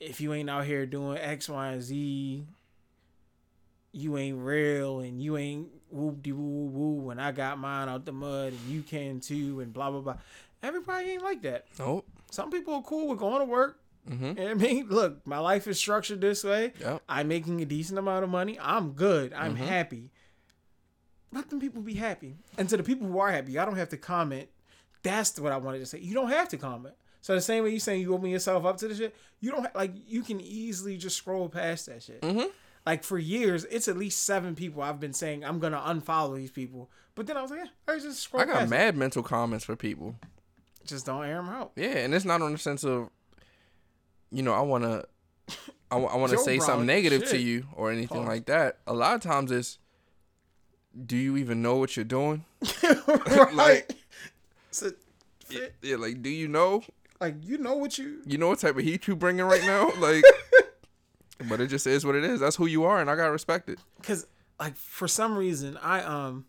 If 0.00 0.20
you 0.20 0.32
ain't 0.32 0.48
out 0.50 0.64
here 0.64 0.84
doing 0.86 1.18
X, 1.18 1.48
Y, 1.48 1.68
and 1.72 1.82
Z, 1.82 2.46
you 3.92 4.16
ain't 4.16 4.38
real, 4.38 5.00
and 5.00 5.22
you 5.22 5.36
ain't 5.36 5.68
whoop 5.92 6.22
de 6.22 6.32
woo 6.32 6.42
woo 6.66 6.96
woo. 7.02 7.10
And 7.10 7.20
I 7.20 7.32
got 7.32 7.58
mine 7.58 7.88
out 7.88 8.04
the 8.04 8.12
mud, 8.12 8.52
and 8.52 8.60
you 8.68 8.82
can 8.82 9.20
too, 9.20 9.60
and 9.60 9.72
blah 9.72 9.90
blah 9.90 10.00
blah. 10.00 10.16
Everybody 10.62 11.10
ain't 11.10 11.22
like 11.22 11.42
that. 11.42 11.66
nope. 11.78 12.06
Some 12.30 12.50
people 12.50 12.74
are 12.74 12.82
cool 12.82 13.08
with 13.08 13.18
going 13.18 13.40
to 13.40 13.44
work. 13.44 13.78
Mm-hmm. 14.08 14.40
I 14.48 14.54
mean, 14.54 14.88
look, 14.88 15.26
my 15.26 15.38
life 15.38 15.66
is 15.68 15.78
structured 15.78 16.20
this 16.20 16.42
way. 16.44 16.72
Yep. 16.80 17.02
I'm 17.08 17.28
making 17.28 17.60
a 17.60 17.64
decent 17.64 17.98
amount 17.98 18.24
of 18.24 18.30
money. 18.30 18.58
I'm 18.60 18.92
good. 18.92 19.32
I'm 19.32 19.54
Mhm. 19.56 19.60
happy. 19.60 20.10
Let 21.32 21.48
them 21.50 21.60
people 21.60 21.82
be 21.82 21.94
happy. 21.94 22.36
And 22.58 22.68
to 22.68 22.76
the 22.76 22.82
people 22.82 23.06
who 23.06 23.18
are 23.18 23.30
happy, 23.30 23.58
I 23.58 23.64
don't 23.64 23.76
have 23.76 23.88
to 23.90 23.96
comment. 23.96 24.48
That's 25.02 25.38
what 25.38 25.52
I 25.52 25.56
wanted 25.56 25.78
to 25.80 25.86
say. 25.86 25.98
You 25.98 26.14
don't 26.14 26.28
have 26.30 26.48
to 26.50 26.56
comment. 26.58 26.94
So 27.20 27.34
the 27.34 27.40
same 27.40 27.64
way 27.64 27.70
you 27.70 27.80
saying 27.80 28.00
you 28.02 28.12
open 28.14 28.28
yourself 28.30 28.64
up 28.64 28.76
to 28.78 28.88
the 28.88 28.94
shit, 28.94 29.14
you 29.40 29.50
don't 29.50 29.62
ha- 29.64 29.70
like. 29.74 29.92
You 30.08 30.22
can 30.22 30.40
easily 30.40 30.96
just 30.96 31.16
scroll 31.16 31.48
past 31.48 31.86
that 31.86 32.02
shit. 32.02 32.20
Mm-hmm. 32.22 32.48
Like 32.84 33.04
for 33.04 33.18
years, 33.18 33.64
it's 33.70 33.86
at 33.88 33.96
least 33.96 34.24
seven 34.24 34.54
people 34.56 34.82
I've 34.82 34.98
been 35.00 35.12
saying 35.12 35.44
I'm 35.44 35.58
gonna 35.60 35.78
unfollow 35.80 36.36
these 36.36 36.50
people. 36.50 36.90
But 37.14 37.26
then 37.26 37.36
I 37.36 37.42
was 37.42 37.50
like, 37.50 37.60
yeah, 37.60 37.94
I 37.94 37.98
just 37.98 38.20
scroll 38.20 38.42
I 38.42 38.46
got 38.46 38.54
past. 38.54 38.66
it. 38.66 38.70
mad 38.70 38.96
mental 38.96 39.22
comments 39.22 39.64
for 39.64 39.76
people. 39.76 40.16
Just 40.84 41.06
don't 41.06 41.24
air 41.24 41.36
them 41.36 41.48
out. 41.48 41.72
Yeah, 41.76 41.98
and 41.98 42.12
it's 42.14 42.24
not 42.24 42.42
on 42.42 42.52
the 42.52 42.58
sense 42.58 42.82
of, 42.84 43.08
you 44.32 44.42
know, 44.42 44.52
I 44.52 44.60
want 44.62 44.82
to, 44.84 45.04
I, 45.90 45.96
want 45.96 46.32
to 46.32 46.38
say 46.44 46.58
something 46.58 46.86
negative 46.86 47.28
to 47.28 47.38
you 47.38 47.66
or 47.74 47.92
anything 47.92 48.18
Pause. 48.24 48.26
like 48.28 48.46
that. 48.46 48.78
A 48.86 48.92
lot 48.92 49.14
of 49.14 49.20
times 49.20 49.52
it's, 49.52 49.78
do 51.06 51.16
you 51.16 51.36
even 51.36 51.62
know 51.62 51.76
what 51.76 51.96
you're 51.96 52.04
doing? 52.04 52.44
Like- 53.54 53.92
so, 54.70 54.90
Yeah, 55.50 55.66
yeah, 55.82 55.96
like, 55.96 56.22
do 56.22 56.30
you 56.30 56.48
know? 56.48 56.82
like 57.20 57.36
you 57.42 57.58
know 57.58 57.76
what 57.76 57.98
you 57.98 58.22
You 58.26 58.38
know 58.38 58.48
what 58.48 58.58
type 58.58 58.76
of 58.76 58.82
heat 58.82 59.06
you 59.06 59.14
bringing 59.14 59.44
right 59.44 59.62
now? 59.62 59.92
Like, 59.98 60.24
but 61.48 61.60
it 61.60 61.68
just 61.68 61.86
is 61.86 62.04
what 62.04 62.14
it 62.14 62.24
is. 62.24 62.40
That's 62.40 62.56
who 62.56 62.66
you 62.66 62.84
are, 62.84 63.00
and 63.00 63.10
I 63.10 63.16
gotta 63.16 63.32
respect 63.32 63.68
it. 63.68 63.78
because 64.00 64.26
like 64.60 64.76
for 64.76 65.08
some 65.08 65.36
reason 65.36 65.76
I 65.82 66.02
um 66.02 66.44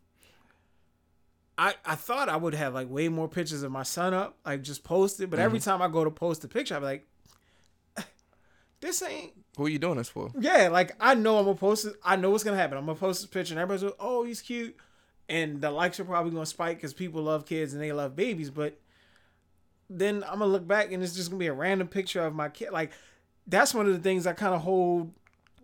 I 1.58 1.76
I 1.86 1.96
thought 1.96 2.30
I 2.30 2.36
would 2.36 2.54
have 2.54 2.74
like 2.74 2.90
way 2.90 3.10
more 3.10 3.28
pictures 3.28 3.64
of 3.64 3.72
my 3.72 3.84
son 3.84 4.14
up 4.14 4.38
like 4.46 4.62
just 4.62 4.84
posted, 4.84 5.30
but 5.30 5.40
every 5.40 5.60
time 5.60 5.82
I 5.82 5.88
go 5.88 6.04
to 6.04 6.12
post 6.12 6.44
a 6.44 6.48
picture, 6.48 6.76
I'm 6.76 6.84
like, 6.84 7.08
this 8.82 9.02
ain't 9.02 9.34
Who 9.58 9.66
are 9.66 9.70
you 9.70 9.80
doing 9.80 9.98
this 9.98 10.10
for? 10.10 10.32
yeah. 10.40 10.70
Like 10.70 10.96
I 11.00 11.16
know 11.16 11.38
I'm 11.38 11.46
gonna 11.46 11.58
post 11.58 11.86
it. 11.86 11.94
I 12.04 12.16
know 12.16 12.30
what's 12.32 12.44
gonna 12.44 12.58
happen. 12.58 12.78
I'm 12.78 12.86
gonna 12.86 12.98
post 12.98 13.22
this 13.22 13.30
picture, 13.30 13.54
and 13.54 13.60
everybody's 13.60 13.84
like, 13.84 13.96
oh 14.00 14.24
he's 14.24 14.42
cute, 14.42 14.76
and 15.30 15.62
the 15.62 15.72
likes 15.72 16.00
are 16.00 16.06
probably 16.06 16.32
gonna 16.32 16.46
spike 16.46 16.78
because 16.78 16.94
people 16.94 17.22
love 17.24 17.46
kids 17.46 17.74
and 17.74 17.82
they 17.82 17.92
love 17.94 18.16
babies, 18.16 18.50
but. 18.50 18.80
Then 19.90 20.24
I'm 20.24 20.40
gonna 20.40 20.48
look 20.48 20.66
back 20.66 20.92
and 20.92 21.04
it's 21.04 21.14
just 21.14 21.30
gonna 21.30 21.40
be 21.40 21.48
a 21.48 21.54
random 21.54 21.88
picture 21.88 22.26
of 22.26 22.34
my 22.34 22.50
kid. 22.50 22.72
Like 22.72 22.94
that's 23.48 23.74
one 23.74 23.86
of 23.88 23.94
the 23.94 24.00
things 24.00 24.26
I 24.28 24.34
kind 24.34 24.54
of 24.54 24.62
hold. 24.62 25.14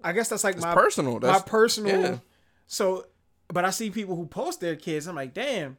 I 0.03 0.13
guess 0.13 0.29
that's 0.29 0.43
like 0.43 0.55
It's 0.55 0.63
my 0.63 0.73
personal. 0.73 1.13
my 1.13 1.19
That's 1.19 1.43
personal. 1.43 2.01
yeah. 2.01 2.17
So, 2.67 3.05
but 3.47 3.65
I 3.65 3.69
see 3.71 3.89
people 3.89 4.15
who 4.15 4.25
post 4.25 4.61
their 4.61 4.75
kids. 4.75 5.07
I'm 5.07 5.15
like, 5.15 5.33
damn, 5.33 5.77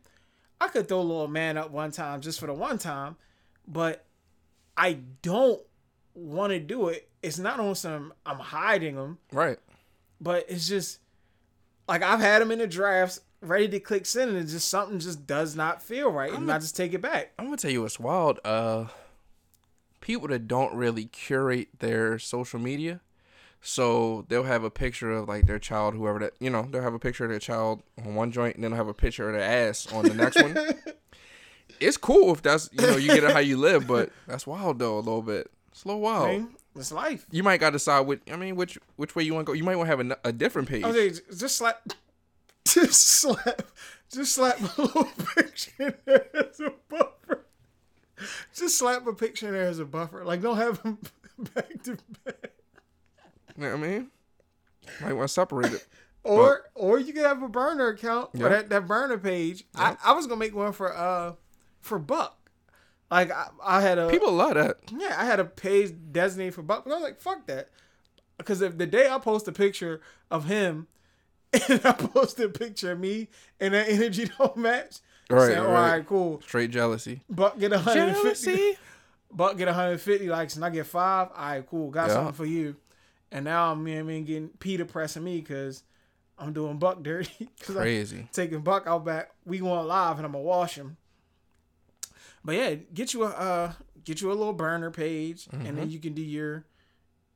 I 0.61 0.68
could 0.68 0.88
throw 0.88 1.01
a 1.01 1.03
little 1.03 1.28
man 1.28 1.57
up 1.57 1.70
one 1.70 1.90
time 1.90 2.20
just 2.20 2.38
for 2.40 2.46
the 2.46 2.53
one 2.55 2.78
time, 2.78 3.16
but 3.66 4.05
I 4.76 4.98
don't 5.22 5.61
want 6.14 6.53
to 6.53 6.59
do 6.61 6.88
it. 6.88 7.09
It's 7.22 7.38
not 7.38 7.61
on 7.61 7.74
some 7.74 8.12
I'm 8.26 8.38
hiding 8.38 8.96
them, 8.96 9.18
right. 9.32 9.59
but 10.20 10.46
it's 10.48 10.68
just 10.68 10.98
like 11.88 12.03
I've 12.03 12.20
had 12.20 12.40
them 12.42 12.51
in 12.51 12.59
the 12.59 12.66
drafts 12.66 13.20
ready 13.42 13.68
to 13.68 13.80
click 13.80 14.05
send, 14.07 14.36
and 14.36 14.48
just 14.48 14.68
something 14.68 14.98
just 14.98 15.26
does 15.26 15.55
not 15.57 15.82
feel 15.82 16.11
right, 16.11 16.32
and 16.32 16.51
I 16.51 16.59
just 16.59 16.76
take 16.76 16.92
it 16.94 17.01
back. 17.01 17.32
I'm 17.38 17.46
gonna 17.46 17.57
tell 17.57 17.70
you 17.70 17.82
what's 17.82 18.01
wild. 18.01 18.38
Uh, 18.44 18.86
people 20.01 20.28
that 20.28 20.48
don't 20.48 20.74
really 20.74 21.05
curate 21.07 21.68
their 21.78 22.18
social 22.18 22.59
media, 22.59 23.01
so 23.61 24.24
they'll 24.28 24.44
have 24.44 24.64
a 24.64 24.70
picture 24.70 25.12
of 25.12 25.28
like 25.28 25.46
their 25.46 25.59
child, 25.59 25.94
whoever 25.94 26.18
that 26.20 26.32
you 26.40 26.51
know, 26.51 26.66
they'll 26.70 26.82
have 26.82 26.94
a 26.94 26.98
picture 26.98 27.24
of 27.24 27.30
their 27.30 27.38
child 27.38 27.82
on 27.98 28.14
one 28.14 28.32
joint, 28.32 28.55
and 28.57 28.64
then 28.64 28.70
they'll 28.70 28.78
have 28.78 28.88
a 28.88 28.94
picture 28.94 29.28
of 29.28 29.34
their 29.34 29.68
ass 29.68 29.90
on 29.92 30.05
the 30.05 30.14
next 30.14 30.42
one. 30.42 30.57
It's 31.80 31.96
cool 31.96 32.32
if 32.34 32.42
that's 32.42 32.68
you 32.72 32.86
know 32.86 32.96
you 32.96 33.09
get 33.09 33.24
it 33.24 33.32
how 33.32 33.38
you 33.38 33.57
live, 33.57 33.86
but 33.86 34.11
that's 34.26 34.46
wild 34.46 34.78
though 34.78 34.96
a 34.96 35.01
little 35.01 35.22
bit. 35.22 35.51
It's 35.72 35.84
a 35.84 35.88
little 35.88 36.03
wild. 36.03 36.28
I 36.28 36.32
mean, 36.32 36.57
it's 36.76 36.92
life. 36.92 37.26
You 37.30 37.42
might 37.42 37.59
got 37.59 37.70
to 37.70 37.74
decide 37.74 38.01
which. 38.01 38.20
I 38.30 38.36
mean, 38.36 38.55
which 38.55 38.78
which 38.96 39.16
way 39.16 39.22
you 39.22 39.34
want 39.34 39.46
to 39.46 39.51
go. 39.51 39.55
You 39.55 39.64
might 39.64 39.76
want 39.76 39.88
to 39.90 39.96
have 39.96 40.11
a, 40.11 40.28
a 40.28 40.32
different 40.32 40.68
page. 40.68 40.84
Okay, 40.84 41.11
just 41.36 41.57
slap, 41.57 41.80
just 42.66 43.01
slap, 43.01 43.62
just 44.12 44.34
slap 44.34 44.61
a 44.61 44.82
little 44.82 45.05
picture 45.34 45.98
as 46.07 46.61
a 46.61 46.72
buffer. 46.88 47.12
Just 48.54 48.78
slap 48.78 49.06
a 49.06 49.12
picture 49.12 49.46
in 49.48 49.54
there 49.54 49.66
as 49.68 49.78
a 49.78 49.84
buffer. 49.84 50.24
Like, 50.24 50.42
don't 50.42 50.56
have 50.56 50.82
them 50.82 50.98
back 51.54 51.82
to 51.84 51.96
back. 52.24 52.52
You 53.56 53.64
know 53.64 53.76
what 53.76 53.84
I 53.84 53.88
mean? 53.88 54.10
Might 55.00 55.12
want 55.12 55.28
to 55.28 55.32
separate 55.32 55.72
it. 55.72 55.86
Or, 56.22 56.64
or 56.74 56.98
you 56.98 57.14
could 57.14 57.24
have 57.24 57.42
a 57.42 57.48
burner 57.48 57.88
account 57.88 58.28
Yeah. 58.34 58.44
or 58.44 58.48
that, 58.50 58.68
that 58.68 58.86
burner 58.86 59.16
page. 59.16 59.64
I, 59.74 59.96
I 60.04 60.12
was 60.12 60.26
gonna 60.26 60.38
make 60.38 60.54
one 60.54 60.72
for 60.72 60.94
uh 60.94 61.32
for 61.80 61.98
Buck. 61.98 62.50
Like 63.10 63.30
I, 63.32 63.46
I 63.64 63.80
had 63.80 63.96
a 63.96 64.10
People 64.10 64.32
love 64.32 64.52
that. 64.52 64.76
Yeah, 64.94 65.14
I 65.18 65.24
had 65.24 65.40
a 65.40 65.46
page 65.46 65.94
designated 66.12 66.52
for 66.52 66.60
Buck, 66.62 66.84
but 66.84 66.90
I 66.90 66.96
was 66.96 67.02
like, 67.02 67.20
fuck 67.22 67.46
that. 67.46 67.70
Because 68.36 68.60
if 68.60 68.76
the 68.76 68.84
day 68.86 69.08
I 69.08 69.18
post 69.18 69.48
a 69.48 69.52
picture 69.52 70.02
of 70.30 70.44
him 70.44 70.88
and 71.54 71.80
I 71.86 71.92
post 71.92 72.38
a 72.38 72.50
picture 72.50 72.92
of 72.92 73.00
me 73.00 73.28
and 73.58 73.72
that 73.72 73.88
energy 73.88 74.28
don't 74.38 74.58
match, 74.58 74.96
Right, 75.30 75.46
say, 75.48 75.56
all 75.56 75.66
right. 75.66 75.90
right, 75.98 76.06
cool. 76.06 76.40
Straight 76.42 76.70
jealousy. 76.70 77.20
Buck 77.28 77.58
get 77.58 77.70
150. 77.70 78.46
Jealousy. 78.46 78.78
Buck 79.32 79.56
get 79.56 79.66
150 79.66 80.28
likes 80.28 80.56
and 80.56 80.64
I 80.64 80.70
get 80.70 80.86
five. 80.86 81.28
All 81.36 81.42
right, 81.48 81.66
cool. 81.66 81.90
Got 81.90 82.08
Yeah. 82.08 82.14
something 82.14 82.34
for 82.34 82.46
you. 82.46 82.76
And 83.30 83.44
now 83.44 83.70
I'm, 83.70 83.86
I 83.86 84.02
mean, 84.02 84.24
getting 84.24 84.48
PETA 84.48 84.86
pressing 84.86 85.22
me 85.22 85.40
because 85.40 85.84
I'm 86.38 86.52
doing 86.52 86.78
Buck 86.78 87.02
dirty. 87.02 87.30
Because 87.58 87.76
I'm 87.76 87.82
Crazy. 87.82 88.28
taking 88.32 88.60
Buck 88.62 88.86
out 88.86 89.04
back. 89.04 89.30
We 89.44 89.58
going 89.58 89.86
live 89.86 90.16
and 90.16 90.26
I'm 90.26 90.32
gonna 90.32 90.42
wash 90.42 90.74
him. 90.74 90.96
But 92.44 92.54
yeah, 92.56 92.74
get 92.74 93.12
you 93.14 93.24
a 93.24 93.28
uh, 93.28 93.72
get 94.04 94.20
you 94.20 94.32
a 94.32 94.34
little 94.34 94.52
burner 94.54 94.90
page, 94.90 95.46
and 95.52 95.62
Mm-hmm. 95.62 95.76
then 95.76 95.90
you 95.90 95.98
can 96.00 96.14
do 96.14 96.22
your 96.22 96.64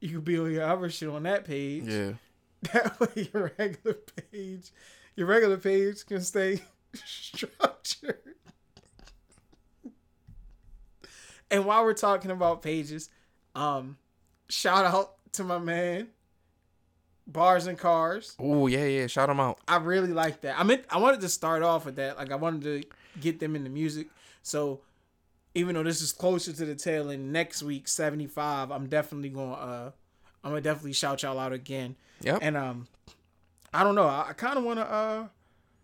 you 0.00 0.08
can 0.08 0.20
build 0.22 0.50
your 0.50 0.64
other 0.64 0.88
shit 0.90 1.08
on 1.08 1.22
that 1.24 1.44
page. 1.44 1.84
Yeah. 1.86 2.12
That 2.72 2.98
way, 2.98 3.28
your 3.30 3.52
regular 3.58 3.98
page, 4.32 4.70
your 5.16 5.26
regular 5.26 5.58
page 5.58 6.06
can 6.06 6.22
stay 6.22 6.62
structured. 7.04 8.18
and 11.50 11.64
while 11.64 11.84
we're 11.84 11.94
talking 11.94 12.30
about 12.30 12.62
pages, 12.62 13.10
um, 13.54 13.96
shout 14.48 14.84
out 14.84 15.14
to 15.32 15.44
my 15.44 15.58
man, 15.58 16.08
Bars 17.26 17.66
and 17.66 17.78
Cars. 17.78 18.36
Oh 18.38 18.66
yeah, 18.66 18.84
yeah. 18.86 19.06
Shout 19.06 19.28
them 19.28 19.40
out. 19.40 19.58
I 19.66 19.76
really 19.76 20.12
like 20.12 20.40
that. 20.42 20.58
I 20.58 20.62
meant 20.62 20.84
I 20.90 20.98
wanted 20.98 21.20
to 21.22 21.28
start 21.28 21.62
off 21.62 21.86
with 21.86 21.96
that. 21.96 22.16
Like 22.16 22.30
I 22.30 22.36
wanted 22.36 22.62
to 22.62 22.88
get 23.20 23.40
them 23.40 23.56
into 23.56 23.70
music. 23.70 24.08
So 24.42 24.80
even 25.54 25.74
though 25.74 25.82
this 25.82 26.02
is 26.02 26.12
closer 26.12 26.52
to 26.52 26.64
the 26.64 26.74
tail 26.74 27.10
end, 27.10 27.32
next 27.32 27.62
week 27.62 27.88
seventy 27.88 28.26
five, 28.26 28.70
I'm 28.70 28.88
definitely 28.88 29.30
going. 29.30 29.50
to 29.50 29.56
uh 29.56 29.90
I'm 30.42 30.50
gonna 30.50 30.60
definitely 30.60 30.92
shout 30.92 31.22
y'all 31.22 31.38
out 31.38 31.52
again. 31.54 31.96
Yep. 32.20 32.38
And 32.42 32.56
um, 32.56 32.86
I 33.72 33.82
don't 33.82 33.94
know. 33.94 34.06
I, 34.06 34.26
I 34.28 34.32
kind 34.34 34.58
of 34.58 34.64
want 34.64 34.78
to. 34.78 34.86
uh 34.86 35.26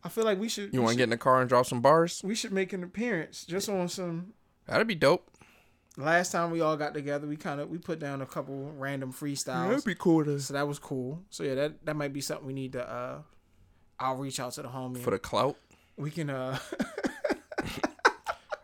I 0.02 0.08
feel 0.08 0.24
like 0.24 0.38
we 0.38 0.48
should. 0.48 0.72
you 0.72 0.80
want 0.80 0.92
to 0.92 0.96
get 0.96 1.04
in 1.04 1.10
the 1.10 1.18
car 1.18 1.40
and 1.40 1.48
drop 1.48 1.66
some 1.66 1.80
bars? 1.80 2.22
We 2.24 2.34
should 2.34 2.52
make 2.52 2.72
an 2.72 2.82
appearance 2.82 3.44
just 3.44 3.68
on 3.68 3.88
some. 3.88 4.32
That'd 4.66 4.86
be 4.86 4.94
dope. 4.94 5.28
Last 5.96 6.32
time 6.32 6.50
we 6.50 6.60
all 6.60 6.76
got 6.76 6.94
together, 6.94 7.26
we 7.26 7.36
kind 7.36 7.60
of 7.60 7.68
we 7.68 7.78
put 7.78 7.98
down 7.98 8.22
a 8.22 8.26
couple 8.26 8.72
random 8.78 9.12
freestyles. 9.12 9.68
That'd 9.68 9.84
be 9.84 9.94
cool 9.94 10.24
to. 10.24 10.40
So 10.40 10.54
that 10.54 10.66
was 10.66 10.78
cool. 10.78 11.22
So 11.30 11.42
yeah, 11.42 11.54
that 11.56 11.84
that 11.84 11.96
might 11.96 12.12
be 12.12 12.20
something 12.20 12.46
we 12.46 12.52
need 12.52 12.72
to 12.72 12.88
uh 12.88 13.18
I'll 13.98 14.16
reach 14.16 14.40
out 14.40 14.52
to 14.52 14.62
the 14.62 14.68
homie. 14.68 14.98
For 14.98 15.10
the 15.10 15.18
clout? 15.18 15.56
we 15.96 16.10
can 16.10 16.30
uh 16.30 16.58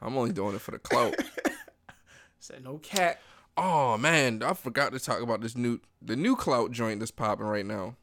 I'm 0.00 0.16
only 0.16 0.32
doing 0.32 0.54
it 0.54 0.60
for 0.60 0.70
the 0.70 0.78
clout. 0.78 1.14
Said 2.38 2.64
no 2.64 2.78
cat. 2.78 3.20
Oh 3.56 3.98
man, 3.98 4.42
I 4.42 4.54
forgot 4.54 4.92
to 4.92 5.00
talk 5.00 5.20
about 5.20 5.40
this 5.40 5.56
new 5.56 5.80
the 6.00 6.16
new 6.16 6.36
clout 6.36 6.70
joint 6.70 7.00
that's 7.00 7.10
popping 7.10 7.46
right 7.46 7.66
now. 7.66 7.96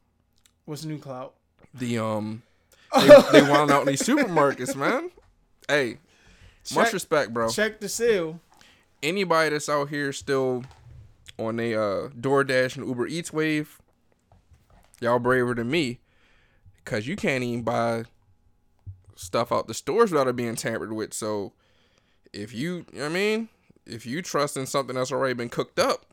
What's 0.66 0.82
the 0.82 0.88
new 0.88 0.98
clout? 0.98 1.34
The 1.72 1.98
um 1.98 2.42
they, 3.00 3.40
they 3.40 3.42
wound 3.42 3.70
out 3.70 3.82
in 3.82 3.88
these 3.88 4.02
supermarkets, 4.02 4.76
man. 4.76 5.10
Hey, 5.68 5.98
much 6.74 6.92
respect, 6.92 7.32
bro. 7.32 7.48
Check 7.48 7.80
the 7.80 7.88
seal. 7.88 8.40
Anybody 9.02 9.50
that's 9.50 9.68
out 9.68 9.88
here 9.88 10.12
still 10.12 10.64
on 11.38 11.60
a 11.60 11.74
uh, 11.74 12.08
DoorDash 12.08 12.76
and 12.76 12.86
Uber 12.86 13.06
Eats 13.06 13.32
wave, 13.32 13.80
y'all 15.00 15.18
braver 15.18 15.54
than 15.54 15.70
me, 15.70 15.98
cause 16.84 17.06
you 17.06 17.16
can't 17.16 17.44
even 17.44 17.62
buy 17.62 18.04
stuff 19.16 19.52
out 19.52 19.66
the 19.66 19.74
stores 19.74 20.10
without 20.10 20.28
it 20.28 20.36
being 20.36 20.56
tampered 20.56 20.92
with. 20.92 21.12
So 21.12 21.52
if 22.32 22.54
you, 22.54 22.86
you 22.92 22.98
know 22.98 23.04
what 23.04 23.10
I 23.10 23.14
mean, 23.14 23.48
if 23.86 24.06
you 24.06 24.22
trust 24.22 24.56
in 24.56 24.66
something 24.66 24.96
that's 24.96 25.12
already 25.12 25.34
been 25.34 25.48
cooked 25.48 25.78
up, 25.78 26.06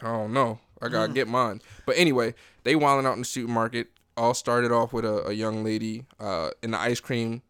I 0.00 0.06
don't 0.06 0.32
know. 0.32 0.60
I 0.80 0.88
gotta 0.88 1.12
get 1.12 1.28
mine. 1.28 1.62
But 1.86 1.96
anyway, 1.96 2.34
they 2.64 2.76
wilding 2.76 3.06
out 3.06 3.14
in 3.14 3.20
the 3.20 3.24
supermarket. 3.24 3.88
All 4.16 4.32
started 4.34 4.72
off 4.72 4.92
with 4.92 5.04
a, 5.04 5.28
a 5.28 5.32
young 5.32 5.62
lady 5.62 6.06
uh, 6.18 6.50
in 6.62 6.70
the 6.70 6.78
ice 6.78 7.00
cream 7.00 7.42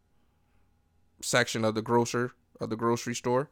section 1.22 1.64
of 1.64 1.74
the 1.74 1.82
grocer 1.82 2.32
of 2.60 2.70
the 2.70 2.76
grocery 2.76 3.14
store, 3.14 3.48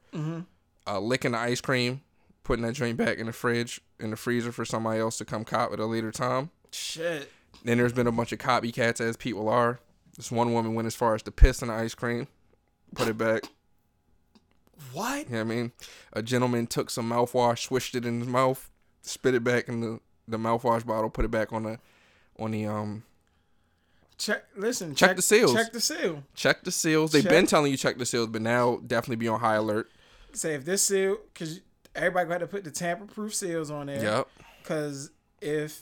uh, 0.87 0.99
licking 0.99 1.33
the 1.33 1.39
ice 1.39 1.61
cream, 1.61 2.01
putting 2.43 2.65
that 2.65 2.75
drink 2.75 2.97
back 2.97 3.19
in 3.19 3.27
the 3.27 3.33
fridge 3.33 3.81
in 4.01 4.11
the 4.11 4.17
freezer 4.17 4.51
for 4.51 4.65
somebody 4.65 4.99
else 5.01 5.19
to 5.19 5.25
come 5.25 5.45
cop 5.45 5.73
at 5.73 5.79
a 5.79 5.87
later 5.87 6.11
time. 6.11 6.51
Shit. 6.73 7.31
Then 7.63 7.79
there's 7.79 7.93
been 7.93 8.07
a 8.07 8.13
bunch 8.13 8.33
of 8.33 8.39
copycats, 8.39 9.01
as 9.01 9.17
people 9.17 9.49
are. 9.49 9.79
This 10.17 10.33
one 10.33 10.53
woman 10.53 10.75
went 10.75 10.87
as 10.87 10.95
far 10.95 11.15
as 11.15 11.23
to 11.23 11.31
piss 11.31 11.63
in 11.63 11.69
the 11.69 11.75
ice 11.75 11.95
cream, 11.95 12.27
put 12.95 13.09
it 13.09 13.17
back. 13.19 13.45
What? 14.93 15.29
You 15.29 15.37
know 15.37 15.41
I 15.41 15.45
mean? 15.45 15.73
A 16.13 16.23
gentleman 16.23 16.67
took 16.67 16.91
some 16.91 17.11
mouthwash, 17.11 17.61
swished 17.67 17.95
it 17.95 18.05
in 18.05 18.21
his 18.21 18.29
mouth, 18.29 18.71
spit 19.03 19.35
it 19.35 19.45
back 19.45 19.69
in 19.69 19.81
the, 19.81 20.01
the 20.27 20.37
mouthwash 20.37 20.85
bottle, 20.85 21.11
put 21.11 21.25
it 21.25 21.31
back 21.31 21.53
on 21.53 21.63
the 21.63 21.79
on 22.39 22.51
the 22.53 22.67
um 22.67 23.03
Check. 24.17 24.45
Listen. 24.57 24.95
Check 24.95 25.17
the 25.17 25.23
seals. 25.23 25.53
Check 25.55 25.73
the 25.73 25.81
seal. 25.81 26.23
check 26.35 26.63
the 26.63 26.71
seals. 26.71 27.11
They've 27.11 27.23
Check. 27.25 27.31
been 27.33 27.47
telling 27.47 27.73
you 27.73 27.77
check 27.77 27.99
the 27.99 28.07
seals, 28.07 28.29
but 28.29 28.43
now 28.43 28.81
definitely 28.87 29.17
be 29.17 29.27
on 29.29 29.41
high 29.41 29.57
alert. 29.57 29.91
Say 30.33 30.55
if 30.55 30.65
this 30.65 30.83
seal, 30.83 31.19
because 31.33 31.61
everybody 31.97 32.29
got 32.29 32.39
to 32.39 32.47
put 32.47 32.63
the 32.65 32.71
tamper-proof 32.71 33.35
seals 33.35 33.71
on 33.73 33.87
there. 33.87 34.01
Yep. 34.03 34.29
Because 34.63 35.11
if 35.41 35.81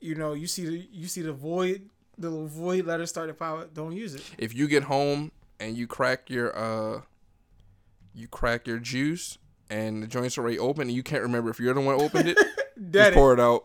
you 0.00 0.14
know 0.14 0.34
you 0.34 0.46
see 0.46 0.64
the 0.66 0.86
you 0.92 1.08
see 1.08 1.22
the 1.22 1.32
void, 1.32 1.90
the 2.16 2.30
little 2.30 2.46
void 2.46 2.86
letter 2.86 3.06
start 3.06 3.28
to 3.28 3.34
pop 3.34 3.74
don't 3.74 3.92
use 3.92 4.14
it. 4.14 4.22
If 4.38 4.54
you 4.54 4.68
get 4.68 4.84
home 4.84 5.32
and 5.58 5.76
you 5.76 5.86
crack 5.88 6.30
your 6.30 6.56
uh 6.56 7.00
you 8.14 8.28
crack 8.28 8.68
your 8.68 8.78
juice 8.78 9.36
and 9.68 10.00
the 10.02 10.06
joint's 10.06 10.38
already 10.38 10.58
open 10.60 10.82
and 10.82 10.92
you 10.92 11.02
can't 11.02 11.22
remember 11.22 11.50
if 11.50 11.58
you're 11.58 11.74
the 11.74 11.80
one 11.80 11.98
who 11.98 12.04
opened 12.04 12.28
it, 12.28 12.38
just 12.92 13.14
pour 13.14 13.32
it 13.34 13.40
out. 13.40 13.64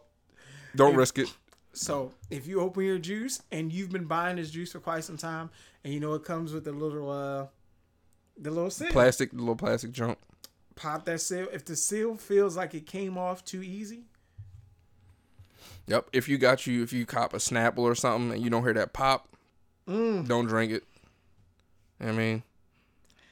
Don't 0.76 0.92
If- 0.94 0.98
risk 0.98 1.20
it. 1.20 1.32
So 1.80 2.12
if 2.30 2.46
you 2.46 2.60
open 2.60 2.84
your 2.84 3.00
juice 3.00 3.42
and 3.54 3.72
you've 3.72 3.90
been 3.90 4.04
buying 4.04 4.36
this 4.36 4.52
juice 4.52 4.74
for 4.74 4.82
quite 4.82 5.06
some 5.06 5.16
time, 5.16 5.50
and 5.86 5.94
you 5.94 6.02
know 6.02 6.14
it 6.14 6.26
comes 6.26 6.52
with 6.52 6.66
the 6.66 6.74
little 6.74 7.10
uh 7.10 7.46
the 8.38 8.52
little 8.52 8.70
seal, 8.70 8.90
Plastic, 8.90 9.32
the 9.32 9.38
little 9.38 9.56
plastic 9.56 9.94
junk. 9.94 10.18
pop 10.76 11.06
that 11.06 11.22
seal. 11.22 11.48
If 11.54 11.64
the 11.64 11.78
seal 11.78 12.18
feels 12.18 12.58
like 12.58 12.76
it 12.76 12.86
came 12.86 13.18
off 13.18 13.46
too 13.46 13.64
easy, 13.64 14.04
Yep. 15.88 16.10
If 16.12 16.28
you 16.28 16.38
got 16.38 16.68
you, 16.68 16.84
if 16.84 16.92
you 16.92 17.06
cop 17.06 17.34
a 17.34 17.38
Snapple 17.38 17.80
or 17.80 17.96
something 17.96 18.34
and 18.34 18.44
you 18.44 18.50
don't 18.50 18.64
hear 18.64 18.74
that 18.74 18.92
pop, 18.92 19.30
mm. 19.88 20.28
don't 20.28 20.48
drink 20.48 20.74
it. 20.74 20.84
I 22.02 22.12
mean, 22.12 22.44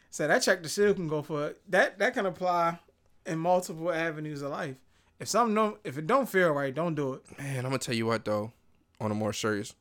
so 0.09 0.25
that 0.25 0.41
check 0.41 0.63
the 0.63 0.69
seal 0.69 0.93
can 0.93 1.09
go 1.09 1.21
for 1.21 1.53
that. 1.67 1.99
That 1.99 2.13
can 2.13 2.25
apply 2.25 2.79
in 3.25 3.39
multiple 3.39 3.91
avenues 3.91 4.41
of 4.41 4.51
life. 4.51 4.77
If 5.19 5.27
something 5.27 5.55
don't, 5.55 5.77
if 5.83 5.97
it 5.97 6.05
don't 6.07 6.27
feel 6.29 6.51
right, 6.51 6.73
don't 6.73 6.95
do 6.95 7.13
it. 7.13 7.39
man, 7.39 7.57
I'm 7.59 7.63
gonna 7.71 7.79
tell 7.79 7.95
you 7.95 8.05
what 8.05 8.25
though. 8.25 8.51
On 8.99 9.11
a 9.11 9.13
more 9.15 9.33
serious, 9.33 9.75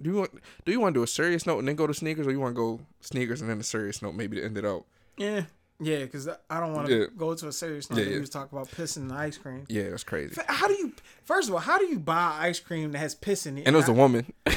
do 0.00 0.10
you 0.10 0.16
want 0.16 0.30
do 0.64 0.72
you 0.72 0.80
want 0.80 0.94
to 0.94 0.98
do 1.00 1.02
a 1.04 1.06
serious 1.06 1.46
note 1.46 1.58
and 1.58 1.68
then 1.68 1.76
go 1.76 1.86
to 1.86 1.94
sneakers, 1.94 2.26
or 2.26 2.30
you 2.32 2.40
want 2.40 2.54
to 2.54 2.60
go 2.60 2.80
sneakers 3.00 3.40
and 3.40 3.48
then 3.48 3.58
a 3.60 3.62
serious 3.62 4.02
note, 4.02 4.14
maybe 4.14 4.36
to 4.36 4.44
end 4.44 4.58
it 4.58 4.64
out? 4.66 4.84
Yeah, 5.16 5.44
yeah, 5.80 6.00
because 6.00 6.28
I 6.28 6.60
don't 6.60 6.74
want 6.74 6.88
to 6.88 6.94
Yeah. 7.00 7.06
go 7.16 7.34
to 7.34 7.48
a 7.48 7.52
serious 7.52 7.88
note. 7.90 7.98
Yeah, 7.98 8.04
Yeah. 8.04 8.14
We 8.14 8.20
was 8.20 8.30
talking 8.30 8.56
about 8.58 8.70
pissing 8.70 8.98
in 8.98 9.08
the 9.08 9.14
ice 9.14 9.38
cream. 9.38 9.64
Yeah, 9.68 9.88
that's 9.90 10.04
crazy. 10.04 10.38
How 10.48 10.68
do 10.68 10.74
you? 10.74 10.92
First 11.24 11.48
of 11.48 11.54
all, 11.54 11.60
how 11.60 11.78
do 11.78 11.86
you 11.86 11.98
buy 11.98 12.36
ice 12.40 12.60
cream 12.60 12.92
that 12.92 12.98
has 12.98 13.14
piss 13.14 13.46
in 13.46 13.56
it? 13.58 13.66
And 13.66 13.74
it 13.74 13.78
was 13.78 13.88
a 13.88 13.92
woman. 13.92 14.32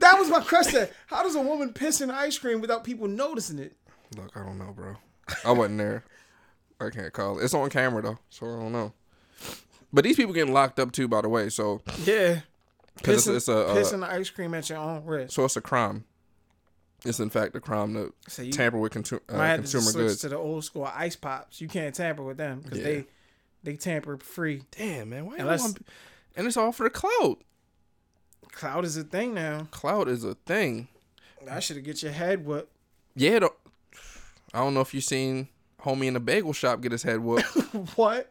That 0.00 0.18
was 0.18 0.28
my 0.28 0.40
question. 0.40 0.86
How 1.06 1.22
does 1.22 1.34
a 1.34 1.40
woman 1.40 1.72
piss 1.72 2.02
in 2.02 2.10
ice 2.10 2.36
cream 2.36 2.60
without 2.60 2.84
people 2.84 3.08
noticing 3.08 3.58
it? 3.58 3.74
Look, 4.14 4.36
I 4.36 4.40
don't 4.44 4.58
know, 4.58 4.70
bro. 4.76 4.96
I 5.46 5.52
wasn't 5.52 5.78
there. 5.78 6.04
I 6.80 6.90
can't 6.90 7.12
call 7.12 7.38
it. 7.38 7.44
It's 7.44 7.54
on 7.54 7.70
camera 7.70 8.02
though, 8.02 8.18
so 8.30 8.46
I 8.46 8.60
don't 8.60 8.72
know. 8.72 8.92
But 9.92 10.04
these 10.04 10.16
people 10.16 10.34
getting 10.34 10.52
locked 10.52 10.80
up 10.80 10.90
too, 10.92 11.06
by 11.08 11.20
the 11.22 11.28
way. 11.28 11.48
So, 11.48 11.80
Yeah. 12.04 12.40
because 12.96 13.26
it's, 13.28 13.28
Pissing, 13.28 13.36
it's 13.36 13.48
a 13.48 13.56
uh, 13.68 13.74
pissing 13.76 14.00
the 14.00 14.10
ice 14.12 14.30
cream 14.30 14.54
at 14.54 14.68
your 14.68 14.78
own 14.78 15.04
risk. 15.04 15.32
so 15.34 15.44
it's 15.44 15.56
a 15.56 15.60
crime. 15.60 16.04
It's 17.04 17.20
in 17.20 17.30
fact 17.30 17.54
a 17.54 17.60
crime 17.60 17.94
to 17.94 18.12
So 18.28 18.48
tamper 18.50 18.78
with 18.78 18.92
contu- 18.94 19.20
might 19.30 19.34
uh, 19.34 19.42
have 19.44 19.56
to 19.56 19.62
consumer 19.62 19.82
switch 19.92 19.94
goods. 20.08 20.20
to 20.22 20.28
the 20.30 20.38
old 20.38 20.64
school 20.64 20.84
ice 20.92 21.16
pops. 21.16 21.60
You 21.60 21.68
can't 21.68 21.94
tamper 21.94 22.22
with 22.22 22.38
them 22.38 22.60
because 22.60 22.78
Yeah. 22.78 22.84
they 22.84 23.06
they 23.62 23.76
tamper 23.76 24.16
free. 24.18 24.62
Damn, 24.76 25.10
man. 25.10 25.26
Why 25.26 25.36
Unless- 25.38 25.60
you 25.60 25.64
want, 25.66 25.86
and 26.36 26.46
it's 26.46 26.56
all 26.56 26.72
for 26.72 26.84
the 26.84 26.90
cloud. 26.90 27.36
Cloud 28.52 28.84
is 28.84 28.96
a 28.96 29.04
thing 29.04 29.34
now. 29.34 29.68
Cloud 29.70 30.08
is 30.08 30.24
a 30.24 30.34
thing. 30.34 30.88
I 31.50 31.60
should 31.60 31.76
have 31.76 31.84
get 31.84 32.02
your 32.02 32.12
head 32.12 32.44
whipped. 32.46 32.72
Yeah, 33.14 33.38
though. 33.40 33.54
I 34.52 34.58
don't 34.60 34.74
know 34.74 34.80
if 34.80 34.94
you 34.94 35.00
seen 35.00 35.48
homie 35.84 36.06
in 36.06 36.14
the 36.14 36.20
bagel 36.20 36.52
shop 36.52 36.80
get 36.80 36.92
his 36.92 37.02
head 37.02 37.20
whooped. 37.20 37.44
what? 37.96 38.30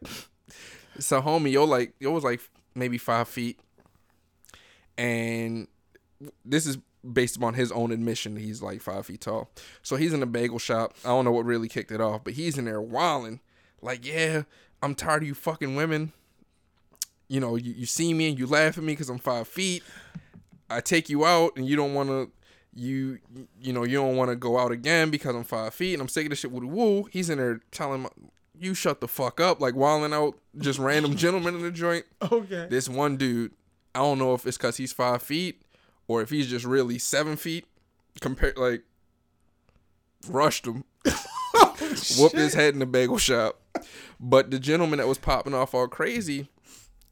so 0.99 1.21
homie, 1.21 1.51
yo 1.51 1.63
like 1.63 1.93
yo 1.99 2.11
was 2.11 2.23
like 2.23 2.41
maybe 2.75 2.97
five 2.97 3.27
feet, 3.27 3.59
and 4.97 5.67
this 6.45 6.65
is 6.65 6.77
based 7.11 7.35
upon 7.35 7.53
his 7.53 7.71
own 7.71 7.91
admission. 7.91 8.37
He's 8.37 8.61
like 8.61 8.81
five 8.81 9.05
feet 9.05 9.21
tall. 9.21 9.49
So 9.81 9.95
he's 9.95 10.13
in 10.13 10.19
the 10.19 10.25
bagel 10.25 10.59
shop. 10.59 10.93
I 11.03 11.09
don't 11.09 11.25
know 11.25 11.31
what 11.31 11.45
really 11.45 11.67
kicked 11.67 11.91
it 11.91 12.01
off, 12.01 12.23
but 12.23 12.33
he's 12.33 12.57
in 12.57 12.65
there 12.65 12.81
wilding. 12.81 13.41
Like, 13.81 14.05
yeah, 14.05 14.43
I'm 14.81 14.95
tired 14.95 15.23
of 15.23 15.27
you 15.27 15.33
fucking 15.33 15.75
women. 15.75 16.13
You 17.27 17.39
know, 17.39 17.55
you, 17.55 17.73
you 17.73 17.85
see 17.85 18.13
me 18.13 18.29
and 18.29 18.39
you 18.39 18.47
laugh 18.47 18.77
at 18.77 18.83
me 18.83 18.93
because 18.93 19.09
I'm 19.09 19.19
five 19.19 19.47
feet. 19.47 19.83
I 20.69 20.79
take 20.79 21.09
you 21.09 21.25
out 21.25 21.53
and 21.57 21.67
you 21.67 21.75
don't 21.75 21.93
want 21.93 22.09
to. 22.09 22.31
You 22.75 23.19
you 23.61 23.71
know 23.71 23.83
you 23.83 23.97
don't 23.97 24.15
want 24.15 24.31
to 24.31 24.35
go 24.35 24.57
out 24.57 24.71
again 24.71 25.11
because 25.11 25.35
I'm 25.35 25.43
five 25.43 25.73
feet 25.73 25.93
and 25.93 26.01
I'm 26.01 26.07
sick 26.07 26.25
of 26.25 26.31
this 26.31 26.39
shit 26.39 26.51
with 26.51 26.63
woo. 26.63 27.03
He's 27.11 27.29
in 27.29 27.37
there 27.37 27.59
telling 27.71 28.01
my, 28.03 28.09
you 28.57 28.73
shut 28.73 29.01
the 29.01 29.07
fuck 29.07 29.39
up, 29.39 29.61
like 29.61 29.75
wilding 29.75 30.13
out 30.13 30.39
just 30.57 30.79
random 30.79 31.15
gentlemen 31.17 31.55
in 31.55 31.61
the 31.61 31.71
joint. 31.71 32.05
Okay. 32.31 32.67
This 32.69 32.89
one 32.89 33.17
dude, 33.17 33.53
I 33.93 33.99
don't 33.99 34.19
know 34.19 34.33
if 34.33 34.45
it's 34.47 34.57
because 34.57 34.77
he's 34.77 34.91
five 34.91 35.21
feet 35.21 35.61
or 36.07 36.21
if 36.21 36.29
he's 36.29 36.47
just 36.49 36.65
really 36.65 36.97
seven 36.97 37.35
feet. 37.35 37.65
Compared, 38.21 38.57
like, 38.57 38.83
rushed 40.27 40.67
him, 40.67 40.83
whooped 42.17 42.35
his 42.35 42.53
head 42.53 42.73
in 42.73 42.79
the 42.79 42.85
bagel 42.85 43.17
shop. 43.17 43.59
But 44.19 44.51
the 44.51 44.59
gentleman 44.59 44.99
that 44.99 45.07
was 45.07 45.17
popping 45.17 45.55
off 45.55 45.73
all 45.73 45.87
crazy, 45.87 46.47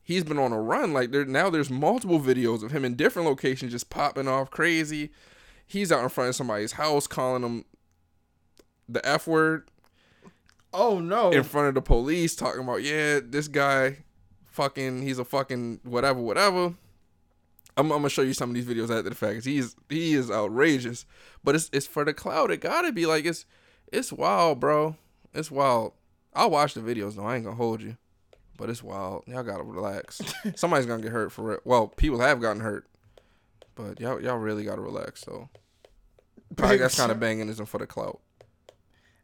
he's 0.04 0.24
been 0.24 0.38
on 0.38 0.52
a 0.52 0.62
run. 0.62 0.94
Like 0.94 1.12
there 1.12 1.26
now, 1.26 1.50
there's 1.50 1.70
multiple 1.70 2.20
videos 2.20 2.64
of 2.64 2.72
him 2.72 2.86
in 2.86 2.96
different 2.96 3.28
locations 3.28 3.72
just 3.72 3.90
popping 3.90 4.28
off 4.28 4.52
crazy. 4.52 5.12
He's 5.72 5.90
out 5.90 6.04
in 6.04 6.10
front 6.10 6.28
of 6.28 6.36
somebody's 6.36 6.74
house 6.74 7.08
calling 7.08 7.44
them 7.44 7.64
the 8.90 9.08
f 9.08 9.26
word. 9.26 9.70
Oh 10.74 11.00
no. 11.00 11.32
in 11.32 11.44
front 11.44 11.70
of 11.70 11.76
the 11.76 11.82
police 11.82 12.36
talking 12.36 12.62
about 12.62 12.84
yeah 12.84 13.22
this 13.24 13.48
guy 13.48 14.00
fucking 14.48 15.02
he's 15.02 15.18
a 15.18 15.24
fucking 15.24 15.80
whatever 15.84 16.20
whatever. 16.20 16.74
I'm, 17.78 17.90
I'm 17.90 18.00
gonna 18.00 18.10
show 18.10 18.22
you 18.22 18.34
some 18.34 18.50
of 18.50 18.56
these 18.56 18.66
videos 18.66 18.90
after 18.90 19.04
the 19.10 19.16
fact 19.16 19.46
he's 19.46 19.78
he 19.88 20.14
is 20.14 20.30
outrageous. 20.30 21.06
But 21.42 21.56
it's 21.56 21.70
it's 21.72 21.88
for 21.88 22.04
the 22.04 22.14
cloud. 22.14 22.52
It 22.52 22.60
gotta 22.60 22.92
be 22.92 23.06
like 23.06 23.24
it's 23.24 23.46
it's 23.94 24.12
wild 24.12 24.60
bro. 24.60 24.98
It's 25.34 25.50
wild. 25.50 25.94
I'll 26.34 26.50
watch 26.50 26.74
the 26.74 26.82
videos 26.82 27.16
though. 27.16 27.24
I 27.26 27.38
ain't 27.38 27.46
gonna 27.46 27.56
hold 27.56 27.82
you. 27.82 27.96
But 28.58 28.70
it's 28.70 28.84
wild. 28.84 29.24
Y'all 29.26 29.44
gotta 29.44 29.64
relax. 29.64 30.20
Somebody's 30.56 30.86
gonna 30.86 31.02
get 31.02 31.14
hurt 31.14 31.32
for 31.32 31.54
it 31.54 31.62
well 31.64 31.88
people 31.88 32.20
have 32.20 32.42
gotten 32.42 32.62
hurt 32.62 32.88
but 33.82 34.00
y'all 34.00 34.22
y'all 34.22 34.38
really 34.38 34.64
gotta 34.64 34.82
relax 34.82 35.22
so 35.22 35.50
that's 36.56 36.98
kind 36.98 37.12
of 37.12 37.20
banging 37.20 37.50
isn't 37.50 37.66
for 37.66 37.78
the 37.78 37.88
clout 37.88 38.20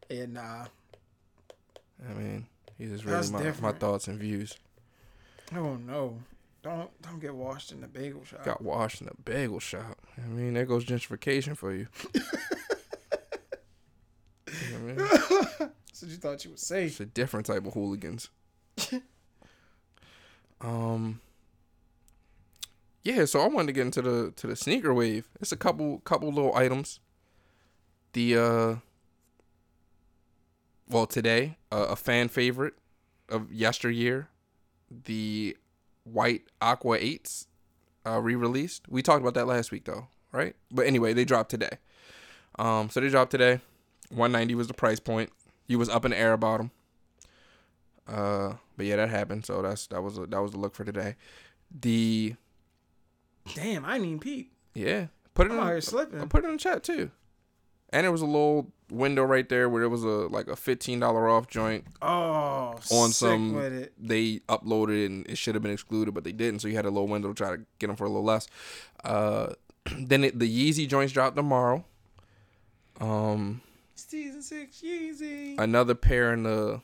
Yeah, 0.09 0.25
nah. 0.27 0.65
I 2.09 2.13
mean 2.13 2.47
these 2.77 2.91
just 2.91 3.05
really 3.05 3.17
That's 3.17 3.31
my, 3.31 3.39
my 3.39 3.45
different. 3.45 3.79
thoughts 3.79 4.07
and 4.07 4.19
views 4.19 4.57
Oh 5.55 5.75
no. 5.75 6.17
Don't 6.63 7.01
don't 7.01 7.19
get 7.21 7.33
washed 7.33 7.71
in 7.71 7.79
the 7.81 7.87
bagel 7.87 8.23
shop. 8.25 8.43
got 8.43 8.61
washed 8.61 9.01
in 9.01 9.07
a 9.07 9.13
bagel 9.23 9.59
shop. 9.59 9.97
I 10.17 10.27
mean, 10.27 10.53
there 10.53 10.65
goes 10.65 10.83
gentrification 10.83 11.55
for 11.55 11.73
you. 11.73 11.87
You 14.47 14.79
know 14.79 14.79
what 14.79 14.81
I 14.81 14.85
mean? 14.85 14.97
That's 15.87 16.01
what 16.01 16.11
you 16.11 16.17
thought 16.17 16.43
you 16.45 16.51
would 16.51 16.59
say. 16.59 16.85
It's 16.85 16.99
a 16.99 17.05
different 17.05 17.45
type 17.45 17.65
of 17.65 17.73
hooligans. 17.73 18.29
um, 20.61 21.19
yeah, 23.07 23.23
so 23.23 23.39
I 23.39 23.47
wanted 23.47 23.67
to 23.67 23.73
get 23.73 23.85
into 23.85 24.01
the 24.01 24.33
to 24.35 24.47
the 24.47 24.55
sneaker 24.57 24.93
wave. 24.93 25.29
It's 25.39 25.53
a 25.53 25.57
couple 25.57 25.99
couple 25.99 26.29
little 26.29 26.53
items. 26.53 26.99
The 28.11 28.37
uh 28.37 28.75
well 30.89 31.05
today, 31.05 31.57
uh, 31.71 31.87
a 31.89 31.95
fan 31.95 32.27
favorite 32.27 32.73
of 33.29 33.51
yesteryear, 33.53 34.27
the 35.05 35.55
white 36.03 36.47
Aqua 36.61 36.99
8s 36.99 37.47
uh 38.05 38.19
re-released. 38.19 38.89
We 38.89 39.01
talked 39.01 39.21
about 39.21 39.35
that 39.35 39.47
last 39.47 39.71
week 39.71 39.85
though, 39.85 40.07
right? 40.33 40.57
But 40.69 40.85
anyway, 40.85 41.13
they 41.13 41.23
dropped 41.23 41.49
today. 41.49 41.77
Um 42.59 42.89
so 42.89 42.99
they 42.99 43.07
dropped 43.07 43.31
today. 43.31 43.61
190 44.09 44.53
was 44.55 44.67
the 44.67 44.73
price 44.73 44.99
point. 44.99 45.31
You 45.65 45.79
was 45.79 45.87
up 45.87 46.03
in 46.03 46.11
the 46.11 46.17
air 46.17 46.33
about 46.33 46.57
them. 46.57 46.71
Uh 48.05 48.55
but 48.75 48.85
yeah, 48.85 48.97
that 48.97 49.09
happened. 49.09 49.45
So 49.45 49.61
that's 49.61 49.87
that 49.87 50.03
was 50.03 50.17
a, 50.17 50.25
that 50.27 50.41
was 50.41 50.51
the 50.51 50.59
look 50.59 50.75
for 50.75 50.83
today. 50.83 51.15
The 51.71 52.35
Damn, 53.55 53.85
I 53.85 53.97
even 53.97 54.19
peep. 54.19 54.51
yeah, 54.73 55.07
put 55.33 55.47
it 55.47 55.51
I'm 55.51 55.57
in 55.57 55.63
out 55.63 55.67
here 55.67 55.75
I 55.77 55.79
slipping. 55.79 56.27
put 56.29 56.43
it 56.43 56.47
in 56.47 56.53
the 56.53 56.59
chat 56.59 56.83
too. 56.83 57.11
And 57.89 58.03
there 58.03 58.11
was 58.11 58.21
a 58.21 58.25
little 58.25 58.71
window 58.91 59.23
right 59.23 59.47
there 59.47 59.69
where 59.69 59.81
there 59.81 59.89
was 59.89 60.03
a 60.03 60.07
like 60.07 60.47
a 60.47 60.55
fifteen 60.57 60.99
dollar 60.99 61.29
off 61.29 61.47
joint. 61.47 61.85
Oh, 62.01 62.75
On 62.91 63.07
sick 63.11 63.13
some- 63.29 63.53
with 63.53 63.71
it. 63.73 63.93
They 63.97 64.39
uploaded 64.49 65.03
it 65.03 65.09
and 65.09 65.25
it 65.29 65.37
should 65.37 65.55
have 65.55 65.61
been 65.63 65.71
excluded, 65.71 66.13
but 66.13 66.23
they 66.25 66.33
didn't. 66.33 66.59
So 66.61 66.67
you 66.67 66.75
had 66.75 66.85
a 66.85 66.89
little 66.89 67.07
window 67.07 67.29
to 67.29 67.33
try 67.33 67.55
to 67.55 67.63
get 67.79 67.87
them 67.87 67.95
for 67.95 68.03
a 68.03 68.09
little 68.09 68.25
less. 68.25 68.47
Uh, 69.05 69.53
then 69.97 70.25
it, 70.25 70.37
the 70.37 70.47
Yeezy 70.71 70.87
joints 70.87 71.13
drop 71.13 71.35
tomorrow. 71.35 71.85
Um, 72.99 73.61
Season 73.95 74.41
six 74.41 74.81
Yeezy. 74.81 75.55
another 75.59 75.95
pair 75.95 76.33
in 76.33 76.43
the 76.43 76.81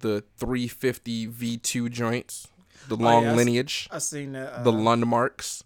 the 0.00 0.24
350 0.38 1.28
V2 1.28 1.88
joints, 1.90 2.48
the 2.88 2.96
Oh, 2.96 2.98
long 2.98 3.22
yeah, 3.22 3.28
I 3.28 3.32
s- 3.32 3.36
lineage. 3.36 3.88
I 3.92 3.98
seen 3.98 4.32
that. 4.32 4.52
Uh, 4.52 4.62
the 4.64 4.72
Lundmarks. 4.72 5.62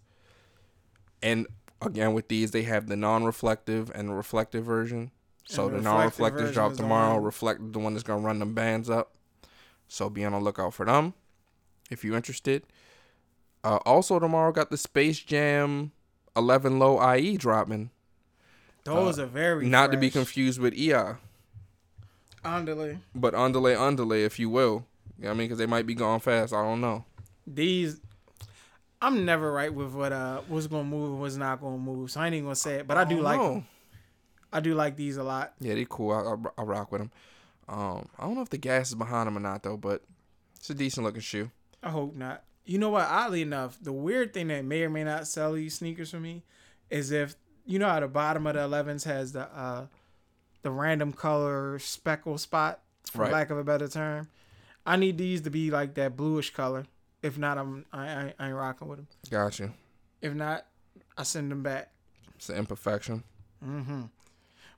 And 1.27 1.47
again, 1.83 2.15
with 2.15 2.29
these, 2.29 2.53
they 2.53 2.63
have 2.63 2.87
the 2.87 2.97
non-reflective 2.97 3.91
and 3.95 4.09
the 4.09 4.15
reflective 4.15 4.65
version. 4.65 5.11
So 5.45 5.67
And 5.67 5.75
the 5.75 5.79
the 5.79 5.85
non-reflective 5.85 6.53
drop 6.53 6.75
tomorrow. 6.75 7.19
Reflective, 7.19 7.73
the 7.73 7.79
one 7.79 7.95
that's 7.95 8.03
gonna 8.03 8.23
run 8.23 8.39
them 8.39 8.55
bands 8.55 8.89
up. 8.89 9.13
So 9.89 10.09
be 10.11 10.25
on 10.25 10.33
the 10.33 10.41
lookout 10.41 10.75
for 10.75 10.87
them 10.87 11.15
if 11.91 12.05
you're 12.05 12.17
interested. 12.17 12.63
Uh, 13.63 13.77
also 13.85 14.19
tomorrow 14.19 14.53
got 14.53 14.71
the 14.71 14.77
Space 14.77 15.19
Jam 15.21 15.93
11 16.37 16.79
Low 16.79 17.15
IE 17.15 17.37
dropping. 17.37 17.91
Those 18.85 19.19
uh, 19.19 19.25
are 19.25 19.27
very 19.27 19.69
Not 19.69 19.91
to 19.93 19.99
be 19.99 20.11
confused 20.11 20.61
with 20.61 20.75
EI, 20.75 21.15
Underlay. 22.45 22.99
but 23.15 23.35
underlay 23.35 23.75
underlay 23.75 24.23
if 24.25 24.39
you 24.39 24.49
will. 24.49 24.87
You 25.19 25.25
know 25.25 25.29
what 25.31 25.35
I 25.35 25.39
mean, 25.39 25.47
because 25.47 25.59
they 25.59 25.67
might 25.67 25.87
be 25.87 25.95
going 25.95 26.21
fast. 26.21 26.53
I 26.53 26.63
don't 26.63 26.81
know. 26.81 27.05
These, 27.47 28.01
I'm 29.01 29.25
never 29.25 29.53
right 29.53 29.73
with 29.73 29.93
what 29.93 30.13
uh 30.13 30.41
what's 30.49 30.67
gonna 30.67 30.85
move 30.85 31.11
and 31.13 31.21
what's 31.21 31.37
not 31.37 31.61
gonna 31.61 31.79
move. 31.79 32.11
So 32.11 32.21
I 32.21 32.27
ain't 32.27 32.35
even 32.35 32.47
gonna 32.47 32.57
say 32.57 32.77
it, 32.77 32.87
but 32.87 32.97
I 32.97 33.05
do 33.05 33.21
like 33.21 33.39
know. 33.41 33.53
'em. 33.57 33.67
I 34.53 34.61
do 34.61 34.75
like 34.75 34.97
these 34.97 35.17
a 35.17 35.23
lot. 35.23 35.55
Yeah, 35.61 35.75
they 35.75 35.87
cool. 35.89 36.13
I, 36.13 36.23
I, 36.23 36.63
I 36.63 36.65
rock 36.65 36.91
with 36.93 37.01
them. 37.03 37.11
Um, 37.69 38.09
I 38.19 38.25
don't 38.25 38.37
know 38.37 38.43
if 38.43 38.49
the 38.51 38.59
gas 38.59 38.89
is 38.89 38.95
behind 38.95 39.27
them 39.27 39.37
or 39.37 39.41
not 39.41 39.63
though, 39.63 39.77
but 39.77 40.03
it's 40.57 40.71
a 40.71 40.75
decent 40.75 41.05
looking 41.05 41.21
shoe. 41.21 41.51
I 41.83 41.91
hope 41.91 42.15
not. 42.15 42.45
You 42.65 42.79
know 42.79 42.91
what? 42.91 43.07
Oddly 43.07 43.43
enough, 43.43 43.77
the 43.81 43.93
weird 43.93 44.33
thing 44.33 44.49
that 44.49 44.65
may 44.65 44.83
or 44.83 44.91
may 44.91 45.05
not 45.05 45.27
sell 45.27 45.53
these 45.53 45.75
sneakers 45.77 46.11
for 46.11 46.21
me 46.21 46.43
is 46.91 47.11
if 47.11 47.37
you 47.65 47.79
know 47.79 47.89
how 47.89 48.01
the 48.01 48.09
bottom 48.09 48.47
of 48.47 48.55
the 48.55 48.61
11s 48.61 49.05
has 49.05 49.33
the 49.33 49.43
uh 49.57 49.87
the 50.63 50.71
random 50.71 51.13
color 51.13 51.79
speckle 51.79 52.39
spot, 52.39 52.81
for 53.11 53.23
Right. 53.23 53.33
lack 53.33 53.51
of 53.51 53.59
a 53.59 53.65
better 53.65 53.89
term. 53.89 54.29
I 54.85 54.97
need 54.97 55.19
these 55.19 55.41
to 55.43 55.51
be 55.51 55.71
like 55.71 55.95
that 55.95 56.17
bluish 56.17 56.53
color. 56.53 56.87
If 57.27 57.39
not, 57.39 57.59
I'm 57.59 57.85
I, 57.93 58.07
I, 58.07 58.35
I 58.39 58.47
ain't 58.47 58.55
rocking 58.55 58.87
with 58.87 58.99
them. 58.99 59.09
Gotcha. 59.29 59.73
If 60.23 60.33
not, 60.33 60.65
I 61.19 61.25
send 61.25 61.51
them 61.51 61.63
back. 61.63 61.91
It's 62.37 62.49
an 62.49 62.57
imperfection. 62.57 63.25
Mm-hmm. 63.65 64.03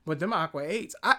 But 0.05 0.19
them 0.19 0.33
Aqua 0.33 0.63
Eights, 0.63 0.95
I 1.03 1.15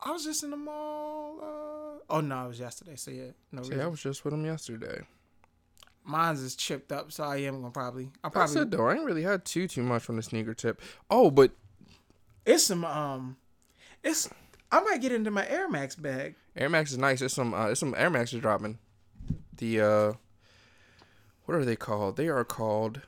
I 0.00 0.10
was 0.10 0.24
just 0.24 0.42
in 0.42 0.50
the 0.50 0.56
mall. 0.56 1.38
Uh, 1.40 2.02
oh 2.10 2.20
no, 2.20 2.46
it 2.46 2.48
was 2.48 2.58
yesterday. 2.58 2.96
So 2.96 3.12
yeah, 3.12 3.30
no. 3.52 3.62
See, 3.62 3.70
reason. 3.70 3.84
I 3.84 3.86
was 3.86 4.00
just 4.00 4.24
with 4.24 4.32
them 4.32 4.44
yesterday. 4.44 5.02
Mine's 6.04 6.40
is 6.40 6.56
chipped 6.56 6.90
up, 6.90 7.12
so 7.12 7.22
I 7.22 7.36
am 7.38 7.60
gonna 7.60 7.70
probably. 7.70 8.10
I 8.24 8.28
That's 8.28 8.52
probably 8.54 8.62
it 8.62 8.70
though. 8.72 8.88
I 8.88 8.94
ain't 8.94 9.04
really 9.04 9.22
had 9.22 9.44
too 9.44 9.68
too 9.68 9.84
much 9.84 10.02
from 10.02 10.16
the 10.16 10.22
sneaker 10.22 10.54
tip. 10.54 10.80
Oh, 11.10 11.30
but 11.30 11.52
it's 12.44 12.64
some 12.64 12.84
um, 12.84 13.36
it's 14.02 14.28
I 14.72 14.80
might 14.80 15.00
get 15.00 15.12
into 15.12 15.30
my 15.30 15.46
Air 15.48 15.68
Max 15.68 15.94
bag. 15.94 16.34
Air 16.56 16.68
Max 16.68 16.90
is 16.90 16.98
nice. 16.98 17.22
It's 17.22 17.34
some 17.34 17.54
uh, 17.54 17.66
there's 17.66 17.78
some 17.78 17.94
Air 17.96 18.10
Maxes 18.10 18.40
dropping. 18.40 18.78
The 19.56 19.80
uh, 19.80 20.12
what 21.44 21.54
are 21.56 21.64
they 21.64 21.76
called? 21.76 22.16
They 22.16 22.28
are 22.28 22.44
called 22.44 23.02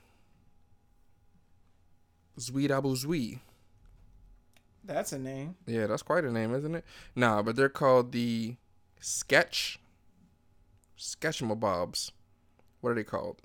Zwi 2.38 2.70
Abu 2.70 2.94
Zwi. 2.94 3.40
That's 4.84 5.12
a 5.12 5.18
name. 5.18 5.56
Yeah, 5.66 5.86
that's 5.86 6.02
quite 6.02 6.24
a 6.24 6.30
name, 6.32 6.54
isn't 6.54 6.74
it? 6.74 6.84
Nah, 7.14 7.42
but 7.42 7.56
they're 7.56 7.68
called 7.68 8.12
the 8.12 8.56
Sketch 9.00 9.78
Sketchmabobs. 10.98 12.12
What 12.80 12.90
are 12.90 12.94
they 12.94 13.04
called? 13.04 13.42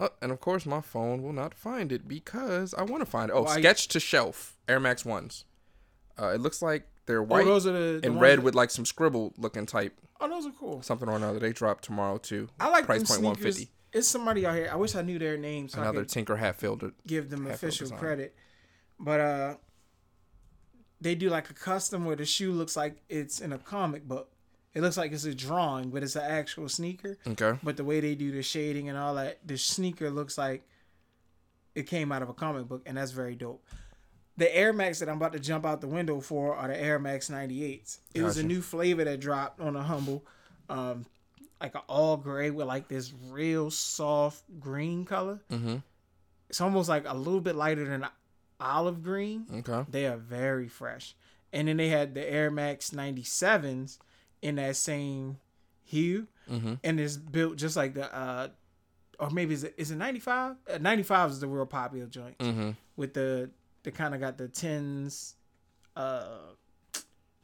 Oh, 0.00 0.10
and 0.22 0.30
of 0.32 0.40
course 0.40 0.64
my 0.64 0.80
phone 0.80 1.22
will 1.22 1.32
not 1.32 1.54
find 1.54 1.90
it 1.92 2.06
because 2.08 2.72
I 2.74 2.82
want 2.82 3.02
to 3.02 3.06
find 3.06 3.30
it. 3.30 3.34
Oh, 3.34 3.42
Why- 3.42 3.58
Sketch 3.58 3.88
to 3.88 4.00
Shelf 4.00 4.56
Air 4.68 4.80
Max 4.80 5.04
ones. 5.04 5.44
Uh, 6.20 6.28
it 6.28 6.40
looks 6.40 6.62
like 6.62 6.88
they're 7.06 7.22
white 7.22 7.42
oh, 7.44 7.46
those 7.50 7.66
are 7.66 7.72
the, 7.72 8.00
the 8.00 8.08
and 8.08 8.20
red 8.20 8.38
that- 8.38 8.42
with 8.42 8.54
like 8.54 8.70
some 8.70 8.84
scribble 8.84 9.32
looking 9.36 9.66
type 9.66 9.98
Oh, 10.20 10.28
those 10.28 10.46
are 10.46 10.50
cool. 10.52 10.82
something 10.82 11.08
or 11.08 11.16
another. 11.16 11.38
They 11.38 11.52
drop 11.52 11.80
tomorrow 11.80 12.18
too. 12.18 12.48
I 12.58 12.68
like 12.70 12.86
price 12.86 13.08
them 13.08 13.22
150. 13.22 13.70
It's 13.92 14.08
somebody 14.08 14.44
out 14.44 14.54
here. 14.56 14.68
I 14.70 14.76
wish 14.76 14.94
I 14.94 15.02
knew 15.02 15.18
their 15.18 15.36
name 15.38 15.68
so 15.68 15.78
I 15.78 15.82
Another 15.82 16.04
Tinker 16.04 16.36
Hatfield. 16.36 16.92
give 17.06 17.30
them 17.30 17.46
Hatfield 17.46 17.54
official 17.54 17.84
design. 17.86 17.98
credit. 17.98 18.34
But 18.98 19.20
uh, 19.20 19.54
they 21.00 21.14
do 21.14 21.30
like 21.30 21.48
a 21.50 21.54
custom 21.54 22.04
where 22.04 22.16
the 22.16 22.24
shoe 22.26 22.52
looks 22.52 22.76
like 22.76 22.96
it's 23.08 23.40
in 23.40 23.52
a 23.52 23.58
comic 23.58 24.06
book. 24.06 24.30
It 24.74 24.82
looks 24.82 24.96
like 24.96 25.12
it's 25.12 25.24
a 25.24 25.34
drawing, 25.34 25.90
but 25.90 26.02
it's 26.02 26.16
an 26.16 26.22
actual 26.24 26.68
sneaker. 26.68 27.16
Okay. 27.26 27.58
But 27.62 27.76
the 27.76 27.84
way 27.84 28.00
they 28.00 28.14
do 28.14 28.30
the 28.30 28.42
shading 28.42 28.88
and 28.88 28.98
all 28.98 29.14
that, 29.14 29.38
the 29.46 29.56
sneaker 29.56 30.10
looks 30.10 30.36
like 30.36 30.62
it 31.74 31.84
came 31.86 32.12
out 32.12 32.22
of 32.22 32.28
a 32.28 32.34
comic 32.34 32.68
book, 32.68 32.82
and 32.86 32.96
that's 32.96 33.12
very 33.12 33.34
dope. 33.34 33.64
The 34.38 34.56
Air 34.56 34.72
Max 34.72 35.00
that 35.00 35.08
I'm 35.08 35.16
about 35.16 35.32
to 35.34 35.38
jump 35.40 35.66
out 35.66 35.80
the 35.82 35.86
window 35.88 36.20
for 36.20 36.56
are 36.56 36.68
the 36.68 36.80
Air 36.80 36.98
Max 36.98 37.28
98s. 37.28 37.98
It 38.14 38.22
was 38.22 38.38
a 38.38 38.42
new 38.42 38.62
flavor 38.62 39.04
that 39.04 39.20
dropped 39.20 39.60
on 39.60 39.76
a 39.76 39.82
humble, 39.82 40.24
um, 40.70 41.04
like 41.60 41.74
an 41.74 41.82
all 41.88 42.16
gray 42.16 42.50
with 42.50 42.66
like 42.66 42.88
this 42.88 43.12
real 43.30 43.70
soft 43.70 44.42
green 44.60 45.04
color. 45.04 45.40
Mm-hmm. 45.50 45.76
It's 46.48 46.60
almost 46.60 46.88
like 46.88 47.04
a 47.06 47.14
little 47.14 47.40
bit 47.40 47.56
lighter 47.56 47.84
than 47.84 48.06
olive 48.60 49.02
green. 49.02 49.44
Okay. 49.66 49.84
They 49.90 50.06
are 50.06 50.16
very 50.16 50.68
fresh. 50.68 51.14
And 51.52 51.68
then 51.68 51.76
they 51.76 51.88
had 51.88 52.14
the 52.14 52.26
Air 52.32 52.50
Max 52.50 52.90
97s 52.90 53.98
in 54.40 54.54
that 54.56 54.76
same 54.76 55.38
hue 55.84 56.26
Mm-hmm. 56.50 56.74
and 56.82 56.98
it's 56.98 57.18
built 57.18 57.56
just 57.56 57.76
like 57.76 57.92
the 57.92 58.10
uh 58.14 58.48
or 59.20 59.28
maybe 59.28 59.52
is 59.52 59.64
it 59.64 59.74
is 59.76 59.90
it 59.90 59.96
95 59.96 60.56
uh, 60.72 60.78
95 60.78 61.30
is 61.32 61.40
the 61.40 61.46
real 61.46 61.66
popular 61.66 62.06
joint 62.06 62.38
Mm-hmm. 62.38 62.70
with 62.96 63.12
the 63.12 63.50
they 63.88 63.92
kind 63.96 64.14
of 64.14 64.20
got 64.20 64.36
the 64.36 64.48
tins 64.48 65.34
uh 65.96 66.26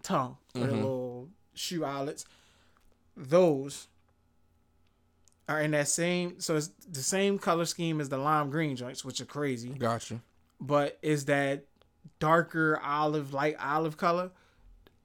tongue 0.02 0.36
with 0.52 0.64
the 0.64 0.68
Mhm. 0.68 0.72
little 0.76 1.28
shoe 1.54 1.86
eyelets 1.86 2.26
those 3.16 3.88
are 5.48 5.60
in 5.62 5.70
that 5.70 5.88
same 5.88 6.38
so 6.40 6.56
it's 6.56 6.68
the 6.86 7.02
same 7.02 7.38
color 7.38 7.64
scheme 7.64 7.98
as 7.98 8.10
the 8.10 8.18
lime 8.18 8.50
green 8.50 8.76
joints 8.76 9.04
which 9.06 9.22
are 9.22 9.24
crazy 9.24 9.70
Gotcha. 9.70 10.20
but 10.60 10.98
is 11.00 11.24
that 11.26 11.64
darker 12.18 12.78
olive 12.84 13.32
light 13.32 13.56
olive 13.58 13.96
color 13.96 14.30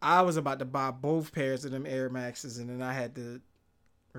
i 0.01 0.21
was 0.21 0.35
about 0.35 0.59
to 0.59 0.65
buy 0.65 0.91
both 0.91 1.31
pairs 1.31 1.63
of 1.63 1.71
them 1.71 1.85
air 1.85 2.09
maxes 2.09 2.57
and 2.57 2.69
then 2.69 2.81
i 2.81 2.91
had 2.91 3.15
to 3.15 3.39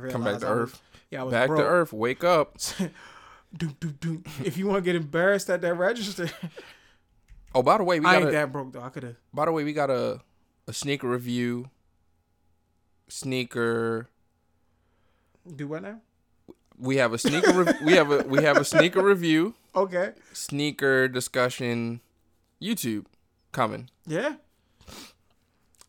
Come 0.08 0.24
back 0.24 0.38
to 0.40 0.46
I 0.46 0.50
was- 0.52 0.72
earth. 0.72 0.82
yeah, 1.10 1.20
I 1.20 1.24
was 1.24 1.32
Back 1.32 1.48
broke. 1.48 1.60
to 1.60 1.66
earth. 1.66 1.92
Wake 1.92 2.22
up. 2.22 2.56
Doom, 3.52 3.76
doom, 3.80 3.96
doom. 4.00 4.24
If 4.44 4.56
you 4.56 4.68
want 4.68 4.76
to 4.76 4.82
get 4.82 4.94
embarrassed 4.94 5.50
at 5.50 5.60
that 5.62 5.74
register, 5.74 6.30
Oh, 7.54 7.62
by 7.62 7.78
the 7.78 7.84
way, 7.84 7.98
we 7.98 8.04
got 8.04 8.14
I 8.14 8.16
ain't 8.18 8.28
a, 8.28 8.32
that 8.32 8.52
broke 8.52 8.72
though. 8.72 8.82
I 8.82 8.88
could 8.90 9.02
have. 9.02 9.16
by 9.34 9.44
the 9.44 9.52
way, 9.52 9.64
we 9.64 9.72
got 9.72 9.90
a 9.90 10.20
a 10.68 10.72
sneaker 10.72 11.08
review. 11.08 11.68
Sneaker. 13.08 14.08
Do 15.56 15.68
what 15.68 15.82
now? 15.82 16.00
We 16.78 16.96
have 16.96 17.12
a 17.12 17.18
sneaker. 17.18 17.52
Re- 17.52 17.72
we 17.84 17.92
have 17.94 18.10
a 18.10 18.18
we 18.28 18.42
have 18.44 18.56
a 18.56 18.64
sneaker 18.64 19.02
review. 19.02 19.54
Okay. 19.72 20.14
Sneaker 20.32 21.06
discussion. 21.06 22.00
YouTube 22.60 23.06
coming 23.52 23.88
Yeah. 24.04 24.34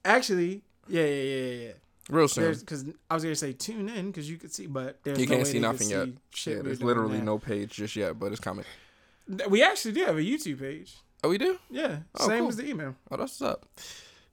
Actually, 0.06 0.62
yeah, 0.88 1.04
yeah, 1.04 1.24
yeah, 1.24 1.52
yeah, 1.66 1.72
real 2.10 2.28
soon. 2.28 2.54
Because 2.60 2.86
I 3.10 3.16
was 3.16 3.24
gonna 3.24 3.36
say 3.36 3.54
tune 3.54 3.90
in 3.90 4.08
because 4.12 4.30
you 4.30 4.38
could 4.38 4.54
see, 4.54 4.68
but 4.68 5.00
there's 5.04 5.18
You 5.20 5.26
no 5.26 5.30
can't 5.32 5.44
way 5.46 5.52
see 5.52 5.60
nothing 5.60 5.90
yet. 5.90 6.06
see 6.06 6.18
Shit 6.36 6.58
Yeah, 6.58 6.62
there's 6.64 6.84
literally 6.84 7.18
now. 7.18 7.24
no 7.24 7.40
page 7.40 7.72
just 7.72 7.96
yet, 7.96 8.20
but 8.20 8.32
it's 8.32 8.40
coming. 8.40 8.66
We 9.50 9.64
actually 9.64 9.94
do 9.94 10.06
have 10.06 10.18
a 10.18 10.22
YouTube 10.22 10.60
page. 10.60 10.96
Oh, 11.24 11.30
we 11.30 11.38
do. 11.38 11.58
Yeah, 11.70 12.00
Oh, 12.20 12.28
same 12.28 12.40
cool. 12.40 12.48
as 12.50 12.56
the 12.58 12.68
email. 12.68 12.96
Oh, 13.12 13.18
that's 13.18 13.40
what's 13.40 13.42
up. 13.42 13.66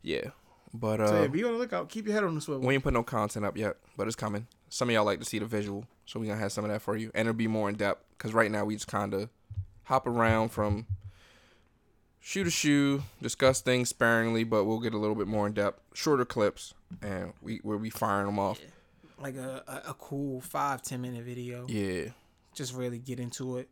Yeah, 0.02 0.30
but 0.72 0.98
So 1.06 1.16
uh, 1.16 1.20
yeah, 1.22 1.26
be 1.26 1.44
on 1.44 1.52
the 1.52 1.58
lookout. 1.58 1.88
Keep 1.88 2.06
your 2.06 2.14
head 2.14 2.24
on 2.24 2.34
the 2.34 2.40
swivel. 2.40 2.66
we 2.66 2.74
ain't 2.74 2.82
put 2.82 2.94
no 2.94 3.02
content 3.02 3.44
up 3.44 3.56
yet, 3.56 3.76
but 3.96 4.06
it's 4.06 4.16
coming. 4.16 4.46
some 4.70 4.88
of 4.88 4.94
y'all 4.94 5.04
like 5.04 5.18
to 5.18 5.24
see 5.26 5.38
the 5.38 5.44
visual, 5.46 5.84
so 6.06 6.18
we 6.20 6.26
gonna 6.26 6.38
have 6.40 6.52
some 6.52 6.64
of 6.64 6.70
that 6.70 6.80
for 6.80 6.96
you, 6.96 7.10
and 7.14 7.28
it'll 7.28 7.36
be 7.36 7.46
more 7.48 7.68
in 7.68 7.74
depth. 7.74 8.04
Cause 8.18 8.32
right 8.32 8.50
now 8.50 8.64
we 8.64 8.74
just 8.74 8.88
kind 8.88 9.12
of 9.14 9.28
hop 9.84 10.06
around 10.06 10.48
from 10.50 10.86
shoe 12.20 12.44
to 12.44 12.50
shoe, 12.50 13.02
discuss 13.22 13.60
things 13.60 13.88
sparingly, 13.90 14.44
but 14.44 14.64
we'll 14.64 14.80
get 14.80 14.94
a 14.94 14.98
little 14.98 15.14
bit 15.14 15.26
more 15.26 15.46
in 15.46 15.52
depth, 15.52 15.80
shorter 15.94 16.24
clips, 16.24 16.74
and 17.02 17.32
we 17.42 17.60
we'll 17.62 17.78
be 17.78 17.90
firing 17.90 18.26
them 18.26 18.38
off. 18.38 18.60
Like 19.20 19.36
a, 19.36 19.62
a, 19.66 19.90
a 19.90 19.94
cool 19.94 20.40
five 20.40 20.80
ten 20.82 21.00
minute 21.02 21.24
video. 21.24 21.66
Yeah, 21.68 22.10
Just 22.54 22.74
really 22.74 22.98
get 22.98 23.18
into 23.20 23.58
it. 23.58 23.68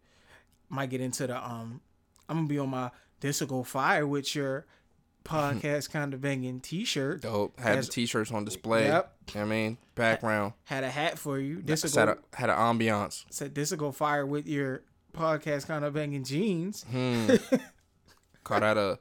Might 0.69 0.91
get 0.91 1.01
into 1.01 1.27
the 1.27 1.37
um. 1.43 1.81
I'm 2.29 2.39
gonna 2.39 2.49
be 2.49 2.59
on 2.59 2.71
my 2.71 2.91
this 3.21 3.41
will 3.41 3.49
go 3.49 3.63
fire 3.63 4.07
with 4.07 4.35
your 4.35 4.67
podcast 5.25 5.91
kind 5.91 6.15
of 6.15 6.21
banging 6.21 6.61
t-shirt. 6.61 7.23
dope. 7.23 7.59
Had 7.59 7.79
As- 7.79 7.87
the 7.87 7.93
t-shirts 7.93 8.31
on 8.33 8.45
display. 8.45 8.85
Yep. 8.87 9.13
You 9.29 9.35
know 9.35 9.41
what 9.41 9.47
I 9.47 9.51
mean, 9.57 9.79
background. 9.97 10.53
Had 10.65 10.85
a 10.85 10.91
hat 10.91 11.19
for 11.19 11.39
you. 11.39 11.61
This 11.63 11.83
Had 11.95 12.09
a 12.09 12.19
had 12.35 12.49
an 12.51 12.57
ambiance. 12.57 13.25
said 13.31 13.55
this 13.55 13.71
will 13.73 13.79
go 13.79 13.91
fire 13.93 14.25
with 14.25 14.47
your 14.47 14.83
podcast 15.13 15.67
kind 15.67 15.85
of 15.85 15.95
banging 15.95 16.23
jeans. 16.25 16.85
Hmm. 16.91 17.27
Call 18.45 18.61
that 18.61 18.77
a. 18.77 18.99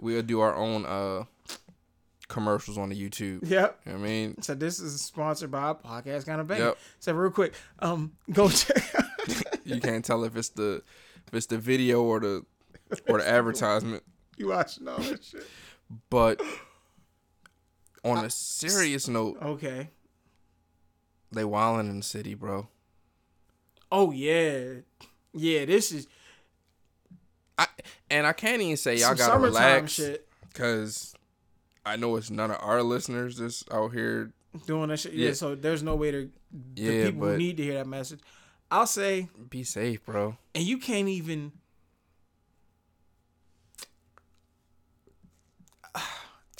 We'll 0.00 0.22
do 0.22 0.40
our 0.40 0.54
own 0.54 0.84
uh 0.86 1.24
commercials 2.28 2.76
on 2.78 2.88
the 2.88 2.96
YouTube. 3.00 3.48
Yep. 3.48 3.80
You 3.86 3.92
know 3.92 3.98
I 3.98 4.00
mean, 4.00 4.42
So 4.42 4.54
this 4.54 4.80
is 4.80 5.00
sponsored 5.00 5.50
by 5.50 5.74
podcast 5.74 6.26
kind 6.26 6.40
of 6.40 6.46
banging. 6.46 6.66
Yep. 6.66 6.78
So 6.98 7.12
real 7.12 7.30
quick, 7.30 7.54
um, 7.78 8.12
go 8.32 8.48
check. 8.50 8.82
you 9.64 9.80
can't 9.80 10.04
tell 10.04 10.24
if 10.24 10.36
it's 10.36 10.48
the 10.50 10.82
if 11.26 11.34
it's 11.34 11.46
the 11.46 11.58
video 11.58 12.02
or 12.02 12.20
the 12.20 12.44
or 13.08 13.18
the 13.18 13.28
advertisement. 13.28 14.02
you 14.36 14.48
watching 14.48 14.86
all 14.88 14.98
that 14.98 15.24
shit? 15.24 15.44
But 16.10 16.40
on 18.04 18.24
a 18.24 18.30
serious 18.30 19.08
note, 19.08 19.38
Okay. 19.42 19.90
they 21.32 21.44
wilding 21.44 21.88
in 21.90 21.98
the 21.98 22.02
city, 22.02 22.34
bro. 22.34 22.68
Oh 23.90 24.10
yeah, 24.10 24.80
yeah. 25.32 25.64
This 25.64 25.92
is 25.92 26.06
I 27.58 27.66
and 28.10 28.26
I 28.26 28.32
can't 28.32 28.60
even 28.60 28.76
say 28.76 28.96
y'all 28.96 29.14
gotta 29.14 29.38
relax 29.38 29.92
shit. 29.92 30.28
because 30.52 31.14
I 31.84 31.96
know 31.96 32.16
it's 32.16 32.30
none 32.30 32.50
of 32.50 32.58
our 32.60 32.82
listeners 32.82 33.36
that's 33.38 33.64
out 33.70 33.92
here. 33.92 34.32
Doing 34.66 34.88
that 34.88 34.98
shit. 34.98 35.12
Yeah. 35.12 35.28
Yeah. 35.28 35.34
So 35.34 35.54
there's 35.54 35.82
no 35.82 35.94
way 35.96 36.10
to 36.10 36.30
the 36.74 36.82
Yeah, 36.82 37.06
people 37.06 37.36
need 37.36 37.56
to 37.58 37.62
hear 37.62 37.74
that 37.74 37.86
message. 37.86 38.20
I'll 38.70 38.86
say, 38.88 39.28
be 39.50 39.62
safe, 39.62 40.04
bro. 40.04 40.36
and 40.54 40.64
you 40.64 40.78
can't 40.78 41.08
even. 41.08 41.52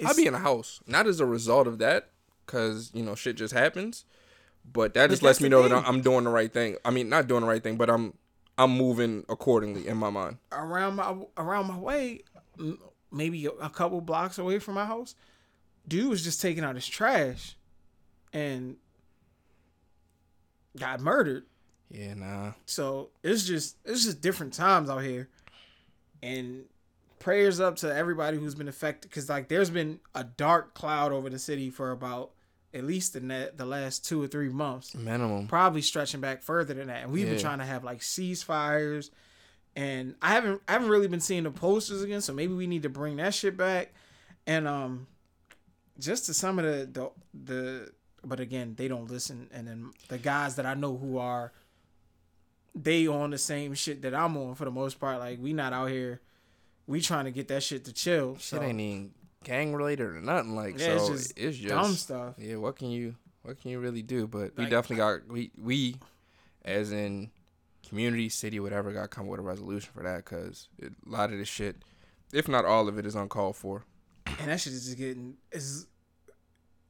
It's- 0.05 0.17
be 0.17 0.27
in 0.27 0.35
a 0.35 0.39
house, 0.39 0.81
not 0.87 1.07
as 1.07 1.21
a 1.21 1.27
result 1.27 1.67
of 1.67 1.79
that, 1.79 2.11
because 2.45 2.91
you 2.95 3.03
know 3.03 3.15
shit 3.15 3.37
just 3.37 3.55
happens. 3.55 4.05
But 4.73 4.95
that 4.95 5.11
just 5.11 5.23
lets 5.23 5.41
me 5.41 5.49
know 5.49 5.63
that 5.63 5.69
thing. 5.69 5.79
I'm, 5.79 5.85
I'm 5.97 6.01
doing 6.03 6.25
the 6.25 6.31
right 6.31 6.53
thing. 6.53 6.77
I 6.85 6.91
mean, 6.91 7.09
not 7.09 7.29
doing 7.29 7.43
the 7.43 7.47
right 7.47 7.63
thing, 7.63 7.77
but 7.77 7.89
I'm 7.89 8.15
I'm 8.59 8.71
moving 8.73 9.25
accordingly 9.29 9.87
in 9.87 9.97
my 9.97 10.11
mind. 10.11 10.39
around 10.51 10.97
my 10.97 11.15
around 11.37 11.69
my 11.69 11.79
way, 11.79 12.23
maybe 13.13 13.47
a, 13.47 13.51
a 13.51 13.71
couple 13.71 14.01
blocks 14.01 14.39
away 14.39 14.59
from 14.59 14.75
my 14.75 14.85
house, 14.87 15.15
dude 15.87 16.09
was 16.09 16.25
just 16.25 16.41
taking 16.41 16.65
out 16.65 16.75
his 16.75 16.87
trash, 16.87 17.57
and 18.33 18.77
got 20.77 21.01
murdered. 21.01 21.45
Yeah, 21.91 22.15
nah. 22.15 22.53
So 22.67 23.11
it's 23.23 23.45
just 23.45 23.77
it's 23.85 24.05
just 24.05 24.21
different 24.21 24.53
times 24.53 24.91
out 24.91 25.03
here, 25.05 25.29
and 26.23 26.65
prayers 27.27 27.59
up 27.59 27.75
to 27.75 27.93
everybody 27.93 28.39
who's 28.39 28.55
been 28.55 28.69
affected 28.69 29.11
because 29.11 29.29
like 29.29 29.49
there's 29.49 29.69
been 29.69 29.99
a 30.15 30.23
dark 30.23 30.75
cloud 30.75 31.11
over 31.11 31.29
the 31.29 31.41
city 31.41 31.71
for 31.71 31.91
about 31.91 32.31
at 32.73 32.85
least 32.85 33.15
the 33.15 33.21
net 33.21 33.59
the 33.59 33.67
last 33.67 34.05
two 34.05 34.23
or 34.23 34.29
three 34.29 34.49
months 34.49 34.95
Minimum. 34.95 35.49
probably 35.49 35.83
stretching 35.83 36.21
back 36.21 36.41
further 36.41 36.73
than 36.73 36.87
that. 36.87 37.03
And 37.03 37.11
we've 37.11 37.27
been 37.27 37.41
trying 37.41 37.59
to 37.59 37.65
have 37.65 37.83
like 37.83 37.99
ceasefires, 37.99 39.11
and 39.75 40.15
I 40.23 40.35
haven't 40.35 40.63
I 40.69 40.75
haven't 40.75 40.89
really 40.89 41.09
been 41.09 41.19
seeing 41.19 41.43
the 41.43 41.51
posters 41.51 42.01
again. 42.01 42.21
So 42.21 42.33
maybe 42.33 42.55
we 42.55 42.69
need 42.69 42.85
to 42.85 42.89
bring 42.89 43.17
that 43.17 43.35
shit 43.35 43.57
back. 43.57 43.93
And 44.47 44.69
um, 44.69 45.09
just 45.99 46.27
to 46.27 46.35
some 46.35 46.61
of 46.61 46.65
the 46.65 46.87
the 46.87 47.11
the, 47.35 47.91
but 48.23 48.39
again 48.39 48.77
they 48.77 48.87
don't 48.87 49.11
listen. 49.11 49.51
And 49.53 49.67
then 49.67 49.91
the 50.07 50.19
guys 50.19 50.55
that 50.55 50.65
I 50.65 50.75
know 50.75 50.97
who 50.97 51.19
are, 51.19 51.53
they 52.73 53.09
on 53.09 53.31
the 53.31 53.39
same 53.39 53.75
shit 53.75 54.03
that 54.03 54.15
I'm 54.15 54.37
on 54.37 54.55
for 54.55 54.65
the 54.65 54.71
most 54.71 55.01
part. 55.01 55.19
Like 55.19 55.41
we 55.43 55.53
not 55.53 55.73
out 55.73 55.91
here, 55.91 56.21
we 56.87 57.01
trying 57.01 57.25
to 57.25 57.31
get 57.31 57.49
that 57.49 57.63
shit 57.63 57.85
to 57.87 57.93
chill. 57.93 58.35
Shit 58.37 58.61
so, 58.61 58.63
ain't 58.63 58.81
even 58.81 59.11
gang 59.45 59.75
related 59.75 60.07
or 60.07 60.21
nothing 60.21 60.55
like. 60.55 60.79
Yeah, 60.79 60.97
it's 60.97 61.09
just 61.09 61.39
it's 61.39 61.57
just 61.57 61.69
dumb 61.69 61.93
stuff. 61.93 62.35
Yeah, 62.39 62.57
what 62.57 62.77
can 62.77 62.91
you 62.91 63.15
what 63.43 63.61
can 63.61 63.71
you 63.71 63.79
really 63.81 64.03
do? 64.03 64.27
But 64.27 64.57
we 64.57 64.65
definitely 64.65 64.97
got 64.97 65.29
we 65.29 65.51
we 65.57 65.97
as 66.65 66.93
in 66.93 67.31
community, 67.89 68.29
city, 68.29 68.61
whatever, 68.61 68.93
got 68.93 69.03
to 69.03 69.09
come 69.09 69.27
with 69.27 69.41
a 69.41 69.43
resolution 69.43 69.91
for 69.95 70.03
that 70.03 70.25
because 70.25 70.69
a 70.83 70.91
lot 71.09 71.33
of 71.33 71.39
this 71.39 71.49
shit, 71.49 71.77
if 72.33 72.49
not 72.49 72.65
all 72.65 72.89
of 72.89 72.99
it, 72.99 73.07
is 73.07 73.15
uncalled 73.15 73.57
for. 73.57 73.85
And 74.41 74.51
that 74.51 74.61
shit 74.61 74.73
is 74.73 74.87
just 74.87 74.99
getting 74.99 75.37
is 75.53 75.87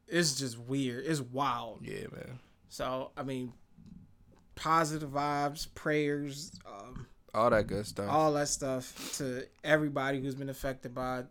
it's 0.09 0.37
just 0.37 0.59
weird. 0.59 1.05
It's 1.07 1.21
wild. 1.21 1.81
Yeah, 1.83 2.07
man. 2.13 2.39
So 2.69 3.11
I 3.17 3.23
mean, 3.23 3.53
positive 4.55 5.11
vibes, 5.11 5.73
prayers, 5.75 6.53
um, 6.67 7.07
All 7.37 7.51
that 7.51 7.67
good 7.67 7.87
stuff. 7.87 8.09
all 8.11 8.33
that 8.33 8.49
stuff 8.49 9.13
to 9.19 9.47
everybody 9.63 10.21
who's 10.21 10.35
been 10.35 10.49
affected 10.49 10.95
by 10.95 11.25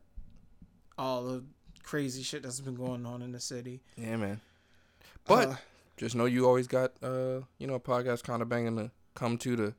all 0.98 1.24
the 1.24 1.44
crazy 1.84 2.22
shit 2.24 2.44
that's 2.44 2.60
been 2.62 2.76
going 2.76 3.06
on 3.06 3.22
in 3.22 3.32
the 3.32 3.40
city. 3.40 3.82
yeah, 3.98 4.16
man. 4.16 4.40
But 5.26 5.48
Uh, 5.50 5.56
just 5.98 6.16
know 6.16 6.26
you 6.26 6.46
always 6.46 6.68
got 6.68 6.92
uh 7.02 7.42
you 7.58 7.66
know 7.68 7.74
a 7.76 7.80
podcast 7.80 8.24
kind 8.24 8.42
of 8.42 8.50
banging 8.50 8.78
to 8.78 8.92
come 9.16 9.38
to 9.40 9.56
to 9.56 9.74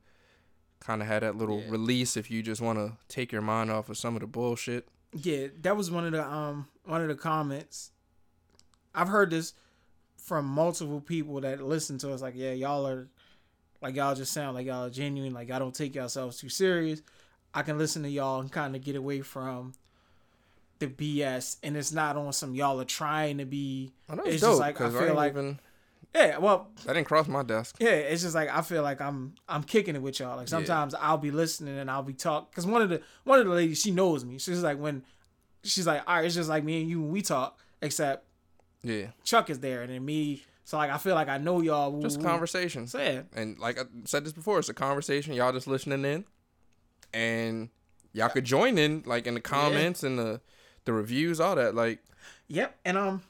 kind 0.79 1.01
of 1.01 1.07
have 1.07 1.21
that 1.21 1.35
little 1.37 1.59
Yeah. 1.61 1.69
release 1.71 2.17
if 2.17 2.29
you 2.29 2.43
just 2.43 2.61
want 2.61 2.77
to 2.79 2.97
take 3.07 3.31
your 3.31 3.41
mind 3.41 3.71
off 3.71 3.89
of 3.89 3.97
some 3.97 4.15
of 4.15 4.21
the 4.21 4.27
bullshit. 4.27 4.87
yeah, 5.13 5.47
that 5.61 5.75
was 5.77 5.89
one 5.89 6.05
of 6.05 6.11
the 6.11 6.23
um 6.27 6.67
one 6.83 7.01
of 7.01 7.07
the 7.07 7.15
comments. 7.15 7.91
I've 8.93 9.07
heard 9.09 9.29
this 9.29 9.53
from 10.17 10.45
multiple 10.45 10.99
people 11.01 11.39
that 11.41 11.61
listen 11.61 11.97
to 11.99 12.11
us. 12.11 12.21
Like, 12.21 12.33
yeah, 12.35 12.51
y'all 12.51 12.85
are 12.87 13.07
like 13.81 13.95
y'all 13.95 14.15
just 14.15 14.33
sound 14.33 14.55
like 14.55 14.65
y'all 14.65 14.85
are 14.85 14.89
genuine. 14.89 15.33
Like, 15.33 15.51
I 15.51 15.59
don't 15.59 15.73
take 15.75 15.95
yourselves 15.95 16.37
too 16.37 16.49
serious. 16.49 17.01
I 17.53 17.61
can 17.63 17.77
listen 17.77 18.03
to 18.03 18.09
y'all 18.09 18.39
and 18.41 18.51
kind 18.51 18.75
of 18.75 18.83
get 18.83 18.95
away 18.95 19.21
from 19.21 19.73
the 20.79 20.87
BS, 20.87 21.57
and 21.63 21.75
it's 21.75 21.91
not 21.91 22.15
on 22.17 22.31
some 22.33 22.53
y'all 22.53 22.79
are 22.79 22.85
trying 22.85 23.39
to 23.39 23.45
be. 23.45 23.91
That's 24.07 24.21
It's 24.27 24.41
dope 24.41 24.51
just 24.51 24.59
like, 24.59 24.75
I 24.81 24.85
because 24.85 24.95
I, 24.95 25.05
feel 25.05 25.15
like- 25.15 25.31
even 25.33 25.59
Yeah, 26.13 26.37
well, 26.37 26.67
that 26.85 26.93
didn't 26.93 27.07
cross 27.07 27.27
my 27.27 27.43
desk. 27.43 27.77
yeah, 27.79 27.89
it's 27.89 28.21
just 28.21 28.35
like 28.35 28.49
I 28.49 28.61
feel 28.61 28.83
like 28.83 29.01
I'm 29.01 29.33
I'm 29.49 29.63
kicking 29.63 29.95
it 29.95 30.01
with 30.01 30.19
y'all. 30.19 30.37
Like 30.37 30.47
Yeah. 30.47 30.51
sometimes 30.57 30.93
I'll 30.95 31.17
be 31.17 31.31
listening 31.31 31.77
and 31.79 31.89
I'll 31.89 32.03
be 32.03 32.13
talk 32.13 32.51
because 32.51 32.65
one 32.67 32.81
of 32.81 32.89
the 32.89 33.01
one 33.23 33.39
of 33.39 33.45
the 33.47 33.51
ladies 33.53 33.81
she 33.81 33.91
knows 33.91 34.23
me. 34.23 34.37
She's 34.37 34.61
like 34.63 34.77
when 34.79 35.03
she's 35.63 35.85
like, 35.87 36.03
all 36.07 36.15
right, 36.17 36.25
it's 36.25 36.35
just 36.35 36.49
like 36.49 36.63
me 36.63 36.81
and 36.81 36.89
you 36.89 37.01
when 37.01 37.11
we 37.11 37.21
talk, 37.23 37.59
except 37.81 38.25
Yeah, 38.83 39.07
Chuck 39.23 39.49
is 39.49 39.59
there 39.59 39.81
and 39.81 39.91
then 39.91 40.05
me. 40.05 40.43
So 40.67 40.75
like 40.75 40.91
I 40.91 40.97
feel 40.97 41.15
like 41.15 41.29
I 41.29 41.37
know 41.37 41.61
y'all. 41.61 41.97
just 42.01 42.17
woo. 42.19 42.25
conversations. 42.25 42.91
So 42.91 42.99
yeah, 42.99 43.21
And 43.33 43.57
like 43.57 43.79
I 43.79 43.83
said 44.03 44.25
this 44.25 44.33
before, 44.33 44.59
it's 44.59 44.67
a 44.67 44.73
conversation. 44.73 45.31
Y'all 45.33 45.53
just 45.53 45.65
listening 45.65 46.03
in, 46.03 46.25
and 47.13 47.69
y'all 48.11 48.27
could 48.27 48.43
join 48.43 48.77
in 48.77 49.01
like 49.05 49.27
in 49.27 49.33
the 49.33 49.39
comments 49.39 50.03
and 50.03 50.19
the 50.19 50.41
the 50.83 50.91
reviews, 50.91 51.39
all 51.39 51.55
that. 51.55 51.73
Like 51.73 52.03
yep. 52.49 52.77
And 52.83 52.97
um, 52.97 53.21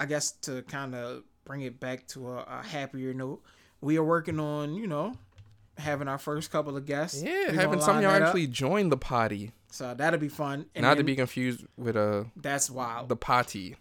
I 0.00 0.06
guess 0.06 0.32
to 0.42 0.62
kind 0.62 0.96
of 0.96 1.22
bring 1.44 1.60
it 1.60 1.78
back 1.78 2.08
to 2.08 2.30
a, 2.30 2.38
a 2.38 2.62
happier 2.66 3.14
note, 3.14 3.44
we 3.80 3.96
are 3.96 4.02
working 4.02 4.40
on 4.40 4.74
you 4.74 4.88
know 4.88 5.12
having 5.78 6.08
our 6.08 6.18
first 6.18 6.50
couple 6.50 6.76
of 6.76 6.84
guests. 6.84 7.22
yeah, 7.22 7.30
We 7.30 7.46
gonna 7.46 7.60
having 7.60 7.80
some 7.80 7.98
of 7.98 8.02
y'all 8.02 8.10
that 8.10 8.22
up. 8.22 8.28
actually 8.30 8.48
join 8.48 8.88
the 8.88 8.96
potty, 8.96 9.52
So 9.70 9.94
that'll 9.94 10.18
be 10.18 10.30
fun. 10.30 10.66
And 10.74 10.82
not 10.82 10.96
to 10.96 11.04
be 11.04 11.14
confused 11.14 11.64
with 11.76 11.96
uh 11.96 12.24
That's 12.34 12.68
wild. 12.68 13.08
the 13.08 13.14
potty. 13.14 13.76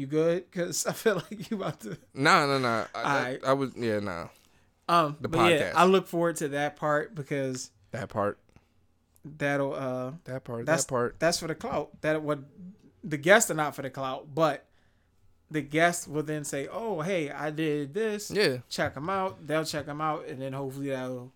You 0.00 0.06
good? 0.06 0.50
Cause 0.50 0.86
I 0.88 0.92
feel 0.92 1.16
like 1.16 1.50
you 1.50 1.56
about 1.58 1.80
to. 1.80 1.98
Nah, 2.14 2.46
nah, 2.46 2.58
nah. 2.58 2.84
I, 2.94 3.38
I, 3.46 3.52
was 3.52 3.72
yeah, 3.76 4.00
nah. 4.00 4.28
Um, 4.88 5.16
The 5.20 5.28
but 5.28 5.50
yeah, 5.50 5.70
podcast. 5.70 5.74
I 5.74 5.84
look 5.84 6.06
forward 6.08 6.36
to 6.36 6.48
that 6.48 6.76
part 6.76 7.14
because 7.14 7.70
That 7.90 8.08
part, 8.08 8.38
that'll 9.24 9.74
uh 9.74 10.12
that 10.24 10.44
part, 10.44 10.64
That's- 10.66 10.84
that 10.84 10.88
part. 10.88 11.16
that's 11.20 11.38
for 11.38 11.46
the 11.48 11.54
clout. 11.54 12.00
That 12.00 12.22
what 12.22 12.40
the 13.04 13.16
guests 13.18 13.50
are 13.50 13.54
not 13.54 13.74
for 13.76 13.82
the 13.82 13.90
clout, 13.90 14.34
but 14.34 14.64
the 15.50 15.60
guests 15.62 16.06
will 16.08 16.22
then 16.22 16.44
say, 16.44 16.68
"Oh, 16.70 17.00
hey, 17.00 17.30
I 17.30 17.50
did 17.50 17.92
this. 17.92 18.30
Yeah, 18.30 18.58
Check 18.68 18.94
them 18.94 19.10
out." 19.10 19.46
They'll 19.46 19.64
check 19.64 19.84
them 19.86 20.00
out, 20.00 20.26
and 20.26 20.40
then 20.40 20.52
hopefully 20.52 20.90
that'll 20.90 21.32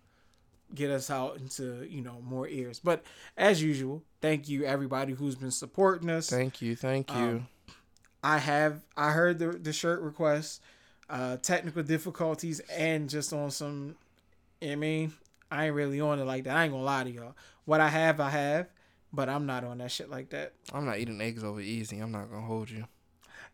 get 0.73 0.89
us 0.89 1.09
out 1.09 1.37
into 1.37 1.85
you 1.89 2.01
know 2.01 2.21
more 2.23 2.47
ears. 2.47 2.79
But 2.83 3.03
as 3.37 3.61
usual, 3.61 4.03
thank 4.21 4.47
you 4.49 4.63
everybody 4.65 5.13
who's 5.13 5.35
been 5.35 5.51
supporting 5.51 6.09
us. 6.09 6.29
thank 6.29 6.61
you, 6.61 6.75
thank 6.75 7.09
you. 7.11 7.15
Um, 7.17 7.47
I 8.25 8.39
have 8.39 8.81
I 8.97 9.11
heard 9.11 9.37
the 9.37 9.49
the 9.51 9.71
shirt 9.71 10.01
request, 10.01 10.61
uh, 11.09 11.37
technical 11.37 11.83
difficulties, 11.83 12.59
and 12.71 13.07
just 13.07 13.31
on 13.31 13.51
some. 13.51 13.95
I 14.63 14.73
mean, 14.73 15.13
I 15.51 15.67
ain't 15.67 15.75
really 15.75 16.01
on 16.01 16.19
it 16.19 16.25
like 16.25 16.45
that. 16.45 16.57
I 16.57 16.63
ain't 16.63 16.73
gonna 16.73 16.83
lie 16.83 17.03
to 17.03 17.11
y'all. 17.11 17.35
What 17.65 17.81
I 17.81 17.89
have, 17.89 18.19
I 18.19 18.31
have, 18.31 18.67
but 19.13 19.29
I'm 19.29 19.45
not 19.45 19.63
on 19.63 19.77
that 19.77 19.91
shit 19.91 20.09
like 20.09 20.31
that. 20.31 20.53
I'm 20.73 20.85
not 20.85 20.97
eating 20.97 21.21
eggs 21.21 21.43
over 21.43 21.61
easy. 21.61 21.99
I'm 21.99 22.11
not 22.11 22.31
gonna 22.31 22.47
hold 22.47 22.71
you. 22.71 22.87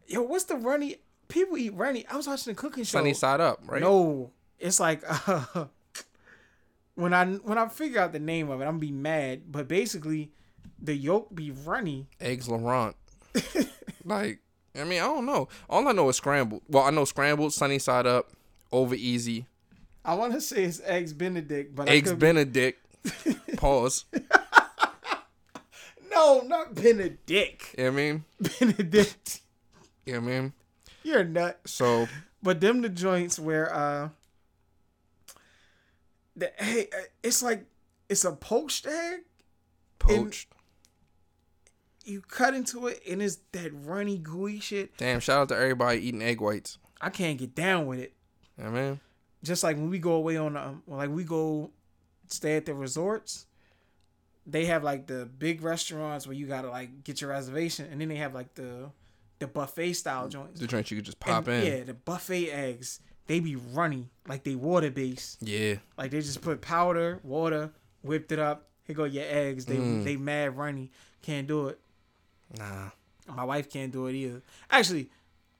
Yo, 0.07 0.21
what's 0.21 0.45
the 0.45 0.55
runny 0.55 0.97
people 1.27 1.57
eat 1.57 1.73
runny. 1.73 2.05
I 2.07 2.15
was 2.15 2.27
watching 2.27 2.53
the 2.53 2.55
cooking 2.55 2.83
show. 2.83 2.99
Sunny 2.99 3.13
side 3.13 3.41
up, 3.41 3.59
right? 3.65 3.81
No, 3.81 4.31
it's 4.57 4.79
like 4.79 5.03
uh, 5.27 5.65
when 6.95 7.13
I 7.13 7.25
when 7.25 7.57
I 7.57 7.67
figure 7.67 7.99
out 7.99 8.13
the 8.13 8.19
name 8.19 8.49
of 8.49 8.61
it, 8.61 8.65
I'm 8.65 8.71
gonna 8.71 8.79
be 8.79 8.91
mad. 8.91 9.51
But 9.51 9.67
basically, 9.67 10.31
the 10.79 10.95
yolk 10.95 11.33
be 11.35 11.51
runny. 11.51 12.07
Eggs 12.19 12.47
Laurent. 12.47 12.95
like, 14.05 14.39
I 14.75 14.83
mean, 14.85 15.01
I 15.01 15.05
don't 15.05 15.25
know. 15.25 15.47
All 15.69 15.87
I 15.87 15.91
know 15.91 16.07
is 16.09 16.15
scrambled. 16.17 16.61
Well, 16.69 16.83
I 16.83 16.91
know 16.91 17.03
scrambled, 17.05 17.53
sunny 17.53 17.79
side 17.79 18.05
up, 18.07 18.29
over 18.71 18.95
easy, 18.95 19.45
I 20.03 20.15
want 20.15 20.33
to 20.33 20.41
say 20.41 20.63
it's 20.63 20.81
eggs 20.85 21.13
Benedict, 21.13 21.75
but 21.75 21.87
eggs 21.89 22.09
I 22.09 22.13
could 22.13 22.19
be- 22.19 22.25
Benedict. 22.25 22.79
Pause. 23.57 24.05
no, 26.11 26.41
not 26.45 26.73
Benedict. 26.73 27.75
You 27.77 27.83
know 27.85 27.91
what 27.91 27.99
I 27.99 28.03
mean? 28.03 28.23
Benedict. 28.59 29.41
You 30.05 30.13
know 30.13 30.19
what 30.21 30.27
I 30.27 30.31
mean? 30.41 30.53
You're 31.03 31.19
a 31.19 31.25
nut. 31.25 31.59
So, 31.65 32.07
But 32.41 32.59
them 32.61 32.81
the 32.81 32.89
joints 32.89 33.37
where 33.39 33.73
uh 33.73 34.09
the 36.35 36.51
hey 36.57 36.87
uh, 36.95 37.01
it's 37.23 37.43
like 37.43 37.65
it's 38.09 38.25
a 38.25 38.31
poached 38.31 38.87
egg. 38.87 39.19
poached. 39.99 40.47
You 42.05 42.21
cut 42.21 42.53
into 42.55 42.87
it 42.87 43.01
and 43.09 43.21
it's 43.21 43.37
that 43.51 43.71
runny 43.85 44.17
gooey 44.17 44.59
shit. 44.59 44.95
Damn, 44.97 45.19
shout 45.19 45.39
out 45.39 45.49
to 45.49 45.55
everybody 45.55 45.99
eating 45.99 46.21
egg 46.21 46.41
whites. 46.41 46.77
I 46.99 47.09
can't 47.09 47.37
get 47.37 47.53
down 47.55 47.85
with 47.85 47.99
it. 47.99 48.13
You 48.57 48.63
know 48.65 48.71
what 48.71 48.79
I 48.79 48.83
mean? 48.89 48.99
Just 49.43 49.63
like 49.63 49.75
when 49.77 49.89
we 49.89 49.99
go 49.99 50.13
away 50.13 50.37
on 50.37 50.55
um 50.57 50.83
like 50.87 51.09
we 51.09 51.23
go 51.23 51.71
stay 52.27 52.55
at 52.57 52.65
the 52.65 52.73
resorts, 52.73 53.45
they 54.47 54.65
have 54.65 54.83
like 54.83 55.07
the 55.07 55.25
big 55.25 55.61
restaurants 55.61 56.25
where 56.27 56.35
you 56.35 56.47
gotta 56.47 56.69
like 56.69 57.03
get 57.03 57.21
your 57.21 57.29
reservation 57.29 57.87
and 57.91 58.01
then 58.01 58.07
they 58.09 58.15
have 58.15 58.33
like 58.33 58.53
the 58.55 58.89
the 59.39 59.47
buffet 59.47 59.93
style 59.93 60.27
joints. 60.27 60.59
The 60.59 60.67
joints 60.67 60.91
you 60.91 60.97
could 60.97 61.05
just 61.05 61.19
pop 61.19 61.47
And, 61.47 61.63
in. 61.65 61.71
Yeah, 61.79 61.83
the 61.83 61.93
buffet 61.95 62.51
eggs, 62.51 62.99
they 63.27 63.39
be 63.39 63.55
runny, 63.55 64.09
like 64.27 64.43
they 64.43 64.53
water 64.55 64.91
based. 64.91 65.37
Yeah. 65.41 65.75
Like 65.97 66.11
they 66.11 66.19
just 66.21 66.41
put 66.41 66.61
powder, 66.61 67.19
water, 67.23 67.71
whipped 68.03 68.31
it 68.31 68.39
up. 68.39 68.67
Here 68.85 68.95
go 68.95 69.03
your 69.05 69.25
eggs. 69.27 69.65
They 69.65 69.77
Mm. 69.77 70.03
they 70.03 70.15
mad 70.17 70.57
runny. 70.57 70.91
Can't 71.23 71.47
do 71.47 71.67
it. 71.67 71.79
Nah. 72.57 72.89
My 73.33 73.43
wife 73.43 73.69
can't 73.69 73.91
do 73.91 74.07
it 74.07 74.13
either. 74.15 74.41
Actually, 74.69 75.09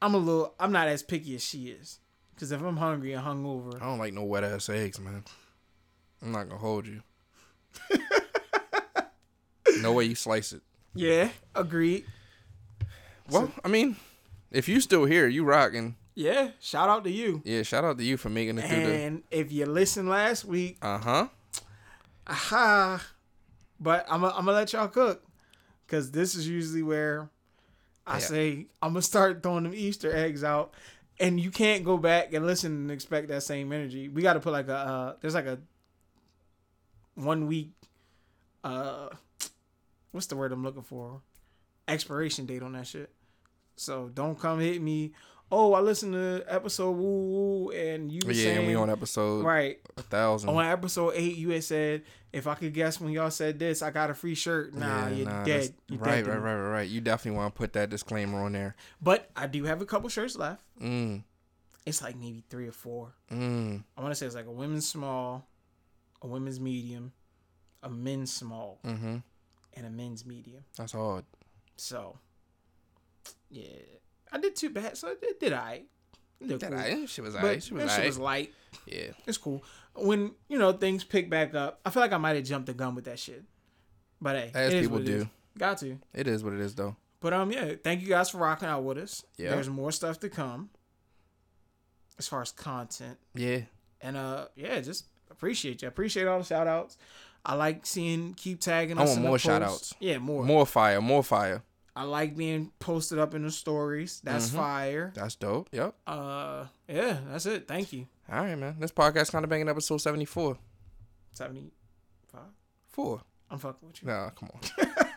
I'm 0.02 0.14
a 0.14 0.18
little. 0.18 0.54
I'm 0.60 0.72
not 0.72 0.88
as 0.88 1.04
picky 1.04 1.36
as 1.36 1.44
she 1.44 1.68
is. 1.70 2.00
Cause 2.40 2.52
if 2.52 2.62
I'm 2.62 2.78
hungry 2.78 3.14
and 3.14 3.24
hungover, 3.24 3.76
I 3.76 3.86
don't 3.86 4.00
like 4.00 4.14
no 4.16 4.24
wet 4.24 4.44
ass 4.44 4.68
eggs, 4.70 5.00
man. 5.00 5.24
I'm 6.24 6.32
not 6.32 6.50
gonna 6.50 6.60
hold 6.60 6.88
you. 6.88 7.02
no 9.82 9.94
way 9.94 10.06
you 10.06 10.16
slice 10.16 10.54
it. 10.54 10.62
yeah, 10.96 11.30
agreed. 11.56 12.06
Well, 13.30 13.52
I 13.64 13.68
mean, 13.68 13.96
if 14.52 14.68
you 14.68 14.82
still 14.82 15.06
here, 15.06 15.28
you 15.28 15.44
rocking. 15.44 15.96
Yeah, 16.16 16.50
shout 16.60 16.90
out 16.90 17.04
to 17.06 17.12
you. 17.12 17.42
Yeah, 17.46 17.62
shout 17.64 17.84
out 17.86 17.98
to 18.00 18.04
you 18.04 18.18
for 18.18 18.30
making 18.30 18.58
it 18.58 18.68
through 18.68 18.86
the. 18.86 18.94
And 18.94 19.24
if 19.32 19.52
you 19.52 19.66
listened 19.66 20.10
last 20.10 20.44
week, 20.44 20.78
Uh 20.82 20.98
huh. 20.98 21.28
aha. 22.28 23.06
But 23.80 24.06
I'm 24.10 24.22
gonna 24.22 24.52
let 24.52 24.74
y'all 24.74 24.88
cook, 24.88 25.24
cause 25.92 26.10
this 26.12 26.34
is 26.34 26.48
usually 26.48 26.82
where 26.82 27.30
I 28.08 28.14
Yeah. 28.16 28.20
say 28.20 28.68
I'm 28.82 28.94
gonna 28.94 29.02
start 29.04 29.44
throwing 29.44 29.64
them 29.66 29.74
Easter 29.76 30.12
eggs 30.16 30.44
out, 30.44 30.74
and 31.20 31.40
you 31.40 31.52
can't 31.52 31.84
go 31.84 31.98
back 31.98 32.34
and 32.34 32.48
listen 32.48 32.72
and 32.72 32.92
expect 32.92 33.28
that 33.28 33.44
same 33.44 33.72
energy. 33.72 34.10
We 34.10 34.24
got 34.24 34.34
to 34.34 34.40
put 34.40 34.54
like 34.54 34.68
a 34.70 34.76
uh, 34.76 35.16
there's 35.22 35.36
like 35.36 35.46
a 35.46 35.60
one 37.16 37.46
week, 37.48 37.72
uh, 38.64 39.10
what's 40.12 40.28
the 40.28 40.36
word 40.36 40.52
I'm 40.52 40.64
looking 40.64 40.82
for? 40.84 41.22
Expiration 41.88 42.46
date 42.46 42.64
on 42.64 42.74
that 42.74 42.88
shit. 42.88 43.12
So 43.76 44.10
don't 44.14 44.40
come 44.40 44.60
hit 44.60 44.82
me. 44.82 45.14
Oh, 45.52 45.74
I 45.74 45.82
listened 45.82 46.14
to 46.14 46.46
episode 46.48 46.92
woo 46.92 47.28
woo, 47.66 47.70
and 47.72 48.10
you 48.12 48.22
Yeah, 48.26 48.44
saying 48.44 48.68
we 48.68 48.76
on 48.76 48.90
episode 48.90 49.44
right 49.44 49.80
a 49.98 50.02
thousand. 50.02 50.50
on 50.50 50.66
episode 50.66 51.12
eight, 51.16 51.36
you 51.36 51.50
had 51.50 51.64
said 51.64 52.04
if 52.34 52.48
I 52.48 52.56
could 52.56 52.74
guess 52.74 53.00
when 53.00 53.12
y'all 53.12 53.30
said 53.32 53.60
this, 53.60 53.82
I 53.82 53.92
got 53.92 54.10
a 54.10 54.14
free 54.14 54.36
shirt. 54.36 54.74
Nah, 54.74 55.08
Yeah, 55.08 55.10
you're 55.10 55.26
nah, 55.30 55.44
dead. 55.44 55.74
You're 55.90 56.00
right, 56.00 56.24
dead. 56.24 56.28
right, 56.28 56.38
right, 56.38 56.56
right, 56.56 56.70
right. 56.72 56.90
You 56.90 57.02
definitely 57.02 57.38
want 57.38 57.54
to 57.54 57.58
put 57.58 57.74
that 57.74 57.90
disclaimer 57.90 58.44
on 58.44 58.54
there. 58.54 58.76
But 59.02 59.30
I 59.36 59.48
do 59.48 59.66
have 59.66 59.82
a 59.82 59.86
couple 59.86 60.08
shirts 60.10 60.36
left. 60.38 60.64
Mm, 60.82 61.24
It's 61.86 62.02
like 62.02 62.16
maybe 62.16 62.44
three 62.50 62.68
or 62.68 62.72
four. 62.72 63.14
mm, 63.32 63.84
I 63.98 64.02
want 64.02 64.12
to 64.12 64.16
say 64.16 64.26
it's 64.26 64.36
like 64.36 64.46
a 64.46 64.52
women's 64.52 64.88
small, 64.88 65.48
a 66.22 66.28
women's 66.28 66.60
medium, 66.60 67.12
a 67.84 67.90
men's 67.90 68.32
small, 68.32 68.80
mm-hmm. 68.86 69.18
and 69.74 69.86
a 69.86 69.90
men's 69.90 70.26
medium. 70.26 70.64
That's 70.78 70.94
hard. 70.94 71.26
So, 71.76 72.18
yeah, 73.50 73.66
I 74.32 74.38
did 74.38 74.56
too 74.56 74.70
bad. 74.70 74.98
So 74.98 75.10
I 75.10 75.16
did, 75.20 75.40
did 75.40 75.54
I? 75.54 75.84
Did. 76.46 76.64
I, 76.64 77.06
she 77.06 77.22
was 77.22 77.36
alright. 77.36 77.62
She 77.62 77.74
was 77.74 77.84
alright. 77.84 78.06
was 78.06 78.18
light. 78.18 78.54
yeah. 78.88 79.10
It's 79.28 79.38
cool. 79.38 79.64
When 79.96 80.32
you 80.48 80.58
know 80.58 80.72
things 80.72 81.04
pick 81.04 81.30
back 81.30 81.54
up, 81.54 81.80
I 81.86 81.90
feel 81.90 82.02
like 82.02 82.14
I 82.14 82.18
might 82.18 82.36
have 82.36 82.46
jumped 82.46 82.68
the 82.68 82.74
gun 82.74 82.96
with 82.96 83.06
that 83.06 83.20
shit. 83.20 83.44
But 84.22 84.36
hey, 84.36 84.52
As 84.54 84.74
it 84.74 84.78
is 84.78 84.82
people 84.88 85.00
what 85.00 85.08
it 85.08 85.14
is. 85.14 85.24
do. 85.24 85.30
Got 85.58 85.78
to. 85.80 85.98
It 86.14 86.28
is 86.28 86.44
what 86.44 86.54
it 86.54 86.60
is, 86.62 86.76
though. 86.76 86.96
But 87.20 87.34
um, 87.34 87.52
yeah, 87.52 87.74
thank 87.84 88.02
you 88.02 88.08
guys 88.08 88.30
for 88.30 88.38
rocking 88.38 88.68
out 88.70 88.84
with 88.84 88.98
us. 88.98 89.24
Yeah. 89.38 89.52
There's 89.52 89.70
more 89.70 89.92
stuff 89.92 90.20
to 90.22 90.30
come 90.30 90.70
as 92.18 92.28
far 92.28 92.42
as 92.42 92.52
content. 92.52 93.18
Yeah. 93.36 93.62
And 94.02 94.18
uh, 94.18 94.48
yeah, 94.56 94.80
just 94.82 95.06
appreciate 95.30 95.82
you. 95.82 95.88
Appreciate 95.88 96.28
all 96.28 96.40
the 96.40 96.46
shout 96.46 96.68
outs. 96.68 96.98
I 97.46 97.56
like 97.56 97.86
seeing 97.86 98.34
keep 98.36 98.60
tagging 98.62 98.98
I 98.98 99.04
us. 99.04 99.10
want 99.10 99.18
in 99.18 99.24
the 99.24 99.28
more 99.30 99.34
posts. 99.36 99.46
shout-outs. 99.48 99.94
Yeah, 100.00 100.20
more. 100.20 100.44
More 100.44 100.66
fire. 100.66 101.02
More 101.02 101.24
fire. 101.24 101.64
I 101.96 102.04
like 102.04 102.38
being 102.38 102.72
posted 102.80 103.20
up 103.20 103.34
in 103.36 103.44
the 103.44 103.52
stories. 103.52 104.22
That's 104.24 104.50
Mhm. 104.50 104.56
fire. 104.56 105.12
That's 105.16 105.36
dope. 105.36 105.68
Yep. 105.72 105.96
Uh, 106.08 106.66
yeah, 106.88 107.20
that's 107.30 107.46
it. 107.48 107.68
Thank 107.68 107.92
you. 107.94 108.08
All 108.32 108.44
right, 108.46 108.58
man. 108.58 108.78
This 108.80 108.92
podcast 108.94 109.34
kind 109.34 109.44
of 109.44 109.50
banging 109.50 109.68
episode 109.68 109.98
74. 109.98 110.58
Seventy 111.34 111.74
five. 112.32 112.42
Four. 112.88 113.22
I'm 113.50 113.60
fucking 113.60 113.90
with 113.90 114.02
you. 114.02 114.08
Nah, 114.08 114.30
come 114.30 114.50
on. 114.54 115.06